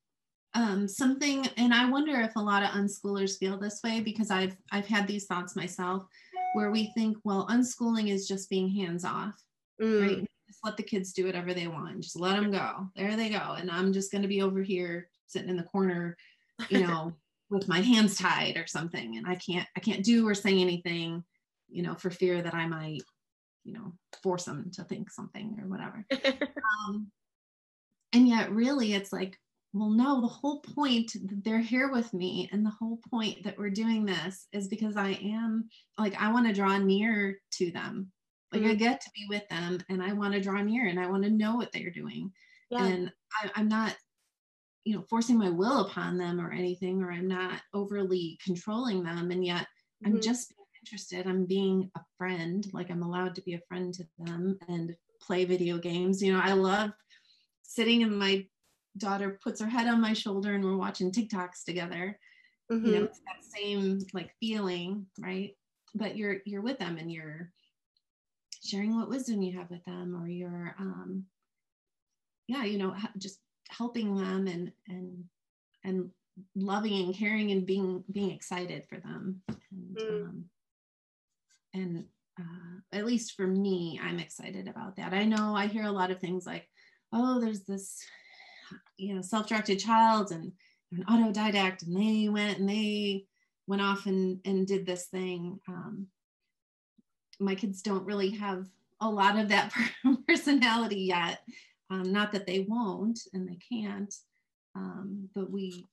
um, 0.53 0.88
something, 0.88 1.48
and 1.57 1.73
I 1.73 1.90
wonder 1.90 2.19
if 2.19 2.36
a 2.36 2.41
lot 2.41 2.64
of 2.64 2.69
unschoolers 2.69 3.38
feel 3.38 3.57
this 3.57 3.80
way 3.84 4.02
because 4.02 4.32
I've 4.32 4.56
I've 4.72 4.88
had 4.88 5.07
these 5.07 5.26
thoughts 5.26 5.56
myself, 5.56 6.06
where 6.53 6.72
we 6.72 6.91
think, 6.94 7.18
well, 7.23 7.48
unschooling 7.48 8.10
is 8.10 8.28
just 8.28 8.49
being 8.49 8.69
hands 8.69 9.06
off, 9.06 9.36
mm. 9.82 10.02
right? 10.02 10.28
Just 10.48 10.60
let 10.64 10.76
the 10.76 10.84
kids 10.84 11.14
do 11.14 11.26
whatever 11.26 11.53
they 11.53 11.68
want, 11.68 12.02
just 12.02 12.19
let 12.19 12.36
them 12.36 12.52
go. 12.52 12.88
There 12.95 13.15
they 13.15 13.30
go, 13.30 13.56
and 13.57 13.72
I'm 13.72 13.94
just 13.94 14.11
going 14.11 14.23
to 14.23 14.28
be 14.28 14.41
over 14.41 14.61
here 14.61 15.10
sitting 15.28 15.49
in 15.49 15.57
the 15.57 15.64
corner, 15.64 16.18
you 16.69 16.86
know, 16.86 17.14
with 17.49 17.69
my 17.69 17.80
hands 17.80 18.18
tied 18.18 18.57
or 18.57 18.68
something, 18.68 19.18
and 19.18 19.26
I 19.26 19.36
can't 19.36 19.68
I 19.78 19.80
can't 19.80 20.03
do 20.03 20.28
or 20.28 20.36
say 20.36 20.60
anything, 20.60 21.23
you 21.69 21.84
know, 21.84 21.95
for 21.95 22.10
fear 22.10 22.41
that 22.41 22.53
I 22.53 22.68
might, 22.68 23.03
you 23.64 23.73
know, 23.73 23.94
force 24.22 24.44
them 24.44 24.69
to 24.73 24.84
think 24.84 25.10
something 25.10 25.57
or 25.61 25.69
whatever. 25.69 26.06
um, 26.90 27.10
and 28.11 28.28
yet, 28.28 28.52
really, 28.52 28.94
it's 28.94 29.14
like 29.14 29.38
well 29.73 29.89
no 29.89 30.22
the 30.22 30.27
whole 30.27 30.60
point 30.60 31.14
that 31.14 31.43
they're 31.43 31.60
here 31.60 31.91
with 31.91 32.14
me 32.14 32.49
and 32.52 32.65
the 32.65 32.72
whole 32.72 32.99
point 33.10 33.43
that 33.43 33.57
we're 33.57 33.69
doing 33.69 34.06
this 34.06 34.48
is 34.52 34.68
because 34.68 34.98
i 34.98 35.10
am 35.23 35.69
like 35.98 36.19
i 36.22 36.31
want 36.31 36.48
to 36.48 36.53
draw 36.53 36.77
near 36.77 37.39
to 37.52 37.72
them 37.72 38.11
like 38.52 38.61
mm-hmm. 38.61 38.72
i 38.72 38.76
get 38.76 38.99
to 39.02 39.10
be 39.15 39.26
with 39.30 39.48
them 39.49 39.80
and 39.89 40.03
i 40.03 40.14
want 40.14 40.34
to 40.34 40.41
draw 40.41 40.61
near 40.61 40.88
and 40.88 40.99
i 40.99 41.07
want 41.07 41.23
to 41.23 41.30
know 41.30 41.56
what 41.56 41.72
they're 41.72 41.89
doing 41.89 42.31
yeah. 42.69 42.85
and 42.85 43.11
I, 43.41 43.52
i'm 43.56 43.68
not 43.68 43.95
you 44.84 44.95
know 44.95 45.06
forcing 45.10 45.38
my 45.38 45.49
will 45.49 45.85
upon 45.85 46.18
them 46.18 46.41
or 46.41 46.52
anything 46.52 47.02
or 47.02 47.11
i'm 47.11 47.27
not 47.27 47.61
overly 47.73 48.39
controlling 48.43 49.03
them 49.03 49.31
and 49.31 49.45
yet 49.45 49.61
mm-hmm. 50.03 50.15
i'm 50.15 50.22
just 50.22 50.49
being 50.49 50.68
interested 50.84 51.27
i'm 51.27 51.45
being 51.45 51.89
a 51.95 52.02
friend 52.18 52.68
like 52.73 52.91
i'm 52.91 53.03
allowed 53.03 53.35
to 53.35 53.41
be 53.43 53.53
a 53.53 53.61
friend 53.69 53.93
to 53.93 54.03
them 54.19 54.57
and 54.68 54.95
play 55.22 55.45
video 55.45 55.77
games 55.77 56.22
you 56.22 56.34
know 56.34 56.41
i 56.43 56.52
love 56.52 56.91
sitting 57.64 58.02
in 58.02 58.14
my 58.14 58.45
daughter 58.97 59.39
puts 59.43 59.61
her 59.61 59.68
head 59.68 59.88
on 59.88 60.01
my 60.01 60.13
shoulder 60.13 60.53
and 60.53 60.63
we're 60.63 60.77
watching 60.77 61.11
TikToks 61.11 61.63
together. 61.65 62.18
Mm-hmm. 62.72 62.85
You 62.85 62.91
know, 62.91 62.97
mm-hmm. 62.97 63.05
it's 63.05 63.19
that 63.19 63.59
same 63.59 63.99
like 64.13 64.31
feeling, 64.39 65.05
right? 65.19 65.55
But 65.95 66.15
you're 66.18 66.38
you're 66.45 66.61
with 66.61 66.80
them 66.80 66.97
and 66.97 67.11
you're 67.11 67.51
sharing 68.63 68.95
what 68.95 69.09
wisdom 69.09 69.41
you 69.41 69.57
have 69.57 69.69
with 69.69 69.84
them, 69.85 70.19
or 70.22 70.27
you're 70.27 70.76
um 70.80 71.26
yeah, 72.47 72.63
you 72.63 72.77
know, 72.77 72.95
just 73.18 73.39
helping 73.69 74.15
them 74.15 74.47
and 74.47 74.72
and 74.88 75.23
and 75.84 76.09
loving 76.55 77.03
and 77.03 77.15
caring 77.15 77.51
and 77.51 77.65
being 77.65 78.03
being 78.11 78.31
excited 78.31 78.85
for 78.88 78.99
them. 78.99 79.41
And 79.47 79.97
mm. 79.97 80.23
um 80.23 80.45
and 81.73 82.05
uh, 82.39 82.80
at 82.97 83.05
least 83.05 83.35
for 83.35 83.47
me, 83.47 83.99
I'm 84.01 84.19
excited 84.19 84.68
about 84.68 84.95
that. 84.97 85.13
I 85.13 85.26
know 85.26 85.55
I 85.55 85.68
hear 85.68 85.84
a 85.84 85.91
lot 85.91 86.11
of 86.11 86.19
things 86.19 86.45
like, 86.45 86.68
oh, 87.13 87.39
there's 87.39 87.63
this 87.63 88.01
you 88.98 89.15
know 89.15 89.22
self-directed 89.22 89.80
child 89.80 90.31
and 90.31 90.52
an 90.91 91.06
autodidact 91.06 91.84
and 91.84 91.95
they 91.95 92.30
went 92.30 92.60
and 92.60 92.69
they 92.69 93.26
went 93.68 93.81
off 93.81 94.06
and, 94.06 94.39
and 94.45 94.68
did 94.68 94.85
this 94.85 95.06
thing 95.06 95.60
um, 95.68 96.07
my 97.39 97.56
kids 97.56 97.81
don't 97.81 98.06
really 98.06 98.30
have 98.30 98.68
a 98.99 99.10
lot 99.10 99.38
of 99.38 99.49
that 99.49 99.73
personality 100.27 101.02
yet 101.02 101.39
um, 101.89 102.11
not 102.11 102.31
that 102.31 102.45
they 102.45 102.65
won't 102.68 103.19
and 103.34 103.48
they 103.48 103.57
can't 103.72 104.14
um, 104.76 105.30
but 105.34 105.49
we 105.49 105.88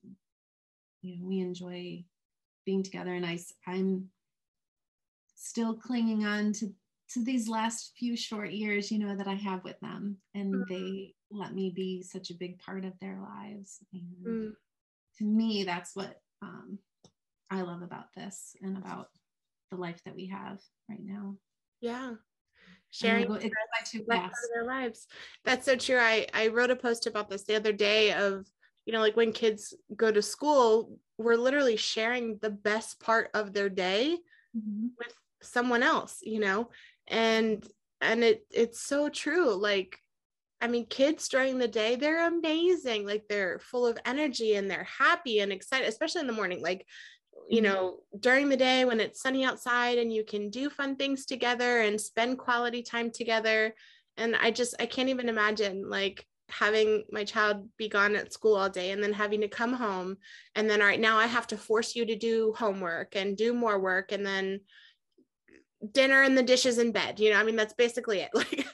you 1.01 1.17
know 1.17 1.27
we 1.27 1.39
enjoy 1.39 2.03
being 2.65 2.83
together 2.83 3.13
and 3.13 3.25
I, 3.25 3.39
i'm 3.67 4.09
still 5.35 5.73
clinging 5.73 6.25
on 6.25 6.53
to 6.53 6.73
to 7.13 7.23
these 7.23 7.47
last 7.47 7.93
few 7.97 8.15
short 8.15 8.51
years 8.51 8.91
you 8.91 8.99
know 8.99 9.15
that 9.15 9.27
i 9.27 9.33
have 9.33 9.63
with 9.63 9.79
them 9.79 10.17
and 10.35 10.53
mm-hmm. 10.53 10.73
they 10.73 11.13
let 11.31 11.53
me 11.53 11.71
be 11.75 12.03
such 12.03 12.29
a 12.29 12.35
big 12.35 12.59
part 12.59 12.85
of 12.85 12.93
their 12.99 13.19
lives. 13.21 13.79
And 13.93 14.27
mm. 14.27 14.51
to 15.17 15.23
me, 15.23 15.63
that's 15.63 15.95
what 15.95 16.19
um, 16.41 16.79
I 17.49 17.61
love 17.61 17.81
about 17.81 18.13
this 18.15 18.55
and 18.61 18.77
about 18.77 19.09
the 19.71 19.77
life 19.77 20.01
that 20.05 20.15
we 20.15 20.27
have 20.27 20.59
right 20.89 21.03
now. 21.03 21.35
Yeah. 21.81 22.13
Sharing 22.91 23.27
go, 23.27 23.37
their 23.37 24.63
lives. 24.65 25.07
That's 25.45 25.65
so 25.65 25.75
true. 25.75 25.99
I, 25.99 26.25
I 26.33 26.47
wrote 26.47 26.71
a 26.71 26.75
post 26.75 27.05
about 27.05 27.29
this 27.29 27.43
the 27.43 27.55
other 27.55 27.71
day 27.71 28.13
of, 28.13 28.47
you 28.85 28.93
know, 28.93 28.99
like 28.99 29.15
when 29.15 29.31
kids 29.31 29.75
go 29.95 30.11
to 30.11 30.21
school, 30.21 30.97
we're 31.19 31.35
literally 31.35 31.75
sharing 31.75 32.39
the 32.41 32.49
best 32.49 32.99
part 32.99 33.29
of 33.35 33.53
their 33.53 33.69
day 33.69 34.17
mm-hmm. 34.57 34.87
with 34.97 35.13
someone 35.41 35.83
else, 35.83 36.19
you 36.23 36.39
know, 36.39 36.69
and 37.07 37.67
and 38.01 38.23
it 38.23 38.45
it's 38.49 38.81
so 38.81 39.09
true. 39.09 39.53
Like 39.53 39.99
I 40.61 40.67
mean, 40.67 40.85
kids 40.87 41.29
during 41.29 41.57
the 41.57 41.67
day, 41.67 41.95
they're 41.95 42.27
amazing. 42.27 43.05
Like 43.05 43.23
they're 43.29 43.59
full 43.59 43.87
of 43.87 43.97
energy 44.05 44.55
and 44.55 44.69
they're 44.69 44.87
happy 44.97 45.39
and 45.39 45.51
excited, 45.51 45.87
especially 45.87 46.21
in 46.21 46.27
the 46.27 46.33
morning. 46.33 46.61
Like, 46.61 46.85
you 47.49 47.61
mm-hmm. 47.61 47.73
know, 47.73 47.97
during 48.19 48.49
the 48.49 48.57
day 48.57 48.83
when 48.85 48.99
it's 48.99 49.21
sunny 49.21 49.45
outside 49.45 49.97
and 49.97 50.11
you 50.11 50.25
can 50.25 50.49
do 50.49 50.69
fun 50.69 50.95
things 50.95 51.25
together 51.25 51.81
and 51.81 51.99
spend 51.99 52.37
quality 52.37 52.83
time 52.83 53.09
together. 53.11 53.73
And 54.17 54.35
I 54.35 54.51
just, 54.51 54.75
I 54.79 54.85
can't 54.85 55.09
even 55.09 55.29
imagine 55.29 55.89
like 55.89 56.25
having 56.49 57.03
my 57.11 57.23
child 57.23 57.69
be 57.77 57.87
gone 57.87 58.15
at 58.15 58.33
school 58.33 58.55
all 58.55 58.69
day 58.69 58.91
and 58.91 59.01
then 59.01 59.13
having 59.13 59.41
to 59.41 59.47
come 59.47 59.73
home. 59.73 60.17
And 60.55 60.69
then, 60.69 60.81
all 60.81 60.87
right, 60.87 60.99
now 60.99 61.17
I 61.17 61.27
have 61.27 61.47
to 61.47 61.57
force 61.57 61.95
you 61.95 62.05
to 62.05 62.15
do 62.15 62.53
homework 62.57 63.15
and 63.15 63.37
do 63.37 63.53
more 63.53 63.79
work. 63.79 64.11
And 64.11 64.25
then, 64.25 64.61
dinner 65.93 66.23
and 66.23 66.37
the 66.37 66.43
dishes 66.43 66.77
in 66.77 66.91
bed 66.91 67.19
you 67.19 67.31
know 67.31 67.37
i 67.39 67.43
mean 67.43 67.55
that's 67.55 67.73
basically 67.73 68.19
it 68.19 68.29
like 68.33 68.65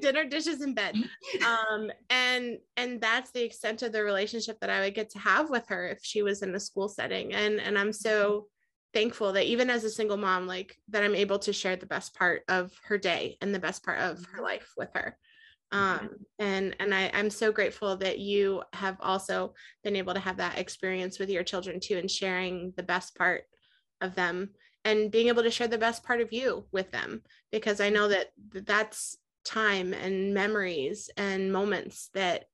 dinner 0.00 0.24
dishes 0.24 0.62
in 0.62 0.74
bed. 0.74 0.96
Um 1.44 1.90
and 2.10 2.58
and 2.76 3.00
that's 3.00 3.30
the 3.30 3.44
extent 3.44 3.82
of 3.82 3.92
the 3.92 4.02
relationship 4.02 4.58
that 4.60 4.70
i 4.70 4.80
would 4.80 4.94
get 4.94 5.10
to 5.10 5.18
have 5.18 5.50
with 5.50 5.66
her 5.68 5.88
if 5.88 5.98
she 6.02 6.22
was 6.22 6.42
in 6.42 6.54
a 6.54 6.60
school 6.60 6.88
setting. 6.88 7.34
And 7.34 7.60
and 7.60 7.78
i'm 7.78 7.92
so 7.92 8.46
thankful 8.94 9.32
that 9.34 9.46
even 9.46 9.68
as 9.68 9.84
a 9.84 9.90
single 9.90 10.16
mom 10.16 10.46
like 10.46 10.76
that 10.88 11.02
i'm 11.02 11.14
able 11.14 11.38
to 11.40 11.52
share 11.52 11.76
the 11.76 11.86
best 11.86 12.14
part 12.14 12.42
of 12.48 12.72
her 12.84 12.96
day 12.96 13.36
and 13.40 13.54
the 13.54 13.58
best 13.58 13.84
part 13.84 14.00
of 14.00 14.24
her 14.32 14.42
life 14.42 14.72
with 14.76 14.90
her. 14.94 15.18
Um 15.72 16.10
and 16.38 16.76
and 16.80 16.94
I, 16.94 17.10
i'm 17.12 17.30
so 17.30 17.52
grateful 17.52 17.96
that 17.98 18.18
you 18.18 18.62
have 18.72 18.96
also 19.00 19.54
been 19.84 19.96
able 19.96 20.14
to 20.14 20.20
have 20.20 20.38
that 20.38 20.58
experience 20.58 21.18
with 21.18 21.28
your 21.28 21.42
children 21.42 21.80
too 21.80 21.98
and 21.98 22.10
sharing 22.10 22.72
the 22.76 22.82
best 22.82 23.14
part 23.16 23.42
of 24.00 24.14
them 24.14 24.50
and 24.86 25.10
being 25.10 25.28
able 25.28 25.42
to 25.42 25.50
share 25.50 25.68
the 25.68 25.76
best 25.76 26.02
part 26.02 26.20
of 26.20 26.32
you 26.32 26.64
with 26.72 26.90
them 26.92 27.22
because 27.52 27.80
i 27.80 27.90
know 27.90 28.08
that 28.08 28.28
that's 28.52 29.18
time 29.44 29.94
and 29.94 30.34
memories 30.34 31.08
and 31.16 31.52
moments 31.52 32.10
that 32.14 32.46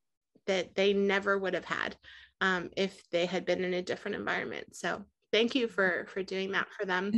that 0.47 0.75
they 0.75 0.93
never 0.93 1.39
would 1.39 1.55
have 1.55 1.65
had 1.65 1.97
um, 2.41 2.71
if 2.77 3.09
they 3.11 3.27
had 3.27 3.45
been 3.45 3.65
in 3.65 3.75
a 3.75 3.83
different 3.83 4.17
environment. 4.17 4.75
So 4.75 5.05
thank 5.33 5.55
you 5.55 5.69
for 5.69 6.07
for 6.09 6.23
doing 6.23 6.53
that 6.53 6.69
for 6.73 6.85
them. 6.85 7.13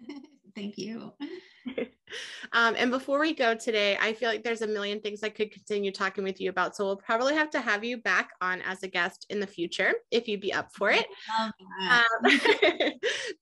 Thank 0.54 0.78
you 0.78 1.12
um, 2.52 2.74
and 2.76 2.90
before 2.90 3.20
we 3.20 3.34
go 3.34 3.54
today, 3.54 3.96
I 4.00 4.12
feel 4.12 4.28
like 4.28 4.44
there's 4.44 4.62
a 4.62 4.66
million 4.66 5.00
things 5.00 5.22
I 5.22 5.28
could 5.28 5.50
continue 5.50 5.90
talking 5.90 6.24
with 6.24 6.40
you 6.40 6.50
about. 6.50 6.76
So 6.76 6.84
we'll 6.84 6.96
probably 6.96 7.34
have 7.34 7.50
to 7.50 7.60
have 7.60 7.84
you 7.84 7.98
back 7.98 8.30
on 8.40 8.62
as 8.62 8.82
a 8.82 8.88
guest 8.88 9.26
in 9.30 9.40
the 9.40 9.46
future 9.46 9.92
if 10.10 10.28
you'd 10.28 10.40
be 10.40 10.52
up 10.52 10.72
for 10.72 10.90
it. 10.90 11.06
Um, 11.38 12.02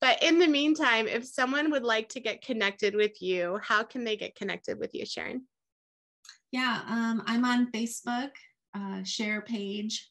but 0.01 0.23
in 0.23 0.39
the 0.39 0.49
meantime, 0.49 1.07
if 1.07 1.27
someone 1.27 1.71
would 1.71 1.85
like 1.85 2.09
to 2.11 2.21
get 2.21 2.43
connected 2.43 2.95
with 2.95 3.21
you, 3.21 3.59
how 3.63 3.83
can 3.83 4.05
they 4.05 4.17
get 4.17 4.35
connected 4.35 4.79
with 4.79 4.95
you, 4.95 5.05
Cherron? 5.05 5.43
Yeah, 6.53 6.83
um, 6.89 7.23
I'm 7.27 7.45
on 7.45 7.71
Facebook, 7.73 8.31
uh, 8.75 9.03
share 9.03 9.43
page. 9.43 10.11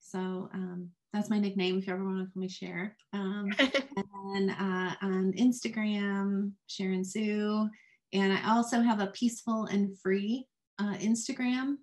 So 0.00 0.48
um, 0.52 0.90
that's 1.12 1.30
my 1.30 1.38
nickname 1.38 1.78
if 1.78 1.86
you 1.86 1.92
ever 1.92 2.04
want 2.04 2.18
to 2.18 2.32
call 2.32 2.40
me 2.40 2.48
Share. 2.48 2.96
Um, 3.12 3.50
and 3.58 4.50
uh, 4.50 4.94
on 5.02 5.32
Instagram, 5.38 6.52
Cherron 6.68 7.04
Sue. 7.04 7.68
And 8.12 8.32
I 8.32 8.48
also 8.48 8.80
have 8.80 9.00
a 9.00 9.08
peaceful 9.08 9.66
and 9.66 9.98
free 9.98 10.46
uh, 10.78 10.94
Instagram. 10.94 11.76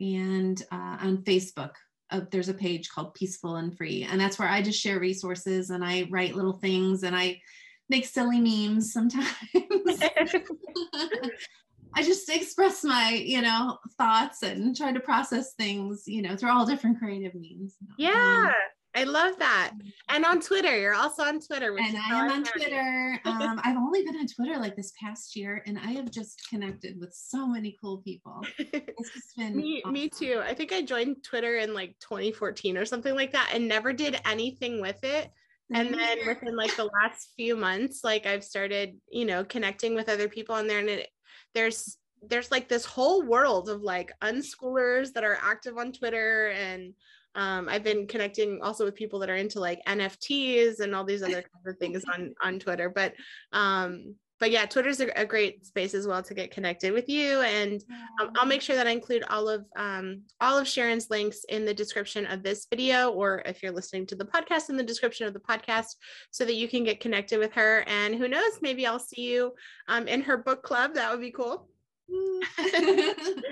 And 0.00 0.60
uh, 0.70 0.98
on 1.00 1.24
Facebook, 1.24 1.72
uh, 2.10 2.20
there's 2.30 2.48
a 2.48 2.54
page 2.54 2.88
called 2.88 3.14
Peaceful 3.14 3.56
and 3.56 3.76
Free. 3.76 4.06
And 4.08 4.20
that's 4.20 4.38
where 4.38 4.48
I 4.48 4.62
just 4.62 4.80
share 4.80 5.00
resources 5.00 5.70
and 5.70 5.84
I 5.84 6.06
write 6.10 6.36
little 6.36 6.58
things 6.58 7.02
and 7.02 7.16
I 7.16 7.40
make 7.88 8.06
silly 8.06 8.40
memes 8.40 8.92
sometimes. 8.92 9.28
I 11.96 12.02
just 12.02 12.28
express 12.28 12.84
my, 12.84 13.10
you 13.10 13.40
know, 13.40 13.78
thoughts 13.96 14.42
and 14.42 14.76
try 14.76 14.92
to 14.92 15.00
process 15.00 15.54
things, 15.54 16.04
you 16.06 16.20
know, 16.20 16.36
through 16.36 16.50
all 16.50 16.66
different 16.66 16.98
creative 16.98 17.34
means. 17.34 17.76
Yeah. 17.96 18.52
I 18.94 19.04
love 19.04 19.38
that. 19.38 19.72
And 20.08 20.24
on 20.24 20.40
Twitter, 20.40 20.78
you're 20.78 20.94
also 20.94 21.22
on 21.22 21.38
Twitter. 21.40 21.76
and 21.76 21.96
I 21.96 22.24
am 22.24 22.30
on 22.30 22.44
Twitter. 22.44 23.20
Um, 23.26 23.60
I've 23.62 23.76
only 23.76 24.02
been 24.02 24.16
on 24.16 24.26
Twitter 24.26 24.58
like 24.58 24.76
this 24.76 24.92
past 25.00 25.36
year, 25.36 25.62
and 25.66 25.78
I 25.78 25.90
have 25.92 26.10
just 26.10 26.48
connected 26.48 26.98
with 26.98 27.12
so 27.12 27.46
many 27.46 27.76
cool 27.80 27.98
people. 27.98 28.40
It's 28.58 29.12
just 29.12 29.36
been 29.36 29.56
me, 29.56 29.82
awesome. 29.84 29.92
me 29.92 30.08
too. 30.08 30.40
I 30.42 30.54
think 30.54 30.72
I 30.72 30.80
joined 30.80 31.22
Twitter 31.22 31.56
in 31.56 31.74
like 31.74 31.96
2014 32.00 32.78
or 32.78 32.86
something 32.86 33.14
like 33.14 33.32
that, 33.32 33.50
and 33.52 33.68
never 33.68 33.92
did 33.92 34.20
anything 34.24 34.80
with 34.80 35.02
it. 35.02 35.30
And 35.74 35.92
then 35.92 36.18
within 36.26 36.56
like 36.56 36.76
the 36.76 36.84
last 37.02 37.32
few 37.36 37.56
months, 37.56 38.04
like 38.04 38.24
I've 38.24 38.44
started, 38.44 38.96
you 39.10 39.24
know, 39.24 39.44
connecting 39.44 39.94
with 39.94 40.08
other 40.08 40.28
people 40.28 40.54
on 40.54 40.66
there, 40.66 40.78
and 40.78 40.88
it, 40.88 41.08
there's 41.54 41.98
there's 42.22 42.50
like 42.50 42.68
this 42.68 42.84
whole 42.84 43.22
world 43.22 43.68
of 43.68 43.82
like 43.82 44.12
unschoolers 44.22 45.12
that 45.12 45.24
are 45.24 45.38
active 45.42 45.76
on 45.76 45.92
Twitter 45.92 46.48
and 46.48 46.94
um, 47.36 47.68
I've 47.68 47.84
been 47.84 48.06
connecting 48.06 48.60
also 48.62 48.86
with 48.86 48.94
people 48.94 49.18
that 49.18 49.28
are 49.28 49.36
into 49.36 49.60
like 49.60 49.84
NFTs 49.86 50.80
and 50.80 50.94
all 50.94 51.04
these 51.04 51.22
other 51.22 51.42
kinds 51.42 51.66
of 51.66 51.76
things 51.76 52.02
on 52.12 52.34
on 52.42 52.58
Twitter. 52.58 52.88
But 52.88 53.12
um, 53.52 54.14
but 54.38 54.50
yeah, 54.50 54.66
Twitter's 54.66 55.00
a, 55.00 55.08
a 55.16 55.24
great 55.24 55.66
space 55.66 55.94
as 55.94 56.06
well 56.06 56.22
to 56.22 56.34
get 56.34 56.50
connected 56.50 56.92
with 56.92 57.08
you. 57.08 57.40
And 57.40 57.82
um, 58.20 58.30
I'll 58.36 58.46
make 58.46 58.62
sure 58.62 58.76
that 58.76 58.86
I 58.86 58.90
include 58.90 59.24
all 59.28 59.48
of 59.48 59.64
um, 59.76 60.22
all 60.40 60.58
of 60.58 60.66
Cherron's 60.66 61.10
links 61.10 61.44
in 61.48 61.64
the 61.64 61.74
description 61.74 62.26
of 62.26 62.42
this 62.42 62.66
video, 62.68 63.10
or 63.10 63.42
if 63.46 63.62
you're 63.62 63.72
listening 63.72 64.06
to 64.06 64.14
the 64.14 64.24
podcast, 64.24 64.68
in 64.68 64.76
the 64.76 64.82
description 64.82 65.26
of 65.26 65.32
the 65.32 65.40
podcast, 65.40 65.96
so 66.30 66.44
that 66.44 66.54
you 66.56 66.68
can 66.68 66.84
get 66.84 67.00
connected 67.00 67.38
with 67.38 67.52
her. 67.52 67.84
And 67.86 68.14
who 68.14 68.28
knows, 68.28 68.58
maybe 68.60 68.86
I'll 68.86 68.98
see 68.98 69.22
you 69.22 69.54
um, 69.88 70.08
in 70.08 70.22
her 70.22 70.36
book 70.36 70.62
club. 70.62 70.94
That 70.94 71.10
would 71.10 71.20
be 71.20 71.30
cool. 71.30 71.68
um, 72.08 73.42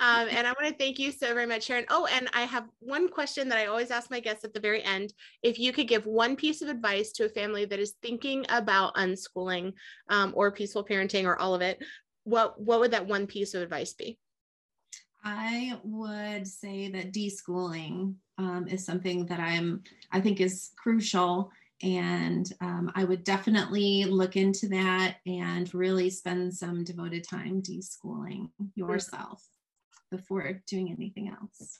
and 0.00 0.46
I 0.46 0.52
want 0.52 0.68
to 0.68 0.74
thank 0.78 0.98
you 0.98 1.12
so 1.12 1.34
very 1.34 1.46
much, 1.46 1.68
Cherron. 1.68 1.86
Oh, 1.90 2.06
and 2.06 2.28
I 2.32 2.42
have 2.42 2.68
one 2.80 3.08
question 3.08 3.48
that 3.48 3.58
I 3.58 3.66
always 3.66 3.90
ask 3.90 4.10
my 4.10 4.20
guests 4.20 4.44
at 4.44 4.52
the 4.52 4.60
very 4.60 4.82
end. 4.82 5.12
If 5.42 5.58
you 5.58 5.72
could 5.72 5.88
give 5.88 6.06
one 6.06 6.36
piece 6.36 6.62
of 6.62 6.68
advice 6.68 7.12
to 7.12 7.24
a 7.24 7.28
family 7.28 7.64
that 7.64 7.78
is 7.78 7.94
thinking 8.02 8.44
about 8.48 8.94
unschooling 8.96 9.72
um, 10.08 10.32
or 10.36 10.52
peaceful 10.52 10.84
parenting 10.84 11.24
or 11.24 11.38
all 11.38 11.54
of 11.54 11.62
it, 11.62 11.82
what 12.24 12.60
what 12.60 12.80
would 12.80 12.92
that 12.92 13.06
one 13.06 13.26
piece 13.26 13.54
of 13.54 13.62
advice 13.62 13.94
be? 13.94 14.18
I 15.24 15.78
would 15.84 16.46
say 16.46 16.90
that 16.90 17.12
deschooling 17.12 18.14
um, 18.38 18.66
is 18.68 18.84
something 18.84 19.26
that 19.26 19.40
I'm 19.40 19.82
I 20.10 20.20
think 20.20 20.40
is 20.40 20.70
crucial 20.76 21.50
and 21.82 22.50
um, 22.60 22.92
I 22.94 23.04
would 23.04 23.24
definitely 23.24 24.04
look 24.04 24.36
into 24.36 24.68
that 24.68 25.16
and 25.26 25.72
really 25.74 26.10
spend 26.10 26.54
some 26.54 26.84
devoted 26.84 27.24
time 27.24 27.62
deschooling 27.62 28.50
yourself 28.74 29.42
before 30.10 30.62
doing 30.66 30.92
anything 30.92 31.28
else. 31.28 31.78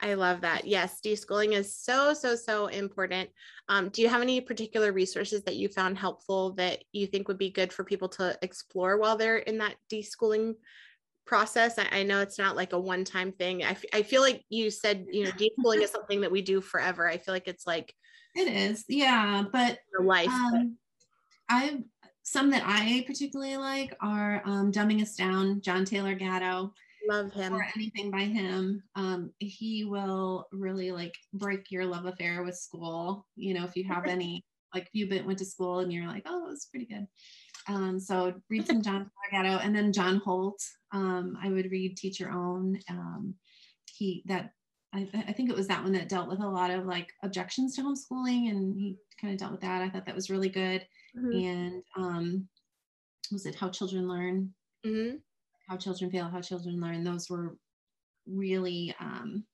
I 0.00 0.14
love 0.14 0.42
that. 0.42 0.66
Yes, 0.66 1.00
deschooling 1.02 1.52
is 1.52 1.74
so, 1.74 2.12
so, 2.12 2.34
so 2.34 2.66
important. 2.66 3.30
Um, 3.68 3.88
do 3.88 4.02
you 4.02 4.08
have 4.08 4.20
any 4.20 4.40
particular 4.40 4.92
resources 4.92 5.42
that 5.44 5.56
you 5.56 5.68
found 5.68 5.96
helpful 5.96 6.52
that 6.54 6.84
you 6.92 7.06
think 7.06 7.28
would 7.28 7.38
be 7.38 7.50
good 7.50 7.72
for 7.72 7.84
people 7.84 8.08
to 8.10 8.36
explore 8.42 8.98
while 8.98 9.16
they're 9.16 9.38
in 9.38 9.58
that 9.58 9.76
deschooling 9.90 10.56
process? 11.24 11.78
I, 11.78 12.00
I 12.00 12.02
know 12.02 12.20
it's 12.20 12.38
not 12.38 12.56
like 12.56 12.74
a 12.74 12.78
one 12.78 13.04
time 13.04 13.32
thing. 13.32 13.62
I, 13.62 13.70
f- 13.70 13.84
I 13.94 14.02
feel 14.02 14.20
like 14.20 14.44
you 14.50 14.68
said, 14.70 15.06
you 15.10 15.24
know, 15.24 15.30
deschooling 15.38 15.80
is 15.80 15.90
something 15.90 16.20
that 16.20 16.32
we 16.32 16.42
do 16.42 16.60
forever. 16.60 17.08
I 17.08 17.16
feel 17.16 17.32
like 17.32 17.48
it's 17.48 17.66
like, 17.66 17.94
it 18.34 18.48
is, 18.48 18.84
yeah. 18.88 19.44
But 19.50 19.78
life. 20.00 20.28
Um, 20.28 20.76
I 21.48 21.82
some 22.24 22.50
that 22.50 22.62
I 22.64 23.04
particularly 23.06 23.56
like 23.56 23.94
are 24.00 24.42
um, 24.44 24.72
Dumbing 24.72 25.02
Us 25.02 25.14
Down, 25.14 25.60
John 25.60 25.84
Taylor 25.84 26.14
Gatto. 26.14 26.72
Love 27.08 27.32
him. 27.32 27.52
Or 27.52 27.66
anything 27.76 28.10
by 28.10 28.22
him. 28.22 28.82
Um, 28.96 29.30
he 29.38 29.84
will 29.84 30.48
really 30.52 30.90
like 30.90 31.14
break 31.34 31.70
your 31.70 31.84
love 31.84 32.06
affair 32.06 32.42
with 32.42 32.56
school. 32.56 33.26
You 33.36 33.54
know, 33.54 33.64
if 33.64 33.76
you 33.76 33.84
have 33.84 34.06
any, 34.06 34.44
like 34.74 34.88
you 34.92 35.08
went 35.08 35.38
to 35.38 35.44
school 35.44 35.80
and 35.80 35.92
you're 35.92 36.08
like, 36.08 36.22
oh, 36.26 36.46
it 36.46 36.50
was 36.50 36.66
pretty 36.70 36.86
good. 36.86 37.06
Um, 37.68 38.00
so 38.00 38.34
read 38.50 38.66
some 38.66 38.82
John 38.82 39.10
Taylor 39.32 39.42
Gatto 39.42 39.62
and 39.62 39.76
then 39.76 39.92
John 39.92 40.16
Holt. 40.16 40.60
Um, 40.92 41.36
I 41.42 41.50
would 41.50 41.70
read 41.70 41.96
Teach 41.96 42.20
Your 42.20 42.30
Own. 42.30 42.78
Um, 42.88 43.34
he 43.96 44.22
that 44.26 44.50
I, 44.94 45.08
I, 45.28 45.32
think 45.32 45.50
it 45.50 45.56
was 45.56 45.66
that 45.66 45.82
one 45.82 45.92
that 45.92 46.08
dealt 46.08 46.28
with 46.28 46.40
a 46.40 46.48
lot 46.48 46.70
of 46.70 46.86
like 46.86 47.12
objections 47.22 47.74
to 47.74 47.82
homeschooling 47.82 48.50
and 48.50 48.78
he 48.78 48.96
kind 49.20 49.32
of 49.32 49.40
dealt 49.40 49.52
with 49.52 49.60
that. 49.62 49.82
I 49.82 49.88
thought 49.88 50.06
that 50.06 50.14
was 50.14 50.30
really 50.30 50.48
good. 50.48 50.86
Mm-hmm. 51.16 51.46
And 51.46 51.82
um, 51.96 52.48
was 53.32 53.44
it 53.46 53.56
How 53.56 53.68
Children 53.68 54.08
Learn? 54.08 54.54
Mm-hmm. 54.86 55.16
How 55.68 55.76
Children 55.76 56.10
Fail, 56.10 56.28
How 56.28 56.40
Children 56.40 56.80
Learn. 56.80 57.02
Those 57.02 57.28
were 57.28 57.56
really 58.26 58.94
um, 59.00 59.44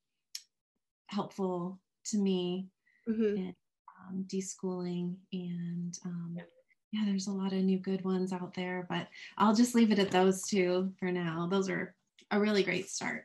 helpful 1.07 1.81
to 2.07 2.19
me 2.19 2.69
mm-hmm. 3.09 3.37
in 3.37 3.55
um, 4.09 4.27
deschooling. 4.29 5.15
And 5.33 5.99
um, 6.05 6.37
yeah, 6.93 7.05
there's 7.07 7.29
a 7.29 7.33
lot 7.33 7.55
of 7.55 7.61
new 7.61 7.79
good 7.79 8.05
ones 8.05 8.35
out 8.35 8.53
there, 8.55 8.87
but 8.91 9.09
I'll 9.39 9.55
just 9.55 9.75
leave 9.75 9.91
it 9.91 9.99
at 9.99 10.11
those 10.11 10.43
two 10.43 10.93
for 10.99 11.11
now. 11.11 11.49
Those 11.51 11.71
are 11.71 11.95
a 12.31 12.39
really 12.39 12.63
great 12.63 12.91
start 12.91 13.25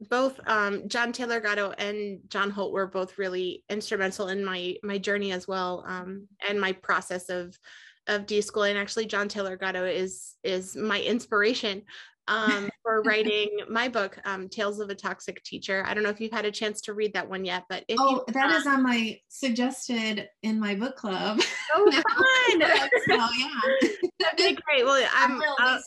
both 0.00 0.38
um, 0.46 0.88
John 0.88 1.12
Taylor 1.12 1.40
Gatto 1.40 1.72
and 1.72 2.20
John 2.28 2.50
Holt 2.50 2.72
were 2.72 2.86
both 2.86 3.18
really 3.18 3.64
instrumental 3.68 4.28
in 4.28 4.44
my 4.44 4.76
my 4.82 4.98
journey 4.98 5.32
as 5.32 5.48
well 5.48 5.84
um, 5.86 6.28
and 6.48 6.60
my 6.60 6.72
process 6.72 7.28
of 7.28 7.58
of 8.06 8.26
deschooling. 8.26 8.76
Actually, 8.76 9.06
John 9.06 9.28
Taylor 9.28 9.56
Gatto 9.56 9.84
is 9.84 10.36
is 10.44 10.76
my 10.76 11.00
inspiration 11.00 11.82
um, 12.28 12.70
for 12.82 13.02
writing 13.02 13.48
my 13.68 13.88
book, 13.88 14.18
um, 14.24 14.48
Tales 14.48 14.78
of 14.78 14.90
a 14.90 14.94
Toxic 14.94 15.42
Teacher. 15.42 15.82
I 15.86 15.94
don't 15.94 16.02
know 16.02 16.10
if 16.10 16.20
you've 16.20 16.32
had 16.32 16.44
a 16.44 16.50
chance 16.50 16.80
to 16.82 16.92
read 16.92 17.12
that 17.14 17.28
one 17.28 17.44
yet, 17.44 17.64
but 17.68 17.84
if 17.88 17.96
oh, 17.98 18.24
that 18.28 18.50
is 18.52 18.66
on 18.66 18.82
my 18.82 19.18
suggested 19.28 20.28
in 20.42 20.60
my 20.60 20.74
book 20.74 20.96
club. 20.96 21.40
Oh, 21.74 21.90
fun! 21.90 22.62
so 23.06 23.14
yeah, 23.14 24.30
okay, 24.32 24.54
great. 24.54 24.86
Well, 24.86 25.06
I'm 25.14 25.38
uh, 25.60 25.78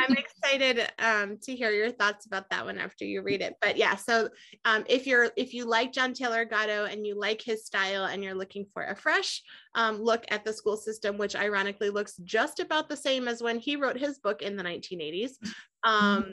I'm 0.00 0.16
excited 0.16 0.88
um, 1.00 1.38
to 1.42 1.56
hear 1.56 1.72
your 1.72 1.90
thoughts 1.90 2.24
about 2.24 2.48
that 2.50 2.64
one 2.64 2.78
after 2.78 3.04
you 3.04 3.20
read 3.22 3.40
it. 3.40 3.56
But 3.60 3.76
yeah, 3.76 3.96
so 3.96 4.28
um, 4.64 4.84
if 4.88 5.08
you're 5.08 5.30
if 5.36 5.54
you 5.54 5.64
like 5.64 5.92
John 5.92 6.14
Taylor 6.14 6.44
Gatto 6.44 6.84
and 6.84 7.04
you 7.04 7.18
like 7.18 7.42
his 7.42 7.66
style 7.66 8.04
and 8.04 8.22
you're 8.22 8.36
looking 8.36 8.64
for 8.72 8.84
a 8.84 8.94
fresh 8.94 9.42
um, 9.74 10.02
look 10.02 10.24
at 10.28 10.44
the 10.44 10.52
school 10.52 10.76
system, 10.76 11.18
which 11.18 11.36
ironically 11.36 11.90
looks 11.90 12.16
just 12.24 12.60
about 12.60 12.88
the 12.88 12.96
same 12.96 13.28
as 13.28 13.42
when 13.42 13.58
he 13.58 13.76
wrote 13.76 13.98
his 13.98 14.18
book 14.18 14.42
in 14.42 14.56
the 14.56 14.64
1980s. 14.64 15.32
Mm-hmm. 15.32 15.50
Um, 15.84 16.26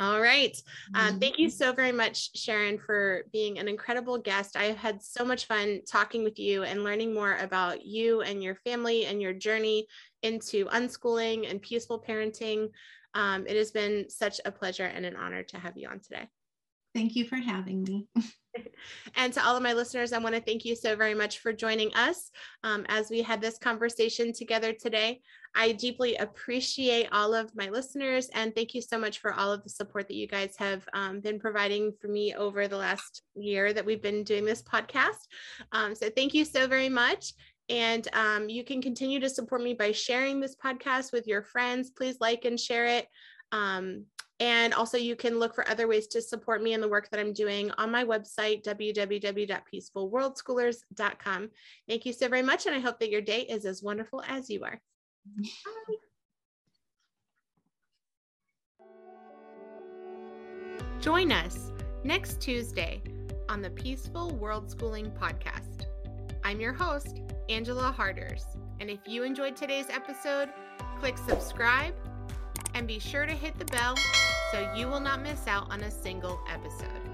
All 0.00 0.20
right. 0.20 0.56
Uh, 0.94 1.10
thank 1.18 1.40
you 1.40 1.48
mm-hmm. 1.48 1.56
so 1.56 1.72
very 1.72 1.90
much, 1.90 2.32
Cherron, 2.34 2.80
for 2.80 3.24
being 3.32 3.58
an 3.58 3.66
incredible 3.66 4.16
guest. 4.16 4.56
I 4.56 4.64
have 4.64 4.76
had 4.76 5.02
so 5.02 5.24
much 5.24 5.46
fun 5.46 5.80
talking 5.90 6.22
with 6.22 6.38
you 6.38 6.62
and 6.62 6.84
learning 6.84 7.12
more 7.12 7.36
about 7.38 7.84
you 7.84 8.20
and 8.20 8.40
your 8.40 8.54
family 8.54 9.06
and 9.06 9.20
your 9.20 9.32
journey 9.32 9.88
into 10.22 10.66
unschooling 10.66 11.50
and 11.50 11.62
peaceful 11.62 12.02
parenting. 12.06 12.70
Um, 13.14 13.46
it 13.46 13.56
has 13.56 13.70
been 13.70 14.08
such 14.08 14.40
a 14.44 14.52
pleasure 14.52 14.84
and 14.84 15.04
an 15.06 15.16
honor 15.16 15.42
to 15.44 15.58
have 15.58 15.76
you 15.76 15.88
on 15.88 16.00
today. 16.00 16.28
Thank 16.94 17.16
you 17.16 17.24
for 17.24 17.36
having 17.36 17.84
me. 17.84 18.06
and 19.16 19.32
to 19.32 19.44
all 19.44 19.56
of 19.56 19.62
my 19.62 19.72
listeners, 19.72 20.12
I 20.12 20.18
want 20.18 20.34
to 20.34 20.40
thank 20.40 20.64
you 20.64 20.74
so 20.74 20.96
very 20.96 21.14
much 21.14 21.38
for 21.38 21.52
joining 21.52 21.94
us 21.94 22.30
um, 22.64 22.86
as 22.88 23.10
we 23.10 23.22
had 23.22 23.40
this 23.40 23.58
conversation 23.58 24.32
together 24.32 24.72
today. 24.72 25.20
I 25.54 25.72
deeply 25.72 26.16
appreciate 26.16 27.08
all 27.12 27.34
of 27.34 27.54
my 27.54 27.68
listeners 27.68 28.28
and 28.34 28.54
thank 28.54 28.74
you 28.74 28.82
so 28.82 28.98
much 28.98 29.18
for 29.18 29.32
all 29.32 29.52
of 29.52 29.62
the 29.62 29.70
support 29.70 30.08
that 30.08 30.16
you 30.16 30.26
guys 30.26 30.54
have 30.58 30.88
um, 30.92 31.20
been 31.20 31.38
providing 31.38 31.92
for 32.00 32.08
me 32.08 32.34
over 32.34 32.68
the 32.68 32.76
last 32.76 33.22
year 33.34 33.72
that 33.72 33.84
we've 33.84 34.02
been 34.02 34.24
doing 34.24 34.44
this 34.44 34.62
podcast. 34.62 35.26
Um, 35.72 35.94
so 35.94 36.10
thank 36.10 36.34
you 36.34 36.44
so 36.44 36.66
very 36.66 36.88
much. 36.88 37.32
And 37.68 38.08
um, 38.14 38.48
you 38.48 38.64
can 38.64 38.80
continue 38.80 39.20
to 39.20 39.28
support 39.28 39.62
me 39.62 39.74
by 39.74 39.92
sharing 39.92 40.40
this 40.40 40.56
podcast 40.56 41.12
with 41.12 41.26
your 41.26 41.42
friends. 41.42 41.90
Please 41.90 42.16
like 42.20 42.44
and 42.44 42.58
share 42.58 42.86
it. 42.86 43.06
Um, 43.52 44.06
and 44.40 44.72
also, 44.72 44.96
you 44.96 45.16
can 45.16 45.40
look 45.40 45.54
for 45.54 45.68
other 45.68 45.88
ways 45.88 46.06
to 46.08 46.22
support 46.22 46.62
me 46.62 46.72
in 46.72 46.80
the 46.80 46.88
work 46.88 47.10
that 47.10 47.18
I'm 47.18 47.32
doing 47.32 47.72
on 47.72 47.90
my 47.90 48.04
website, 48.04 48.62
www.peacefulworldschoolers.com. 48.64 51.50
Thank 51.88 52.06
you 52.06 52.12
so 52.12 52.28
very 52.28 52.42
much. 52.42 52.66
And 52.66 52.74
I 52.74 52.78
hope 52.78 53.00
that 53.00 53.10
your 53.10 53.20
day 53.20 53.40
is 53.40 53.64
as 53.64 53.82
wonderful 53.82 54.22
as 54.26 54.48
you 54.48 54.62
are. 54.64 54.80
Bye. 55.36 55.96
Join 61.00 61.30
us 61.30 61.70
next 62.04 62.40
Tuesday 62.40 63.00
on 63.48 63.62
the 63.62 63.70
Peaceful 63.70 64.30
World 64.36 64.70
Schooling 64.70 65.10
Podcast. 65.12 65.86
I'm 66.44 66.60
your 66.60 66.72
host, 66.72 67.20
Angela 67.48 67.90
Harders. 67.90 68.46
And 68.80 68.90
if 68.90 69.00
you 69.06 69.22
enjoyed 69.22 69.56
today's 69.56 69.88
episode, 69.90 70.50
click 71.00 71.16
subscribe 71.18 71.94
and 72.74 72.86
be 72.86 72.98
sure 72.98 73.26
to 73.26 73.32
hit 73.32 73.58
the 73.58 73.64
bell 73.66 73.96
so 74.52 74.72
you 74.74 74.86
will 74.86 75.00
not 75.00 75.22
miss 75.22 75.46
out 75.46 75.70
on 75.70 75.82
a 75.82 75.90
single 75.90 76.38
episode. 76.52 77.07